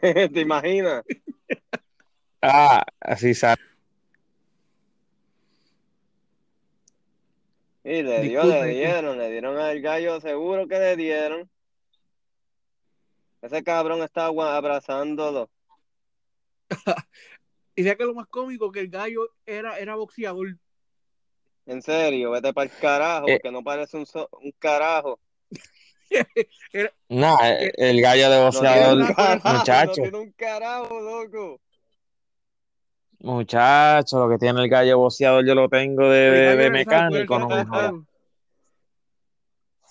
¿Te 0.00 0.40
imaginas? 0.40 1.02
Ah, 2.42 2.84
así 3.00 3.32
sale. 3.32 3.71
Y 7.84 8.02
le 8.02 8.20
dio, 8.22 8.42
Disculpe, 8.42 8.66
le 8.66 8.74
dieron, 8.74 9.18
le 9.18 9.30
dieron 9.30 9.58
al 9.58 9.80
gallo, 9.80 10.20
seguro 10.20 10.68
que 10.68 10.78
le 10.78 10.96
dieron. 10.96 11.50
Ese 13.40 13.62
cabrón 13.64 14.02
estaba 14.02 14.26
agua- 14.28 14.56
abrazándolo. 14.56 15.50
Y 17.74 17.84
ya 17.84 17.96
que 17.96 18.04
lo 18.04 18.12
más 18.12 18.26
cómico 18.26 18.70
que 18.70 18.80
el 18.80 18.88
gallo 18.90 19.30
era, 19.46 19.78
era 19.78 19.94
boxeador. 19.96 20.58
En 21.64 21.80
serio, 21.80 22.30
vete 22.30 22.52
para 22.52 22.70
el 22.70 22.76
carajo, 22.78 23.26
Eh. 23.28 23.38
porque 23.38 23.50
no 23.50 23.62
parece 23.64 23.96
un, 23.96 24.04
so- 24.06 24.28
un 24.40 24.52
carajo. 24.58 25.18
No, 27.08 27.38
el, 27.42 27.72
el 27.76 28.00
gallo 28.02 28.28
de 28.30 28.36
No 28.36 28.44
boxeador, 28.44 28.96
tiene 28.98 29.08
un 29.08 29.14
carajo, 29.14 29.48
muchacho. 29.58 29.86
no 29.88 29.92
tiene 30.02 30.18
un 30.18 30.32
carajo, 30.32 31.00
loco. 31.00 31.60
Muchacho, 33.22 34.18
lo 34.18 34.28
que 34.28 34.38
tiene 34.38 34.62
el 34.62 34.68
gallo 34.68 34.98
boxeador 34.98 35.46
yo 35.46 35.54
lo 35.54 35.68
tengo 35.68 36.08
de, 36.08 36.68
mecánico, 36.72 37.38
no 37.38 37.48
me 37.48 37.64
jodas. 37.64 37.94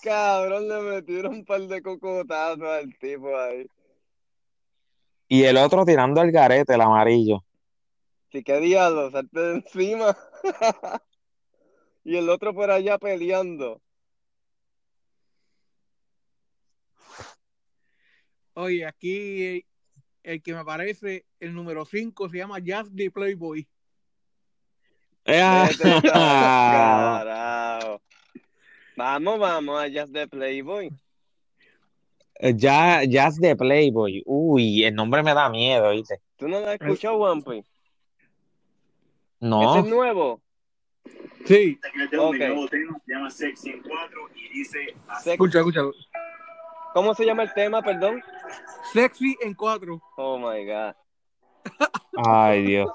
Cabrón, 0.02 0.68
le 0.68 0.80
metieron 0.82 1.34
un 1.36 1.44
par 1.44 1.62
de 1.62 1.80
cocotazos 1.80 2.62
al 2.62 2.94
tipo 2.98 3.34
ahí. 3.34 3.66
Y 5.28 5.44
el 5.44 5.56
otro 5.56 5.86
tirando 5.86 6.20
el 6.20 6.30
garete, 6.30 6.74
el 6.74 6.80
amarillo. 6.82 7.42
Sí, 8.30 8.42
qué 8.42 8.60
diablo, 8.60 9.10
salte 9.10 9.40
de 9.40 9.54
encima. 9.54 10.14
y 12.04 12.16
el 12.16 12.28
otro 12.28 12.52
por 12.52 12.70
allá 12.70 12.98
peleando. 12.98 13.80
Oye, 18.54 18.84
aquí 18.84 19.64
el 20.22 20.42
que 20.42 20.52
me 20.52 20.60
aparece, 20.60 21.24
el 21.40 21.54
número 21.54 21.84
5, 21.84 22.28
se 22.28 22.38
llama 22.38 22.58
Jazz 22.58 22.90
the 22.94 23.10
Playboy. 23.10 23.66
Pa'l 25.24 25.76
Ah. 25.84 27.98
Vamos, 28.96 29.38
vamos 29.38 29.82
a 29.82 29.88
Jazz 29.88 30.12
de 30.12 30.28
Playboy. 30.28 30.90
ya, 32.54 33.04
Jazz 33.04 33.40
de 33.40 33.56
Playboy. 33.56 34.22
Uy, 34.26 34.84
el 34.84 34.94
nombre 34.94 35.22
me 35.22 35.32
da 35.32 35.48
miedo, 35.48 35.90
¿viste? 35.90 36.20
¿Tú 36.36 36.46
no 36.46 36.60
lo 36.60 36.68
has 36.68 36.80
escuchado, 36.80 37.16
Wampi? 37.16 37.58
¿Ese 37.58 37.66
No, 39.40 39.78
es 39.78 39.84
nuevo? 39.86 40.42
Sí, 41.46 41.78
Aquí 41.82 41.98
le 41.98 42.08
tengo 42.08 42.32
mi 42.32 42.38
Ok. 42.38 42.46
nuevo 42.48 42.68
tema, 42.68 43.00
se 43.04 43.12
llama 43.12 43.30
Sexy 43.30 43.70
en 43.70 43.82
4 43.82 44.20
y 44.36 44.58
dice 44.58 44.94
escucha, 45.26 45.58
escucha. 45.58 45.80
¿Cómo 46.92 47.14
se 47.14 47.24
llama 47.24 47.44
el 47.44 47.52
tema, 47.54 47.82
perdón? 47.82 48.22
Sexy 48.92 49.36
en 49.42 49.54
4. 49.54 50.00
Oh 50.16 50.38
my 50.38 50.66
God. 50.66 50.94
ay 52.26 52.62
Dios. 52.64 52.90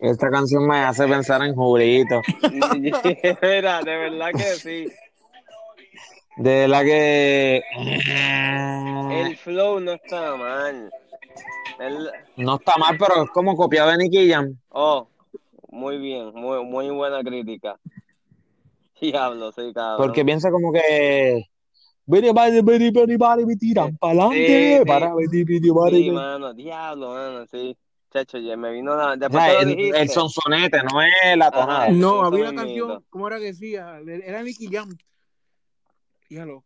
Esta 0.00 0.30
canción 0.30 0.66
me 0.66 0.78
hace 0.78 1.06
pensar 1.06 1.42
en 1.42 1.54
Julito. 1.54 2.22
De 2.42 3.62
verdad 3.62 4.30
que 4.34 4.44
sí. 4.44 4.88
De 6.38 6.66
la 6.66 6.82
que. 6.82 7.62
El 9.10 9.36
flow 9.36 9.78
no 9.80 9.92
está 9.92 10.36
mal. 10.36 10.90
No 12.36 12.56
está 12.56 12.76
mal, 12.78 12.96
pero 12.98 13.24
es 13.24 13.30
como 13.30 13.54
copiado 13.54 13.90
de 13.90 13.98
Nicky 13.98 14.30
Jam. 14.30 14.58
Oh, 14.70 15.06
muy 15.70 15.98
bien, 15.98 16.32
muy, 16.34 16.64
muy 16.64 16.90
buena 16.90 17.22
crítica. 17.22 17.78
Diablo, 19.00 19.52
sí, 19.52 19.72
cabrón. 19.72 20.06
Porque 20.06 20.24
piensa 20.24 20.50
como 20.50 20.72
que. 20.72 21.44
Me 22.06 22.20
tiran 22.20 23.96
para, 23.96 25.14
bidi, 25.14 25.70
badi, 25.70 26.04
Sí, 26.04 26.10
mano, 26.10 26.52
diablo, 26.52 27.10
mano, 27.10 27.46
sí. 27.46 27.76
Chacho, 28.12 28.38
ya 28.38 28.56
me 28.56 28.72
vino 28.72 28.96
la... 28.96 29.12
O 29.12 29.16
Después 29.16 29.62
el, 29.62 29.94
el 29.94 30.08
sonsonete, 30.08 30.78
no 30.82 31.00
es 31.00 31.36
la 31.36 31.52
tonada. 31.52 31.84
Ajá. 31.84 31.92
No, 31.92 32.22
había 32.24 32.50
una 32.50 32.62
canción, 32.62 33.04
¿cómo 33.08 33.28
era 33.28 33.38
que 33.38 33.44
decía? 33.44 34.00
Era 34.04 34.42
Nicky 34.42 34.66
Jam. 34.66 34.96
Fíjalo. 36.22 36.64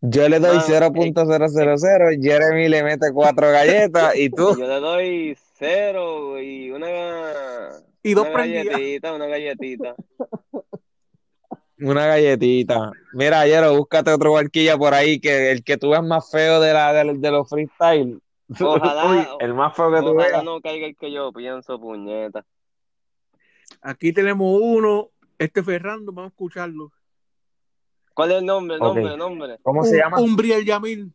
Yo 0.00 0.28
le 0.28 0.40
doy 0.40 0.56
mano, 0.56 0.66
eh, 0.66 0.90
0.000, 0.90 2.20
Jeremy 2.20 2.68
le 2.68 2.82
mete 2.82 3.12
cuatro 3.12 3.50
galletas 3.52 4.16
y 4.16 4.28
tú 4.30 4.56
yo 4.58 4.66
le 4.66 4.80
doy 4.80 5.36
cero 5.54 6.40
y 6.40 6.70
una, 6.72 7.70
Y 8.02 8.14
dos 8.14 8.24
una 8.24 8.32
prendidas. 8.34 8.64
galletita, 8.66 9.12
una 9.14 9.26
galletita. 9.28 9.94
una 11.78 12.06
galletita. 12.06 12.90
Mira, 13.12 13.40
Ayero, 13.40 13.76
búscate 13.76 14.10
otro 14.12 14.32
barquilla 14.32 14.76
por 14.76 14.94
ahí 14.94 15.20
que 15.20 15.52
el 15.52 15.62
que 15.62 15.76
tú 15.76 15.90
ves 15.90 16.02
más 16.02 16.28
feo 16.30 16.60
de, 16.60 16.72
la, 16.72 16.92
de, 16.92 17.14
de 17.18 17.30
los 17.30 17.48
freestyle. 17.48 18.20
Ojalá, 18.60 19.36
El 19.38 19.54
más 19.54 19.76
feo 19.76 19.92
que 19.92 20.00
tú 20.00 20.08
ojalá 20.08 20.26
veas. 20.28 20.44
no 20.44 20.60
caiga 20.60 20.86
el 20.88 20.96
que 20.96 21.12
yo 21.12 21.32
pienso, 21.32 21.78
puñeta. 21.78 22.44
Aquí 23.80 24.12
tenemos 24.12 24.58
uno, 24.60 25.10
este 25.38 25.62
Ferrando, 25.62 26.12
vamos 26.12 26.30
a 26.30 26.32
escucharlo. 26.32 26.90
¿Cuál 28.14 28.32
es 28.32 28.38
el 28.38 28.46
nombre? 28.46 28.76
El 28.76 28.80
nombre, 28.80 29.12
el 29.12 29.18
nombre. 29.18 29.58
¿Cómo 29.62 29.84
se 29.84 29.96
llama? 29.96 30.20
Umbriel 30.20 30.64
Yamil. 30.64 31.12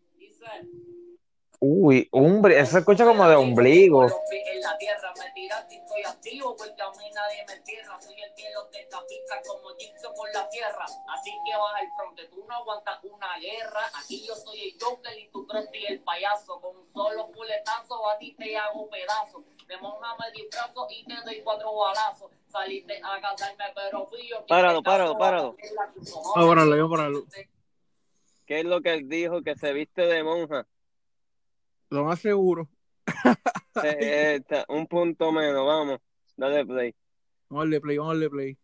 Uy, 1.60 2.08
umbre, 2.12 2.60
eso 2.60 2.74
se 2.74 2.80
escucha 2.80 3.04
como 3.04 3.28
de 3.28 3.36
ombligo. 3.36 4.04
En 4.04 4.62
la 4.62 4.78
tierra 4.78 5.12
me 5.18 5.32
tiraste 5.32 5.74
y 5.74 5.78
estoy 5.80 6.04
activo 6.04 6.56
porque 6.56 6.82
a 6.82 6.92
mí 6.92 7.10
nadie 7.16 7.46
me 7.48 7.54
entierra. 7.54 8.00
Soy 8.00 8.14
el 8.14 8.32
que 8.36 8.52
los 8.54 8.70
decapita 8.70 9.42
como 9.48 9.70
Jigsaw 9.76 10.14
por 10.14 10.32
la 10.36 10.48
tierra. 10.50 10.86
Así 10.86 11.32
que 11.32 11.58
baja 11.58 11.82
el 11.82 11.90
frente, 11.98 12.36
tú 12.36 12.46
no 12.48 12.56
aguantas 12.58 13.04
una 13.04 13.40
guerra. 13.40 13.82
Aquí 14.00 14.24
yo 14.28 14.36
soy 14.36 14.70
el 14.70 14.78
Joker 14.80 15.18
y 15.18 15.30
tú 15.30 15.48
Krusty 15.48 15.86
el 15.88 16.00
payaso. 16.02 16.62
Con 16.62 16.78
un 16.78 16.94
solo 16.94 17.28
fuletazo 17.34 18.08
a 18.08 18.18
ti 18.20 18.36
te 18.38 18.56
hago 18.56 18.88
pedazo. 18.90 19.44
De 19.68 19.78
monja 19.78 20.16
me 20.20 20.32
disfrazo 20.40 20.88
y 20.92 21.06
te 21.06 21.16
doy 21.26 21.42
cuatro 21.42 21.76
balazos. 21.76 22.32
Saliste 22.50 23.02
a 23.04 23.20
casarme 23.20 23.66
pero 23.74 24.06
fui 24.06 24.30
yo. 24.30 24.46
Páralo, 24.46 24.84
páralo, 24.84 25.18
páralo. 25.18 25.56
Vamos 26.36 26.36
a 26.36 26.48
pararlo, 26.48 26.78
vamos 26.78 26.94
a 26.94 26.96
pararlo. 26.96 27.26
¿Qué 28.46 28.60
es 28.60 28.66
lo 28.66 28.80
que 28.82 28.94
él 28.94 29.10
dijo? 29.10 29.42
Que 29.42 29.56
se 29.56 29.74
viste 29.74 30.04
de 30.04 30.24
monja. 30.24 30.68
Lo 31.90 32.04
más 32.04 32.20
seguro. 32.20 32.70
Eh, 33.84 33.96
eh, 34.02 34.36
está, 34.38 34.66
un 34.70 34.88
punto 34.88 35.32
menos, 35.32 35.64
vamos. 35.64 36.00
Dale 36.36 36.66
play. 36.66 36.96
Vamos 37.48 37.62
a 37.62 37.66
darle 37.66 37.80
play, 37.80 37.98
vamos 38.00 38.10
a 38.10 38.14
darle 38.16 38.30
play. 38.32 38.58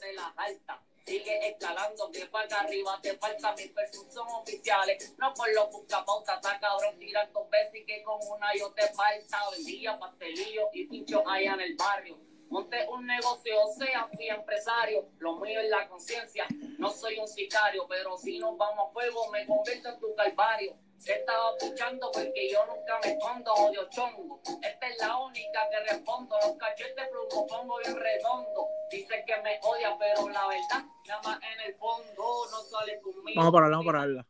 de 0.00 0.12
las 0.14 0.32
altas. 0.36 0.80
Sigue 1.06 1.48
escalando, 1.48 2.10
que 2.12 2.26
para 2.26 2.60
arriba 2.60 2.98
te 3.02 3.16
falta 3.16 3.54
mis 3.56 3.74
versos 3.74 4.12
son 4.12 4.28
oficiales. 4.28 5.14
No 5.18 5.32
por 5.34 5.52
los 5.52 5.70
buscapautas, 5.70 6.36
está 6.36 6.60
cabrón, 6.60 6.98
tirar 6.98 7.32
dos 7.32 7.48
veces 7.50 7.80
y 7.80 7.84
que 7.84 8.02
con 8.02 8.20
una 8.28 8.46
yo 8.56 8.70
te 8.72 8.86
falta. 8.88 9.38
Vendía 9.50 9.98
pastelillo 9.98 10.68
y 10.72 10.86
pincho 10.86 11.26
allá 11.28 11.54
en 11.54 11.60
el 11.60 11.76
barrio. 11.76 12.18
Monte 12.50 12.84
un 12.88 13.06
negocio, 13.06 13.54
sea 13.78 14.08
fui 14.12 14.28
empresario. 14.28 15.06
Lo 15.20 15.36
mío 15.36 15.60
es 15.60 15.70
la 15.70 15.88
conciencia, 15.88 16.46
no 16.78 16.90
soy 16.90 17.16
un 17.18 17.28
sicario, 17.28 17.86
pero 17.88 18.18
si 18.18 18.40
nos 18.40 18.58
vamos 18.58 18.88
a 18.88 18.92
fuego, 18.92 19.30
me 19.30 19.46
convierto 19.46 19.88
en 19.88 20.00
tu 20.00 20.14
calvario. 20.16 20.74
Te 21.04 21.14
estaba 21.14 21.56
escuchando 21.56 22.10
porque 22.12 22.50
yo 22.50 22.66
nunca 22.66 22.98
me 23.02 23.12
escondo, 23.12 23.54
odio 23.54 23.88
chongo. 23.90 24.42
Esta 24.62 24.86
es 24.88 24.98
la 24.98 25.16
única 25.16 25.60
que 25.70 25.92
respondo. 25.92 26.36
Los 26.44 26.56
cachetes 26.56 27.08
plumo 27.08 27.46
pongo 27.46 27.78
bien 27.78 27.96
redondo. 27.96 28.66
Dice 28.90 29.24
que 29.26 29.36
me 29.42 29.58
odia, 29.62 29.96
pero 29.98 30.28
la 30.28 30.46
verdad, 30.48 30.84
nada 31.06 31.22
más 31.22 31.40
en 31.54 31.60
el 31.68 31.74
fondo 31.76 32.46
no 32.50 32.62
sale 32.64 33.00
conmigo. 33.00 33.32
Vamos 33.36 33.48
a 33.48 33.52
pararla, 33.52 33.76
vamos 33.76 33.88
a 33.88 33.92
pararla. 33.92 34.26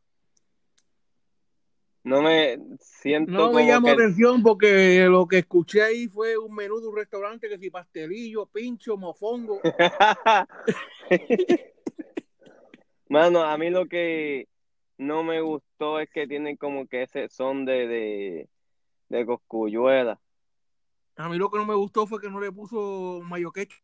No 2.03 2.23
me 2.23 2.59
siento 2.79 3.31
No 3.31 3.53
me 3.53 3.67
que... 3.67 3.73
atención 3.73 4.43
porque 4.43 5.07
lo 5.07 5.29
que 5.29 5.39
escuché 5.39 5.83
ahí 5.83 6.09
fue 6.09 6.39
un 6.39 6.55
menú 6.55 6.81
de 6.81 6.89
un 6.89 6.97
restaurante 6.97 7.49
que 7.49 7.59
si 7.59 7.71
pastelillo, 7.71 8.47
pincho, 8.47 8.97
mofongo. 8.97 9.61
Mano, 13.09 13.43
a 13.43 13.59
mí 13.59 13.71
lo 13.71 13.87
que 13.87 14.49
no 14.97 15.25
me 15.25 15.41
gustó 15.41 16.01
es 16.01 16.09
que 16.11 16.27
tienen 16.27 16.57
como 16.57 16.87
que 16.87 17.03
ese 17.03 17.29
son 17.29 17.65
de, 17.65 17.87
de, 17.87 18.49
de 19.09 19.27
coscuyuela. 19.27 20.21
A 21.17 21.29
mí 21.29 21.37
lo 21.37 21.51
que 21.51 21.59
no 21.59 21.67
me 21.67 21.75
gustó 21.75 22.07
fue 22.07 22.21
que 22.21 22.31
no 22.31 22.41
le 22.41 22.51
puso 22.51 23.21
mayo 23.25 23.53
ketchup. 23.53 23.83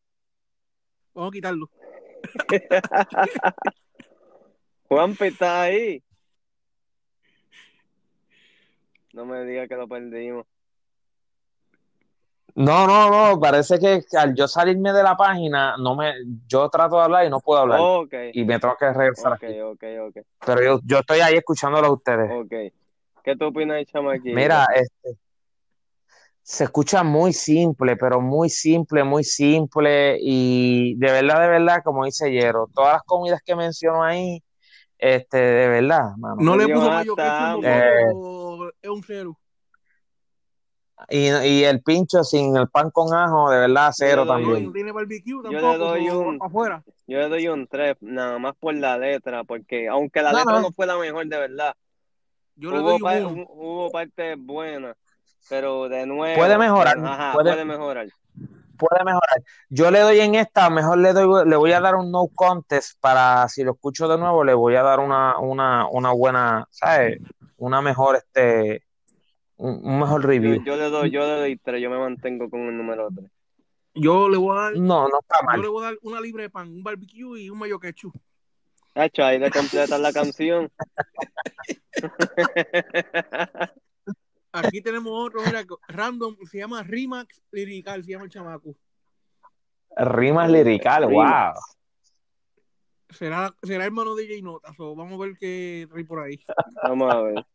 Vamos 1.13 1.31
a 1.31 1.33
quitarlo. 1.33 1.71
Juanpe 4.89 5.29
está 5.29 5.63
ahí. 5.63 6.03
No 9.17 9.25
me 9.25 9.43
diga 9.47 9.67
que 9.67 9.77
lo 9.77 9.89
perdimos. 9.89 10.45
No, 12.55 12.87
no, 12.87 13.11
no, 13.11 13.41
parece 13.41 13.79
que 13.79 14.03
al 14.17 14.35
yo 14.35 14.47
salirme 14.47 14.93
de 14.93 15.03
la 15.03 15.17
página, 15.17 15.75
no 15.79 15.97
me, 15.97 16.13
yo 16.47 16.69
trato 16.69 16.97
de 16.97 17.03
hablar 17.03 17.25
y 17.25 17.31
no 17.31 17.41
puedo 17.41 17.63
hablar. 17.63 17.81
Ok, 17.81 18.13
Y 18.35 18.45
me 18.45 18.59
tengo 18.59 18.77
que 18.79 18.93
regresar 18.93 19.33
ok, 19.33 19.43
aquí. 19.43 19.61
ok, 19.61 19.85
ok, 20.09 20.27
Pero 20.45 20.63
yo, 20.63 20.81
yo 20.85 20.99
estoy 20.99 21.21
ahí 21.21 21.35
escuchándolos 21.35 21.89
a 21.89 21.93
ustedes. 21.93 22.31
ok. 22.31 22.53
¿Qué 23.25 23.37
tú 23.39 23.47
opinas, 23.47 23.87
chamaquito? 23.87 24.37
Mira, 24.37 24.67
este, 24.75 25.19
se 26.43 26.65
escucha 26.65 27.03
muy 27.03 27.33
simple, 27.33 27.97
pero 27.97 28.21
muy 28.21 28.51
simple, 28.51 29.03
muy 29.03 29.25
simple. 29.25 30.19
Y 30.21 30.95
de 30.97 31.11
verdad, 31.11 31.41
de 31.41 31.49
verdad, 31.49 31.83
como 31.83 32.05
dice 32.05 32.31
Yero, 32.31 32.69
todas 32.75 32.93
las 32.95 33.03
comidas 33.03 33.41
que 33.45 33.57
menciono 33.57 34.03
ahí, 34.03 34.43
este, 34.99 35.39
de 35.39 35.69
verdad, 35.69 36.17
mano. 36.17 36.37
No 36.39 36.57
le 36.57 36.69
puso 36.69 36.89
mayo 36.89 37.15
es 38.87 38.93
un 38.93 39.03
cero. 39.03 39.39
Y, 41.11 41.29
y 41.29 41.65
el 41.65 41.83
pincho 41.83 42.25
sin 42.25 42.57
el 42.57 42.69
pan 42.69 42.91
con 42.91 43.13
ajo, 43.15 43.51
de 43.51 43.59
verdad, 43.59 43.93
cero 43.95 44.25
le 44.25 44.29
doy 44.33 44.43
no 44.43 44.49
también. 44.49 44.73
tiene 44.73 44.93
barbecue 44.93 45.33
Yo 45.33 45.43
tampoco. 45.43 45.73
le 45.73 45.79
doy 45.79 46.11
un- 46.11 46.39
afuera. 46.41 46.83
Yo 47.07 47.19
le 47.19 47.29
doy 47.29 47.49
un 47.49 47.67
3, 47.67 47.97
nada 48.01 48.39
más 48.39 48.55
por 48.59 48.75
la 48.75 48.97
letra, 48.97 49.45
porque 49.45 49.89
aunque 49.89 50.23
la 50.23 50.33
No, 50.33 50.39
letra 50.39 50.55
no. 50.55 50.61
no 50.63 50.73
fue 50.73 50.87
la 50.87 50.97
mejor 50.97 51.27
de 51.27 51.39
verdad, 51.39 51.75
Yo 52.57 52.71
le 52.73 52.81
hubo, 52.81 52.91
doy 52.93 53.01
par- 53.03 53.27
un 53.27 53.33
uno. 53.33 53.43
hu- 53.43 53.49
hubo 53.51 53.91
partes 53.91 54.37
buenas, 54.39 54.97
pero 55.49 55.89
de 55.89 56.07
nuevo. 56.07 56.35
Puede 56.41 56.57
mejorar, 56.59 56.99
Ajá, 56.99 57.33
puede- 57.35 57.51
puede 57.53 57.65
mejorar. 57.67 58.07
puede 58.79 59.05
mejorar. 59.05 59.43
Yo 59.69 59.91
le 59.91 60.01
doy 60.01 60.21
en 60.21 60.35
esta, 60.35 60.71
mejor 60.71 60.99
le 60.99 61.13
doy, 61.13 61.49
le 61.49 61.57
voy 61.57 61.73
a 61.73 61.81
dar 61.81 61.95
un 61.95 62.11
no 62.11 62.27
contest 62.35 62.99
para 63.01 63.47
si 63.49 63.63
lo 63.65 63.73
escucho 63.73 64.09
de 64.09 64.17
nuevo, 64.19 64.43
le 64.45 64.55
voy 64.55 64.75
a 64.77 64.83
dar 64.83 64.99
una, 65.01 65.39
una, 65.39 65.87
una 65.89 66.13
buena, 66.13 66.67
¿sabes? 66.71 67.21
Una 67.59 67.81
mejor, 67.81 68.17
este, 68.17 68.83
un, 69.57 69.81
un 69.83 69.99
mejor 70.01 70.23
Yo, 70.23 70.29
review. 70.29 70.63
yo 70.65 70.77
le 70.77 70.91
doy, 70.91 71.11
yo 71.11 71.21
le 71.21 71.33
doy 71.41 71.57
tres, 71.57 71.81
yo 71.83 71.91
me 71.91 71.99
mantengo 71.99 72.51
con 72.51 72.61
el 72.63 72.77
número 72.77 73.09
tres. 73.15 73.31
Yo 73.95 74.29
le 74.29 74.37
voy 74.37 74.57
a 74.59 74.61
dar, 74.63 74.73
No, 74.77 75.09
no 75.09 75.19
está 75.21 75.37
yo 75.41 75.47
mal. 75.47 75.61
le 75.63 75.69
voy 75.69 75.83
a 75.83 75.87
dar 75.87 75.99
una 76.03 76.21
libre 76.21 76.43
de 76.45 76.51
pan, 76.51 76.69
un 76.69 76.83
barbecue 76.83 77.41
y 77.41 77.51
un 77.51 77.59
mayo 77.59 77.79
ketchup. 77.81 78.15
Hacho, 78.95 79.25
ahí 79.25 79.39
le 79.39 79.51
completas 79.51 79.99
la 80.01 80.13
canción. 80.13 80.71
Aquí 84.53 84.81
tenemos 84.81 85.13
otro, 85.15 85.43
mira, 85.45 85.65
random, 85.89 86.37
se 86.51 86.59
llama 86.59 86.83
Rimax 86.83 87.43
Lirical, 87.53 88.03
se 88.05 88.13
llama 88.13 88.25
el 88.25 88.31
chamaco. 88.31 88.75
Rimas 89.99 90.51
liricales, 90.51 91.11
wow. 91.11 91.53
Será, 93.11 93.55
será 93.63 93.85
hermano 93.85 94.15
de 94.15 94.27
J 94.27 94.43
Nota, 94.43 94.75
so, 94.75 94.95
vamos 94.97 95.15
a 95.15 95.25
ver 95.25 95.37
qué 95.39 95.87
trae 95.91 96.05
por 96.05 96.21
ahí. 96.21 96.41
Vamos 96.83 97.15
a 97.15 97.23
ver. 97.23 97.47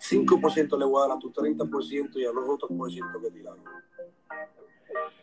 5% 0.00 0.78
le 0.78 0.84
voy 0.84 1.04
a 1.04 1.08
dar 1.08 1.16
a 1.16 1.20
tu 1.20 1.32
30% 1.32 2.16
y 2.16 2.24
a 2.24 2.32
los 2.32 2.48
otros 2.48 2.70
por 2.76 2.90
ciento 2.90 3.20
que 3.20 3.30
tiraron. 3.30 3.62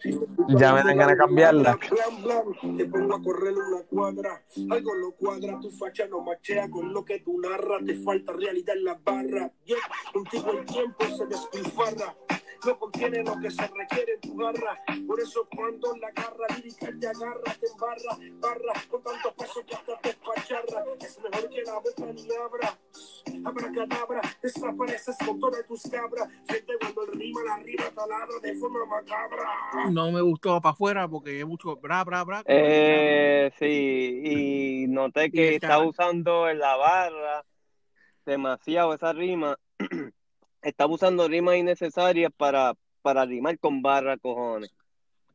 Si 0.01 0.11
me 0.11 0.25
Ya 0.59 0.73
me 0.73 0.83
dan 0.83 0.97
ganas 0.97 1.07
de 1.07 1.17
cambiarla. 1.17 1.79
Blan, 1.89 2.23
blan, 2.23 2.77
te 2.77 2.85
pongo 2.85 3.15
a 3.15 3.21
correr 3.21 3.53
una 3.53 3.83
cuadra. 3.83 4.43
Algo 4.69 4.95
lo 4.95 5.11
cuadra, 5.13 5.59
tu 5.59 5.71
facha 5.71 6.07
no 6.07 6.21
machea 6.21 6.69
con 6.69 6.93
lo 6.93 7.03
que 7.03 7.19
tú 7.19 7.39
narras. 7.39 7.83
Te 7.85 7.95
falta 7.95 8.33
realidad 8.33 8.75
en 8.77 8.83
la 8.83 8.95
barra. 8.95 9.51
Yeah, 9.65 9.77
contigo 10.13 10.51
el 10.51 10.65
tiempo 10.65 11.05
se 11.05 11.25
despilfarra. 11.25 12.15
No 12.65 12.79
contiene 12.79 13.23
lo 13.23 13.39
que 13.39 13.51
se 13.51 13.67
requiere 13.67 14.13
en 14.13 14.21
tu 14.21 14.37
garra. 14.37 14.81
Por 15.07 15.19
eso 15.19 15.47
cuando 15.55 15.95
la 15.97 16.11
garra 16.11 16.47
lírica 16.55 16.87
te 16.99 17.07
agarra, 17.07 17.53
te 17.59 17.67
embarra, 17.67 18.17
barra, 18.39 18.73
con 18.89 19.03
tantos 19.03 19.33
pasos 19.33 19.63
que 19.65 19.75
hasta 19.75 19.97
te 19.99 20.09
espacharra. 20.09 20.83
Es 20.99 21.19
mejor 21.21 21.49
que 21.49 21.61
la 21.63 21.73
boca 21.73 22.13
ni 22.13 22.27
abra. 22.35 22.77
Abracadabra, 23.45 24.21
desapareces 24.41 25.17
con 25.25 25.39
todas 25.39 25.65
tus 25.67 25.83
cabras. 25.83 26.27
Siente 26.47 26.73
cuando 26.79 27.03
el 27.03 27.19
rima 27.19 27.41
la 27.43 27.57
rima 27.57 27.91
taladra 27.95 28.39
de 28.41 28.55
forma 28.55 28.85
macabra. 28.85 29.89
No 29.91 30.11
me 30.11 30.21
gustó 30.21 30.59
para 30.61 30.73
afuera 30.73 31.07
porque 31.07 31.39
es 31.39 31.45
mucho 31.45 31.75
bra, 31.77 32.03
bra, 32.03 32.23
bra. 32.23 32.43
Eh, 32.45 33.51
sí, 33.59 34.21
y 34.23 34.87
noté 34.87 35.25
Y 35.27 35.31
que 35.31 35.47
el 35.49 35.53
está 35.55 35.79
usando 35.79 36.49
en 36.49 36.59
la 36.59 36.75
barra 36.75 37.45
demasiado 38.27 38.93
esa 38.93 39.13
rima. 39.13 39.57
Está 40.61 40.85
usando 40.85 41.27
rimas 41.27 41.55
innecesarias 41.55 42.31
para, 42.35 42.73
para 43.01 43.25
rimar 43.25 43.57
con 43.59 43.81
barra, 43.81 44.17
cojones. 44.17 44.71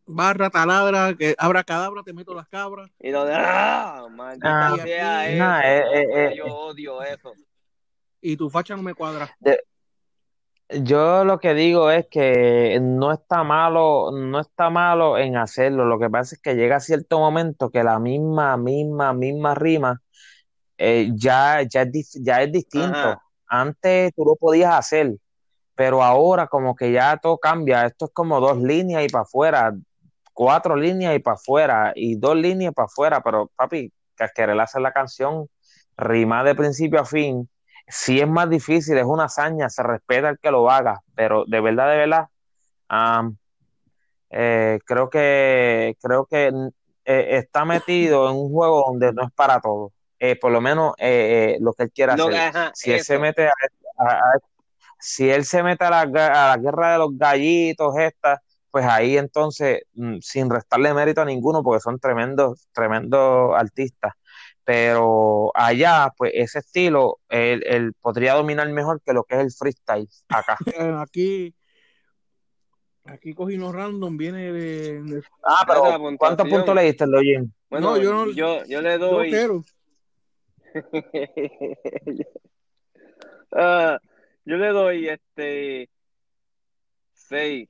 Barra, 0.05 0.51
taladra, 0.51 1.15
que 1.17 1.35
abra 1.39 1.63
cadabra, 1.63 2.03
te 2.03 2.13
meto 2.13 2.35
las 2.35 2.49
cabras. 2.49 2.91
Y 2.99 3.11
lo 3.11 3.25
de 3.25 3.35
¡ah! 3.37 4.07
Maldita 4.11 4.75
Ah, 4.75 4.77
sea 4.83 5.29
eso. 5.29 5.45
no, 5.45 5.61
eh, 5.61 5.85
eh, 5.95 6.09
eh, 6.15 6.35
yo 6.37 6.47
odio 6.47 7.03
eso. 7.03 7.33
Y 8.21 8.37
tu 8.37 8.51
facha 8.51 8.77
no 8.77 8.83
me 8.83 8.95
cuadra. 8.95 9.35
Yo 10.81 11.25
lo 11.25 11.39
que 11.39 11.53
digo 11.53 11.91
es 11.91 12.07
que 12.09 12.79
no 12.81 13.13
está 13.13 13.45
malo, 13.45 14.11
no 14.11 14.41
está 14.41 14.71
malo 14.71 15.19
en 15.19 15.37
hacerlo. 15.37 15.85
Lo 15.85 15.99
que 15.99 16.09
pasa 16.09 16.35
es 16.35 16.41
que 16.41 16.55
llega 16.55 16.81
cierto 16.81 17.19
momento 17.19 17.71
que 17.71 17.85
la 17.85 17.99
misma, 17.99 18.57
misma, 18.57 19.13
misma 19.13 19.55
rima 19.55 20.01
eh, 20.79 21.11
ya, 21.15 21.63
ya 21.63 21.83
es, 21.83 21.89
dif- 21.93 22.25
ya 22.25 22.43
es 22.43 22.51
distinto. 22.51 22.97
Ajá. 22.97 23.23
Antes 23.55 24.15
tú 24.15 24.25
lo 24.25 24.37
podías 24.37 24.75
hacer, 24.75 25.17
pero 25.75 26.03
ahora 26.03 26.47
como 26.47 26.75
que 26.75 26.91
ya 26.91 27.19
todo 27.19 27.37
cambia. 27.37 27.85
Esto 27.85 28.07
es 28.07 28.11
como 28.15 28.41
dos 28.41 28.57
líneas 28.59 29.05
y 29.05 29.09
para 29.09 29.25
afuera, 29.25 29.75
cuatro 30.33 30.75
líneas 30.75 31.15
y 31.17 31.19
para 31.19 31.35
afuera, 31.35 31.93
y 31.95 32.17
dos 32.17 32.35
líneas 32.35 32.73
para 32.73 32.87
afuera. 32.87 33.21
Pero 33.23 33.51
papi, 33.55 33.93
querer 34.35 34.59
hacer 34.59 34.81
la 34.81 34.93
canción, 34.93 35.49
rimar 35.99 36.47
de 36.47 36.55
principio 36.55 37.01
a 37.01 37.05
fin, 37.05 37.47
sí 37.89 38.21
es 38.21 38.29
más 38.29 38.49
difícil, 38.49 38.97
es 38.97 39.05
una 39.05 39.25
hazaña, 39.25 39.69
se 39.69 39.83
respeta 39.83 40.31
el 40.31 40.39
que 40.39 40.51
lo 40.51 40.71
haga, 40.71 41.03
pero 41.15 41.45
de 41.47 41.61
verdad, 41.61 41.91
de 41.91 41.97
verdad, 41.99 42.29
eh, 44.31 44.79
creo 44.87 45.11
que 45.11 45.97
creo 46.01 46.25
que 46.25 46.49
eh, 47.05 47.27
está 47.37 47.67
metido 47.67 48.31
en 48.31 48.37
un 48.37 48.51
juego 48.51 48.85
donde 48.87 49.13
no 49.13 49.25
es 49.25 49.33
para 49.33 49.61
todo. 49.61 49.93
Eh, 50.25 50.37
por 50.37 50.53
lo 50.53 50.61
menos 50.61 50.95
eh, 50.99 51.57
eh, 51.57 51.59
lo 51.61 51.73
que 51.73 51.83
él 51.83 51.91
quiera 51.93 52.15
hacer. 52.15 52.35
ajá, 52.37 52.71
Si 52.77 52.93
él 52.93 53.01
se 53.03 53.19
mete 53.19 53.47
a, 53.49 53.53
a- 53.99 54.19
a- 54.19 54.39
si 55.01 55.29
él 55.29 55.45
se 55.45 55.65
mete 55.65 55.85
a 55.85 55.91
la, 55.91 56.03
a 56.03 56.57
la 56.57 56.63
guerra 56.63 56.93
de 56.93 56.99
los 56.99 57.19
gallitos 57.19 57.99
esta, 57.99 58.41
pues 58.71 58.87
ahí 58.87 59.17
entonces, 59.19 59.83
mm, 59.95 60.19
sin 60.21 60.49
restarle 60.49 60.95
mérito 60.95 61.23
a 61.23 61.25
ninguno, 61.25 61.65
porque 61.65 61.81
son 61.81 61.99
tremendos, 61.99 62.69
tremendos 62.73 63.51
artistas. 63.57 64.13
Pero 64.63 65.51
allá, 65.57 66.13
pues 66.17 66.31
ese 66.37 66.61
estilo, 66.61 67.19
él, 67.29 67.65
él 67.67 67.93
podría 68.01 68.35
dominar 68.35 68.69
mejor 68.69 69.03
que 69.05 69.13
lo 69.13 69.25
que 69.25 69.35
es 69.35 69.41
el 69.41 69.51
freestyle 69.51 70.09
acá. 70.29 70.57
Aquí, 71.03 71.53
aquí 73.07 73.35
cogí 73.35 73.57
unos 73.57 73.75
random, 73.75 74.17
viene 74.17 74.53
de, 74.53 75.03
de- 75.03 75.23
Ah, 75.43 75.65
pero 75.67 75.83
¿cuántos 76.17 76.47
puntos 76.49 76.77
le 76.77 76.83
diste, 76.85 77.09
Loyen? 77.09 77.53
Bueno, 77.69 77.97
No, 77.97 78.01
yo 78.01 78.13
no- 78.13 78.33
yo, 78.33 78.65
yo 78.67 78.81
le 78.81 78.99
doy. 78.99 79.31
Ah, 83.55 83.99
yo 84.47 84.57
le 84.57 84.69
doy 84.69 85.09
este 85.09 85.91
seis. 87.13 87.69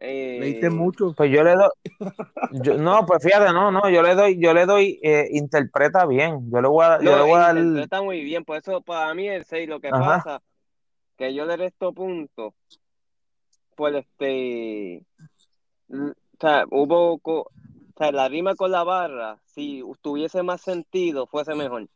Eh, 0.00 0.36
Leíste 0.40 0.70
mucho. 0.70 1.12
Pues 1.14 1.30
yo 1.30 1.42
le 1.44 1.54
doy, 1.54 1.68
yo- 2.62 2.78
no, 2.78 3.04
pues 3.06 3.22
fíjate, 3.22 3.52
no, 3.52 3.70
no, 3.70 3.88
yo 3.90 4.02
le 4.02 4.14
doy, 4.14 4.38
yo 4.40 4.54
le 4.54 4.64
doy, 4.66 4.98
eh, 5.02 5.28
interpreta 5.32 6.06
bien, 6.06 6.50
yo 6.50 6.60
le 6.60 6.68
voy 6.68 6.84
a, 6.86 6.98
yo 6.98 7.04
No, 7.04 7.16
le 7.16 7.22
voy 7.22 7.34
a 7.34 7.38
dar, 7.38 7.56
interpreta 7.58 8.02
muy 8.02 8.22
bien, 8.24 8.44
por 8.44 8.56
eso 8.56 8.80
para 8.80 9.12
mí 9.14 9.28
el 9.28 9.44
6, 9.44 9.68
lo 9.68 9.80
que 9.80 9.88
Ajá. 9.88 10.22
pasa, 10.22 10.42
que 11.16 11.34
yo 11.34 11.44
le 11.46 11.56
resto 11.56 11.92
puntos, 11.92 12.54
pues 13.74 13.94
este, 13.94 15.02
o 15.90 16.12
sea, 16.40 16.64
hubo, 16.70 17.20
sea, 17.98 18.12
la 18.12 18.28
rima 18.28 18.54
con 18.54 18.70
la 18.70 18.84
barra, 18.84 19.38
si 19.44 19.82
tuviese 20.02 20.42
más 20.42 20.60
sentido, 20.60 21.26
fuese 21.26 21.54
mejor, 21.54 21.88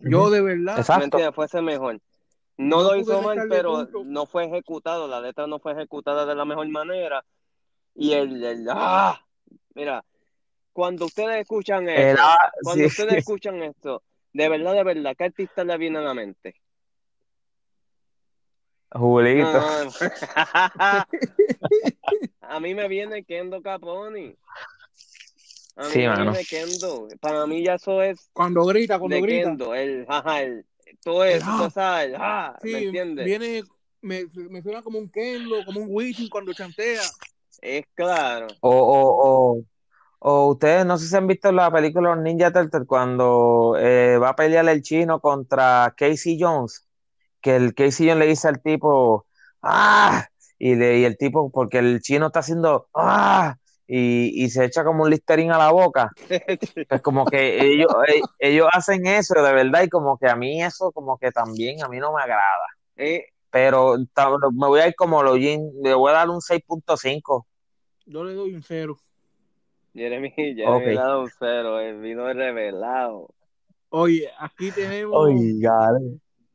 Yo 0.00 0.30
de 0.30 0.40
verdad, 0.40 0.74
¿me 0.76 0.80
exacto, 0.80 1.16
entiendes? 1.16 1.34
Fuese 1.34 1.60
mejor. 1.62 2.00
No 2.56 2.82
No 2.82 2.82
lo 2.82 2.96
hizo 2.96 3.22
mal, 3.22 3.46
pero 3.48 3.88
no 4.04 4.26
fue 4.26 4.44
ejecutado, 4.46 5.08
la 5.08 5.20
letra 5.20 5.46
no 5.46 5.58
fue 5.58 5.72
ejecutada 5.72 6.26
de 6.26 6.34
la 6.34 6.44
mejor 6.44 6.68
manera, 6.68 7.24
y 7.94 8.12
el, 8.12 8.42
el 8.44 8.66
¡ah! 8.70 9.20
Mira, 9.74 10.04
cuando 10.72 11.06
ustedes 11.06 11.36
escuchan 11.40 11.88
el 11.88 12.12
eso, 12.12 12.22
A- 12.22 12.52
cuando 12.62 12.86
sí, 12.86 12.86
ustedes 12.86 13.14
escuchan 13.18 13.62
esto, 13.62 14.02
de 14.32 14.48
verdad, 14.48 14.74
de 14.74 14.84
verdad, 14.84 15.14
¿qué 15.16 15.24
artista 15.24 15.64
le 15.64 15.76
viene 15.78 15.98
a 15.98 16.02
la 16.02 16.14
mente? 16.14 16.54
Julito, 18.94 19.58
No, 19.58 19.84
no. 19.84 19.92
A 22.42 22.60
mí 22.60 22.74
me 22.74 22.88
viene 22.88 23.24
Kendo 23.24 23.62
Caponi. 23.62 24.36
A 25.80 25.84
mí 25.84 25.90
sí, 25.92 26.06
mano, 26.06 26.32
Kendo. 26.48 27.08
Para 27.20 27.46
mí 27.46 27.64
ya 27.64 27.74
eso 27.74 28.02
es 28.02 28.28
cuando 28.34 28.64
grita, 28.66 28.98
cuando 28.98 29.16
de 29.16 29.22
grita. 29.22 29.48
Kendo. 29.48 29.74
El, 29.74 30.04
ajá, 30.06 30.42
el, 30.42 30.66
todo 31.02 31.24
eso, 31.24 31.46
ah. 31.74 32.04
el, 32.04 32.14
ah, 32.16 32.58
¿me 32.62 32.82
entiendes? 32.84 33.24
viene, 33.24 33.62
me, 34.02 34.26
me 34.50 34.62
suena 34.62 34.82
como 34.82 34.98
un 34.98 35.08
Kendo, 35.08 35.64
como 35.64 35.80
un 35.80 35.86
Wisin 35.88 36.28
cuando 36.28 36.52
chantea. 36.52 37.00
Es 37.62 37.86
claro. 37.94 38.46
o, 38.60 38.70
o, 38.70 39.56
o, 39.56 39.64
o 40.18 40.50
ustedes 40.50 40.84
no 40.84 40.98
sé 40.98 41.06
si 41.08 41.16
han 41.16 41.26
visto 41.26 41.50
la 41.50 41.70
película 41.70 42.14
Los 42.14 42.22
Ninja 42.22 42.52
Turtles 42.52 42.86
cuando 42.86 43.74
eh, 43.78 44.18
va 44.18 44.30
a 44.30 44.36
pelear 44.36 44.68
el 44.68 44.82
chino 44.82 45.20
contra 45.20 45.94
Casey 45.96 46.38
Jones, 46.38 46.86
que 47.40 47.56
el 47.56 47.74
Casey 47.74 48.06
Jones 48.06 48.20
le 48.20 48.26
dice 48.26 48.48
al 48.48 48.60
tipo, 48.60 49.26
¡ah! 49.62 50.26
Y, 50.58 50.74
le, 50.74 50.98
y 50.98 51.04
el 51.04 51.16
tipo, 51.16 51.50
porque 51.50 51.78
el 51.78 52.02
chino 52.02 52.26
está 52.26 52.40
haciendo, 52.40 52.88
¡ah! 52.94 53.56
Y, 53.92 54.44
y 54.44 54.48
se 54.50 54.66
echa 54.66 54.84
como 54.84 55.02
un 55.02 55.10
listerín 55.10 55.50
a 55.50 55.58
la 55.58 55.72
boca. 55.72 56.12
Pues 56.88 57.02
como 57.02 57.26
que 57.26 57.64
ellos, 57.72 57.88
eh, 58.08 58.20
ellos 58.38 58.68
hacen 58.72 59.06
eso 59.06 59.34
de 59.42 59.52
verdad 59.52 59.82
y 59.82 59.88
como 59.88 60.16
que 60.16 60.28
a 60.28 60.36
mí 60.36 60.62
eso 60.62 60.92
como 60.92 61.18
que 61.18 61.32
también 61.32 61.82
a 61.82 61.88
mí 61.88 61.98
no 61.98 62.12
me 62.12 62.22
agrada. 62.22 62.66
Eh, 62.96 63.24
Pero 63.50 63.96
me 63.98 64.66
voy 64.68 64.80
a 64.80 64.88
ir 64.88 64.94
como 64.94 65.22
Login, 65.22 65.70
le 65.82 65.94
voy 65.94 66.10
a 66.10 66.14
dar 66.14 66.30
un 66.30 66.40
6.5. 66.40 67.46
Yo 68.06 68.24
le 68.24 68.34
doy 68.34 68.54
un 68.54 68.62
cero. 68.62 68.96
Jeremy, 69.92 70.30
Jeremy 70.36 70.64
Ok. 70.64 70.82
le 70.86 71.16
un 71.18 71.30
cero, 71.38 71.80
el 71.80 72.00
vino 72.00 72.32
revelado. 72.32 73.28
Oye, 73.90 74.30
aquí 74.38 74.70
tenemos, 74.70 75.16
Oiga, 75.16 75.90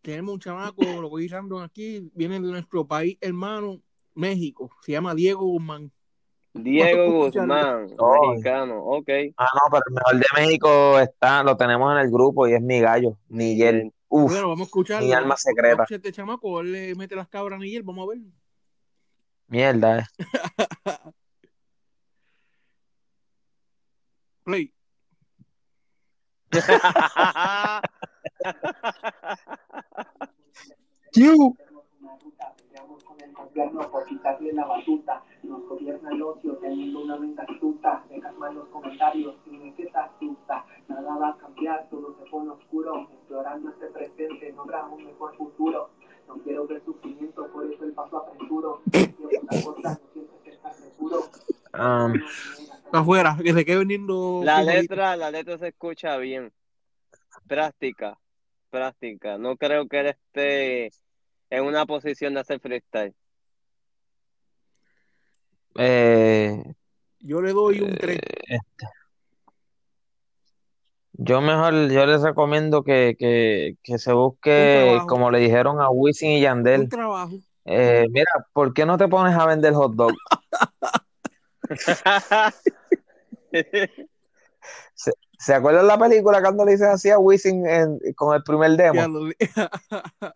tenemos 0.02 0.36
un 0.36 0.40
chamaco, 0.40 1.02
lo 1.02 1.10
voy 1.10 1.28
random 1.28 1.64
aquí, 1.64 2.10
viene 2.14 2.36
de 2.36 2.48
nuestro 2.52 2.88
país 2.88 3.18
hermano, 3.20 3.82
México. 4.14 4.70
Se 4.84 4.94
llama 4.94 5.14
Diego 5.14 5.46
Guzmán. 5.46 5.92
Diego 6.56 7.26
a. 7.26 7.30
Guzmán, 7.30 7.88
Ay. 8.00 8.30
mexicano, 8.30 8.80
ok. 8.84 9.10
Ah, 9.38 9.48
no, 9.54 9.70
pero 9.72 9.84
el 9.88 9.94
mejor 9.94 10.16
de 10.16 10.26
México 10.42 11.00
está, 11.00 11.44
lo 11.44 11.56
tenemos 11.58 11.92
en 11.94 12.00
el 12.00 12.10
grupo 12.12 12.48
y 12.48 12.54
es 12.54 12.62
mi 12.62 12.80
gallo, 12.80 13.18
Miguel. 13.28 13.92
Uf, 14.08 14.32
Bueno, 14.32 14.48
vamos 14.50 14.62
a 14.62 14.66
escucharlo. 14.66 15.06
mi 15.08 15.14
alma 15.14 15.36
secreta. 15.38 15.76
vamos 15.76 15.80
a 15.80 15.84
escuchar 15.84 15.98
este 16.06 16.12
chamaco, 16.14 16.62
él 16.62 16.72
le 16.72 16.96
mete 16.96 17.16
las 17.16 17.28
cabras 17.28 17.62
y 17.64 17.76
él, 17.76 17.84
vamos 17.84 18.08
a 18.08 18.12
ver. 18.14 18.20
Mierda, 19.48 20.00
eh. 20.00 20.04
Play. 24.46 24.72
Q. 31.14 31.58
Con 32.86 33.20
el 33.22 33.34
gobierno 33.34 33.90
por 33.90 34.06
quitarle 34.06 34.54
la 34.54 34.66
batuta. 34.66 35.24
Nos 35.44 35.68
gobierna 35.68 36.10
el 36.12 36.22
ocio 36.22 36.54
teniendo 36.58 37.04
una 37.04 37.18
mente 37.18 37.42
astuta. 37.42 38.04
Dejas 38.10 38.36
mal 38.38 38.54
los 38.56 38.68
comentarios, 38.70 39.36
dime 39.46 39.74
qué 39.76 39.88
te 39.88 39.98
asusta. 39.98 40.66
Nada 40.88 41.16
va 41.18 41.30
a 41.30 41.38
cambiar, 41.38 41.90
todo 41.90 42.16
se 42.18 42.30
pone 42.30 42.52
oscuro. 42.52 43.08
Explorando 43.12 43.70
este 43.70 43.88
presente, 43.88 44.54
no 44.54 44.62
habrá 44.62 44.86
un 44.86 45.04
mejor 45.04 45.36
futuro. 45.36 45.90
No 46.28 46.36
quiero 46.44 46.68
ver 46.68 46.84
sufrimiento, 46.86 47.48
por 47.52 47.72
eso 47.72 47.84
el 47.84 47.94
paso 47.94 48.18
apresuro. 48.18 48.82
Quiero 48.92 49.10
una 49.42 49.64
cosa, 49.64 49.90
no 49.90 50.14
siempre 50.14 50.38
que 50.44 50.52
estás 50.52 50.76
seguro. 50.78 51.24
Um, 51.74 52.14
Afuera, 52.92 53.38
que 53.44 53.54
se 53.54 53.66
quede. 53.66 53.86
La 54.44 54.64
letra, 54.64 55.18
la 55.18 55.32
letra 55.32 55.58
se 55.58 55.70
escucha 55.70 56.18
bien. 56.18 56.54
Práctica, 57.48 58.18
práctica. 58.70 59.38
No 59.38 59.58
creo 59.58 59.88
que 59.88 60.00
él 60.00 60.08
esté 60.08 60.92
en 61.50 61.64
una 61.64 61.86
posición 61.86 62.34
de 62.34 62.40
hacer 62.42 62.60
freestyle. 62.60 63.14
eh, 65.78 66.64
Yo 67.20 67.42
le 67.42 67.52
doy 67.54 67.82
un 67.82 67.96
3. 67.98 68.20
este, 68.48 68.86
yo 71.14 71.42
mejor, 71.42 71.90
yo 71.90 72.06
les 72.06 72.22
recomiendo 72.22 72.84
que, 72.84 73.16
que, 73.18 73.78
que 73.84 73.98
se 73.98 74.12
busque, 74.14 75.00
como 75.08 75.32
le 75.32 75.40
dijeron 75.40 75.80
a 75.82 75.90
Wisin 75.90 76.32
y 76.32 76.36
Un 76.38 76.42
Yandel, 76.42 76.90
trabajo. 76.90 77.36
eh, 77.66 78.06
mira, 78.12 78.30
¿por 78.54 78.74
qué 78.74 78.86
no 78.86 78.98
te 78.98 79.08
pones 79.08 79.36
a 79.36 79.46
vender 79.46 79.74
hot 79.74 79.94
dog? 79.96 80.14
¿Se, 84.94 85.12
se 85.40 85.54
acuerdan 85.54 85.88
la 85.88 85.98
película 85.98 86.42
cuando 86.42 86.66
le 86.66 86.74
dicen 86.74 86.88
así 86.90 87.10
a 87.10 87.18
Wisin 87.20 87.66
en- 87.66 88.00
con 88.16 88.36
el 88.36 88.44
primer 88.44 88.72
Ya 88.78 88.92
demo? 88.92 89.30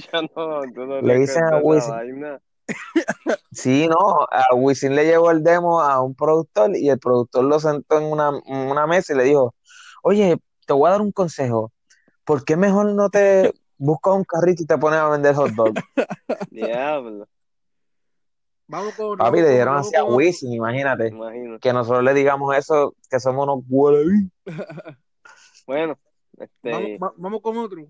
Yo 0.12 0.22
no, 0.22 0.62
tú 0.74 0.86
no 0.86 1.00
Le 1.00 1.18
dicen 1.18 1.44
a 1.44 1.58
Wisin. 1.58 1.90
vaina. 1.90 2.40
Sí, 3.52 3.88
no, 3.88 3.96
a 4.30 4.54
Wisin 4.54 4.94
le 4.94 5.04
llevó 5.06 5.30
el 5.30 5.42
demo 5.42 5.80
a 5.80 6.00
un 6.02 6.14
productor 6.14 6.76
y 6.76 6.88
el 6.90 6.98
productor 6.98 7.44
lo 7.44 7.58
sentó 7.58 7.98
en 7.98 8.04
una, 8.04 8.30
en 8.44 8.70
una 8.70 8.86
mesa 8.86 9.12
y 9.12 9.16
le 9.16 9.24
dijo, 9.24 9.54
oye, 10.02 10.36
te 10.66 10.72
voy 10.72 10.88
a 10.88 10.92
dar 10.92 11.00
un 11.00 11.12
consejo, 11.12 11.72
¿por 12.24 12.44
qué 12.44 12.56
mejor 12.56 12.86
no 12.94 13.08
te 13.08 13.52
buscas 13.78 14.14
un 14.14 14.24
carrito 14.24 14.62
y 14.62 14.66
te 14.66 14.76
pones 14.78 14.98
a 14.98 15.08
vender 15.08 15.34
hot 15.34 15.50
dog? 15.52 15.74
Diablo, 16.50 17.26
Vamos 18.68 18.94
con. 18.94 19.16
Papi, 19.16 19.30
vamos 19.38 19.40
le 19.48 19.54
dieron 19.54 19.74
vamos 19.74 19.86
así 19.88 19.96
a 19.96 20.02
con- 20.02 20.14
Wisin, 20.16 20.52
imagínate, 20.52 21.08
imagino. 21.08 21.58
que 21.60 21.72
nosotros 21.72 22.02
le 22.02 22.14
digamos 22.14 22.56
eso, 22.56 22.94
que 23.08 23.20
somos 23.20 23.44
unos. 23.44 23.64
Bueno, 25.66 25.98
Vamos, 26.36 26.48
este, 26.64 26.98
va- 26.98 27.14
vamos 27.16 27.40
con 27.40 27.56
otro. 27.58 27.86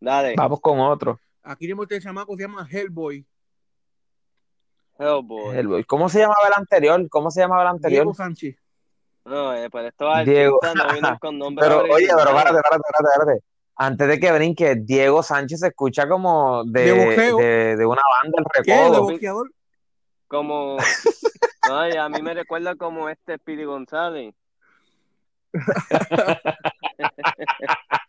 Dale, 0.00 0.34
Vamos 0.36 0.60
con 0.60 0.80
otro. 0.80 1.18
Aquí 1.42 1.66
tenemos 1.66 1.84
este 1.84 2.00
chamaco, 2.00 2.34
se 2.36 2.42
llama 2.42 2.66
Hellboy. 2.70 3.24
Hellboy. 4.98 5.56
El- 5.56 5.86
¿Cómo 5.86 6.08
se 6.08 6.20
llamaba 6.20 6.46
el 6.48 6.54
anterior? 6.56 7.08
¿Cómo 7.08 7.30
se 7.30 7.40
llamaba 7.40 7.62
el 7.62 7.68
anterior? 7.68 8.02
Diego 8.04 8.14
Sánchez. 8.14 8.56
No, 9.24 9.54
eh, 9.54 9.68
pero 9.70 9.88
estos 9.88 10.24
Diego. 10.24 10.58
artistas 10.62 11.00
no 11.02 11.18
con 11.18 11.38
nombres 11.38 11.68
Pero, 11.68 11.82
oye, 11.82 12.06
pero 12.08 12.30
espérate, 12.30 12.56
espérate, 12.56 12.76
espérate, 12.76 13.08
espérate. 13.12 13.44
Antes 13.76 14.08
de 14.08 14.20
que 14.20 14.32
brinque, 14.32 14.74
Diego 14.76 15.22
Sánchez 15.22 15.60
se 15.60 15.68
escucha 15.68 16.06
como 16.08 16.64
de, 16.64 16.82
De 16.82 16.92
boxeo. 17.06 17.36
de, 17.38 17.76
de 17.76 17.86
una 17.86 18.02
banda, 18.22 18.38
el 18.54 18.62
¿Qué? 18.64 18.72
¿De 18.72 18.82
recodo. 18.84 19.02
boxeador? 19.02 19.50
Como, 20.28 20.76
ay, 21.72 21.92
a 21.96 22.08
mí 22.10 22.20
me 22.20 22.34
recuerda 22.34 22.74
como 22.76 23.08
este 23.08 23.38
Speedy 23.38 23.64
González. 23.64 24.34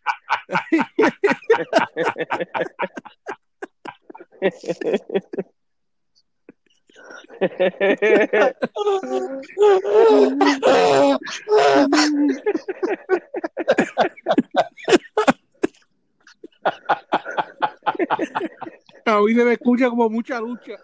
A 19.05 19.19
mí 19.21 19.33
se 19.33 19.45
me 19.45 19.53
escucha 19.53 19.89
como 19.89 20.09
mucha 20.09 20.39
lucha. 20.39 20.75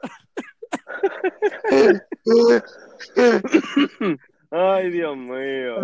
Ay, 4.50 4.90
Dios 4.90 5.18
mío. 5.18 5.76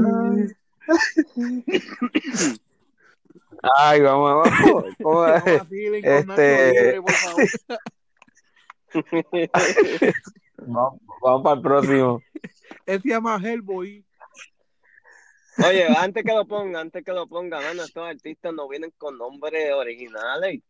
Ay, 3.77 4.01
vamos, 4.01 4.49
vamos. 4.99 5.33
Este-. 6.03 6.99
Vamos, 10.65 11.01
vamos 11.21 11.43
para 11.43 11.55
el 11.55 11.61
próximo. 11.61 12.21
Él 12.85 13.01
se 13.01 13.09
llama 13.09 13.37
Hellboy. 13.41 14.05
Oye, 15.57 15.87
antes 15.97 16.23
que 16.23 16.33
lo 16.33 16.45
ponga, 16.45 16.79
antes 16.79 17.03
que 17.03 17.11
lo 17.11 17.27
ponga, 17.27 17.59
mano, 17.59 17.83
estos 17.83 18.07
artistas 18.07 18.53
no 18.53 18.69
vienen 18.69 18.93
con 18.97 19.17
nombres 19.17 19.73
originales. 19.73 20.61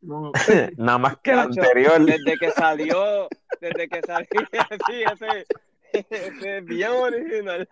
No, 0.00 0.32
Nada 0.76 0.98
más 0.98 1.16
que 1.18 1.32
el 1.32 1.38
anterior. 1.38 2.04
Desde 2.04 2.36
que 2.38 2.50
salió, 2.52 3.28
desde 3.60 3.88
que 3.88 4.02
salió, 4.02 4.28
sí, 4.86 5.04
ese, 5.12 5.46
ese 5.92 6.58
es 6.58 6.64
bien 6.64 6.90
original. 6.90 7.68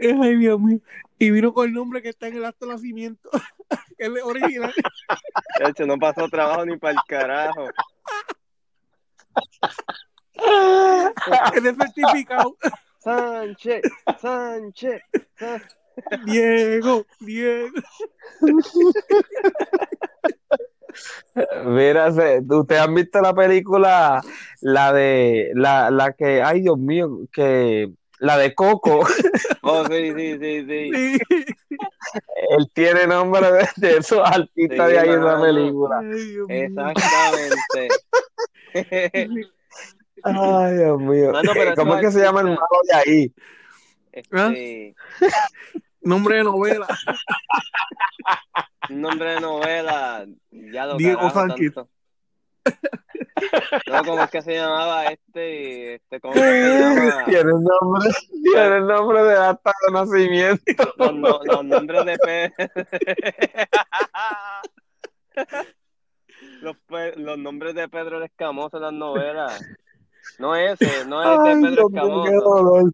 Ay, 0.00 0.36
Dios 0.36 0.60
mío. 0.60 0.80
Y 1.18 1.30
vino 1.30 1.52
con 1.52 1.68
el 1.68 1.74
nombre 1.74 2.02
que 2.02 2.08
está 2.08 2.28
en 2.28 2.36
el 2.36 2.44
acto 2.44 2.66
de 2.66 2.72
nacimiento. 2.72 3.30
que 3.98 4.06
es 4.06 4.22
original. 4.22 4.72
De 5.58 5.68
hecho, 5.68 5.86
no 5.86 5.98
pasó 5.98 6.28
trabajo 6.28 6.64
ni 6.64 6.76
para 6.76 6.94
el 6.94 6.98
carajo. 7.06 7.68
Es 11.54 11.62
de 11.62 11.74
certificado. 11.74 12.56
Sánchez, 12.98 13.82
Sánchez, 14.20 15.02
Sánchez. 15.36 15.76
Diego, 16.24 17.06
Diego. 17.20 17.74
Mira, 21.66 22.08
ustedes 22.08 22.80
han 22.80 22.94
visto 22.94 23.20
la 23.20 23.34
película, 23.34 24.20
la 24.60 24.92
de, 24.92 25.50
la, 25.54 25.90
la 25.90 26.12
que, 26.12 26.42
ay 26.42 26.62
Dios 26.62 26.78
mío, 26.78 27.20
que, 27.32 27.90
la 28.18 28.36
de 28.36 28.54
Coco, 28.54 29.00
Oh, 29.62 29.84
sí, 29.86 30.12
sí, 30.16 30.38
sí, 30.38 30.66
sí. 30.66 30.90
Sí. 30.92 31.18
él 32.50 32.70
tiene 32.72 33.06
nombre 33.06 33.52
de, 33.52 33.68
de 33.76 33.96
esos 33.98 34.20
artistas 34.24 34.88
Sí, 34.88 34.94
de 34.94 34.98
ahí 34.98 35.08
en 35.10 35.24
la 35.24 35.40
película. 35.40 35.98
Ay, 36.00 36.24
Dios 36.24 36.48
mío. 36.48 36.58
Exactamente. 36.66 37.88
Ay, 40.22 40.74
Dios 40.74 41.00
mío. 41.00 41.32
Mano, 41.32 41.52
¿Cómo 41.76 41.94
es 41.96 42.00
que 42.00 42.10
se 42.10 42.20
llama 42.20 42.40
el 42.40 42.46
malo 42.46 42.80
de 42.88 42.94
ahí? 42.94 43.34
Este, 44.12 44.94
Nombre 46.02 46.36
de 46.36 46.44
novela. 46.44 46.86
un 48.88 49.00
nombre 49.00 49.34
de 49.34 49.40
novela, 49.40 50.26
ya 50.50 50.86
lo 50.86 50.96
Diego 50.96 51.30
Sánchez. 51.30 51.74
No, 53.86 54.04
¿cómo 54.04 54.22
es 54.22 54.30
que 54.30 54.42
se 54.42 54.54
llamaba 54.54 55.06
este? 55.06 55.94
este 55.94 56.20
¿Cómo 56.20 56.34
es 56.34 56.40
que 56.40 56.46
se 56.62 56.78
llama? 56.80 57.24
Tiene 57.24 57.40
el 57.40 57.62
nombre, 57.62 58.10
tiene 58.42 58.80
nombre 58.80 59.22
de 59.24 59.36
acta 59.38 59.72
de 59.86 59.92
nacimiento. 59.92 60.94
Los, 60.96 61.14
no- 61.14 61.40
los 61.44 61.64
nombres 61.64 62.04
de 62.04 62.18
Pedro. 62.18 62.54
los, 66.62 66.76
pe- 66.86 67.16
los 67.16 67.38
nombres 67.38 67.74
de 67.74 67.88
Pedro 67.88 68.18
el 68.18 68.24
Escamoso 68.24 68.76
en 68.76 68.82
las 68.84 68.92
novelas. 68.92 69.60
No 70.38 70.54
ese, 70.54 71.04
no 71.06 71.22
es 71.22 71.28
el 71.28 71.40
Ay, 71.46 71.54
de 71.62 71.68
Pedro 71.68 71.88
Dios 71.88 72.04
mío, 72.08 72.22
qué 72.24 72.30
Escamoso. 72.36 72.90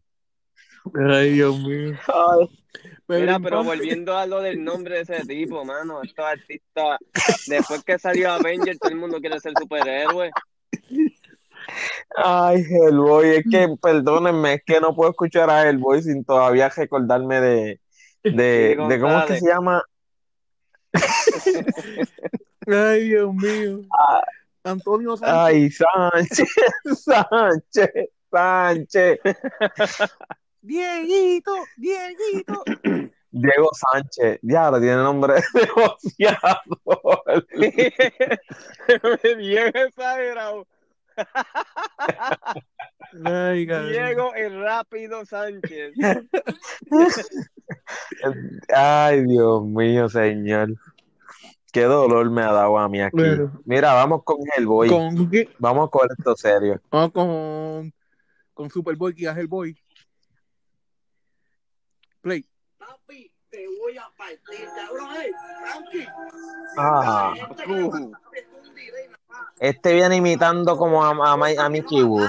Ay, 1.12 1.30
Dios 1.32 1.58
mío. 1.60 1.98
Ay, 2.06 2.65
Mira, 3.08 3.38
pero 3.40 3.62
volviendo 3.62 4.16
a 4.16 4.26
lo 4.26 4.40
del 4.40 4.62
nombre 4.62 4.96
de 4.96 5.00
ese 5.02 5.24
tipo, 5.26 5.64
mano, 5.64 6.02
estos 6.02 6.24
artistas, 6.24 6.98
después 7.46 7.84
que 7.84 7.98
salió 7.98 8.32
Avenger, 8.32 8.78
todo 8.78 8.90
el 8.90 8.96
mundo 8.98 9.20
quiere 9.20 9.40
ser 9.40 9.52
superhéroe. 9.58 10.30
Ay, 12.16 12.62
Hellboy, 12.62 13.36
es 13.36 13.44
que, 13.50 13.68
perdónenme, 13.80 14.54
es 14.54 14.62
que 14.64 14.80
no 14.80 14.94
puedo 14.94 15.10
escuchar 15.10 15.50
a 15.50 15.68
Hellboy 15.68 16.02
sin 16.02 16.24
todavía 16.24 16.68
recordarme 16.68 17.40
de, 17.40 17.80
de, 18.22 18.76
Sí, 18.78 18.88
de 18.88 19.00
cómo 19.00 19.18
es 19.18 19.24
que 19.26 19.40
se 19.40 19.46
llama. 19.46 19.82
Ay, 22.66 23.08
Dios 23.08 23.34
mío. 23.34 23.80
Ah. 23.98 24.22
Antonio 24.66 25.16
Sánchez. 25.16 25.36
Ay, 25.36 25.70
Sánchez, 25.70 26.48
Sánchez, 27.04 27.90
Sánchez. 28.30 29.20
Dieguito, 30.66 31.52
Dieguito. 31.76 32.64
Diego 33.30 33.70
Sánchez, 33.72 34.40
ya 34.42 34.68
lo 34.70 34.80
tiene 34.80 34.96
nombre 34.96 35.34
de 35.34 35.42
negociador. 35.60 37.46
Diego 39.38 39.78
exagerado. 39.78 40.66
Ay. 43.24 43.66
Diego 43.66 44.34
el 44.34 44.60
rápido 44.60 45.24
Sánchez. 45.24 45.94
Ay, 48.74 49.24
Dios 49.24 49.64
mío, 49.64 50.08
señor. 50.08 50.74
Qué 51.72 51.82
dolor 51.82 52.28
me 52.30 52.42
ha 52.42 52.52
dado 52.52 52.78
a 52.78 52.88
mí 52.88 53.02
aquí. 53.02 53.18
Bueno. 53.18 53.60
Mira, 53.66 53.92
vamos 53.92 54.22
con 54.24 54.38
Hellboy. 54.56 54.88
¿Con 54.88 55.30
qué? 55.30 55.50
Vamos 55.58 55.90
con 55.90 56.08
esto 56.10 56.34
serio. 56.34 56.80
Vamos 56.90 57.12
con, 57.12 57.92
con 58.54 58.70
Superboy, 58.70 59.14
que 59.14 59.26
es 59.26 59.36
el 59.36 59.46
boy. 59.46 59.78
Play. 62.26 62.44
Papi, 62.76 63.30
te 63.50 63.64
voy 63.78 63.96
a 63.96 64.10
partir, 64.18 64.66
cabrón. 64.74 65.08
Frankie. 65.60 66.08
Ah. 66.76 67.34
Este 67.38 67.70
Uh. 67.70 68.12
Este 69.60 69.92
viene 69.94 70.16
imitando 70.16 70.76
como 70.76 71.04
a, 71.04 71.10
a, 71.10 71.36
Mi- 71.36 71.56
a 71.56 71.68
Mickey 71.68 72.02
Wood. 72.02 72.28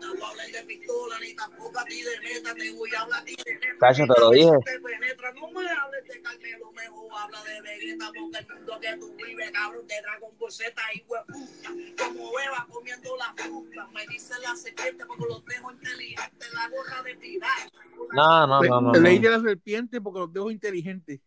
No 0.00 0.12
te 0.12 0.18
voy 0.18 0.26
a 0.26 0.30
hablar 0.30 0.46
de 0.50 0.62
pistola 0.64 1.18
ni 1.20 1.34
tampoco 1.34 1.78
a 1.78 1.84
ti 1.84 2.02
de 2.02 2.20
meta, 2.20 2.54
te 2.54 2.72
voy 2.72 2.90
a 2.94 3.00
hablar 3.02 3.20
a 3.20 3.24
ti 3.24 3.36
de 3.44 3.54
neta. 3.54 3.66
Cacho, 3.80 4.04
te 4.06 4.20
lo 4.20 4.30
dije. 4.30 4.50
Te 4.64 4.80
penetra, 4.80 5.32
no 5.32 5.50
me 5.50 5.68
hables 5.70 6.04
de 6.08 6.22
Carmelo, 6.22 6.72
mejor 6.72 7.08
habla 7.18 7.42
de 7.44 7.60
Vegeta, 7.62 8.06
porque 8.06 8.38
el 8.38 8.54
mundo 8.54 8.80
que 8.80 8.96
tú 8.98 9.14
vives, 9.16 9.50
cabrón, 9.52 9.86
de 9.86 9.94
Dragon 10.02 10.38
Ball 10.38 10.52
Z 10.52 10.82
y 10.94 11.04
hueputa. 11.08 12.04
Como 12.04 12.32
beba 12.34 12.66
comiendo 12.70 13.16
la 13.16 13.34
fruta, 13.36 13.86
me 13.94 14.06
dice 14.06 14.34
la 14.42 14.54
serpiente 14.56 15.06
porque 15.06 15.24
los 15.28 15.44
dejo 15.44 15.70
inteligentes, 15.72 16.52
la 16.52 16.68
gorra 16.68 17.02
de 17.02 17.16
tirar. 17.16 17.70
No, 18.12 18.46
no, 18.46 18.62
no, 18.62 18.80
no. 18.80 18.92
no. 18.92 19.00
Ley 19.00 19.18
de 19.18 19.30
la 19.30 19.40
serpiente 19.40 20.00
porque 20.00 20.20
los 20.20 20.32
dejo 20.32 20.50
inteligentes. 20.50 21.20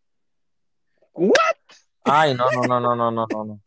Ay, 2.03 2.33
no, 2.33 2.45
no, 2.51 2.61
no, 2.67 2.79
no, 2.79 2.95
no, 2.95 3.11
no, 3.11 3.27
no. 3.29 3.45
no. 3.45 3.61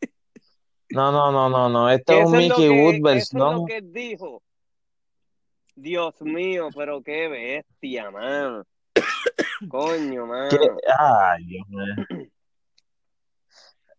No, 0.89 1.11
no, 1.11 1.31
no, 1.31 1.49
no, 1.49 1.69
no. 1.69 1.89
Esto 1.89 2.13
Que 2.13 2.19
es 2.19 2.25
un 2.27 2.37
Mickey 2.37 2.55
que- 2.55 2.69
Wood 2.69 3.15
Eso 3.17 3.17
es 3.17 3.33
lo 3.33 3.65
que 3.65 3.81
dijo. 3.81 4.42
Dios 5.75 6.21
mío, 6.21 6.69
pero 6.75 7.01
qué 7.01 7.27
bestia, 7.27 8.11
mano. 8.11 8.63
Coño, 9.69 10.25
mano. 10.27 10.49
que- 10.49 10.69
Ay, 10.99 11.45
Dios 11.45 11.67
mío. 11.69 12.29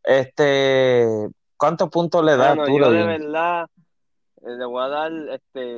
Este, 0.02 1.06
¿cuántos 1.56 1.88
puntos 1.88 2.24
le 2.24 2.36
das 2.36 2.56
tú, 2.66 2.78
yo 2.78 2.90
de 2.90 3.04
verdad 3.04 3.66
eh, 4.42 4.50
le 4.58 4.64
voy 4.66 4.84
a 4.84 4.88
dar 4.88 5.12
este 5.32 5.76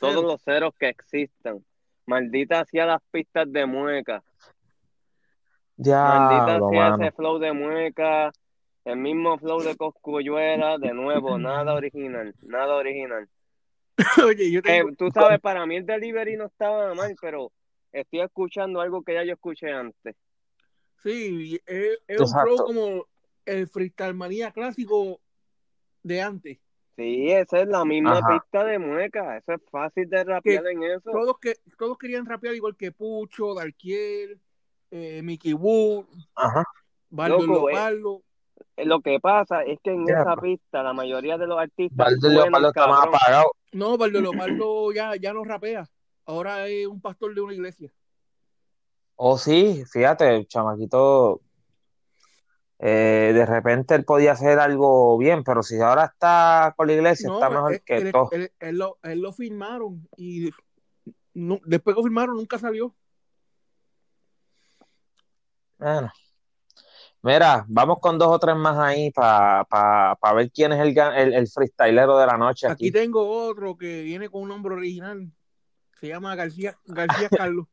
todos 0.00 0.24
los 0.24 0.42
ceros 0.42 0.74
que 0.78 0.88
existan. 0.88 1.64
Maldita 2.06 2.64
sea 2.64 2.86
las 2.86 3.02
pistas 3.10 3.50
de 3.50 3.64
mueca. 3.66 4.22
Maldita 5.78 6.46
Diablo, 6.46 6.70
sea 6.70 6.90
mano. 6.90 7.04
ese 7.04 7.12
flow 7.12 7.38
de 7.38 7.52
mueca. 7.52 8.32
El 8.84 8.98
mismo 8.98 9.36
flow 9.38 9.62
de 9.62 9.76
Coscuyuela, 9.76 10.78
de 10.78 10.92
nuevo, 10.94 11.38
nada 11.38 11.74
original, 11.74 12.32
nada 12.46 12.76
original. 12.76 13.28
Oye, 14.26 14.50
yo 14.50 14.60
Eh, 14.64 14.84
tú 14.98 15.10
sabes, 15.10 15.40
para 15.40 15.64
mí 15.66 15.76
el 15.76 15.86
delivery 15.86 16.36
no 16.36 16.46
estaba 16.46 16.94
mal, 16.94 17.14
pero 17.20 17.52
estoy 17.92 18.20
escuchando 18.20 18.80
algo 18.80 19.02
que 19.02 19.14
ya 19.14 19.24
yo 19.24 19.32
escuché 19.34 19.72
antes. 19.72 20.16
Sí, 21.02 21.60
es, 21.66 21.98
es 22.06 22.20
un 22.20 22.40
flow 22.40 22.56
como 22.64 23.06
el 23.44 23.68
freestyle 23.68 24.14
manía 24.14 24.50
clásico 24.50 25.20
de 26.02 26.22
antes. 26.22 26.58
Sí, 26.96 27.30
esa 27.30 27.60
es 27.60 27.68
la 27.68 27.84
misma 27.84 28.18
Ajá. 28.18 28.28
pista 28.28 28.64
de 28.64 28.78
mueca. 28.78 29.36
Eso 29.36 29.52
es 29.52 29.60
fácil 29.70 30.08
de 30.08 30.24
rapear 30.24 30.66
en 30.66 30.82
eso. 30.82 31.10
Todos, 31.10 31.38
que, 31.38 31.54
todos 31.78 31.98
querían 31.98 32.24
rapear 32.24 32.54
igual 32.54 32.74
que 32.74 32.90
Pucho, 32.90 33.54
Darkiel, 33.54 34.40
eh, 34.90 35.20
Mickey 35.22 35.52
Wood, 35.52 36.06
Ajá. 36.34 36.64
Baldo 37.10 37.46
Loco, 37.46 37.70
eh. 37.70 38.24
Lo 38.84 39.00
que 39.00 39.20
pasa 39.20 39.62
es 39.62 39.78
que 39.82 39.90
en 39.90 40.08
esa 40.08 40.36
pues. 40.36 40.58
pista 40.58 40.82
la 40.82 40.92
mayoría 40.92 41.36
de 41.36 41.46
los 41.46 41.58
artistas 41.58 41.96
Baldo 41.96 42.20
suenan 42.20 42.44
Leopardo 42.44 42.68
está 42.68 42.86
más 42.86 43.06
apagado. 43.06 43.52
No, 43.76 43.98
Baldo 43.98 44.20
Leopardo 44.22 44.92
ya, 44.94 45.16
ya 45.16 45.32
no 45.32 45.44
rapea. 45.44 45.86
Ahora 46.24 46.66
es 46.66 46.86
un 46.86 47.00
pastor 47.00 47.34
de 47.34 47.40
una 47.42 47.52
iglesia. 47.54 47.92
Oh, 49.16 49.38
sí, 49.38 49.84
fíjate, 49.90 50.34
el 50.34 50.46
chamaquito, 50.48 51.40
eh, 52.78 53.32
de 53.34 53.46
repente 53.46 53.94
él 53.94 54.04
podía 54.04 54.32
hacer 54.32 54.58
algo 54.58 55.16
bien, 55.16 55.42
pero 55.44 55.62
si 55.62 55.80
ahora 55.80 56.06
está 56.06 56.74
con 56.76 56.86
la 56.86 56.94
iglesia, 56.94 57.28
No, 57.28 57.34
está 57.34 57.50
mejor 57.50 57.72
él, 57.72 57.82
que 57.84 57.96
él- 57.98 58.12
todo. 58.12 58.28
él- 58.32 58.52
él 58.60 58.78
lo, 58.78 58.98
él 59.02 59.20
lo 59.20 59.32
firmaron 59.32 60.06
y 60.16 60.50
no- 61.34 61.60
después 61.64 61.94
que 61.94 62.00
lo 62.00 62.04
firmaron 62.04 62.36
nunca 62.36 62.58
salió. 62.58 62.94
Bueno, 65.78 66.10
mira, 67.26 67.64
vamos 67.68 67.98
con 68.00 68.18
dos 68.18 68.28
o 68.28 68.38
tres 68.38 68.54
más 68.56 68.78
ahí 68.78 69.10
para 69.10 70.16
ver 70.34 70.50
quién 70.52 70.72
es 70.72 70.80
el, 70.80 70.96
el, 70.96 71.34
el 71.34 71.48
freestylero 71.48 72.16
de 72.18 72.26
la 72.26 72.36
noche 72.38 72.66
Aquí 72.68 72.86
aquí. 72.86 72.92
tengo 72.92 73.28
otro 73.28 73.76
que 73.76 74.02
viene 74.02 74.28
con 74.28 74.42
un 74.42 74.48
nombre 74.48 74.74
original. 74.74 75.30
Se 76.00 76.08
llama 76.08 76.34
García, 76.36 76.78
García 76.84 77.28
Carlos. 77.30 77.66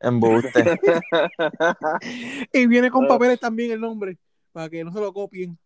Embuste. 0.00 0.78
Y 2.52 2.66
viene 2.66 2.90
con 2.90 3.06
papeles 3.08 3.40
también 3.40 3.70
el 3.72 3.80
nombre, 3.80 4.18
para 4.52 4.68
que 4.68 4.84
no 4.84 4.92
se 4.92 5.00
lo 5.00 5.12
copien. 5.12 5.58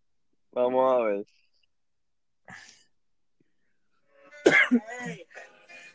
Vamos 0.52 0.92
a 0.92 0.98
ver. 1.04 1.26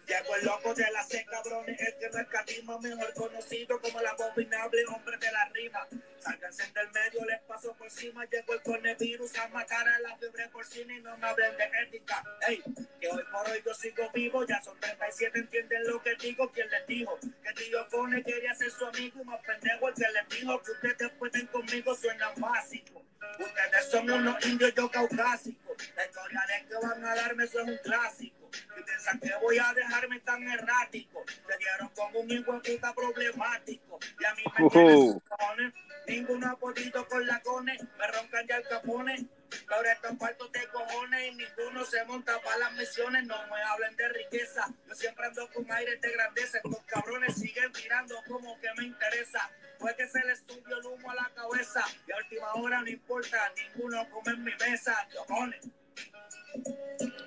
Llegó 0.07 0.35
el 0.37 0.45
loco 0.45 0.73
de 0.73 0.89
la 0.89 1.03
C, 1.03 1.25
cabrones, 1.25 1.77
el 1.81 1.97
que 1.97 2.09
no 2.09 2.19
escatima, 2.19 2.79
mejor 2.79 3.13
conocido 3.13 3.81
como 3.81 3.99
el 3.99 4.07
abominable 4.07 4.85
hombre 4.85 5.17
de 5.17 5.31
la 5.33 5.45
rima. 5.49 5.85
Sálganse 6.19 6.63
del 6.71 6.89
medio, 6.91 7.25
les 7.25 7.41
paso 7.41 7.73
por 7.73 7.87
encima, 7.87 8.23
llegó 8.25 8.53
el 8.53 8.61
coronavirus 8.61 9.37
a 9.37 9.49
matar 9.49 9.85
a 9.85 9.99
la 9.99 10.15
fiebre 10.15 10.47
porcina 10.47 10.95
y 10.95 11.01
no 11.01 11.17
me 11.17 11.27
hablen 11.27 11.57
de 11.57 11.69
ética. 11.83 12.23
Ey, 12.47 12.63
que 13.01 13.09
hoy 13.09 13.23
por 13.29 13.49
hoy 13.49 13.61
yo 13.65 13.73
sigo 13.73 14.09
vivo, 14.13 14.45
ya 14.47 14.61
son 14.63 14.79
37, 14.79 15.39
entienden 15.39 15.87
lo 15.87 16.01
que 16.01 16.15
digo, 16.15 16.49
¿quién 16.53 16.69
les 16.69 16.87
dijo? 16.87 17.19
Que 17.43 17.53
tío 17.53 17.85
Cone 17.89 18.23
quería 18.23 18.55
ser 18.55 18.71
su 18.71 18.85
amigo 18.85 19.21
y 19.21 19.25
más 19.25 19.41
pendejo 19.41 19.89
el 19.89 19.93
que 19.93 20.05
les 20.09 20.29
dijo 20.29 20.63
que 20.63 20.71
ustedes 20.71 21.11
pueden 21.19 21.47
conmigo 21.47 21.93
suena 21.93 22.31
básico. 22.37 23.03
Ustedes 23.39 23.91
son 23.91 24.09
unos 24.09 24.45
indios, 24.45 24.73
yo 24.73 24.89
caucásicos. 24.89 25.77
La 25.97 26.05
historia 26.05 26.45
de 26.47 26.67
que 26.67 26.75
van 26.75 27.05
a 27.05 27.15
darme 27.15 27.43
eso 27.43 27.59
es 27.59 27.67
un 27.67 27.77
clásico. 27.83 28.36
Y 28.79 28.83
piensan 28.83 29.19
que 29.19 29.31
voy 29.41 29.57
a 29.57 29.73
dejarme 29.73 30.19
tan 30.21 30.43
errático. 30.47 31.23
Te 31.47 31.57
dieron 31.57 31.89
como 31.89 32.19
un 32.19 32.31
hijo 32.31 32.61
puta 32.61 32.93
problemático. 32.93 33.99
Y 34.19 34.25
a 34.25 34.33
mí 34.35 34.43
me 34.57 34.65
Ujú. 34.65 34.69
tienen 34.73 35.13
sus 35.13 35.23
cojones. 35.23 35.73
Ninguno 36.07 36.47
ha 36.51 36.55
podido 36.55 37.07
con 37.07 37.25
la 37.27 37.39
cone. 37.41 37.77
Me 37.97 38.07
roncan 38.07 38.47
ya 38.47 38.57
el 38.57 38.67
capone. 38.67 39.25
Ahora 39.69 39.91
están 39.93 40.17
faltos 40.17 40.51
de 40.51 40.67
cojones 40.67 41.27
y 41.31 41.35
ninguno 41.35 41.85
se 41.85 42.03
monta 42.05 42.39
para 42.41 42.57
las 42.57 42.73
misiones. 42.73 43.23
No 43.25 43.35
me 43.47 43.61
hablen 43.61 43.95
de 43.95 44.09
riqueza. 44.09 44.67
Yo 44.87 44.95
siempre 44.95 45.25
ando 45.25 45.49
con 45.51 45.69
aire 45.71 45.97
de 45.97 46.11
grandeza. 46.11 46.57
Estos 46.63 46.83
cabrones 46.85 47.35
siguen 47.35 47.71
tirando 47.73 48.15
como 48.27 48.59
que 48.59 48.67
me 48.77 48.85
interesa. 48.85 49.49
Fue 49.79 49.95
que 49.95 50.07
se 50.07 50.19
les 50.25 50.39
subió 50.39 50.77
el 50.77 50.85
humo 50.85 51.11
a 51.11 51.15
la 51.15 51.29
cabeza. 51.35 51.83
Y 52.07 52.11
a 52.11 52.17
última 52.17 52.53
hora 52.53 52.81
no 52.81 52.87
importa. 52.89 53.51
Ninguno 53.55 54.09
come 54.09 54.31
en 54.31 54.43
mi 54.43 54.53
mesa. 54.55 55.07
Cojones. 55.15 55.65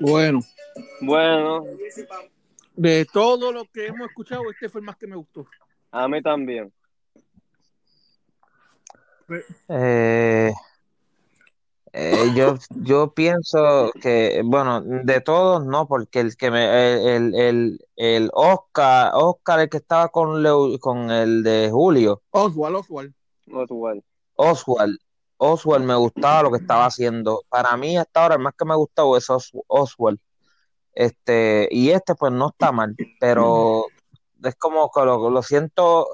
Bueno, 0.01 0.41
Bueno, 1.01 1.65
de 2.75 3.07
todo 3.13 3.53
lo 3.53 3.65
que 3.67 3.87
hemos 3.89 4.09
escuchado, 4.09 4.51
este 4.51 4.69
fue 4.69 4.81
el 4.81 4.87
más 4.87 4.97
que 4.97 5.07
me 5.07 5.17
gustó. 5.17 5.47
a 5.91 6.09
mí 6.09 6.23
también. 6.23 6.73
Eh, 9.69 10.53
eh, 11.93 12.33
yo, 12.35 12.57
yo 12.77 13.13
pienso 13.13 13.93
que, 14.01 14.43
bueno, 14.45 14.81
de 14.81 15.21
todos 15.21 15.65
no, 15.65 15.87
porque 15.87 16.21
el 16.21 16.37
que 16.37 16.51
me, 16.51 17.17
el, 17.17 17.35
el, 17.35 17.79
el, 17.97 18.31
Oscar, 18.33 19.11
Oscar, 19.15 19.61
el 19.61 19.69
que 19.69 19.77
estaba 19.77 20.09
con, 20.09 20.43
Leo- 20.43 20.79
con 20.81 21.11
el 21.11 21.43
de 21.43 21.69
Julio, 21.71 22.23
Oswald, 22.31 22.77
Oswald. 22.77 23.15
Oswald. 23.53 24.03
Oswald, 24.37 24.99
Oswald 25.43 25.85
me 25.85 25.95
gustaba 25.95 26.43
lo 26.43 26.51
que 26.51 26.59
estaba 26.59 26.85
haciendo. 26.87 27.43
Para 27.49 27.77
mí 27.77 27.97
hasta 27.97 28.23
ahora 28.23 28.35
el 28.35 28.43
más 28.43 28.53
que 28.57 28.65
me 28.67 28.73
ha 28.73 28.77
gustado 28.77 29.17
es 29.17 29.29
Os- 29.31 29.53
Oswald. 29.67 30.19
Este, 30.93 31.69
y 31.71 31.91
este 31.91 32.15
pues 32.15 32.33
no 32.33 32.49
está 32.51 32.73
mal, 32.73 32.95
pero 33.19 33.87
es 34.45 34.55
como 34.57 34.91
que 34.91 35.01
lo, 35.05 35.31
lo 35.31 35.43
siento 35.43 36.09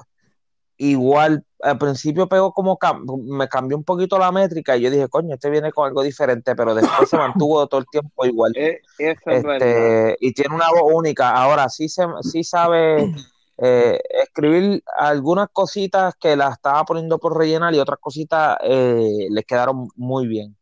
igual. 0.77 1.43
Al 1.59 1.77
principio 1.77 2.29
pegó 2.29 2.53
como 2.53 2.77
cam- 2.77 3.03
me 3.23 3.47
cambió 3.49 3.75
un 3.75 3.83
poquito 3.83 4.17
la 4.19 4.31
métrica 4.31 4.77
y 4.77 4.81
yo 4.81 4.91
dije, 4.91 5.07
coño, 5.09 5.33
este 5.33 5.49
viene 5.49 5.71
con 5.71 5.87
algo 5.87 6.03
diferente, 6.03 6.55
pero 6.55 6.75
después 6.75 7.09
se 7.09 7.17
mantuvo 7.17 7.65
todo 7.67 7.79
el 7.81 7.87
tiempo 7.87 8.25
igual. 8.25 8.53
Eh, 8.55 8.81
es. 8.99 9.17
Este, 9.25 10.15
y 10.19 10.33
tiene 10.33 10.53
una 10.55 10.69
voz 10.69 10.91
única. 10.93 11.31
Ahora 11.31 11.67
sí 11.69 11.89
se, 11.89 12.05
sí 12.21 12.43
sabe 12.43 13.11
eh, 13.57 13.99
escribir 14.23 14.83
algunas 14.97 15.49
cositas 15.51 16.15
que 16.15 16.35
las 16.35 16.53
estaba 16.53 16.83
poniendo 16.83 17.17
por 17.17 17.35
rellenar 17.35 17.73
y 17.73 17.79
otras 17.79 17.99
cositas 17.99 18.57
eh, 18.61 19.27
le 19.29 19.43
quedaron 19.43 19.87
muy 19.95 20.27
bien. 20.27 20.55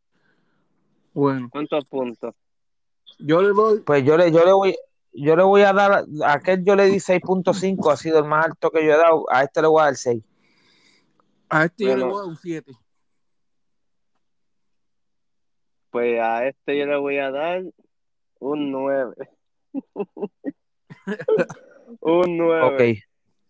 Bueno, 1.14 1.50
¿Cuántos 1.52 1.86
puntos? 1.86 2.34
Yo 3.20 3.42
le 3.42 3.50
doy, 3.50 3.80
Pues 3.80 4.04
yo 4.04 4.18
le, 4.18 4.32
yo 4.32 4.46
le 4.46 4.54
voy, 4.54 4.76
yo 5.14 5.36
le 5.36 5.44
voy 5.44 5.62
a 5.62 5.74
dar, 5.74 6.06
a 6.24 6.34
aquel 6.34 6.64
yo 6.64 6.76
le 6.76 6.86
di 6.86 6.98
6.5, 6.98 7.92
ha 7.92 7.98
sido 7.98 8.20
el 8.20 8.26
más 8.26 8.46
alto 8.46 8.72
que 8.72 8.86
yo 8.86 8.94
he 8.94 8.98
dado, 8.98 9.26
a 9.30 9.44
este 9.44 9.62
le 9.62 9.68
voy 9.68 9.82
a 9.82 9.86
dar 9.86 9.96
6. 9.96 10.24
a 11.50 11.66
este 11.66 11.86
yo 11.86 11.98
le 11.98 12.04
voy 12.04 12.14
a 12.14 12.18
dar 12.18 12.26
un 12.26 12.38
7. 12.38 12.72
Pues 15.90 16.22
a 16.22 16.48
este 16.48 16.78
yo 16.78 16.86
le 16.86 16.98
voy 16.98 17.18
a 17.18 17.32
dar 17.32 17.64
un 18.40 18.72
9. 18.72 19.16
un 22.02 22.38
9. 22.38 22.64
Ok. 22.66 22.98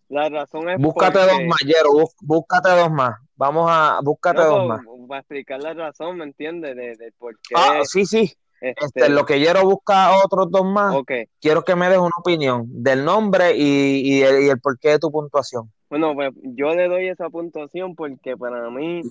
La 0.10 0.30
razón 0.30 0.70
es 0.70 0.78
Búscate 0.80 1.18
porque... 1.20 1.34
dos 1.34 1.44
más, 1.48 1.60
Yero, 1.66 1.90
bú- 1.92 2.14
búscate 2.22 2.70
dos 2.70 2.92
más. 2.92 3.16
Vamos 3.36 3.68
a, 3.70 4.00
búscate 4.04 4.38
No, 4.42 4.46
dos 4.50 4.68
más. 4.68 4.82
para 5.08 5.20
explicar 5.22 5.62
la 5.62 5.74
razón, 5.74 6.18
¿me 6.18 6.26
entiendes? 6.26 6.76
De, 6.76 6.96
de 6.96 7.12
por 7.18 7.34
qué. 7.40 7.56
Ah, 7.56 7.82
sí, 7.84 8.06
sí. 8.06 8.32
este, 8.62 8.86
Este, 8.86 9.10
lo 9.10 9.26
que 9.26 9.40
Yero 9.40 9.64
busca 9.64 10.12
otros 10.24 10.50
dos 10.52 10.64
más, 10.64 10.96
Ok. 10.96 11.12
quiero 11.42 11.64
que 11.64 11.76
me 11.76 11.90
des 11.90 11.98
una 11.98 12.12
opinión 12.20 12.66
del 12.68 13.04
nombre 13.04 13.56
y, 13.58 14.02
y, 14.18 14.22
el, 14.22 14.44
y 14.44 14.50
el 14.50 14.60
porqué 14.62 14.90
de 14.90 15.00
tu 15.00 15.12
puntuación. 15.12 15.72
Bueno, 15.90 16.14
pues 16.14 16.32
yo 16.44 16.74
le 16.76 16.88
doy 16.88 17.08
esa 17.10 17.30
puntuación 17.30 17.96
porque 17.96 18.38
para 18.38 18.70
mí 18.70 19.02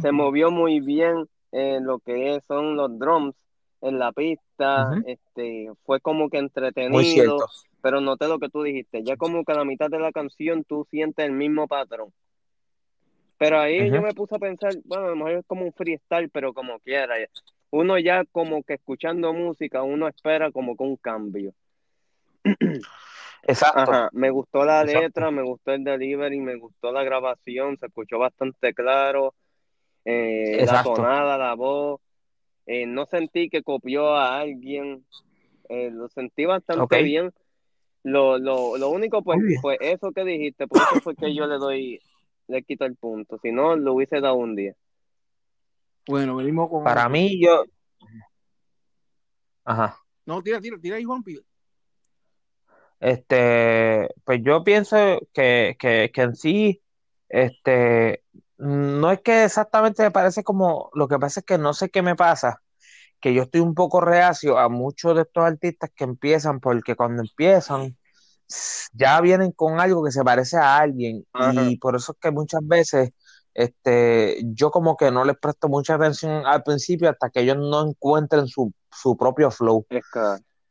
se 0.00 0.12
movió 0.12 0.50
muy 0.50 0.80
bien 0.80 1.26
en 1.52 1.84
lo 1.86 1.98
que 1.98 2.40
son 2.46 2.76
los 2.76 2.98
drums 2.98 3.34
en 3.80 3.98
la 3.98 4.12
pista, 4.12 4.90
este, 5.06 5.70
fue 5.84 6.00
como 6.00 6.28
que 6.30 6.38
Muy 6.38 6.46
entretenido, 6.46 7.02
cierto. 7.02 7.46
Pero 7.86 8.00
noté 8.00 8.26
lo 8.26 8.40
que 8.40 8.48
tú 8.48 8.64
dijiste, 8.64 9.04
ya 9.04 9.16
como 9.16 9.44
que 9.44 9.52
a 9.52 9.58
la 9.58 9.64
mitad 9.64 9.88
de 9.88 10.00
la 10.00 10.10
canción 10.10 10.64
tú 10.64 10.88
sientes 10.90 11.24
el 11.24 11.30
mismo 11.30 11.68
patrón. 11.68 12.12
Pero 13.38 13.60
ahí 13.60 13.92
yo 13.92 14.02
me 14.02 14.12
puse 14.12 14.34
a 14.34 14.40
pensar, 14.40 14.72
bueno, 14.86 15.06
a 15.06 15.10
lo 15.10 15.14
mejor 15.14 15.32
es 15.34 15.46
como 15.46 15.64
un 15.64 15.72
freestyle, 15.72 16.28
pero 16.30 16.52
como 16.52 16.80
quiera, 16.80 17.14
uno 17.70 17.96
ya 18.00 18.24
como 18.32 18.64
que 18.64 18.74
escuchando 18.74 19.32
música, 19.32 19.84
uno 19.84 20.08
espera 20.08 20.50
como 20.50 20.76
que 20.76 20.82
un 20.82 20.96
cambio. 20.96 21.52
Exacto. 23.44 23.92
Ajá, 23.92 24.08
me 24.10 24.30
gustó 24.30 24.64
la 24.64 24.82
Exacto. 24.82 25.02
letra, 25.02 25.30
me 25.30 25.42
gustó 25.42 25.70
el 25.70 25.84
delivery, 25.84 26.40
me 26.40 26.56
gustó 26.56 26.90
la 26.90 27.04
grabación, 27.04 27.78
se 27.78 27.86
escuchó 27.86 28.18
bastante 28.18 28.74
claro, 28.74 29.32
eh, 30.04 30.66
la 30.66 30.82
tonada, 30.82 31.38
la 31.38 31.54
voz, 31.54 32.00
eh, 32.66 32.84
no 32.84 33.06
sentí 33.06 33.48
que 33.48 33.62
copió 33.62 34.16
a 34.16 34.40
alguien, 34.40 35.06
eh, 35.68 35.92
lo 35.92 36.08
sentí 36.08 36.46
bastante 36.46 37.04
bien. 37.04 37.32
Lo, 38.06 38.38
lo, 38.38 38.76
lo 38.76 38.90
único, 38.90 39.20
pues, 39.24 39.40
pues 39.60 39.78
eso 39.80 40.12
que 40.12 40.22
dijiste, 40.22 40.68
por 40.68 40.80
eso 40.80 41.00
fue 41.00 41.16
que 41.16 41.34
yo 41.34 41.44
le 41.48 41.56
doy, 41.56 42.00
le 42.46 42.62
quito 42.62 42.84
el 42.84 42.94
punto, 42.94 43.36
si 43.42 43.50
no, 43.50 43.74
lo 43.74 43.94
hubiese 43.94 44.20
dado 44.20 44.36
un 44.36 44.54
día. 44.54 44.76
Bueno, 46.06 46.36
venimos 46.36 46.70
con. 46.70 46.84
Para 46.84 47.08
mí, 47.08 47.42
yo. 47.42 47.64
Ajá. 49.64 49.98
No, 50.24 50.40
tira, 50.40 50.60
tira, 50.60 50.78
tira 50.80 50.96
ahí, 50.98 51.02
Juanpi. 51.02 51.40
Este, 53.00 54.08
pues 54.22 54.40
yo 54.40 54.62
pienso 54.62 54.96
que, 55.32 55.74
que, 55.76 56.12
que 56.14 56.22
en 56.22 56.36
sí, 56.36 56.80
este, 57.28 58.22
no 58.56 59.10
es 59.10 59.20
que 59.20 59.46
exactamente 59.46 60.04
me 60.04 60.12
parece 60.12 60.44
como, 60.44 60.90
lo 60.94 61.08
que 61.08 61.18
pasa 61.18 61.40
es 61.40 61.46
que 61.46 61.58
no 61.58 61.74
sé 61.74 61.90
qué 61.90 62.02
me 62.02 62.14
pasa, 62.14 62.62
que 63.20 63.34
yo 63.34 63.42
estoy 63.42 63.60
un 63.60 63.74
poco 63.74 64.00
reacio 64.00 64.58
a 64.58 64.68
muchos 64.68 65.14
de 65.14 65.22
estos 65.22 65.44
artistas 65.44 65.90
que 65.94 66.04
empiezan, 66.04 66.60
porque 66.60 66.94
cuando 66.94 67.22
empiezan, 67.22 67.96
ya 68.92 69.20
vienen 69.20 69.52
con 69.52 69.80
algo 69.80 70.04
que 70.04 70.12
se 70.12 70.22
parece 70.22 70.56
a 70.56 70.78
alguien, 70.78 71.24
Ajá. 71.32 71.62
y 71.64 71.76
por 71.78 71.96
eso 71.96 72.12
es 72.12 72.18
que 72.20 72.30
muchas 72.30 72.60
veces, 72.64 73.10
este, 73.54 74.38
yo 74.44 74.70
como 74.70 74.96
que 74.96 75.10
no 75.10 75.24
les 75.24 75.36
presto 75.38 75.68
mucha 75.68 75.94
atención 75.94 76.46
al 76.46 76.62
principio 76.62 77.10
hasta 77.10 77.30
que 77.30 77.40
ellos 77.40 77.56
no 77.56 77.88
encuentren 77.88 78.46
su, 78.46 78.72
su 78.90 79.16
propio 79.16 79.50
flow. 79.50 79.86
Es 79.88 80.04
que, 80.12 80.20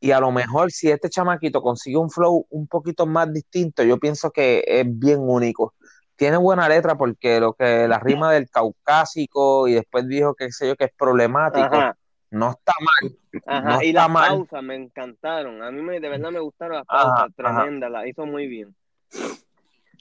Y 0.00 0.12
a 0.12 0.20
lo 0.20 0.30
mejor 0.30 0.70
si 0.70 0.90
este 0.90 1.10
chamaquito 1.10 1.60
consigue 1.60 1.96
un 1.96 2.10
flow 2.10 2.46
un 2.50 2.66
poquito 2.66 3.06
más 3.06 3.32
distinto, 3.32 3.82
yo 3.82 3.98
pienso 3.98 4.30
que 4.30 4.62
es 4.66 4.86
bien 4.88 5.18
único. 5.20 5.74
Tiene 6.14 6.38
buena 6.38 6.66
letra 6.68 6.96
porque 6.96 7.40
lo 7.40 7.52
que 7.52 7.86
la 7.88 7.98
rima 7.98 8.32
del 8.32 8.48
caucásico 8.48 9.68
y 9.68 9.74
después 9.74 10.08
dijo 10.08 10.34
que 10.34 10.50
sé 10.50 10.68
yo 10.68 10.76
que 10.76 10.84
es 10.84 10.92
problemático, 10.96 11.74
ajá, 11.74 11.96
no 12.36 12.50
está 12.50 12.72
mal, 12.80 13.18
ajá, 13.46 13.68
no 13.76 13.82
y 13.82 13.92
las 13.92 14.08
mal. 14.10 14.28
pausas 14.28 14.62
me 14.62 14.74
encantaron, 14.76 15.62
a 15.62 15.70
mí 15.70 15.82
me, 15.82 16.00
de 16.00 16.08
verdad 16.08 16.30
me 16.30 16.40
gustaron 16.40 16.76
las 16.76 16.86
Ajá, 16.88 17.14
pausas, 17.14 17.32
ajá. 17.42 17.62
tremendas, 17.64 17.90
las 17.90 18.06
hizo 18.06 18.26
muy 18.26 18.46
bien. 18.46 18.74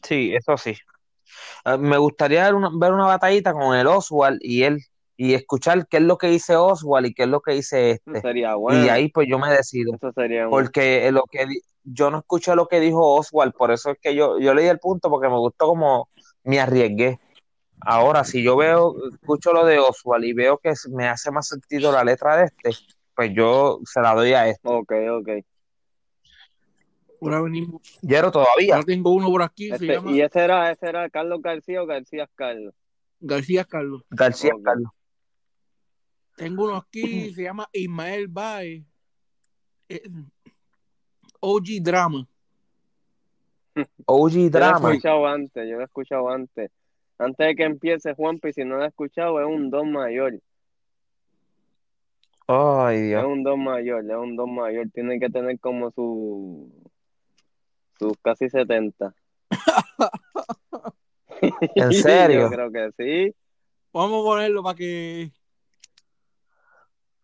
Sí, 0.03 0.33
eso 0.35 0.57
sí. 0.57 0.75
Eh, 1.65 1.77
me 1.77 1.97
gustaría 1.97 2.43
ver 2.45 2.55
una, 2.55 2.69
ver 2.73 2.93
una 2.93 3.05
batallita 3.05 3.53
con 3.53 3.75
el 3.75 3.87
Oswald 3.87 4.39
y 4.41 4.63
él 4.63 4.79
y 5.17 5.33
escuchar 5.33 5.87
qué 5.87 5.97
es 5.97 6.03
lo 6.03 6.17
que 6.17 6.27
dice 6.27 6.55
Oswald 6.57 7.07
y 7.07 7.13
qué 7.13 7.23
es 7.23 7.29
lo 7.29 7.41
que 7.41 7.53
dice 7.53 7.91
Eso 7.91 8.01
este. 8.07 8.21
sería 8.21 8.49
Y 8.49 8.57
bueno, 8.57 8.91
ahí 8.91 9.09
pues 9.09 9.27
yo 9.29 9.39
me 9.39 9.49
decido. 9.49 9.93
eso 9.95 10.11
sería 10.11 10.45
un... 10.45 10.51
porque 10.51 11.09
lo 11.11 11.23
que 11.31 11.45
yo 11.83 12.11
no 12.11 12.19
escuché 12.19 12.55
lo 12.55 12.67
que 12.67 12.79
dijo 12.79 13.15
Oswald, 13.15 13.53
por 13.53 13.71
eso 13.71 13.91
es 13.91 13.97
que 14.01 14.13
yo, 14.15 14.39
yo 14.39 14.53
leí 14.53 14.67
el 14.67 14.79
punto 14.79 15.09
porque 15.09 15.29
me 15.29 15.37
gustó 15.37 15.67
como 15.67 16.09
me 16.43 16.59
arriesgué. 16.59 17.19
Ahora, 17.85 18.23
si 18.23 18.41
yo 18.43 18.57
veo, 18.57 18.95
escucho 19.11 19.53
lo 19.53 19.65
de 19.65 19.77
Oswald 19.79 20.25
y 20.25 20.33
veo 20.33 20.57
que 20.57 20.73
me 20.91 21.07
hace 21.07 21.29
más 21.31 21.47
sentido 21.47 21.91
la 21.91 22.03
letra 22.03 22.37
de 22.37 22.45
este, 22.45 22.71
pues 23.15 23.31
yo 23.33 23.79
se 23.85 24.01
la 24.01 24.13
doy 24.15 24.33
a 24.33 24.47
este. 24.47 24.67
Ok, 24.67 24.91
ok. 25.11 25.29
Ahora 27.21 27.41
venimos. 27.41 27.81
Yero 28.01 28.31
todavía. 28.31 28.75
Ahora 28.75 28.85
tengo 28.85 29.11
uno 29.13 29.27
por 29.29 29.41
aquí, 29.43 29.67
se 29.69 29.75
Este, 29.75 29.87
llama 29.87 30.11
y 30.11 30.21
ese 30.21 30.39
era, 30.39 30.71
ese 30.71 30.87
era 30.87 31.09
Carlos 31.09 31.41
García 31.41 31.81
o 31.81 31.85
García 31.85 32.29
Carlos. 32.35 32.73
García 33.19 33.63
Carlos. 33.65 34.03
García. 34.09 34.51
Carlos. 34.63 34.91
Tengo 36.35 36.65
uno 36.65 36.75
aquí, 36.77 37.33
se 37.33 37.43
llama 37.43 37.67
Ismael 37.71 38.27
Baez. 38.27 38.83
eh, 39.89 40.01
OG 41.39 41.65
Drama. 41.81 42.27
OG 44.05 44.31
Yo 44.31 44.37
lo 44.39 44.45
he 44.45 44.49
Drama. 44.49 44.89
escuchado 44.91 45.27
antes, 45.27 45.69
yo 45.69 45.75
lo 45.75 45.81
he 45.81 45.85
escuchado 45.85 46.29
antes. 46.29 46.71
Antes 47.17 47.47
de 47.47 47.55
que 47.55 47.63
empiece 47.63 48.13
Juanpi, 48.13 48.51
si 48.53 48.63
no 48.65 48.77
lo 48.77 48.83
he 48.83 48.87
escuchado, 48.87 49.39
es 49.39 49.47
un 49.47 49.69
don 49.69 49.91
mayor. 49.91 50.39
Ay, 52.47 52.97
Es 52.97 53.07
Dios. 53.07 53.25
un 53.25 53.43
don 53.43 53.63
mayor, 53.63 54.03
es 54.05 54.17
un 54.17 54.35
don 54.35 54.53
mayor. 54.53 54.87
Tiene 54.93 55.19
que 55.19 55.29
tener 55.29 55.59
como 55.59 55.91
su 55.91 56.71
sus 57.97 58.13
casi 58.21 58.49
70. 58.49 59.13
¿En 61.41 61.91
Yo 61.91 61.91
serio? 61.91 62.49
creo 62.49 62.71
que 62.71 62.89
sí. 62.97 63.35
Vamos 63.93 64.21
a 64.21 64.25
ponerlo 64.25 64.61
para 64.63 64.75
que. 64.75 65.31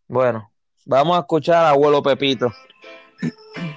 Bueno, 0.08 0.52
vamos 0.86 1.18
a 1.18 1.22
escuchar 1.22 1.66
a 1.66 1.70
abuelo 1.72 2.02
Pepito. 2.02 2.52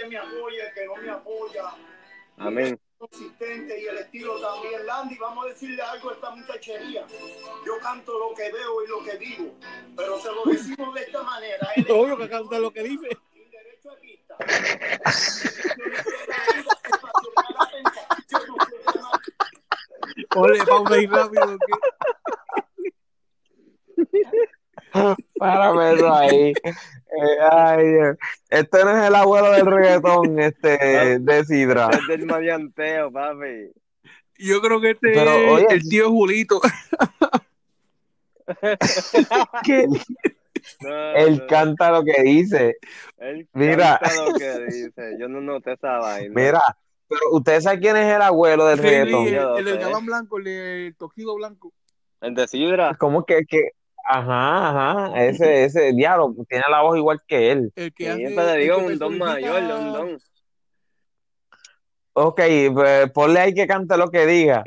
que 0.00 0.08
me 0.08 0.16
apoya, 0.16 0.68
el 0.68 0.74
que 0.74 0.86
no 0.86 0.96
me 0.96 1.10
apoya, 1.10 1.64
Amén. 2.38 2.78
consistente 2.98 3.80
y 3.80 3.86
el 3.86 3.98
estilo 3.98 4.40
también. 4.40 4.86
Landy, 4.86 5.16
vamos 5.18 5.44
a 5.44 5.48
decirle 5.48 5.82
algo 5.82 6.10
a 6.10 6.14
esta 6.14 6.30
muchachería. 6.30 7.06
Yo 7.66 7.78
canto 7.82 8.18
lo 8.18 8.34
que 8.34 8.50
veo 8.52 8.84
y 8.84 8.88
lo 8.88 9.04
que 9.04 9.16
vivo, 9.18 9.54
pero 9.96 10.18
se 10.18 10.32
lo 10.32 10.44
decimos 10.44 10.94
de 10.94 11.02
esta 11.02 11.22
manera. 11.22 11.68
Él 11.76 11.84
es 11.86 11.90
Obvio 11.90 12.16
que 12.16 12.28
canta 12.28 12.58
lo 12.58 12.72
que 12.72 12.82
dice. 12.82 13.08
sin 13.32 13.50
derecho 13.50 13.90
a 13.92 13.96
pista. 13.96 14.36
Ole, 20.36 20.64
pausa 20.64 20.94
ahí 20.94 21.06
rápido. 21.06 21.58
que- 21.58 21.80
Párame 25.38 25.92
eso 25.94 26.12
ahí. 26.14 26.52
Ay. 27.50 27.84
Este 28.48 28.84
no 28.84 28.90
es 28.98 29.08
el 29.08 29.14
abuelo 29.14 29.50
del 29.52 29.66
reggaetón, 29.66 30.38
este, 30.40 31.18
de 31.20 31.44
Sidra. 31.44 31.88
Es 31.92 32.06
del 32.08 32.26
madianteo, 32.26 33.10
papi. 33.12 33.72
Yo 34.38 34.60
creo 34.60 34.80
que 34.80 34.90
este 34.92 35.12
Pero, 35.12 35.30
es 35.32 35.50
oye, 35.52 35.66
el 35.70 35.88
tío 35.88 36.08
Julito. 36.10 36.60
No, 40.82 41.12
él 41.14 41.38
no, 41.38 41.46
canta 41.46 41.90
lo 41.90 42.04
que 42.04 42.22
dice. 42.22 42.76
él 43.18 43.48
Mira. 43.54 43.98
canta 44.02 44.24
lo 44.24 44.34
que 44.34 44.58
dice. 44.66 45.16
Yo 45.18 45.26
no 45.28 45.40
noté 45.40 45.72
esa 45.72 45.98
vaina. 45.98 46.32
Mira, 46.34 46.60
pero 47.08 47.20
ustedes 47.32 47.64
saben 47.64 47.80
quién 47.80 47.96
es 47.96 48.14
el 48.14 48.20
abuelo 48.22 48.66
del 48.66 48.78
Sí, 48.78 48.84
reggaetón. 48.84 49.26
el, 49.58 49.68
el 49.68 49.78
gabán 49.78 50.04
blanco, 50.06 50.38
el 50.38 50.44
del 50.44 50.96
tojido 50.96 51.34
blanco. 51.36 51.72
El 52.20 52.34
de 52.34 52.46
Sidra. 52.46 52.94
¿Cómo 52.98 53.24
que, 53.24 53.46
que? 53.46 53.70
Ajá, 54.04 54.68
ajá, 54.68 55.22
ese, 55.24 55.64
ese 55.64 55.92
diablo 55.92 56.34
tiene 56.48 56.64
la 56.70 56.82
voz 56.82 56.96
igual 56.96 57.20
que 57.26 57.52
él. 57.52 57.72
El 57.76 57.92
que 57.92 58.10
hace. 58.10 58.24
el 58.24 58.60
digo, 58.60 58.78
que 58.78 58.84
un 58.84 58.98
don 58.98 59.18
mayor, 59.18 59.62
un 59.62 59.92
don. 59.92 60.18
Ok, 62.12 62.40
pues 62.74 63.10
ponle 63.12 63.40
ahí 63.40 63.54
que 63.54 63.66
cante 63.66 63.96
lo 63.96 64.10
que 64.10 64.26
diga. 64.26 64.64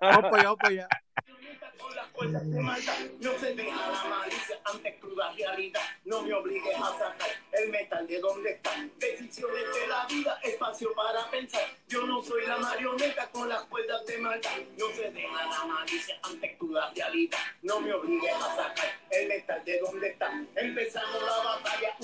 Vamos 0.00 0.22
para 0.22 0.36
allá, 0.36 0.44
vamos 0.44 0.58
para 0.58 0.68
allá. 0.68 0.88
con 1.26 1.96
las 1.96 2.06
fuerzas 2.12 2.50
de 2.50 2.60
maldad. 2.60 2.94
No 3.20 3.32
se 3.38 3.54
deja 3.54 3.90
la 3.90 4.08
malicia 4.10 4.56
ante 4.64 4.97
cruda 5.18 5.32
realidad. 5.32 5.80
No 6.04 6.22
me 6.22 6.32
obligues 6.32 6.76
a 6.76 6.92
sacar 6.98 7.28
El 7.52 7.70
metal 7.70 8.06
de 8.06 8.20
dónde 8.20 8.50
está. 8.50 8.70
Decisiones 8.98 9.64
de 9.74 9.86
la 9.88 10.06
vida, 10.06 10.38
espacio 10.42 10.94
para 10.94 11.28
pensar. 11.30 11.62
Yo 11.88 12.06
no 12.06 12.22
soy 12.22 12.46
la 12.46 12.58
marioneta 12.58 13.28
con 13.30 13.48
las 13.48 13.62
cuerdas 13.64 14.04
de 14.06 14.18
maldad. 14.18 14.50
No 14.76 14.86
se 14.94 15.10
deja 15.10 15.46
la 15.46 15.64
malicia 15.64 16.18
ante 16.22 16.56
tu 16.58 16.72
realidad. 16.72 17.38
No 17.62 17.80
me 17.80 17.92
obligues 17.92 18.34
a 18.34 18.56
sacar 18.56 18.98
el 19.10 19.28
metal 19.28 19.64
de 19.64 19.78
dónde 19.78 20.08
está. 20.08 20.32
Empezamos 20.54 21.22
la 21.22 21.38
batalla. 21.44 21.96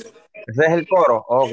Ese 0.46 0.62
es 0.62 0.72
el 0.72 0.88
coro. 0.88 1.24
Ok. 1.28 1.50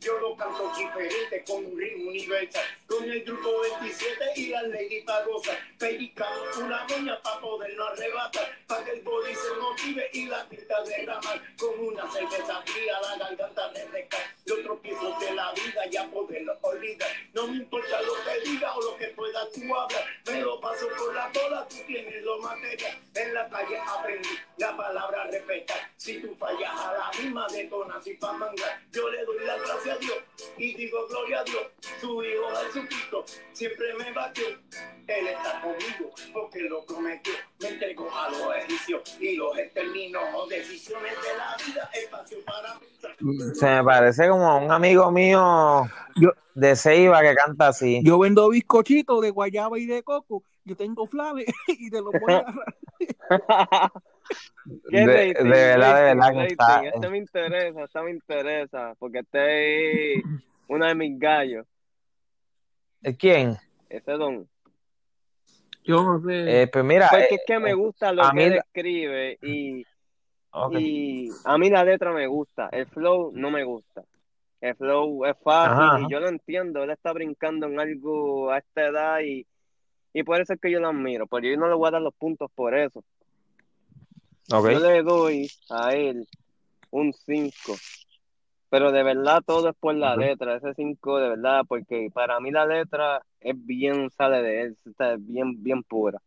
Yo 0.00 0.18
lo 0.18 0.36
canto 0.36 0.70
diferente 0.76 1.44
con 1.46 1.64
un 1.64 1.78
ritmo 1.78 2.10
universal. 2.10 2.62
Con 2.86 3.04
el 3.04 3.24
grupo 3.24 3.60
27 3.80 4.24
y 4.36 4.48
la 4.48 4.62
lady 4.62 5.00
para 5.02 5.24
gozar. 5.24 5.56
Pedicamos 5.78 6.56
una 6.58 6.86
doña 6.86 7.20
para 7.22 7.40
podernos 7.40 7.88
arrebatar. 7.90 8.58
Para 8.74 8.86
que 8.86 8.90
el 8.90 9.36
se 9.36 9.54
motive 9.60 10.10
y 10.14 10.26
la 10.26 10.48
tinta 10.48 10.82
derramar. 10.82 11.40
Con 11.56 11.78
una 11.78 12.10
cerveza 12.10 12.60
fría 12.62 13.00
la 13.02 13.16
garganta 13.18 13.68
refrescar. 13.68 14.20
Yo 14.46 14.62
tropiezo 14.62 15.16
de 15.20 15.32
la 15.32 15.52
vida 15.52 15.86
ya 15.90 16.10
poderlo 16.10 16.58
olvidar. 16.60 17.08
No 17.34 17.46
me 17.46 17.58
importa 17.58 18.02
lo 18.02 18.14
que 18.14 18.50
diga 18.50 18.74
o 18.74 18.82
lo 18.82 18.96
que 18.96 19.06
pueda 19.08 19.48
tú 19.52 19.60
hablar. 19.74 20.04
Me 20.26 20.40
lo 20.40 20.60
paso 20.60 20.88
por 20.98 21.14
la 21.14 21.30
cola, 21.32 21.66
tú 21.68 21.76
tienes 21.86 22.22
lo 22.24 22.38
material. 22.40 22.98
En 23.14 23.34
la 23.34 23.48
calle 23.48 23.78
aprendí 23.78 24.38
la 24.56 24.76
palabra 24.76 25.24
respetar. 25.30 25.78
Si 25.96 26.20
tú 26.20 26.34
fallas 26.34 26.72
a 26.74 26.92
la 26.94 27.22
misma 27.22 27.46
detonas 27.46 28.04
y 28.06 28.14
pa' 28.14 28.32
mangar. 28.32 28.82
Yo 28.90 29.08
le 29.08 29.24
doy 29.24 29.44
la 29.44 29.56
gracia 29.56 29.92
a 29.94 29.98
Dios 29.98 30.18
y 30.58 30.74
digo 30.74 31.06
gloria 31.06 31.40
a 31.40 31.44
Dios. 31.44 31.66
Su 32.00 32.24
hijo 32.24 32.48
Jesucristo 32.56 33.24
siempre 33.52 33.94
me 33.94 34.10
batió. 34.12 34.48
Él 35.06 35.28
está 35.28 35.60
conmigo 35.60 36.14
porque 36.32 36.60
lo 36.62 36.84
prometió. 36.84 37.34
Me 37.60 37.68
entregó 37.68 38.10
a 38.10 38.30
los 38.30 38.63
egipcios 38.64 39.18
y 39.20 39.36
los 39.36 39.56
exterminó. 39.58 40.20
Decisiones 40.48 41.12
de 41.12 41.38
la 41.38 41.56
vida, 41.66 41.90
espacio 41.94 42.38
para. 42.44 42.78
Se 43.54 43.66
me 43.66 43.84
parece 43.84 44.28
como 44.28 44.48
a 44.48 44.56
un 44.56 44.70
amigo 44.72 45.10
mío 45.10 45.88
Yo, 46.16 46.30
de 46.54 46.74
Ceiba 46.76 47.20
que 47.22 47.34
canta 47.34 47.68
así. 47.68 48.00
yo 48.02 48.18
vendo 48.18 48.48
bizcochitos 48.48 49.20
de 49.22 49.30
guayaba 49.30 49.78
y 49.78 49.86
de 49.86 50.02
coco. 50.02 50.42
Yo 50.64 50.76
tengo 50.76 51.06
flaves 51.06 51.46
y 51.68 51.90
te 51.90 52.00
los 52.00 52.12
voy 52.12 52.32
a 52.32 52.38
agarrar. 52.38 52.74
¿Qué 54.90 54.98
De, 54.98 55.06
rating? 55.06 55.44
de 55.44 55.50
verdad, 55.50 55.96
de 55.96 56.02
verdad 56.14 56.32
que 56.32 56.46
está. 56.46 56.84
Este 56.86 57.08
me 57.10 57.18
interesa, 57.18 57.84
este 57.84 58.00
me 58.02 58.10
interesa, 58.10 58.94
porque 58.98 59.18
este 59.18 60.14
es 60.14 60.24
uno 60.68 60.86
de 60.86 60.94
mis 60.94 61.18
gallos. 61.18 61.66
¿Quién? 63.18 63.58
Ese 63.90 64.12
don. 64.12 64.48
Yo 65.84 66.02
no 66.02 66.20
sé. 66.20 66.62
Eh, 66.62 66.66
pues 66.68 66.84
mira, 66.84 67.08
Porque 67.10 67.24
eh, 67.24 67.34
es 67.34 67.40
que 67.46 67.58
me 67.58 67.70
eh, 67.70 67.74
gusta 67.74 68.12
lo 68.12 68.30
que 68.30 68.46
él 68.46 68.54
escribe 68.54 69.38
y, 69.42 69.86
y 70.72 71.28
a 71.44 71.58
mí 71.58 71.70
la 71.70 71.84
letra 71.84 72.12
me 72.12 72.26
gusta, 72.26 72.68
el 72.72 72.86
flow 72.86 73.32
no 73.34 73.50
me 73.50 73.64
gusta. 73.64 74.02
El 74.60 74.74
flow 74.76 75.26
es 75.26 75.36
fácil 75.42 75.84
Ajá, 75.84 76.00
y 76.00 76.10
yo 76.10 76.20
lo 76.20 76.28
entiendo, 76.28 76.82
él 76.82 76.90
está 76.90 77.12
brincando 77.12 77.66
en 77.66 77.78
algo 77.78 78.50
a 78.50 78.58
esta 78.58 78.86
edad 78.86 79.20
y, 79.20 79.46
y 80.14 80.22
por 80.22 80.40
eso 80.40 80.54
es 80.54 80.60
que 80.60 80.70
yo 80.70 80.80
lo 80.80 80.88
admiro, 80.88 81.26
pero 81.26 81.46
yo 81.46 81.56
no 81.58 81.68
le 81.68 81.74
voy 81.74 81.88
a 81.88 81.90
dar 81.90 82.00
los 82.02 82.14
puntos 82.14 82.50
por 82.54 82.74
eso. 82.74 83.04
Yo 84.48 84.62
le 84.62 85.02
doy 85.02 85.50
a 85.68 85.92
él 85.92 86.26
un 86.90 87.12
5, 87.12 87.74
pero 88.74 88.90
de 88.90 89.04
verdad 89.04 89.40
todo 89.46 89.68
es 89.68 89.76
por 89.76 89.94
la 89.94 90.16
letra, 90.16 90.56
ese 90.56 90.74
5 90.74 91.20
de 91.20 91.28
verdad, 91.28 91.62
porque 91.68 92.08
para 92.12 92.40
mí 92.40 92.50
la 92.50 92.66
letra 92.66 93.22
es 93.38 93.54
bien, 93.64 94.10
sale 94.10 94.42
de 94.42 94.62
él, 94.62 94.76
está 94.84 95.14
bien, 95.16 95.62
bien 95.62 95.84
pura. 95.84 96.20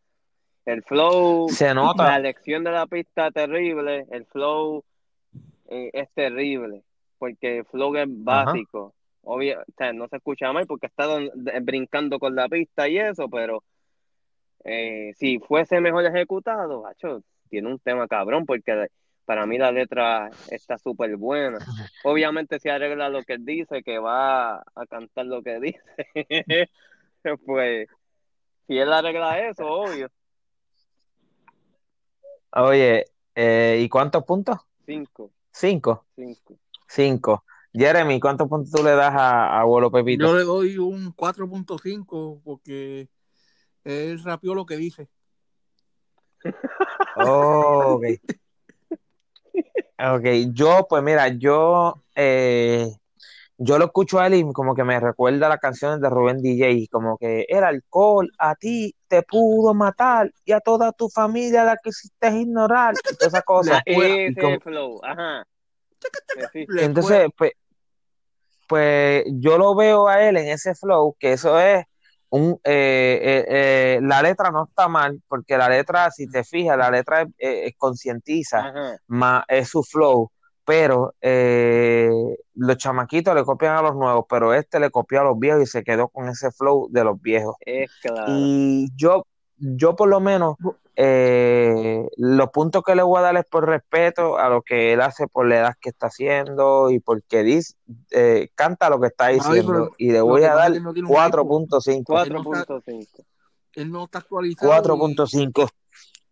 El 0.65 0.81
flow, 0.83 1.49
Se 1.49 1.73
la 1.73 2.15
elección 2.15 2.63
de 2.63 2.71
la 2.71 2.87
pista 2.87 3.31
terrible, 3.31 4.05
el 4.11 4.25
flow 4.27 4.81
eh, 5.67 5.89
es 5.91 6.09
terrible, 6.13 6.83
porque 7.17 7.57
el 7.57 7.65
flow 7.65 7.93
es 7.97 8.07
básico. 8.07 8.93
Obvio, 9.23 9.59
o 9.59 9.73
sea, 9.77 9.91
no 9.91 10.07
se 10.07 10.15
escucha 10.15 10.53
mal 10.53 10.65
porque 10.67 10.85
está 10.87 11.03
don- 11.03 11.29
brincando 11.63 12.17
con 12.17 12.33
la 12.33 12.47
pista 12.47 12.87
y 12.87 12.97
eso, 12.97 13.27
pero 13.27 13.61
eh, 14.63 15.11
si 15.17 15.39
fuese 15.39 15.81
mejor 15.81 16.05
ejecutado, 16.05 16.85
tiene 17.49 17.67
un 17.67 17.79
tema 17.79 18.07
cabrón, 18.07 18.45
porque 18.45 18.87
para 19.27 19.45
mí 19.45 19.57
la 19.57 19.73
letra 19.73 20.31
está 20.49 20.77
súper 20.77 21.17
buena. 21.17 21.59
Obviamente 22.03 22.59
si 22.59 22.69
arregla 22.69 23.09
lo 23.09 23.23
que 23.23 23.33
él 23.33 23.45
dice, 23.45 23.83
que 23.83 23.99
va 23.99 24.55
a 24.55 24.85
cantar 24.89 25.25
lo 25.25 25.43
que 25.43 25.59
dice, 25.59 26.69
pues 27.45 27.89
si 28.67 28.77
él 28.77 28.91
arregla 28.91 29.39
eso, 29.47 29.67
obvio, 29.67 30.09
Oye, 32.53 33.05
eh, 33.35 33.77
¿y 33.81 33.89
cuántos 33.89 34.23
puntos? 34.23 34.57
cinco, 34.85 35.31
Cinco. 35.51 36.05
cinco. 36.15 36.57
Cinco. 36.87 37.43
Jeremy, 37.73 38.19
¿cuántos 38.19 38.47
puntos 38.47 38.71
tú 38.71 38.81
le 38.83 38.91
das 38.91 39.13
a, 39.13 39.57
a 39.57 39.59
Abuelo 39.59 39.91
Pepito? 39.91 40.25
Yo 40.25 40.35
le 40.35 40.43
doy 40.43 40.77
un 40.77 41.13
4.5 41.13 42.41
porque 42.43 43.09
él 43.83 44.23
rapió 44.23 44.55
lo 44.55 44.65
que 44.65 44.77
dice. 44.77 45.09
Oh, 47.17 47.99
ok. 48.01 48.05
Ok, 49.99 50.25
yo, 50.53 50.85
pues 50.87 51.01
mira, 51.01 51.27
yo, 51.29 52.03
eh, 52.13 52.87
yo 53.57 53.79
lo 53.79 53.85
escucho 53.85 54.19
a 54.19 54.27
él 54.27 54.35
y 54.35 54.53
como 54.53 54.75
que 54.75 54.83
me 54.83 54.99
recuerda 54.99 55.49
las 55.49 55.59
canciones 55.59 55.99
de 56.01 56.09
Rubén 56.09 56.41
DJ, 56.41 56.87
como 56.91 57.17
que 57.17 57.45
el 57.49 57.63
alcohol 57.63 58.29
a 58.37 58.53
ti 58.55 58.93
te 59.07 59.23
pudo 59.23 59.73
matar 59.73 60.31
y 60.45 60.51
a 60.51 60.59
toda 60.59 60.91
tu 60.91 61.09
familia 61.09 61.63
la 61.63 61.77
que 61.81 61.89
hiciste 61.89 62.27
ignorar 62.29 62.93
y 62.93 63.15
todas 63.15 63.33
esas 63.33 63.43
cosas. 63.43 63.81
Ese 63.85 64.39
como- 64.39 64.59
flow, 64.59 64.99
ajá. 65.03 65.47
Entonces, 66.79 67.29
pues, 67.35 67.53
pues 68.67 69.23
yo 69.27 69.57
lo 69.57 69.73
veo 69.75 70.07
a 70.07 70.23
él 70.23 70.37
en 70.37 70.49
ese 70.49 70.75
flow, 70.75 71.15
que 71.17 71.33
eso 71.33 71.59
es 71.59 71.85
un, 72.29 72.59
eh, 72.63 73.19
eh, 73.21 73.45
eh, 73.47 73.99
la 74.01 74.21
letra 74.21 74.51
no 74.51 74.65
está 74.65 74.87
mal, 74.87 75.21
porque 75.27 75.57
la 75.57 75.69
letra, 75.69 76.11
si 76.11 76.29
te 76.29 76.43
fijas, 76.43 76.77
la 76.77 76.91
letra 76.91 77.21
es, 77.21 77.27
eh, 77.37 77.73
concientiza, 77.77 78.59
Ajá. 78.59 78.97
más 79.07 79.43
es 79.47 79.69
su 79.69 79.83
flow, 79.83 80.31
pero 80.65 81.13
eh, 81.21 82.09
los 82.55 82.77
chamaquitos 82.77 83.33
le 83.33 83.43
copian 83.45 83.77
a 83.77 83.81
los 83.81 83.95
nuevos, 83.95 84.25
pero 84.29 84.53
este 84.53 84.79
le 84.79 84.89
copió 84.89 85.21
a 85.21 85.23
los 85.23 85.39
viejos 85.39 85.63
y 85.63 85.65
se 85.65 85.83
quedó 85.83 86.09
con 86.09 86.27
ese 86.27 86.51
flow 86.51 86.89
de 86.91 87.05
los 87.05 87.21
viejos. 87.21 87.55
Es 87.61 87.89
claro. 88.01 88.25
Y 88.27 88.89
yo, 88.95 89.25
yo 89.57 89.95
por 89.95 90.09
lo 90.09 90.19
menos, 90.19 90.57
eh, 90.99 92.07
los 92.17 92.49
puntos 92.49 92.81
que 92.83 92.95
le 92.95 93.03
voy 93.03 93.19
a 93.19 93.21
dar 93.21 93.37
es 93.37 93.45
por 93.45 93.67
respeto 93.67 94.39
a 94.39 94.49
lo 94.49 94.63
que 94.63 94.93
él 94.93 95.01
hace 95.01 95.27
por 95.27 95.47
la 95.47 95.57
edad 95.57 95.73
que 95.79 95.89
está 95.89 96.07
haciendo 96.07 96.89
y 96.89 96.99
porque 96.99 97.43
dice, 97.43 97.75
eh, 98.09 98.49
canta 98.55 98.89
lo 98.89 98.99
que 98.99 99.07
está 99.07 99.27
diciendo. 99.27 99.91
Y 99.99 100.11
le 100.11 100.21
voy 100.21 100.41
a 100.43 100.55
dar 100.55 100.71
que 100.71 100.77
él 100.77 100.83
no 100.83 100.93
tiene 100.93 101.09
un 101.09 101.15
iPhone. 101.15 101.47
4.5. 101.47 102.23
Él 102.25 102.33
no 102.33 102.39
está, 102.39 102.65
4.5. 102.65 103.07
él 103.75 103.91
no 103.91 104.03
está 104.05 104.19
actualizado. 104.19 104.71
y- 104.73 104.75
4.5. 104.75 105.69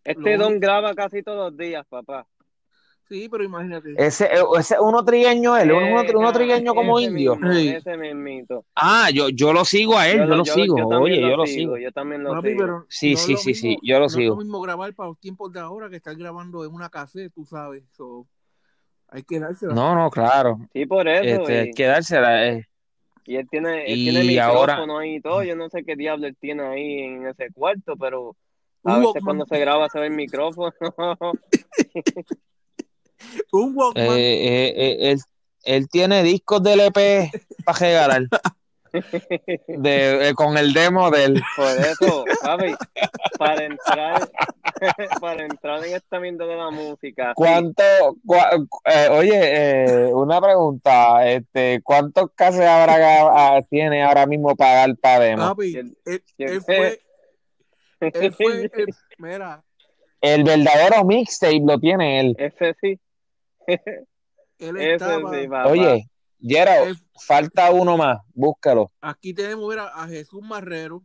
Este 0.02 0.36
Lo 0.36 0.44
don 0.44 0.58
graba 0.58 0.94
casi 0.94 1.22
todos 1.22 1.50
los 1.52 1.56
días, 1.56 1.86
papá. 1.88 2.26
Sí, 3.08 3.28
pero 3.28 3.44
imagínate. 3.44 3.94
Ese, 3.96 4.24
eh, 4.24 4.42
ese 4.58 4.80
uno 4.80 5.04
trigueño 5.04 5.56
él, 5.56 5.70
uno, 5.70 6.00
Eh, 6.02 6.12
uno 6.16 6.28
ah, 6.28 6.32
trigueño 6.32 6.74
como 6.74 6.98
ese 6.98 7.08
indio. 7.10 7.36
mismo, 7.36 7.52
Sí. 7.52 7.68
ese 7.68 7.96
mismito. 7.96 8.64
Ah, 8.74 9.10
yo, 9.14 9.28
yo 9.28 9.52
lo 9.52 9.64
sigo 9.64 9.96
a 9.96 10.08
él, 10.08 10.18
yo, 10.18 10.24
Yo, 10.26 10.34
lo 10.36 10.44
yo, 10.44 10.54
sigo. 10.54 10.76
yo 10.78 10.88
Oye, 11.00 11.20
lo 11.20 11.28
yo 11.30 11.36
lo 11.36 11.46
sigo, 11.46 11.76
sigo. 11.76 11.78
yo 11.78 11.92
también 11.92 12.24
lo 12.24 12.30
Papi, 12.32 12.48
sigo. 12.48 12.60
pero 12.60 12.86
Sí, 12.88 13.12
no 13.12 13.18
sí, 13.18 13.32
lo 13.32 13.38
sí, 13.38 13.54
sí, 13.54 13.78
yo 13.82 13.94
lo 13.94 14.00
no 14.00 14.06
es 14.06 14.12
lo 14.14 14.18
sigo. 14.18 14.36
mismo 14.36 14.60
grabar 14.60 14.92
para 14.94 15.08
los 15.10 15.20
tiempos 15.20 15.52
de 15.52 15.60
ahora 15.60 15.88
que 15.88 15.96
estar 15.96 16.16
grabando 16.16 16.64
en 16.64 16.72
una 16.74 16.88
cassette, 16.88 17.32
tú 17.32 17.44
sabes. 17.44 17.84
So, 17.92 18.26
hay 19.08 19.22
que 19.22 19.38
dársela. 19.38 19.72
No, 19.72 19.94
no, 19.94 20.10
claro. 20.10 20.58
Sí, 20.72 20.84
por 20.86 21.06
eso. 21.06 21.42
Este, 21.42 21.60
hay 21.60 21.68
Y, 21.68 21.72
que 21.74 21.86
dársela. 21.86 22.48
eh. 22.48 22.64
y 23.24 23.36
él 23.36 23.46
tiene, 23.48 23.86
él 23.86 23.94
tiene 24.04 24.24
Y 24.24 24.38
ahora, 24.38 24.74
micrófono 24.74 24.98
ahí 24.98 25.14
y 25.16 25.20
todo. 25.20 25.44
Yo 25.44 25.54
no 25.54 25.68
sé 25.70 25.84
qué 25.84 25.94
diablo 25.94 26.26
él 26.26 26.36
tiene 26.40 26.64
ahí 26.64 26.98
en 27.02 27.26
ese 27.28 27.52
cuarto, 27.52 27.94
pero 27.96 28.36
a 28.84 28.98
veces 28.98 29.22
cuando 29.24 29.46
se 29.46 29.58
graba 29.60 29.88
se 29.88 30.00
ve 30.00 30.06
el 30.06 30.12
micrófono. 30.12 30.72
Un 33.52 33.72
Walkman. 33.74 34.06
eh, 34.06 34.18
eh, 34.18 34.74
eh, 34.76 35.10
él, 35.12 35.18
él 35.64 35.88
tiene 35.88 36.22
discos 36.22 36.62
de 36.62 36.72
LP 36.74 37.30
para 37.64 37.78
regalar. 37.78 38.22
De, 39.68 40.28
eh, 40.30 40.34
con 40.34 40.56
el 40.56 40.72
demo 40.72 41.10
del. 41.10 41.42
Por 41.54 41.76
eso, 41.78 42.24
papi, 42.42 42.74
para 43.36 43.64
entrar, 43.64 44.30
para 45.20 45.44
entrar 45.44 45.84
en 45.84 45.94
este 45.94 46.16
ambiente 46.16 46.44
de 46.44 46.56
la 46.56 46.70
música, 46.70 47.34
¿Cuánto? 47.34 47.82
cua- 48.24 48.66
eh, 48.86 49.08
oye, 49.10 49.38
eh, 49.42 50.14
una 50.14 50.40
pregunta. 50.40 51.28
Este, 51.28 51.82
¿Cuántos 51.82 52.30
casos 52.34 52.62
habrá, 52.62 53.60
tiene 53.68 54.02
ahora 54.02 54.24
mismo 54.26 54.56
para 54.56 54.86
dar 54.86 54.96
para 54.96 55.18
demo? 55.20 55.42
Papi, 55.48 55.76
el- 55.76 55.98
él, 56.06 56.22
él 56.38 56.60
fue, 56.62 57.00
él 58.00 58.32
fue, 58.32 58.70
el- 58.72 58.94
mira, 59.18 59.62
El 60.22 60.44
verdadero 60.44 61.04
mixtape 61.04 61.60
lo 61.66 61.78
tiene 61.78 62.20
él. 62.20 62.34
ese 62.38 62.74
sí, 62.80 62.98
él 64.58 64.76
estaba. 64.76 65.66
Oye, 65.66 66.08
Gerald, 66.40 66.98
falta 67.26 67.70
uno 67.70 67.96
más, 67.96 68.18
búscalo. 68.34 68.90
aquí 69.00 69.32
tenemos 69.34 69.68
mira, 69.68 69.88
a 69.94 70.06
Jesús 70.06 70.42
Marrero, 70.42 71.02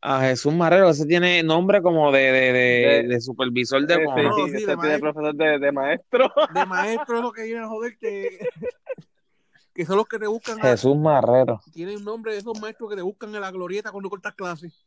a 0.00 0.20
Jesús 0.20 0.54
Marrero, 0.54 0.90
ese 0.90 1.06
tiene 1.06 1.42
nombre 1.42 1.82
como 1.82 2.12
de, 2.12 2.20
de, 2.30 3.02
de, 3.08 3.20
supervisor 3.20 3.84
de 3.84 3.96
sí, 3.96 4.00
No, 4.04 4.46
ese 4.46 4.52
de 4.52 4.58
tiene 4.58 4.76
maestro. 4.76 5.12
profesor 5.12 5.34
de, 5.34 5.58
de 5.58 5.72
maestro. 5.72 6.32
De 6.54 6.66
maestro 6.66 7.16
es 7.16 7.22
lo 7.22 7.32
que 7.32 7.42
viene 7.42 7.60
a 7.62 7.66
joder 7.68 7.98
que, 7.98 8.38
que 9.74 9.84
son 9.84 9.96
los 9.96 10.06
que 10.06 10.18
te 10.20 10.28
buscan 10.28 10.60
a- 10.60 10.70
Jesús 10.70 10.96
Marrero. 10.96 11.60
tienen 11.72 12.04
nombre 12.04 12.32
de 12.32 12.38
esos 12.38 12.58
maestros 12.60 12.90
que 12.90 12.96
te 12.96 13.02
buscan 13.02 13.34
en 13.34 13.40
la 13.40 13.50
glorieta 13.50 13.90
cuando 13.90 14.08
cortas 14.08 14.34
clases. 14.34 14.86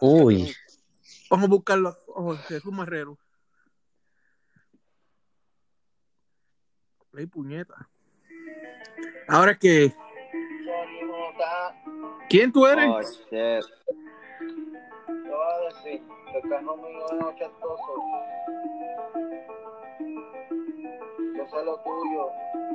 Uy, 0.00 0.54
Vamos 1.28 1.46
a 1.46 1.48
buscarlo. 1.48 1.96
Oh, 2.14 2.36
Jesús 2.36 2.72
Marrero. 2.72 3.18
Ay, 7.16 7.26
puñeta. 7.26 7.88
Ahora 9.28 9.52
es 9.52 9.58
que. 9.58 9.92
¿Quién 12.28 12.52
tú 12.52 12.66
eres? 12.66 12.88
Oh, 12.88 13.00
shit. 13.00 13.30
Te 13.30 13.60
voy 15.06 15.46
a 15.46 15.74
decir, 15.74 16.02
el 16.34 16.50
carro 16.50 16.76
mío 16.76 17.06
es 17.06 17.24
ochentoso. 17.24 17.94
Yo 21.36 21.48
sé 21.48 21.64
lo 21.64 21.80
tuyo. 21.80 22.28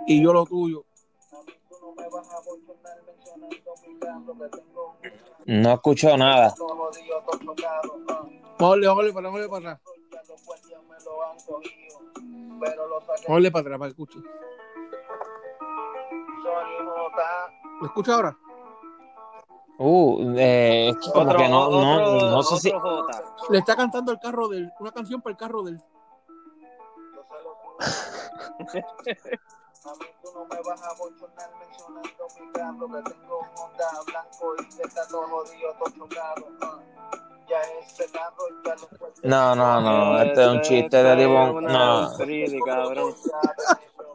Y 0.07 0.23
yo 0.23 0.33
lo 0.33 0.45
tuyo. 0.45 0.85
A 1.31 1.43
mí 1.43 1.53
tú 1.69 1.75
no 1.81 1.93
me 1.93 2.09
vas 2.09 2.29
a 2.33 2.39
bochornar 2.39 2.97
mencionando 3.05 3.47
mi 3.87 3.99
carro 3.99 4.37
que 4.39 4.57
tengo 4.57 4.97
no 5.45 5.73
escucho 5.73 6.17
nada. 6.17 6.53
ah. 8.07 8.27
Ole, 8.59 8.87
ole, 8.87 9.11
para, 9.11 9.29
ole 9.29 9.49
para 9.49 9.71
atrás. 9.71 9.81
Pero 12.61 12.87
lo 12.87 13.01
saqué. 13.01 13.31
Ole 13.31 13.51
para 13.51 13.61
atrás, 13.61 13.79
para 13.79 13.89
que 13.89 14.01
escuche. 14.01 14.19
Sony 16.43 16.85
J. 16.85 17.53
¿Lo 17.81 17.87
escucha 17.87 18.15
ahora? 18.15 18.37
Uh, 19.77 20.33
eh, 20.37 20.89
es 20.89 20.97
que 20.97 21.11
como 21.11 21.25
Otro, 21.25 21.37
que 21.39 21.49
no, 21.49 21.69
no, 21.69 22.15
otro, 22.15 22.29
no 22.29 22.43
sé 22.43 22.57
si. 22.57 22.71
J. 22.71 23.23
Le 23.49 23.57
está 23.57 23.75
cantando 23.75 24.11
el 24.11 24.19
carro 24.19 24.47
del. 24.47 24.71
Una 24.79 24.91
canción 24.91 25.21
para 25.21 25.31
el 25.31 25.37
carro 25.37 25.63
del. 25.63 25.81
A 29.83 29.93
mí 29.95 30.05
tú 30.21 30.29
no 30.35 30.45
me 30.45 30.61
vas 30.61 30.83
a 30.83 30.93
bochornar 30.93 31.49
mencionando 31.59 32.29
mi 32.39 32.51
carro 32.51 32.87
que 32.87 33.01
tengo 33.11 33.39
un 33.39 33.47
Honda 33.57 33.89
blanco 34.05 34.53
y 34.59 34.75
que 34.75 34.83
está 34.83 35.07
todo 35.07 35.23
jodido, 35.23 35.73
todo 35.79 35.89
chocado. 35.89 36.45
ah. 36.61 37.30
Ya 37.51 37.57
ese 37.85 38.09
carro 38.13 38.45
ya 38.63 38.75
lo 38.75 38.87
puedes 38.97 39.23
No, 39.23 39.53
no, 39.55 39.81
no, 39.81 40.21
este 40.21 40.41
es 40.41 40.47
un 40.47 40.61
chiste 40.61 41.03
de 41.03 41.15
Libón. 41.17 41.65
No, 41.65 42.17
no, 42.17 43.13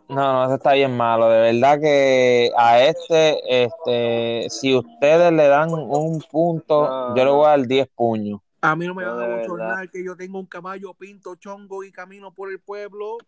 no, 0.08 0.44
ese 0.46 0.54
está 0.54 0.72
bien 0.72 0.96
malo. 0.96 1.28
De 1.28 1.52
verdad 1.52 1.78
que 1.78 2.50
a 2.56 2.80
este, 2.80 3.64
este, 3.64 4.48
si 4.48 4.74
ustedes 4.74 5.30
le 5.34 5.48
dan 5.48 5.70
un 5.70 6.22
punto, 6.30 7.14
yo 7.14 7.24
le 7.26 7.30
voy 7.30 7.44
a 7.44 7.50
dar 7.50 7.66
10 7.66 7.88
puños. 7.94 8.40
A 8.62 8.74
mí 8.74 8.86
no 8.86 8.94
me 8.94 9.04
van 9.04 9.20
a 9.20 9.36
bochornar 9.36 9.90
que 9.90 10.02
yo 10.02 10.16
tengo 10.16 10.38
un 10.38 10.46
caballo 10.46 10.94
pinto 10.94 11.34
chongo 11.34 11.84
y 11.84 11.92
camino 11.92 12.32
por 12.32 12.50
el 12.50 12.58
pueblo. 12.58 13.18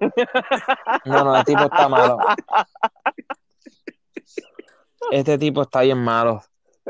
No, 1.04 1.24
no, 1.24 1.36
el 1.36 1.44
tipo 1.44 1.62
está 1.62 1.88
malo. 1.88 2.18
Este 5.10 5.38
tipo 5.38 5.62
está 5.62 5.80
bien 5.80 5.98
malo. 5.98 6.40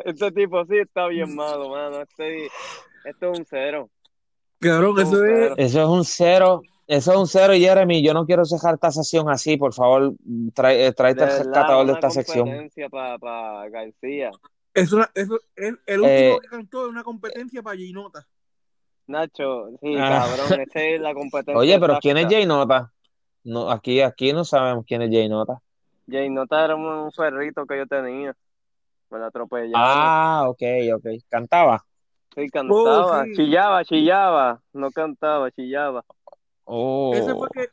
Este 0.04 0.32
tipo 0.32 0.64
sí 0.66 0.78
está 0.78 1.06
bien 1.08 1.34
malo, 1.36 1.70
mano. 1.70 2.02
Este, 2.02 2.46
esto 3.04 3.32
es 3.32 3.38
un 3.38 3.44
cero. 3.44 3.90
Cabrón, 4.60 4.98
eso 5.00 5.10
Un 5.18 5.26
es. 5.28 5.32
cero. 5.40 5.54
Eso 5.56 5.82
es 5.82 5.88
un 5.88 6.04
cero. 6.04 6.62
Eso 6.86 7.12
es 7.12 7.18
un 7.18 7.26
cero, 7.26 7.52
Jeremy. 7.54 8.02
Yo 8.02 8.14
no 8.14 8.24
quiero 8.24 8.44
cejar 8.44 8.74
esta 8.74 8.90
sesión 8.90 9.28
así. 9.28 9.56
Por 9.56 9.74
favor, 9.74 10.14
trae, 10.54 10.86
eh, 10.86 10.92
tráete 10.92 11.24
De 11.26 11.30
el 11.30 11.38
rescatador 11.38 11.84
de 11.86 11.92
una 11.92 11.98
esta 11.98 12.10
sección. 12.10 12.46
competencia 12.46 12.88
para 12.88 13.68
García. 13.68 14.30
Es 14.74 14.92
una, 14.92 15.10
eso 15.14 15.38
es 15.56 15.74
el 15.86 16.00
último 16.00 16.08
Eh, 16.08 16.38
que 16.42 16.48
cantó 16.48 16.84
en 16.84 16.90
una 16.90 17.02
competencia 17.04 17.62
para 17.62 17.76
Ginota. 17.76 18.26
Nacho, 19.06 19.70
sí, 19.80 19.94
Ah. 19.98 20.26
cabrón, 20.38 20.60
esta 20.60 20.80
es 20.82 21.00
la 21.00 21.14
competencia. 21.14 21.58
Oye, 21.58 21.78
pero 21.80 21.98
¿quién 22.00 22.16
es. 22.18 22.26
Jay 22.26 22.46
Nota? 22.46 22.92
No, 23.44 23.70
aquí, 23.70 24.00
aquí 24.00 24.32
no 24.32 24.44
sabemos 24.44 24.84
quién 24.86 25.02
es 25.02 25.10
Jay 25.10 25.28
Nota. 25.28 25.60
Jay 26.10 26.28
Nota 26.30 26.64
era 26.64 26.74
un 26.76 27.10
perrito 27.16 27.66
que 27.66 27.76
yo 27.78 27.86
tenía. 27.86 28.34
Me 29.10 29.18
la 29.18 29.26
atropellaron. 29.26 29.72
Ah, 29.76 30.44
ok, 30.48 30.62
ok. 30.96 31.06
Cantaba. 31.28 31.84
Sí, 32.34 32.48
cantaba, 32.50 33.20
Oh, 33.20 33.24
sí. 33.24 33.32
chillaba, 33.34 33.84
chillaba. 33.84 34.62
No 34.72 34.90
cantaba, 34.90 35.50
chillaba. 35.50 36.04
Oh, 36.64 37.12
ese 37.14 37.34
fue 37.34 37.48
que, 37.52 37.60
ese 37.62 37.70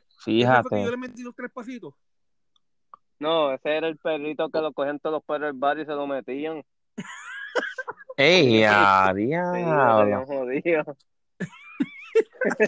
fue 0.62 0.70
que 0.70 0.76
yo 0.82 0.86
fíjate. 0.86 0.90
le 0.90 0.96
metí 0.96 1.22
los 1.22 1.34
tres 1.34 1.50
pasitos. 1.52 1.92
No, 3.18 3.52
ese 3.52 3.76
era 3.76 3.88
el 3.88 3.96
perrito 3.98 4.48
que 4.50 4.60
lo 4.60 4.72
cogían 4.72 4.98
todos 4.98 5.14
los 5.14 5.24
perros 5.24 5.48
del 5.48 5.58
barrio 5.58 5.82
y 5.84 5.86
se 5.86 5.92
lo 5.92 6.06
metían. 6.06 6.62
¡Ey, 8.16 8.64
a 8.68 9.08
Sí, 9.08 9.08
lo 9.10 9.14
diablo! 9.14 9.98
tenían 10.00 10.26
jodido. 10.26 10.96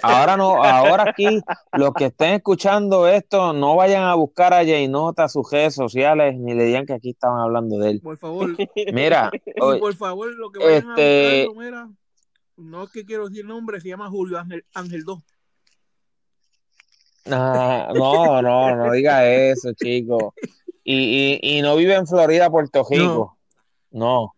Ahora 0.02 0.36
no, 0.36 0.62
ahora 0.62 1.04
aquí, 1.10 1.40
los 1.72 1.92
que 1.94 2.06
estén 2.06 2.34
escuchando 2.34 3.06
esto, 3.08 3.52
no 3.52 3.76
vayan 3.76 4.02
a 4.04 4.14
buscar 4.14 4.52
a 4.52 4.58
Jay 4.64 4.88
Nota 4.88 5.24
a 5.24 5.28
sus 5.28 5.50
redes 5.50 5.74
sociales, 5.74 6.34
ni 6.36 6.54
le 6.54 6.64
digan 6.64 6.84
que 6.86 6.94
aquí 6.94 7.10
estaban 7.10 7.38
hablando 7.40 7.78
de 7.78 7.90
él. 7.92 8.00
Por 8.00 8.18
favor. 8.18 8.56
Mira, 8.92 9.30
Y 9.32 9.52
oye, 9.60 9.78
por 9.78 9.94
favor, 9.94 10.34
lo 10.34 10.50
que 10.50 10.58
vayan 10.64 10.90
este- 10.90 11.44
a 11.44 11.46
buscarlo, 11.48 11.70
mira. 11.70 11.88
No 12.56 12.82
es 12.84 12.90
que 12.90 13.04
quiero 13.04 13.28
decir 13.28 13.44
nombre, 13.44 13.80
se 13.80 13.88
llama 13.88 14.10
Julio 14.10 14.38
Ángel, 14.38 14.64
Ángel 14.74 15.04
2. 15.04 15.22
ah, 17.30 17.92
no, 17.94 18.42
no, 18.42 18.74
no 18.76 18.92
diga 18.92 19.26
eso, 19.28 19.72
chico. 19.74 20.34
Y, 20.82 21.38
y, 21.42 21.58
y 21.58 21.62
no 21.62 21.76
vive 21.76 21.94
en 21.94 22.06
Florida, 22.06 22.50
Puerto 22.50 22.84
Rico. 22.88 23.38
No, 23.90 24.34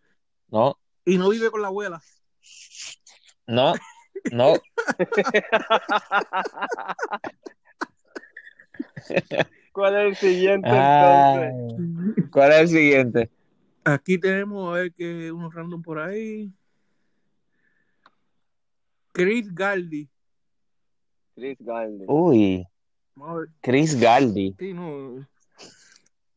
no, 0.49 0.77
Y 1.05 1.17
no 1.17 1.29
vive 1.29 1.49
con 1.49 1.61
la 1.61 1.69
abuela. 1.69 2.01
no, 3.47 3.73
no. 4.31 4.53
¿Cuál 9.73 9.95
es 9.95 10.07
el 10.07 10.15
siguiente 10.15 10.69
entonces? 10.69 12.29
¿cuál 12.31 12.51
es 12.51 12.59
el 12.59 12.67
siguiente? 12.67 13.31
Aquí 13.83 14.19
tenemos 14.19 14.69
a 14.69 14.73
ver 14.73 14.93
que 14.93 15.31
unos 15.31 15.51
random 15.53 15.81
por 15.81 15.97
ahí. 15.99 16.51
Chris 19.11 19.53
Galdi. 19.53 20.09
Chris 21.35 21.57
Garden. 21.59 22.05
Uy. 22.07 22.65
Chris 23.61 23.99
Galdi. 23.99 24.55
Sí, 24.57 24.73
no. 24.73 25.27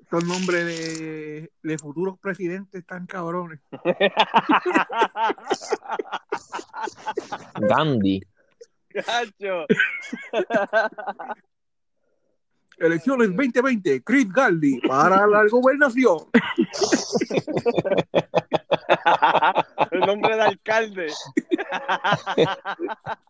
Estos 0.05 0.25
nombres 0.27 0.67
de, 0.67 1.51
de 1.63 1.79
futuros 1.79 2.19
presidentes 2.19 2.85
tan 2.85 3.07
cabrones. 3.07 3.61
Gandhi. 7.55 8.23
Gacho. 8.91 9.65
Elecciones 12.77 13.29
2020, 13.29 14.05
Chris 14.05 14.31
Galdi 14.31 14.79
para 14.83 15.27
la 15.27 15.47
gobernación. 15.51 16.19
el 19.91 20.01
nombre 20.01 20.33
del 20.33 20.41
alcalde. 20.43 21.07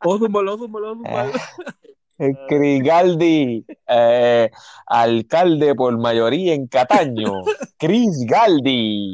Zúmbalo, 0.02 0.58
zúmbalo. 2.16 2.46
Chris 2.48 2.82
Galdi, 2.82 3.66
eh, 3.88 4.50
alcalde 4.86 5.74
por 5.74 5.98
mayoría 5.98 6.54
en 6.54 6.66
Cataño. 6.66 7.42
Chris 7.78 8.24
Galdi. 8.26 9.12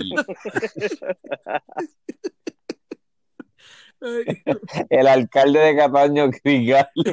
El 4.89 5.07
alcalde 5.07 5.59
de 5.61 5.77
Cataño, 5.77 6.31
Chris 6.43 6.69
Galdi. 6.69 7.13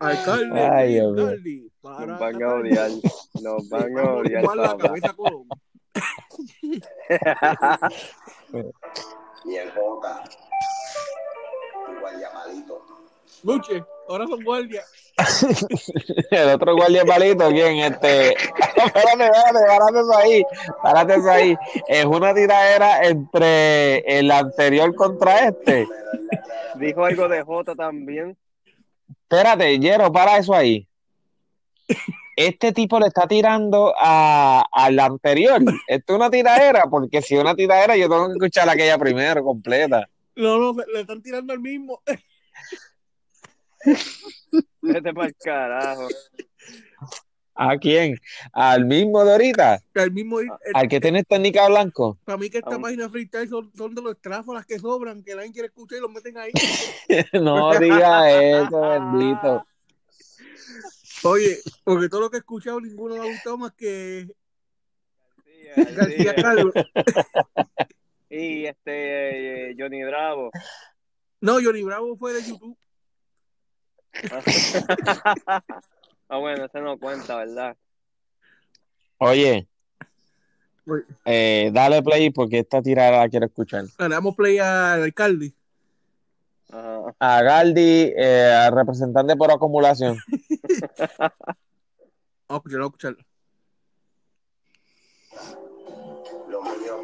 Alcalde 0.00 0.60
Ay, 0.60 1.00
Chris. 1.00 1.24
Galdi 1.24 1.68
para 1.80 2.06
Nos 2.06 2.18
van 2.18 2.42
a 2.42 2.54
odiar. 2.54 2.90
Nos 3.42 3.68
van 3.68 3.98
a 3.98 4.02
odiar. 4.12 4.56
La 4.56 4.76
cabeza. 4.76 5.14
Y 9.44 9.54
el 9.56 9.70
J. 9.70 10.24
Llamadito. 12.12 12.84
Luche, 13.44 13.84
ahora 14.08 14.26
son 14.26 14.42
guardias. 14.42 14.84
El 16.30 16.48
otro 16.50 16.76
guardia 16.76 17.04
palito, 17.04 17.48
¿quién? 17.50 17.78
Este. 17.78 18.28
espérate, 18.76 19.24
espérate, 19.24 19.66
párate 19.66 20.00
eso 20.00 20.16
ahí. 20.16 20.42
Párate 20.82 21.14
eso 21.14 21.30
ahí. 21.30 21.56
Es 21.88 22.04
una 22.04 22.34
tiradera 22.34 23.06
entre 23.06 23.98
el 24.18 24.30
anterior 24.30 24.94
contra 24.94 25.48
este. 25.48 25.86
Dijo 26.76 27.04
algo 27.04 27.28
de 27.28 27.42
Jota 27.42 27.74
también. 27.74 28.36
Espérate, 29.22 29.78
Yero, 29.78 30.12
para 30.12 30.38
eso 30.38 30.54
ahí. 30.54 30.86
Este 32.36 32.72
tipo 32.72 33.00
le 33.00 33.08
está 33.08 33.26
tirando 33.26 33.92
a, 33.98 34.64
al 34.70 34.98
anterior. 35.00 35.60
Esto 35.88 36.12
es 36.12 36.16
una 36.16 36.30
tiradera, 36.30 36.84
porque 36.88 37.20
si 37.20 37.34
es 37.34 37.40
una 37.40 37.54
tiradera, 37.56 37.96
yo 37.96 38.08
tengo 38.08 38.28
que 38.28 38.34
escuchar 38.34 38.68
aquella 38.68 38.96
primero, 38.96 39.42
completa. 39.42 40.08
No, 40.38 40.72
no, 40.72 40.84
le 40.92 41.00
están 41.00 41.20
tirando 41.20 41.52
al 41.52 41.58
mismo. 41.58 42.00
Vete 44.82 45.12
para 45.12 45.26
el 45.26 45.36
carajo. 45.36 46.08
¿A 47.56 47.76
quién? 47.76 48.16
¿Al 48.52 48.84
mismo 48.84 49.24
de 49.24 49.32
ahorita? 49.32 49.82
El 49.94 50.12
mismo, 50.12 50.38
el- 50.38 50.52
¿Al 50.74 50.88
que 50.88 51.00
tiene 51.00 51.24
técnica 51.24 51.68
blanco? 51.68 52.20
para 52.24 52.38
mí 52.38 52.48
que 52.50 52.58
esta 52.58 52.78
página 52.78 53.10
freestyle 53.10 53.48
son, 53.48 53.72
son 53.74 53.96
de 53.96 54.02
los 54.02 54.20
tráfalas 54.20 54.64
que 54.64 54.78
sobran, 54.78 55.24
que 55.24 55.34
nadie 55.34 55.50
quiere 55.50 55.66
escuchar 55.66 55.98
y 55.98 56.02
los 56.02 56.10
meten 56.12 56.38
ahí. 56.38 56.52
No 57.42 57.76
diga 57.80 58.30
eso, 58.30 58.80
bendito. 58.80 59.66
Oye, 61.24 61.58
porque 61.82 62.08
todo 62.08 62.20
lo 62.20 62.30
que 62.30 62.36
he 62.36 62.40
escuchado, 62.40 62.80
ninguno 62.80 63.16
me 63.16 63.22
ha 63.22 63.26
gustado 63.26 63.58
más 63.58 63.72
que 63.72 64.28
García 65.96 66.34
sí. 66.36 66.42
Carlos. 66.42 66.74
Y 68.30 68.66
este 68.66 69.70
eh, 69.70 69.76
Johnny 69.78 70.04
Bravo. 70.04 70.50
No, 71.40 71.54
Johnny 71.62 71.82
Bravo 71.82 72.16
fue 72.16 72.34
de 72.34 72.42
YouTube. 72.42 72.76
ah, 76.28 76.38
bueno, 76.38 76.64
ese 76.64 76.80
no 76.80 76.98
cuenta, 76.98 77.36
¿verdad? 77.36 77.76
Oye, 79.18 79.68
Oye. 80.86 81.04
eh, 81.24 81.70
dale 81.72 82.02
play 82.02 82.30
porque 82.30 82.58
esta 82.60 82.82
tirada 82.82 83.18
la 83.20 83.28
quiero 83.28 83.46
escuchar. 83.46 83.84
Le 83.98 84.08
damos 84.08 84.34
play 84.36 84.58
al 84.58 85.02
alcalde. 85.02 85.52
Ajá. 86.70 87.14
A 87.18 87.42
Galdi, 87.42 88.12
eh, 88.16 88.52
al 88.52 88.74
representante 88.74 89.34
por 89.36 89.50
acumulación. 89.50 90.18
Vamos 92.48 92.64
a 92.64 92.68
escucharlo, 92.68 92.84
vamos 92.84 93.04
a 93.04 93.08
escucharlo. 93.08 93.18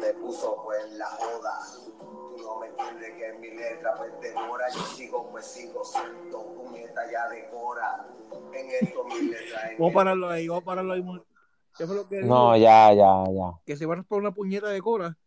Me 0.05 0.13
puso 0.13 0.61
pues 0.63 0.85
en 0.85 0.97
la 0.99 1.05
joda. 1.07 1.59
Tú 1.99 2.37
no 2.43 2.59
me 2.59 2.67
entiendes 2.67 3.13
que 3.13 3.27
en 3.27 3.39
mi 3.39 3.51
letra 3.51 3.95
pues 3.97 4.11
demora. 4.21 4.65
Yo 4.73 4.81
sigo 4.81 5.29
pues 5.31 5.45
sigo 5.45 5.83
siendo 5.83 6.53
puñeta 6.53 7.01
ya 7.11 7.27
decora. 7.29 8.07
En 8.53 8.69
esto 8.87 9.03
mi 9.05 9.21
letra 9.29 9.71
Vamos 9.77 9.91
a 9.91 9.93
pararlo 9.93 10.29
ahí, 10.29 10.47
vamos 10.47 10.63
a 10.63 10.65
pararlo 10.65 10.93
ahí. 10.93 11.03
¿Qué 11.77 11.85
fue 11.85 11.95
lo 11.95 12.07
que 12.07 12.15
dijo? 12.21 12.27
No, 12.27 12.55
ya, 12.57 12.93
ya, 12.93 13.23
ya. 13.31 13.59
Que 13.65 13.75
se 13.75 13.85
van 13.85 13.99
a 13.99 14.03
por 14.03 14.19
una 14.19 14.31
puñeta 14.31 14.69
de 14.69 14.81
cora. 14.81 15.17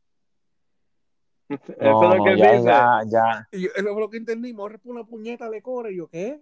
Eso 1.48 1.62
No, 1.80 2.12
es 2.12 2.18
lo 2.18 2.24
que 2.24 2.36
ya, 2.38 2.52
dice. 2.52 2.64
ya, 2.64 3.00
ya. 3.06 3.48
Yo, 3.52 3.68
eso 3.74 3.92
fue 3.92 4.00
lo 4.00 4.10
que 4.10 4.16
entendí. 4.18 4.52
Me 4.52 4.58
voy 4.58 4.70
a 4.70 4.72
responder 4.72 5.00
una 5.02 5.08
puñeta 5.10 5.50
de 5.50 5.62
cora. 5.62 5.90
Y 5.90 5.96
yo, 5.96 6.08
¿qué? 6.08 6.40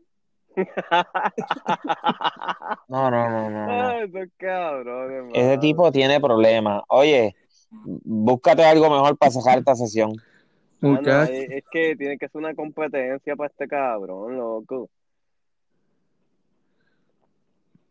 No, 2.88 3.10
no, 3.10 3.30
no, 3.30 3.50
no, 3.50 3.66
no. 3.66 3.88
Ay, 3.90 4.10
cabrones, 4.36 5.32
Ese 5.34 5.58
tipo 5.58 5.90
tiene 5.92 6.20
problemas. 6.20 6.82
Oye, 6.88 7.34
búscate 7.84 8.64
algo 8.64 8.90
mejor 8.90 9.16
para 9.16 9.32
sacar 9.32 9.58
esta 9.58 9.74
sesión. 9.74 10.12
Mano, 10.80 10.96
Muchacho. 10.96 11.32
es, 11.32 11.64
que 11.70 11.96
tiene 11.96 12.18
que 12.18 12.28
ser 12.28 12.38
una 12.38 12.54
competencia 12.54 13.34
para 13.34 13.48
este 13.48 13.66
cabrón, 13.66 14.36
loco. 14.36 14.90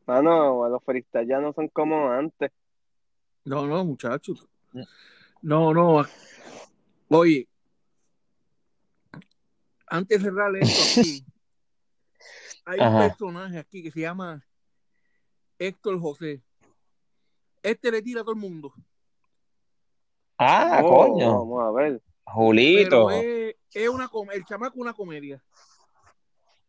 Mano, 0.06 0.70
los 0.70 0.84
freestyle 0.84 1.28
ya 1.28 1.40
no 1.40 1.52
son 1.53 1.68
como 1.70 2.12
antes. 2.12 2.52
No, 3.44 3.66
no, 3.66 3.84
muchachos. 3.84 4.48
No, 5.41 5.74
no. 5.74 6.06
Oye, 7.10 7.48
antes 9.88 10.20
de 10.20 10.30
cerrar 10.30 10.56
esto 10.56 11.02
aquí, 11.02 11.26
hay 12.66 12.80
un 12.80 12.99
personaje 12.99 13.57
aquí 13.57 13.84
que 13.84 13.91
se 13.91 14.02
llama 14.02 14.44
Héctor 15.60 15.99
José. 15.99 16.41
Este 17.64 17.91
le 17.91 18.02
tira 18.02 18.22
a 18.22 18.24
todo 18.24 18.34
el 18.34 18.41
mundo. 18.41 18.74
Ah, 20.38 20.82
Oh, 20.84 20.90
coño. 20.90 21.32
Vamos 21.45 21.64
a 21.64 21.72
ver. 21.72 22.02
Julito. 22.26 23.07
Pero 23.07 23.12
es, 23.12 23.56
es 23.74 23.90
una 23.90 24.07
com- 24.07 24.32
el 24.32 24.44
chamaco 24.45 24.76
es 24.76 24.82
una 24.82 24.94
comedia. 24.94 25.41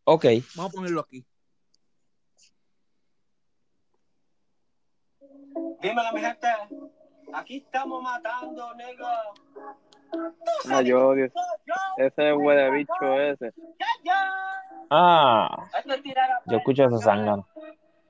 Ok. 0.04 0.24
Vamos 0.54 0.72
a 0.72 0.74
ponerlo 0.76 1.00
aquí. 1.00 1.24
Dímelo, 5.80 6.12
mi 6.12 6.20
gente. 6.20 6.48
Aquí 7.34 7.56
estamos 7.58 8.02
matando, 8.02 8.74
nigga. 8.74 9.22
No, 10.66 10.80
yo 10.82 11.08
odio. 11.08 11.26
Ese 11.96 12.32
huele 12.32 12.70
bicho 12.70 13.20
ese. 13.20 13.52
Ya, 13.78 13.86
ya. 14.04 14.32
Ah, 14.90 15.68
es 15.78 15.86
a 15.86 16.42
yo 16.46 16.56
escucho 16.58 16.84
ese 16.84 16.98
zángano. 16.98 17.48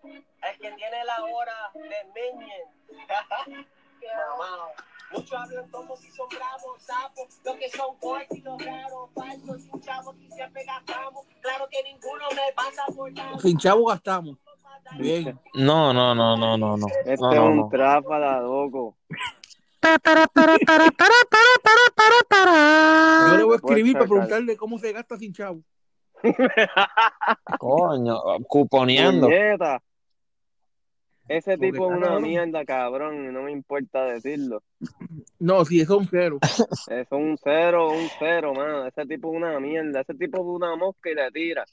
El 0.05 0.59
que 0.61 0.71
tiene 0.73 1.05
la 1.05 1.25
hora 1.25 1.71
de 1.75 2.05
Minion. 2.15 2.69
Mamá. 4.39 4.69
Muchos 5.13 5.33
hablan 5.33 5.69
como 5.71 5.97
si 5.97 6.11
son 6.11 6.29
bravos, 6.29 6.83
sapos, 6.83 7.41
lo 7.45 7.57
que 7.57 7.71
son 7.71 7.97
cortos 7.99 8.37
y 8.37 8.41
los 8.43 8.65
raros, 8.65 9.11
falsos, 9.15 9.63
sin 9.63 9.81
chavos 9.81 10.17
y 10.21 10.29
siempre 10.33 10.65
gastamos. 10.65 11.25
Claro 11.41 11.69
que 11.71 11.83
ninguno 11.85 12.25
me 12.31 12.53
pasa 12.55 12.85
por 12.95 13.13
nada. 13.13 13.39
Sin 13.39 13.57
chavo 13.57 13.87
gastamos. 13.87 14.37
Bien. 14.99 15.39
No, 15.55 15.93
no, 15.93 16.15
no, 16.15 16.37
no, 16.37 16.57
no, 16.57 16.77
no. 16.77 16.87
Este 16.89 17.17
No, 17.19 17.33
es 17.33 17.39
no, 17.39 17.47
un 17.47 17.57
no. 17.59 17.69
tráfala, 17.69 18.41
loco. 18.41 18.97
Yo 23.29 23.37
le 23.37 23.45
voy 23.45 23.53
a 23.53 23.57
escribir 23.57 23.93
para 23.95 24.07
preguntarle 24.07 24.57
cómo 24.57 24.79
se 24.79 24.93
gasta 24.93 25.17
sin 25.17 25.33
chavo. 25.33 25.61
Coño, 27.59 28.21
cuponeando. 28.49 29.27
Puñeta. 29.29 29.83
Ese 31.29 31.59
Porque 31.59 31.73
tipo 31.73 31.91
es 31.91 31.97
una 31.97 32.07
cabrón. 32.07 32.23
mierda, 32.23 32.65
cabrón, 32.65 33.25
y 33.29 33.33
no 33.33 33.43
me 33.43 33.53
importa 33.53 34.05
decirlo. 34.05 34.63
No, 35.39 35.65
si 35.65 35.81
es 35.81 35.91
un 35.91 36.07
cero. 36.07 36.39
Es 36.89 37.09
un 37.11 37.37
cero, 37.43 37.89
un 37.91 38.09
cero, 38.19 38.55
mano. 38.55 38.87
Ese 38.87 39.05
tipo 39.07 39.31
es 39.31 39.37
una 39.37 39.59
mierda. 39.61 40.01
Ese 40.03 40.15
tipo 40.15 40.39
es 40.39 40.45
una 40.47 40.77
mosca 40.77 41.11
y 41.11 41.15
le 41.15 41.31
tira. 41.33 41.65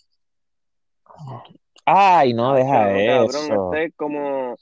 Ay, 1.86 2.34
no, 2.34 2.56
deja 2.56 2.72
Cabrón, 2.72 3.06
cabrón, 3.06 3.30
eso. 3.30 3.74
este 3.74 3.86
es 3.86 3.94
como, 3.96 4.56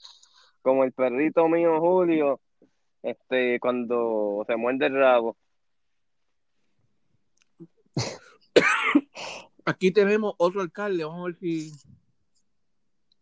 como 0.60 0.84
el 0.84 0.92
perrito 0.92 1.48
mío 1.48 1.80
Julio, 1.80 2.40
este, 3.02 3.58
cuando 3.60 4.44
se 4.46 4.56
muerde 4.56 4.86
el 4.86 4.94
rabo. 4.94 5.36
Aquí 9.64 9.92
tenemos 9.92 10.34
otro 10.38 10.60
alcalde. 10.60 11.04
Vamos 11.04 11.20
a 11.22 11.24
ver 11.26 11.36
si 11.38 11.72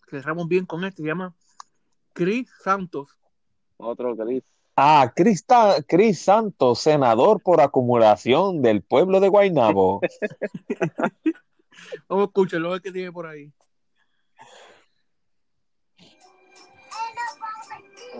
cerramos 0.09 0.49
bien 0.49 0.67
con 0.67 0.85
este. 0.85 1.03
Se 1.03 1.09
llama 1.09 1.35
Chris 2.21 2.51
Santos. 2.63 3.17
Otro 3.79 4.15
gris. 4.15 4.43
Ah, 4.77 5.11
Cris, 5.17 5.43
Ta- 5.47 5.83
Cris 5.89 6.21
Santos, 6.21 6.81
senador 6.81 7.41
por 7.43 7.63
acumulación 7.63 8.61
del 8.61 8.83
pueblo 8.83 9.21
de 9.21 9.31
Guaynabo. 9.31 10.03
Vamos 12.09 12.25
a 12.25 12.27
escucharlo, 12.27 12.69
a 12.69 12.73
ver 12.73 12.83
qué 12.83 12.93
tiene 12.93 13.11
por 13.11 13.27
ahí. 13.27 13.51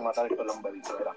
matar 0.03 0.31
el 0.31 0.49
hombrito, 0.49 0.97
¿verdad? 0.97 1.13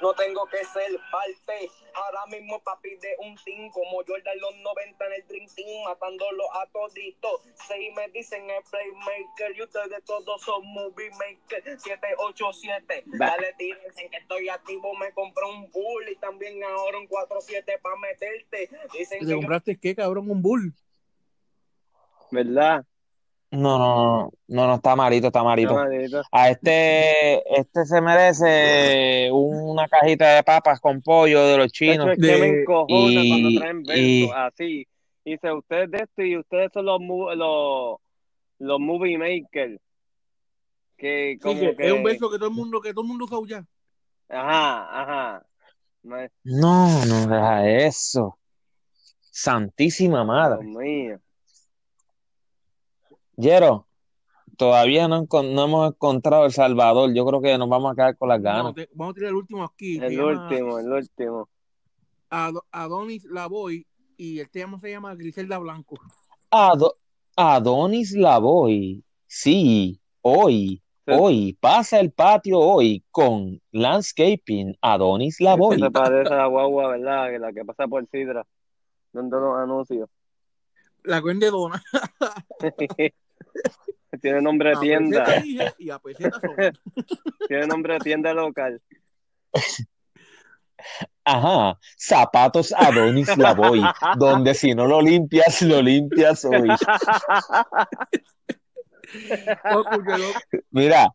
No 0.00 0.14
tengo 0.14 0.46
que 0.46 0.64
ser 0.64 0.90
parte. 1.10 1.70
Ahora 1.94 2.26
mismo 2.26 2.60
papi 2.62 2.96
de 2.96 3.16
un 3.18 3.36
team 3.44 3.70
como 3.70 3.98
Jordan 4.06 4.38
los 4.40 4.56
90 4.56 5.06
en 5.06 5.12
el 5.12 5.26
Dream 5.28 5.46
Team, 5.54 5.84
matándolo 5.84 6.44
a 6.54 6.66
toditos. 6.66 7.42
Si 7.66 7.90
me 7.90 8.08
dicen 8.08 8.48
el 8.48 8.62
playmaker 8.70 9.56
y 9.56 9.62
ustedes 9.62 10.04
todos 10.04 10.42
son 10.42 10.66
movie 10.66 11.10
maker. 11.10 11.78
787. 11.78 13.04
Dale, 13.06 13.54
tírense 13.58 14.08
que 14.08 14.16
estoy 14.16 14.48
activo. 14.48 14.94
Me 14.96 15.12
compré 15.12 15.44
un 15.44 15.70
bull 15.70 16.08
y 16.08 16.16
también 16.16 16.62
ahora 16.64 16.98
un 16.98 17.06
47 17.06 17.78
para 17.82 17.96
meterte. 17.96 18.70
Dicen 18.92 19.20
¿Te 19.20 19.26
que 19.26 19.34
compraste 19.34 19.78
qué, 19.78 19.94
cabrón? 19.94 20.30
Un 20.30 20.42
bull. 20.42 20.74
¿Verdad? 22.30 22.84
No, 23.52 23.78
no, 23.78 23.88
no, 23.88 24.30
no, 24.46 24.66
no, 24.68 24.74
está 24.76 24.94
malito, 24.94 25.26
está 25.26 25.42
malito. 25.42 25.76
A 26.30 26.50
este, 26.50 27.42
este 27.60 27.84
se 27.84 28.00
merece 28.00 29.28
una 29.32 29.88
cajita 29.88 30.36
de 30.36 30.42
papas 30.44 30.78
con 30.80 31.02
pollo 31.02 31.44
de 31.46 31.56
los 31.56 31.66
Eso 31.66 31.72
chinos. 31.72 32.08
es 32.10 32.18
que 32.18 32.38
me 32.38 32.46
De- 32.52 32.60
encojona 32.60 33.20
y- 33.24 33.28
cuando 33.28 33.60
traen 33.60 33.82
versos 33.82 34.04
y- 34.04 34.30
así. 34.34 34.86
Dice, 35.24 35.52
ustedes 35.52 35.90
de 35.90 35.98
esto 35.98 36.22
y 36.22 36.36
ustedes 36.38 36.70
son 36.72 36.86
los, 36.86 37.00
los, 37.36 37.96
los 38.60 38.80
movie 38.80 39.18
makers. 39.18 39.80
Que 40.96 41.36
como 41.42 41.60
que 41.60 41.76
que... 41.76 41.86
Es 41.86 41.92
un 41.92 42.02
verso 42.04 42.30
que 42.30 42.38
todo 42.38 42.48
el 42.50 42.54
mundo, 42.54 42.80
que 42.80 42.92
todo 42.92 43.02
el 43.02 43.08
mundo 43.08 43.24
usa 43.24 43.38
ya. 43.48 43.64
Ajá, 44.38 45.02
ajá. 45.02 45.46
No 46.02 46.16
No, 46.44 47.04
no, 47.04 47.26
deja 47.26 47.68
eso. 47.68 48.38
Santísima 49.32 50.18
Dios 50.18 50.26
madre. 50.26 50.64
mío. 50.64 51.18
Yero, 53.40 53.86
todavía 54.56 55.08
no, 55.08 55.26
hemos 55.32 55.88
encontrado 55.92 56.44
El 56.46 56.52
Salvador. 56.52 57.12
Yo 57.14 57.24
creo 57.26 57.40
que 57.40 57.56
nos 57.58 57.68
vamos 57.68 57.92
a 57.92 57.94
quedar 57.94 58.16
con 58.16 58.28
las 58.28 58.38
No, 58.38 58.44
ganas. 58.44 58.74
te- 58.74 58.88
vamos 58.94 59.12
a 59.12 59.14
tirar 59.14 59.30
el 59.30 59.36
último 59.36 59.64
aquí. 59.64 59.98
El 59.98 60.16
llama 60.16 60.42
último, 60.48 60.78
el 60.78 60.92
último. 60.92 61.48
Ad- 62.30 62.54
Adonis 62.70 63.24
Lavoy 63.24 63.86
y 64.16 64.38
el 64.40 64.50
tema 64.50 64.78
se 64.78 64.90
llama 64.90 65.14
Griselda 65.14 65.58
Blanco. 65.58 65.96
Ado- 66.50 66.96
Adonis 67.36 68.12
Lavoy. 68.12 69.02
Sí, 69.26 70.00
hoy, 70.22 70.82
Sí. 71.06 71.12
hoy, 71.18 71.56
pasa 71.60 71.98
el 71.98 72.12
patio 72.12 72.58
hoy 72.58 73.02
con 73.10 73.60
Landscaping 73.72 74.76
Adonis 74.80 75.40
Lavoy. 75.40 75.78
Se 75.78 75.90
parece 75.90 76.34
a 76.34 76.36
la 76.38 76.46
guagua, 76.46 76.90
¿verdad? 76.90 77.30
La 77.40 77.52
que 77.52 77.64
pasa 77.64 77.88
por 77.88 78.06
Sidra. 78.10 78.46
Dando 79.12 79.40
los 79.40 79.58
anuncios. 79.58 80.08
La 81.02 81.20
vendedona. 81.20 81.82
Tiene 84.20 84.42
nombre 84.42 84.70
de 84.70 84.76
A 84.76 84.80
tienda. 84.80 85.24
peseta 85.24 85.40
dije 85.42 85.74
y 85.78 85.90
a 85.90 85.98
peseta 85.98 86.40
son. 86.40 86.54
Tiene 87.48 87.66
nombre 87.66 87.94
de 87.94 88.00
tienda 88.00 88.34
local. 88.34 88.80
Ajá, 91.24 91.78
zapatos 91.96 92.72
Adonis 92.76 93.36
Lavoy, 93.36 93.82
donde 94.16 94.54
si 94.54 94.74
no 94.74 94.86
lo 94.86 95.00
limpias, 95.00 95.62
lo 95.62 95.80
limpias 95.82 96.44
hoy. 96.44 96.70
Mira, 100.70 101.08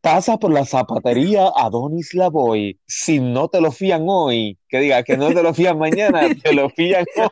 pasa 0.00 0.36
por 0.36 0.52
la 0.52 0.64
zapatería 0.64 1.48
Adonis 1.56 2.14
Lavoy. 2.14 2.78
Si 2.86 3.20
no 3.20 3.48
te 3.48 3.60
lo 3.60 3.72
fían 3.72 4.04
hoy, 4.06 4.58
que 4.68 4.78
diga 4.78 5.02
que 5.02 5.16
no 5.16 5.28
te 5.28 5.42
lo 5.42 5.52
fían 5.52 5.78
mañana, 5.78 6.22
te 6.42 6.54
lo 6.54 6.68
fían 6.70 7.04
hoy. 7.16 7.28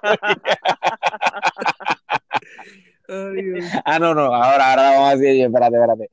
Ay, 3.13 3.43
Dios. 3.43 3.65
Ah, 3.85 3.99
no, 3.99 4.15
no, 4.15 4.35
ahora, 4.35 4.71
ahora 4.71 4.91
vamos 4.93 5.09
a 5.09 5.17
decir, 5.17 5.45
espérate, 5.45 5.77
espérate. 5.77 6.11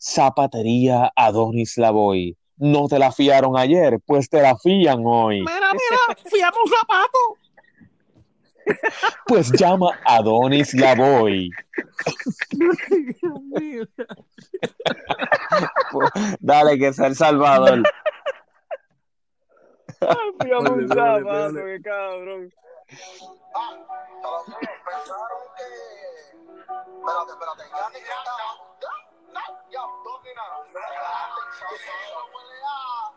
Zapatería 0.00 1.12
Adonis 1.14 1.76
Lavoy. 1.78 2.36
No 2.56 2.86
te 2.88 2.98
la 2.98 3.10
fiaron 3.10 3.58
ayer, 3.58 3.98
pues 4.06 4.28
te 4.28 4.40
la 4.40 4.56
fían 4.56 5.02
hoy. 5.04 5.40
Mira, 5.40 5.72
mira, 5.72 5.98
fiamos 6.30 6.58
un 6.64 6.70
zapato. 6.70 7.18
Pues 9.26 9.52
llama 9.52 9.98
a 10.04 10.16
Adonis 10.16 10.72
Lavoy. 10.74 11.50
Dios 12.50 13.40
mío. 13.60 13.84
Dale, 16.40 16.78
que 16.78 16.88
es 16.88 16.98
El 16.98 17.14
Salvador. 17.14 17.82
Fíjame 20.40 20.70
un 20.70 20.88
zapato, 20.88 21.54
qué 21.54 21.80
cabrón. 21.82 22.52
Entonces, 24.14 24.68
pensaron 24.84 25.42
que. 25.56 26.13
Espérate, 27.04 27.32
espérate. 27.32 27.64
Ya 27.68 27.88
ni 27.90 28.00
ya, 28.00 28.16
dos 30.04 30.20
a- 32.72 33.12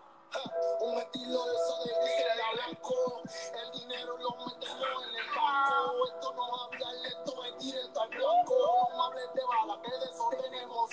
Un 0.81 0.97
estilo 0.97 1.45
de 1.45 1.55
eso 1.55 1.76
de 1.85 2.41
a 2.41 2.51
blanco. 2.51 3.22
El 3.64 3.72
dinero 3.80 4.18
lo 4.18 4.31
metemos 4.45 5.03
en 5.07 5.15
el 5.15 5.26
banco. 5.35 6.05
Esto 6.05 6.34
no 6.34 6.43
es 6.47 6.61
hablar, 6.64 6.95
esto 7.07 7.45
es 7.45 7.57
directo 7.64 8.01
al 8.01 8.09
blanco. 8.09 8.55
No 8.91 9.03
hables 9.05 9.34
de 9.34 9.41
bala, 9.45 9.81
que 9.81 9.91
de 9.91 10.05
eso 10.05 10.30
tenemos. 10.31 10.91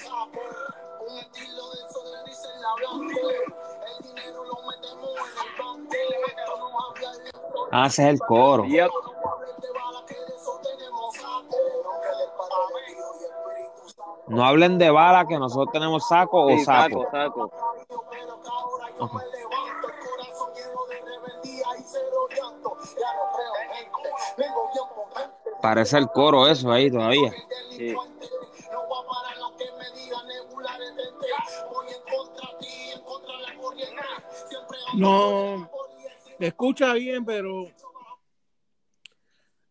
Un 1.00 1.18
estilo 1.18 1.70
de 1.70 1.82
eso 1.82 2.00
de 2.04 2.54
en 2.54 2.62
la 2.62 2.74
blanco. 2.74 3.28
El 3.88 4.02
dinero 4.04 4.44
lo 4.44 4.62
metemos 4.62 5.18
en 5.18 5.24
el 5.26 5.52
banco. 5.58 5.94
Esto 6.28 6.56
no 6.58 6.68
es 6.68 6.74
hablar, 6.86 7.26
esto 7.26 7.66
es 7.66 7.72
Ah, 7.72 7.86
ese 7.86 8.02
es 8.04 8.08
el 8.10 8.18
coro. 8.20 8.64
No 14.28 14.44
hablen 14.44 14.78
de 14.78 14.90
bala, 14.90 15.26
que 15.26 15.38
nosotros 15.38 15.72
tenemos 15.72 16.08
saco 16.08 16.46
o 16.46 16.58
saco. 16.58 17.06
saco, 17.10 17.50
saco. 17.50 17.50
Ok. 18.98 19.22
Parece 25.60 25.98
el 25.98 26.08
coro 26.08 26.46
eso 26.46 26.70
ahí 26.70 26.90
todavía. 26.90 27.32
Sí. 27.70 27.94
No, 34.96 35.68
escucha 36.38 36.92
bien, 36.92 37.24
pero 37.24 37.64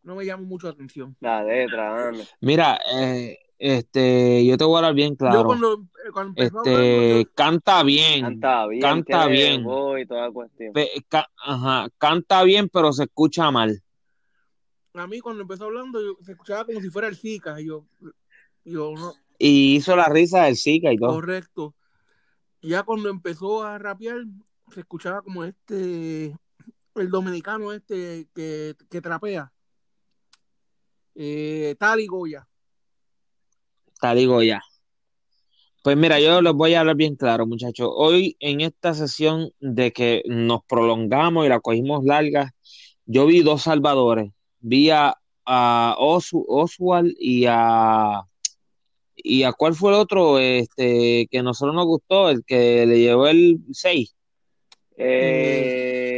no 0.01 0.15
me 0.15 0.25
llama 0.25 0.43
mucho 0.43 0.67
la 0.67 0.73
atención. 0.73 1.15
La 1.19 1.43
letra, 1.43 2.09
anda. 2.09 2.25
Mira, 2.41 2.79
eh, 2.91 3.37
este, 3.59 4.45
yo 4.45 4.57
te 4.57 4.63
voy 4.63 4.75
a 4.75 4.77
hablar 4.79 4.93
bien 4.95 5.13
Yo 5.13 5.17
claro. 5.17 5.45
cuando, 5.45 5.73
eh, 6.05 6.11
cuando 6.11 6.29
empezó 6.29 6.57
a 6.57 6.61
hablar, 6.61 6.75
Este, 6.75 7.31
canta 7.33 7.83
bien, 7.83 8.21
Canta 8.21 8.67
bien, 8.67 8.81
canta 8.81 9.27
bien. 9.27 9.63
voz 9.63 9.99
y 10.01 10.05
toda 10.05 10.21
la 10.27 10.31
cuestión. 10.31 10.73
Pe- 10.73 10.91
ca- 11.07 11.29
ajá, 11.37 11.89
canta 11.97 12.43
bien, 12.43 12.69
pero 12.69 12.91
se 12.91 13.03
escucha 13.03 13.49
mal. 13.51 13.81
a 14.95 15.07
mí 15.07 15.19
cuando 15.21 15.41
empezó 15.41 15.65
hablando 15.65 15.99
yo, 16.01 16.17
se 16.23 16.33
escuchaba 16.33 16.65
como 16.65 16.79
si 16.81 16.89
fuera 16.89 17.07
el 17.07 17.15
Zika. 17.15 17.59
Y 17.59 17.65
yo, 17.67 17.85
yo 18.63 18.93
no, 18.95 19.13
Y 19.39 19.75
hizo 19.77 19.95
la 19.95 20.07
risa 20.09 20.43
del 20.43 20.55
Zika 20.57 20.91
y 20.93 20.97
todo. 20.97 21.11
correcto. 21.15 21.73
Y 22.61 22.69
ya 22.69 22.83
cuando 22.83 23.09
empezó 23.09 23.63
a 23.63 23.77
rapear, 23.77 24.23
se 24.71 24.81
escuchaba 24.81 25.21
como 25.21 25.43
este, 25.43 26.35
el 26.95 27.09
dominicano 27.09 27.71
este 27.73 28.27
que, 28.35 28.75
que 28.89 29.01
trapea. 29.01 29.51
Eh, 31.15 31.75
Tali 31.77 32.05
Goya. 32.07 32.47
Digo 34.11 34.43
ya. 34.43 34.61
Pues 35.81 35.95
mira, 35.97 36.19
yo 36.19 36.41
les 36.41 36.53
voy 36.53 36.73
a 36.73 36.81
hablar 36.81 36.95
bien 36.95 37.15
claro, 37.15 37.45
muchachos. 37.45 37.89
Hoy 37.93 38.35
en 38.39 38.61
esta 38.61 38.93
sesión 38.93 39.51
de 39.59 39.91
que 39.91 40.23
nos 40.25 40.63
prolongamos 40.65 41.45
y 41.45 41.49
la 41.49 41.59
cogimos 41.59 42.03
larga, 42.03 42.53
yo 43.05 43.25
vi 43.25 43.41
dos 43.41 43.63
salvadores. 43.63 44.31
Vi 44.59 44.89
a, 44.89 45.15
Oswald 45.45 47.13
y 47.19 47.45
a 47.47 48.21
y 49.15 49.43
a 49.43 49.51
cuál 49.51 49.75
fue 49.75 49.91
el 49.91 49.97
otro 49.99 50.39
este 50.39 51.27
que 51.29 51.43
nosotros 51.43 51.75
nos 51.75 51.85
gustó, 51.85 52.29
el 52.29 52.43
que 52.45 52.85
le 52.85 52.99
llevó 52.99 53.27
el 53.27 53.59
6. 53.71 54.15
Eh, 54.97 56.12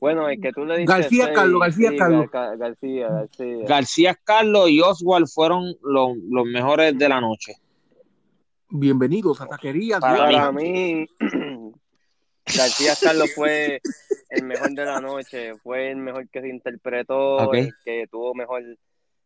bueno, 0.00 0.28
el 0.28 0.40
que 0.40 0.52
tú 0.52 0.64
le 0.64 0.78
dices. 0.78 0.94
García 0.94 1.24
seis, 1.24 1.36
Carlos, 1.36 1.60
García 1.60 1.90
sí, 1.90 1.96
Carlos. 1.96 2.26
Gar- 2.26 2.30
Gar- 2.30 2.58
García, 2.58 3.08
García. 3.08 3.64
García 3.66 4.14
Carlos 4.24 4.70
y 4.70 4.80
Oswald 4.80 5.26
fueron 5.28 5.74
los, 5.82 6.16
los 6.30 6.44
mejores 6.46 6.96
de 6.98 7.08
la 7.08 7.20
noche. 7.20 7.54
Bienvenidos 8.68 9.40
a 9.40 9.46
Taquería. 9.46 9.98
Para 10.00 10.50
mí, 10.52 11.06
García 12.44 12.92
Carlos 13.00 13.32
fue 13.34 13.80
el 14.30 14.44
mejor 14.44 14.70
de 14.72 14.84
la 14.84 15.00
noche, 15.00 15.54
fue 15.62 15.90
el 15.90 15.96
mejor 15.96 16.28
que 16.28 16.40
se 16.40 16.48
interpretó, 16.48 17.52
el 17.52 17.72
que 17.84 18.06
tuvo 18.10 18.34
mejor 18.34 18.62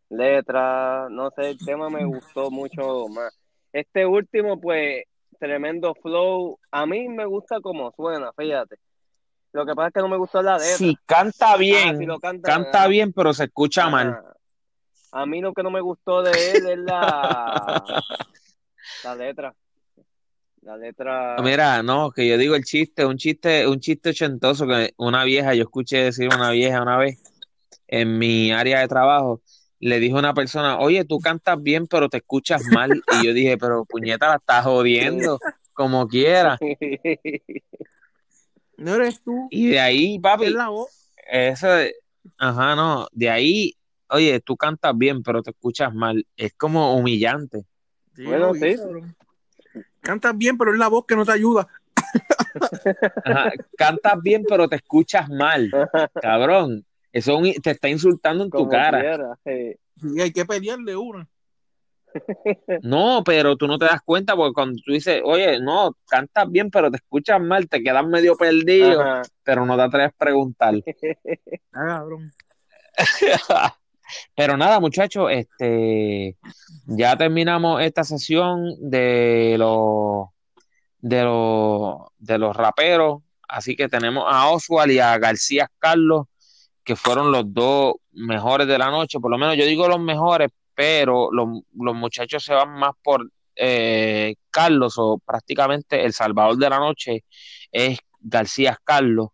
letra, 0.09 1.09
no 1.11 1.31
sé, 1.31 1.51
el 1.51 1.59
tema 1.59 1.89
me 1.91 2.05
gustó 2.05 2.51
mucho 2.51 3.09
más. 3.09 3.37
Este 3.73 4.05
último, 4.07 4.61
pues, 4.61 5.05
tremendo 5.39 5.95
flow, 6.03 6.59
a 6.71 6.85
mí 6.87 7.09
me 7.09 7.25
gusta 7.27 7.61
como 7.61 7.93
suena, 7.93 8.33
fíjate. 8.37 8.77
Lo 9.53 9.67
que 9.67 9.75
pasa 9.75 9.89
es 9.89 9.95
que 9.95 10.01
no 10.01 10.09
me 10.09 10.17
gustó 10.17 10.43
la 10.43 10.59
letra. 10.59 10.77
Si 10.77 10.97
canta 11.07 11.57
bien, 11.57 11.97
Ah, 11.97 11.99
si 11.99 12.07
lo 12.07 12.21
canta, 12.21 12.51
canta 12.53 12.87
bien, 12.87 13.13
pero 13.13 13.33
se 13.35 13.45
escucha 13.45 13.89
mal. 13.89 14.21
A 15.13 15.27
mí 15.27 15.41
lo 15.41 15.53
que 15.53 15.63
no 15.65 15.71
me 15.71 15.81
gustó 15.81 16.23
de 16.23 16.31
él 16.53 16.67
es 16.69 16.79
la, 16.79 17.83
la 19.03 19.15
letra. 19.17 19.55
La 20.63 20.77
letra. 20.77 21.37
Mira, 21.43 21.83
no, 21.83 22.13
que 22.13 22.29
yo 22.29 22.39
digo 22.39 22.55
el 22.55 22.63
chiste, 22.65 23.05
un 23.05 23.17
chiste, 23.17 23.67
un 23.67 23.81
chiste 23.81 24.11
ochentoso 24.11 24.67
que 24.69 24.93
una 24.99 25.25
vieja, 25.25 25.55
yo 25.55 25.63
escuché 25.63 26.05
decir 26.05 26.29
una 26.33 26.51
vieja 26.51 26.83
una 26.83 26.97
vez 26.97 27.21
en 27.89 28.19
mi 28.19 28.53
área 28.53 28.79
de 28.81 28.87
trabajo, 28.87 29.41
le 29.81 29.99
dijo 29.99 30.17
a 30.17 30.21
una 30.21 30.35
persona, 30.35 30.79
oye, 30.79 31.05
tú 31.05 31.19
cantas 31.19 31.61
bien, 31.61 31.89
pero 31.89 32.09
te 32.09 32.19
escuchas 32.19 32.63
mal. 32.67 33.03
Y 33.21 33.27
yo 33.27 33.33
dije, 33.33 33.57
pero 33.59 33.85
puñeta, 33.85 34.29
la 34.29 34.37
estás 34.37 34.65
jodiendo, 34.65 35.41
como 35.73 36.07
quiera. 36.07 36.57
No 38.81 38.94
eres 38.94 39.20
tú, 39.23 39.47
Y 39.51 39.69
de 39.69 39.81
ahí, 39.81 40.19
papi, 40.19 40.47
es 40.47 40.52
la 40.52 40.69
voz. 40.70 41.12
eso, 41.31 41.69
de- 41.69 41.94
ajá, 42.39 42.74
no, 42.74 43.07
de 43.12 43.28
ahí, 43.28 43.77
oye, 44.09 44.40
tú 44.40 44.57
cantas 44.57 44.97
bien, 44.97 45.23
pero 45.23 45.43
te 45.43 45.51
escuchas 45.51 45.94
mal. 45.94 46.27
Es 46.36 46.55
como 46.55 46.94
humillante. 46.97 47.66
Sí, 48.16 48.24
Bueno, 48.24 48.55
sí. 48.55 48.74
Cantas 50.01 50.36
bien, 50.36 50.57
pero 50.57 50.73
es 50.73 50.78
la 50.78 50.89
voz 50.89 51.05
que 51.07 51.15
no 51.15 51.24
te 51.27 51.32
ayuda. 51.32 51.69
Ajá, 53.24 53.52
cantas 53.77 54.20
bien, 54.23 54.44
pero 54.48 54.66
te 54.69 54.77
escuchas 54.77 55.28
mal, 55.28 55.70
cabrón. 56.20 56.85
Eso 57.12 57.39
te 57.62 57.70
está 57.73 57.89
insultando 57.89 58.44
en 58.44 58.51
tu 58.51 58.69
cara. 58.69 59.01
quiera, 59.01 59.39
sí. 59.44 59.77
Sí, 60.01 60.20
hay 60.20 60.32
que 60.32 60.47
pelearle 60.47 60.97
una. 60.97 61.28
No, 62.82 63.23
pero 63.24 63.57
tú 63.57 63.66
no 63.66 63.78
te 63.78 63.87
das 63.87 64.01
cuenta 64.05 64.37
porque 64.37 64.55
cuando 64.55 64.81
tú 64.85 64.93
dices, 64.93 65.20
oye, 65.24 65.61
no, 65.61 65.97
cantas 66.09 66.51
bien, 66.51 66.70
pero 66.70 66.91
te 66.91 66.97
escuchas 66.97 67.41
mal, 67.41 67.69
te 67.69 67.82
quedas 67.82 68.07
medio 68.07 68.37
perdido, 68.37 69.01
Ajá. 69.01 69.23
pero 69.43 69.66
no 69.66 69.77
te 69.77 69.82
atreves 69.82 70.12
a 70.12 70.19
preguntar. 70.19 70.74
Ah, 71.73 71.99
cabrón. 71.99 72.32
Pero 74.35 74.57
nada, 74.57 74.81
muchachos, 74.81 75.28
este, 75.31 76.37
ya 76.87 77.16
terminamos 77.16 77.81
esta 77.82 78.05
sesión 78.05 78.74
de 78.81 79.57
los 79.59 80.28
de 80.99 81.23
los 81.23 81.99
de 82.19 82.39
los 82.39 82.57
raperos, 82.57 83.23
así 83.49 83.77
que 83.77 83.89
tenemos 83.89 84.24
a 84.28 84.51
Oswald 84.51 84.93
y 84.93 84.99
a 84.99 85.16
García 85.19 85.70
Carlos, 85.78 86.27
que 86.85 86.97
fueron 86.97 87.31
los 87.32 87.53
dos 87.53 87.95
mejores 88.12 88.66
de 88.66 88.78
la 88.78 88.91
noche, 88.91 89.20
por 89.20 89.31
lo 89.31 89.39
menos 89.39 89.57
yo 89.57 89.65
digo 89.65 89.89
los 89.89 90.01
mejores, 90.01 90.51
pero 90.81 91.31
los, 91.31 91.47
los 91.77 91.94
muchachos 91.94 92.43
se 92.43 92.55
van 92.55 92.70
más 92.70 92.93
por 93.02 93.31
eh, 93.55 94.36
Carlos 94.51 94.94
o 94.97 95.19
prácticamente 95.19 96.02
el 96.07 96.15
salvador 96.15 96.57
de 96.57 96.70
la 96.70 96.78
noche 96.78 97.24
es 97.70 97.98
García 98.19 98.78
Carlos, 98.82 99.28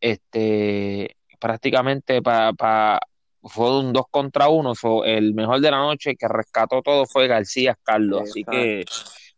este, 0.00 1.16
prácticamente 1.40 2.22
para 2.22 3.00
fue 3.42 3.80
un 3.80 3.92
dos 3.92 4.04
contra 4.08 4.48
uno. 4.50 4.76
so, 4.76 5.04
el 5.04 5.34
mejor 5.34 5.60
de 5.60 5.72
la 5.72 5.78
noche 5.78 6.14
que 6.14 6.28
rescató 6.28 6.80
todo 6.80 7.06
fue 7.06 7.26
García 7.26 7.76
Carlos. 7.82 8.22
Así 8.30 8.44
que 8.44 8.84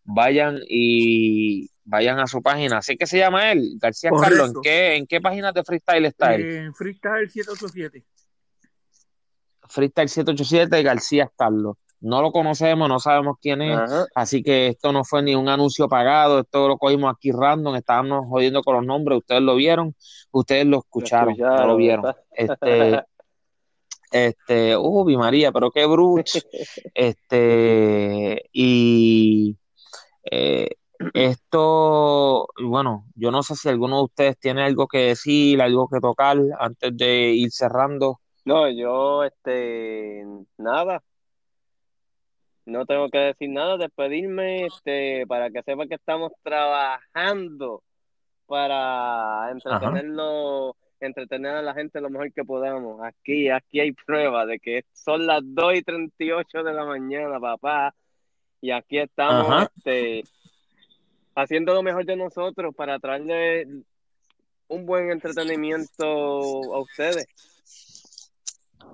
vayan 0.04 0.58
y 0.68 1.70
vayan 1.84 2.18
a 2.18 2.26
su 2.26 2.42
página. 2.42 2.78
Así 2.78 2.98
que 2.98 3.06
se 3.06 3.16
llama 3.16 3.50
él, 3.50 3.78
García. 3.80 4.10
Carlos. 4.10 4.52
¿En 4.56 4.62
qué, 4.62 4.96
¿En 4.96 5.06
qué 5.06 5.22
página 5.22 5.52
de 5.52 5.64
freestyle 5.64 6.04
está 6.04 6.34
él? 6.34 6.42
En 6.42 6.74
Freestyle 6.74 7.30
787. 7.30 8.04
Freestyle 9.70 10.08
787 10.08 10.82
García 10.82 11.30
Carlos. 11.36 11.76
No 12.00 12.22
lo 12.22 12.32
conocemos, 12.32 12.88
no 12.88 12.98
sabemos 12.98 13.36
quién 13.42 13.60
es, 13.60 13.78
Ajá. 13.78 14.06
así 14.14 14.42
que 14.42 14.68
esto 14.68 14.90
no 14.90 15.04
fue 15.04 15.22
ni 15.22 15.34
un 15.34 15.50
anuncio 15.50 15.86
pagado, 15.86 16.40
esto 16.40 16.66
lo 16.66 16.78
cogimos 16.78 17.14
aquí 17.14 17.30
random, 17.30 17.76
estábamos 17.76 18.26
jodiendo 18.26 18.62
con 18.62 18.76
los 18.76 18.86
nombres, 18.86 19.18
ustedes 19.18 19.42
lo 19.42 19.54
vieron, 19.54 19.94
ustedes 20.32 20.64
lo 20.64 20.78
escucharon, 20.78 21.36
no 21.36 21.44
lo 21.44 21.50
escucharon, 21.50 21.76
vieron. 21.76 22.14
Este, 22.30 23.04
este, 24.12 24.76
uy, 24.78 25.16
María, 25.18 25.52
pero 25.52 25.70
qué 25.70 25.84
bruch. 25.84 26.38
Este, 26.94 28.48
y 28.50 29.58
eh, 30.30 30.70
esto, 31.14 32.48
bueno, 32.62 33.06
yo 33.14 33.30
no 33.30 33.42
sé 33.42 33.56
si 33.56 33.68
alguno 33.68 33.98
de 33.98 34.04
ustedes 34.04 34.38
tiene 34.38 34.64
algo 34.64 34.86
que 34.86 34.98
decir, 34.98 35.60
algo 35.62 35.88
que 35.88 36.00
tocar 36.00 36.38
antes 36.58 36.96
de 36.96 37.32
ir 37.32 37.50
cerrando. 37.50 38.20
No, 38.44 38.68
yo, 38.70 39.24
este, 39.24 40.24
nada. 40.56 41.02
No 42.66 42.86
tengo 42.86 43.08
que 43.10 43.18
decir 43.18 43.50
nada, 43.50 43.76
despedirme, 43.76 44.66
este, 44.66 45.26
para 45.26 45.50
que 45.50 45.62
sepa 45.62 45.86
que 45.86 45.96
estamos 45.96 46.32
trabajando 46.42 47.82
para 48.46 49.50
entretenerlo, 49.50 50.76
entretener 51.00 51.56
a 51.56 51.62
la 51.62 51.74
gente 51.74 52.00
lo 52.00 52.10
mejor 52.10 52.32
que 52.32 52.44
podamos. 52.44 53.02
Aquí, 53.02 53.48
aquí 53.48 53.80
hay 53.80 53.92
prueba 53.92 54.46
de 54.46 54.58
que 54.58 54.84
son 54.92 55.26
las 55.26 55.40
2 55.42 55.74
y 55.74 55.82
38 55.82 56.62
de 56.62 56.74
la 56.74 56.84
mañana, 56.84 57.40
papá. 57.40 57.94
Y 58.60 58.70
aquí 58.70 58.98
estamos, 58.98 59.48
Ajá. 59.48 59.70
este, 59.76 60.24
haciendo 61.34 61.74
lo 61.74 61.82
mejor 61.82 62.04
de 62.04 62.16
nosotros 62.16 62.74
para 62.74 62.98
traerle 62.98 63.66
un 64.68 64.86
buen 64.86 65.10
entretenimiento 65.10 66.04
a 66.74 66.80
ustedes. 66.80 67.26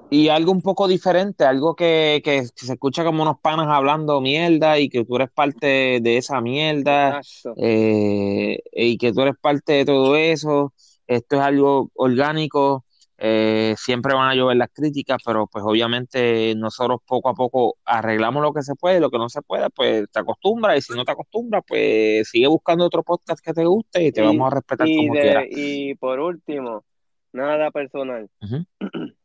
Y 0.09 0.29
algo 0.29 0.53
un 0.53 0.63
poco 0.63 0.87
diferente, 0.87 1.45
algo 1.45 1.75
que, 1.75 2.21
que 2.25 2.45
se 2.55 2.73
escucha 2.75 3.03
como 3.05 3.23
unos 3.23 3.41
panas 3.41 3.67
hablando 3.69 4.21
mierda 4.21 4.79
y 4.79 4.89
que 4.89 5.05
tú 5.05 5.17
eres 5.17 5.31
parte 5.35 5.99
de 6.01 6.17
esa 6.17 6.41
mierda 6.41 7.21
eh, 7.57 8.61
y 8.73 8.97
que 8.99 9.13
tú 9.13 9.23
eres 9.23 9.35
parte 9.41 9.73
de 9.73 9.85
todo 9.85 10.15
eso. 10.17 10.73
Esto 11.09 11.37
es 11.37 11.43
algo 11.43 11.91
orgánico, 11.95 12.85
eh, 13.19 13.75
siempre 13.79 14.15
van 14.15 14.29
a 14.31 14.35
llover 14.37 14.57
las 14.59 14.69
críticas, 14.73 15.19
pero 15.25 15.49
pues 15.49 15.65
obviamente 15.67 16.55
nosotros 16.57 17.01
poco 17.05 17.29
a 17.29 17.35
poco 17.35 17.77
arreglamos 17.85 18.43
lo 18.43 18.53
que 18.53 18.63
se 18.63 18.75
puede, 18.77 19.01
lo 19.01 19.11
que 19.11 19.19
no 19.19 19.29
se 19.29 19.43
puede, 19.43 19.71
pues 19.71 20.05
te 20.13 20.21
acostumbras 20.21 20.79
y 20.79 20.83
si 20.83 20.93
no 20.95 21.05
te 21.05 21.13
acostumbras, 21.13 21.65
pues 21.67 22.29
sigue 22.29 22.47
buscando 22.47 22.85
otro 22.85 23.03
podcast 23.03 23.45
que 23.45 23.53
te 23.53 23.65
guste 23.65 24.05
y 24.05 24.13
te 24.13 24.21
Y- 24.23 24.25
vamos 24.25 24.53
a 24.53 24.55
respetar 24.57 24.87
como 24.87 25.15
de- 25.15 25.21
quieras. 25.21 25.45
y 25.51 25.95
por 25.97 26.21
último, 26.21 26.85
nada 27.33 27.71
personal. 27.73 28.29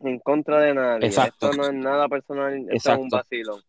En 0.00 0.18
contra 0.20 0.60
de 0.60 0.74
nadie. 0.74 1.06
Exacto. 1.06 1.50
Esto 1.50 1.62
no 1.62 1.68
es 1.68 1.74
nada 1.74 2.08
personal, 2.08 2.66
esto 2.70 2.92
es 2.92 2.98
un 2.98 3.08
vacilón. 3.08 3.62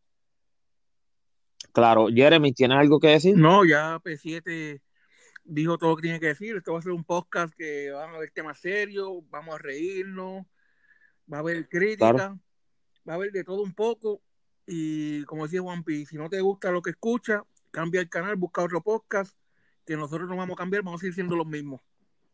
Claro, 1.74 2.08
Jeremy, 2.08 2.52
¿tienes 2.54 2.78
algo 2.78 3.00
que 3.00 3.10
decir? 3.10 3.38
No, 3.38 3.66
ya 3.66 4.00
P7 4.00 4.82
dijo 5.44 5.78
todo 5.78 5.92
lo 5.92 5.96
que 5.96 6.04
tiene 6.04 6.20
que 6.20 6.28
decir. 6.28 6.56
Esto 6.56 6.74
va 6.74 6.80
a 6.80 6.82
ser 6.82 6.92
un 6.92 7.04
podcast 7.04 7.54
que 7.56 7.92
van 7.92 8.12
a 8.12 8.16
haber 8.16 8.32
temas 8.32 8.60
serios, 8.60 9.10
vamos 9.30 9.56
a 9.56 9.58
reírnos, 9.58 10.46
va 11.32 11.38
a 11.38 11.40
haber 11.42 11.68
crítica, 11.68 12.12
Claro. 12.14 12.40
va 13.08 13.14
a 13.14 13.16
haber 13.16 13.32
de 13.32 13.44
todo 13.44 13.62
un 13.62 13.74
poco. 13.74 14.22
Y 14.68 15.24
como 15.26 15.44
decía 15.44 15.62
Juan 15.62 15.84
Pi, 15.84 16.06
si 16.06 16.18
no 16.18 16.30
te 16.30 16.42
gusta 16.42 16.72
lo 16.72 16.82
que 16.82 16.92
escuchas, 16.92 17.42
cambia 17.72 18.02
el 18.02 18.10
canal, 18.10 18.36
busca 18.36 18.64
otro 18.64 18.82
podcast, 18.82 19.36
que 19.86 19.96
nosotros 19.98 20.30
no 20.30 20.36
vamos 20.38 20.54
a 20.54 20.58
cambiar, 20.58 20.84
vamos 20.84 21.00
a 21.00 21.02
seguir 21.02 21.16
siendo 21.16 21.36
los 21.36 21.48
mismos. 21.48 21.82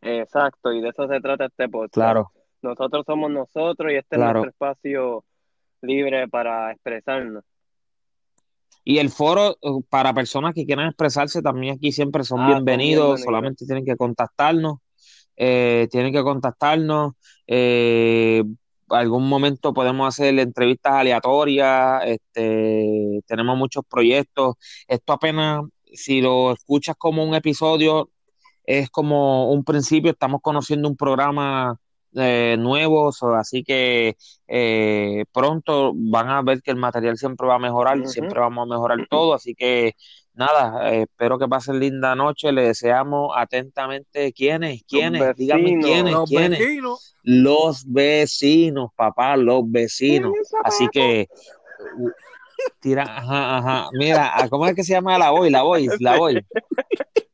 Exacto, 0.01 0.73
y 0.73 0.81
de 0.81 0.89
eso 0.89 1.07
se 1.07 1.19
trata 1.21 1.45
este 1.45 1.69
podcast. 1.69 1.93
Claro. 1.93 2.31
Nosotros 2.65 3.03
somos 3.05 3.29
nosotros 3.31 3.91
y 3.91 3.95
este 3.95 4.15
Claro. 4.15 4.39
es 4.39 4.45
nuestro 4.45 4.49
espacio 4.49 5.23
libre 5.81 6.27
para 6.27 6.71
expresarnos. 6.71 7.43
Y 8.83 8.97
el 8.97 9.09
foro 9.09 9.51
eh, 9.61 9.69
para 9.89 10.13
personas 10.13 10.53
que 10.55 10.65
quieran 10.65 10.87
expresarse 10.87 11.41
también 11.43 11.75
aquí 11.75 11.91
siempre 11.91 12.23
son 12.23 12.39
Ah, 12.41 12.47
bienvenidos. 12.47 13.21
solamente 13.21 13.65
tienen 13.65 13.85
que 13.85 13.95
contactarnos, 13.95 14.77
eh, 15.37 15.87
tienen 15.91 16.11
que 16.11 16.23
contactarnos, 16.23 17.13
eh, 17.45 18.43
algún 18.89 19.27
momento 19.29 19.73
podemos 19.73 20.07
hacer 20.07 20.37
entrevistas 20.39 20.93
aleatorias, 20.93 22.01
este, 22.05 23.21
tenemos 23.27 23.57
muchos 23.57 23.83
proyectos, 23.89 24.55
esto 24.87 25.13
apenas, 25.13 25.63
si 25.93 26.21
lo 26.21 26.51
escuchas 26.53 26.95
como 26.97 27.23
un 27.23 27.33
episodio, 27.35 28.09
es 28.63 28.89
como 28.89 29.51
un 29.51 29.63
principio, 29.63 30.11
estamos 30.11 30.41
conociendo 30.41 30.87
un 30.87 30.95
programa 30.95 31.79
eh, 32.15 32.55
nuevo, 32.57 33.11
so, 33.11 33.33
así 33.35 33.63
que 33.63 34.15
eh, 34.47 35.25
pronto 35.33 35.91
van 35.95 36.29
a 36.29 36.41
ver 36.41 36.61
que 36.61 36.71
el 36.71 36.77
material 36.77 37.17
siempre 37.17 37.47
va 37.47 37.55
a 37.55 37.59
mejorar, 37.59 38.07
siempre 38.07 38.39
vamos 38.39 38.63
a 38.63 38.73
mejorar 38.73 39.05
todo, 39.09 39.33
así 39.33 39.53
que 39.53 39.95
nada, 40.33 40.91
eh, 40.91 41.01
espero 41.03 41.37
que 41.37 41.47
pasen 41.47 41.79
linda 41.79 42.15
noche, 42.15 42.51
le 42.51 42.63
deseamos 42.63 43.31
atentamente 43.35 44.31
quiénes, 44.33 44.83
quiénes, 44.87 45.35
dígame 45.35 45.63
vecinos. 45.63 45.85
quiénes, 45.85 46.13
Los 46.13 46.29
quiénes, 46.29 46.59
vecinos, 46.59 47.15
los 47.23 47.85
vecinos, 47.91 48.89
papá, 48.95 49.35
los 49.35 49.63
vecinos, 49.65 50.31
así 50.63 50.87
que 50.91 51.27
tira, 52.79 53.03
ajá, 53.03 53.57
ajá, 53.57 53.89
mira, 53.93 54.31
¿a 54.37 54.47
¿cómo 54.47 54.67
es 54.67 54.75
que 54.75 54.83
se 54.83 54.93
llama 54.93 55.17
la 55.17 55.31
voy? 55.31 55.49
La 55.49 55.63
voy, 55.63 55.89
la 55.99 56.17
voy. 56.17 56.45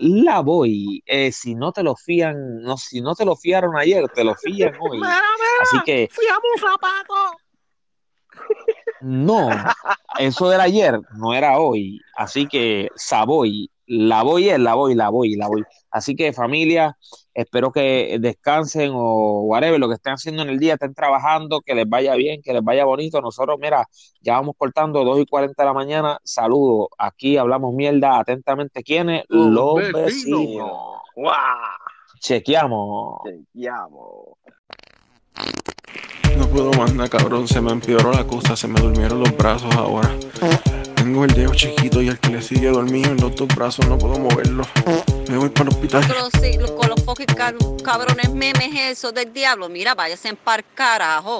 La 0.00 0.40
voy, 0.40 1.02
eh, 1.06 1.32
si 1.32 1.54
no 1.56 1.72
te 1.72 1.82
lo 1.82 1.96
fían, 1.96 2.62
no, 2.62 2.76
si 2.76 3.00
no 3.00 3.14
te 3.16 3.24
lo 3.24 3.34
fiaron 3.34 3.76
ayer, 3.76 4.08
te 4.08 4.22
lo 4.22 4.34
fían 4.36 4.72
hoy. 4.80 4.98
mira, 4.98 5.08
mira, 5.10 5.62
Así 5.62 5.78
que 5.84 6.08
fiamos 6.12 6.60
zapato. 6.60 7.14
no, 9.00 9.48
eso 10.18 10.52
era 10.52 10.64
ayer, 10.64 11.00
no 11.16 11.34
era 11.34 11.58
hoy. 11.58 12.00
Así 12.16 12.46
que 12.46 12.88
Savoy, 12.94 13.70
la 13.86 14.22
voy 14.22 14.48
es 14.50 14.60
la 14.60 14.74
voy, 14.74 14.94
la 14.94 15.08
voy, 15.08 15.34
la 15.34 15.48
voy. 15.48 15.64
Así 15.90 16.14
que 16.14 16.32
familia, 16.32 16.96
espero 17.38 17.70
que 17.70 18.18
descansen 18.20 18.90
o 18.94 19.42
whatever, 19.42 19.78
lo 19.78 19.88
que 19.88 19.94
estén 19.94 20.14
haciendo 20.14 20.42
en 20.42 20.48
el 20.48 20.58
día, 20.58 20.74
estén 20.74 20.92
trabajando, 20.92 21.60
que 21.60 21.74
les 21.74 21.88
vaya 21.88 22.14
bien, 22.16 22.42
que 22.42 22.52
les 22.52 22.62
vaya 22.64 22.84
bonito. 22.84 23.20
Nosotros, 23.20 23.58
mira, 23.60 23.86
ya 24.20 24.34
vamos 24.34 24.56
cortando 24.58 25.04
2 25.04 25.20
y 25.20 25.26
40 25.26 25.62
de 25.62 25.66
la 25.66 25.72
mañana. 25.72 26.18
Saludos, 26.24 26.88
aquí 26.98 27.36
hablamos 27.36 27.72
mierda 27.74 28.18
atentamente. 28.18 28.82
¿Quiénes? 28.82 29.24
Los 29.28 29.50
Los 29.50 29.74
vecinos. 29.92 30.40
vecinos. 30.40 30.70
¡Guau! 31.14 31.36
Chequeamos. 32.20 33.20
Chequeamos. 33.24 34.02
No 36.36 36.46
puedo 36.48 36.72
más 36.72 36.92
nada, 36.94 37.08
cabrón. 37.08 37.46
Se 37.46 37.60
me 37.60 37.70
empeoró 37.70 38.12
la 38.12 38.26
cosa, 38.26 38.56
se 38.56 38.66
me 38.66 38.80
durmieron 38.80 39.20
los 39.20 39.36
brazos 39.36 39.72
ahora. 39.76 40.10
Tengo 40.98 41.24
el 41.24 41.32
dedo 41.32 41.54
chiquito 41.54 42.02
y 42.02 42.08
el 42.08 42.18
que 42.18 42.30
le 42.30 42.42
sigue 42.42 42.70
dormido 42.70 43.12
en 43.12 43.18
los 43.18 43.34
dos 43.36 43.46
brazos, 43.54 43.86
no 43.86 43.96
puedo 43.96 44.18
moverlo. 44.18 44.64
Me 45.30 45.38
voy 45.38 45.48
para 45.48 45.70
el 45.70 45.76
hospital. 45.76 46.04
Con 46.76 46.88
los 46.88 47.82
cabrones 47.82 48.30
memes 48.30 48.68
esos 48.74 49.14
del 49.14 49.32
diablo, 49.32 49.68
mira, 49.68 49.94
váyase 49.94 50.28
en 50.28 50.36
par 50.36 50.64
carajo. 50.74 51.36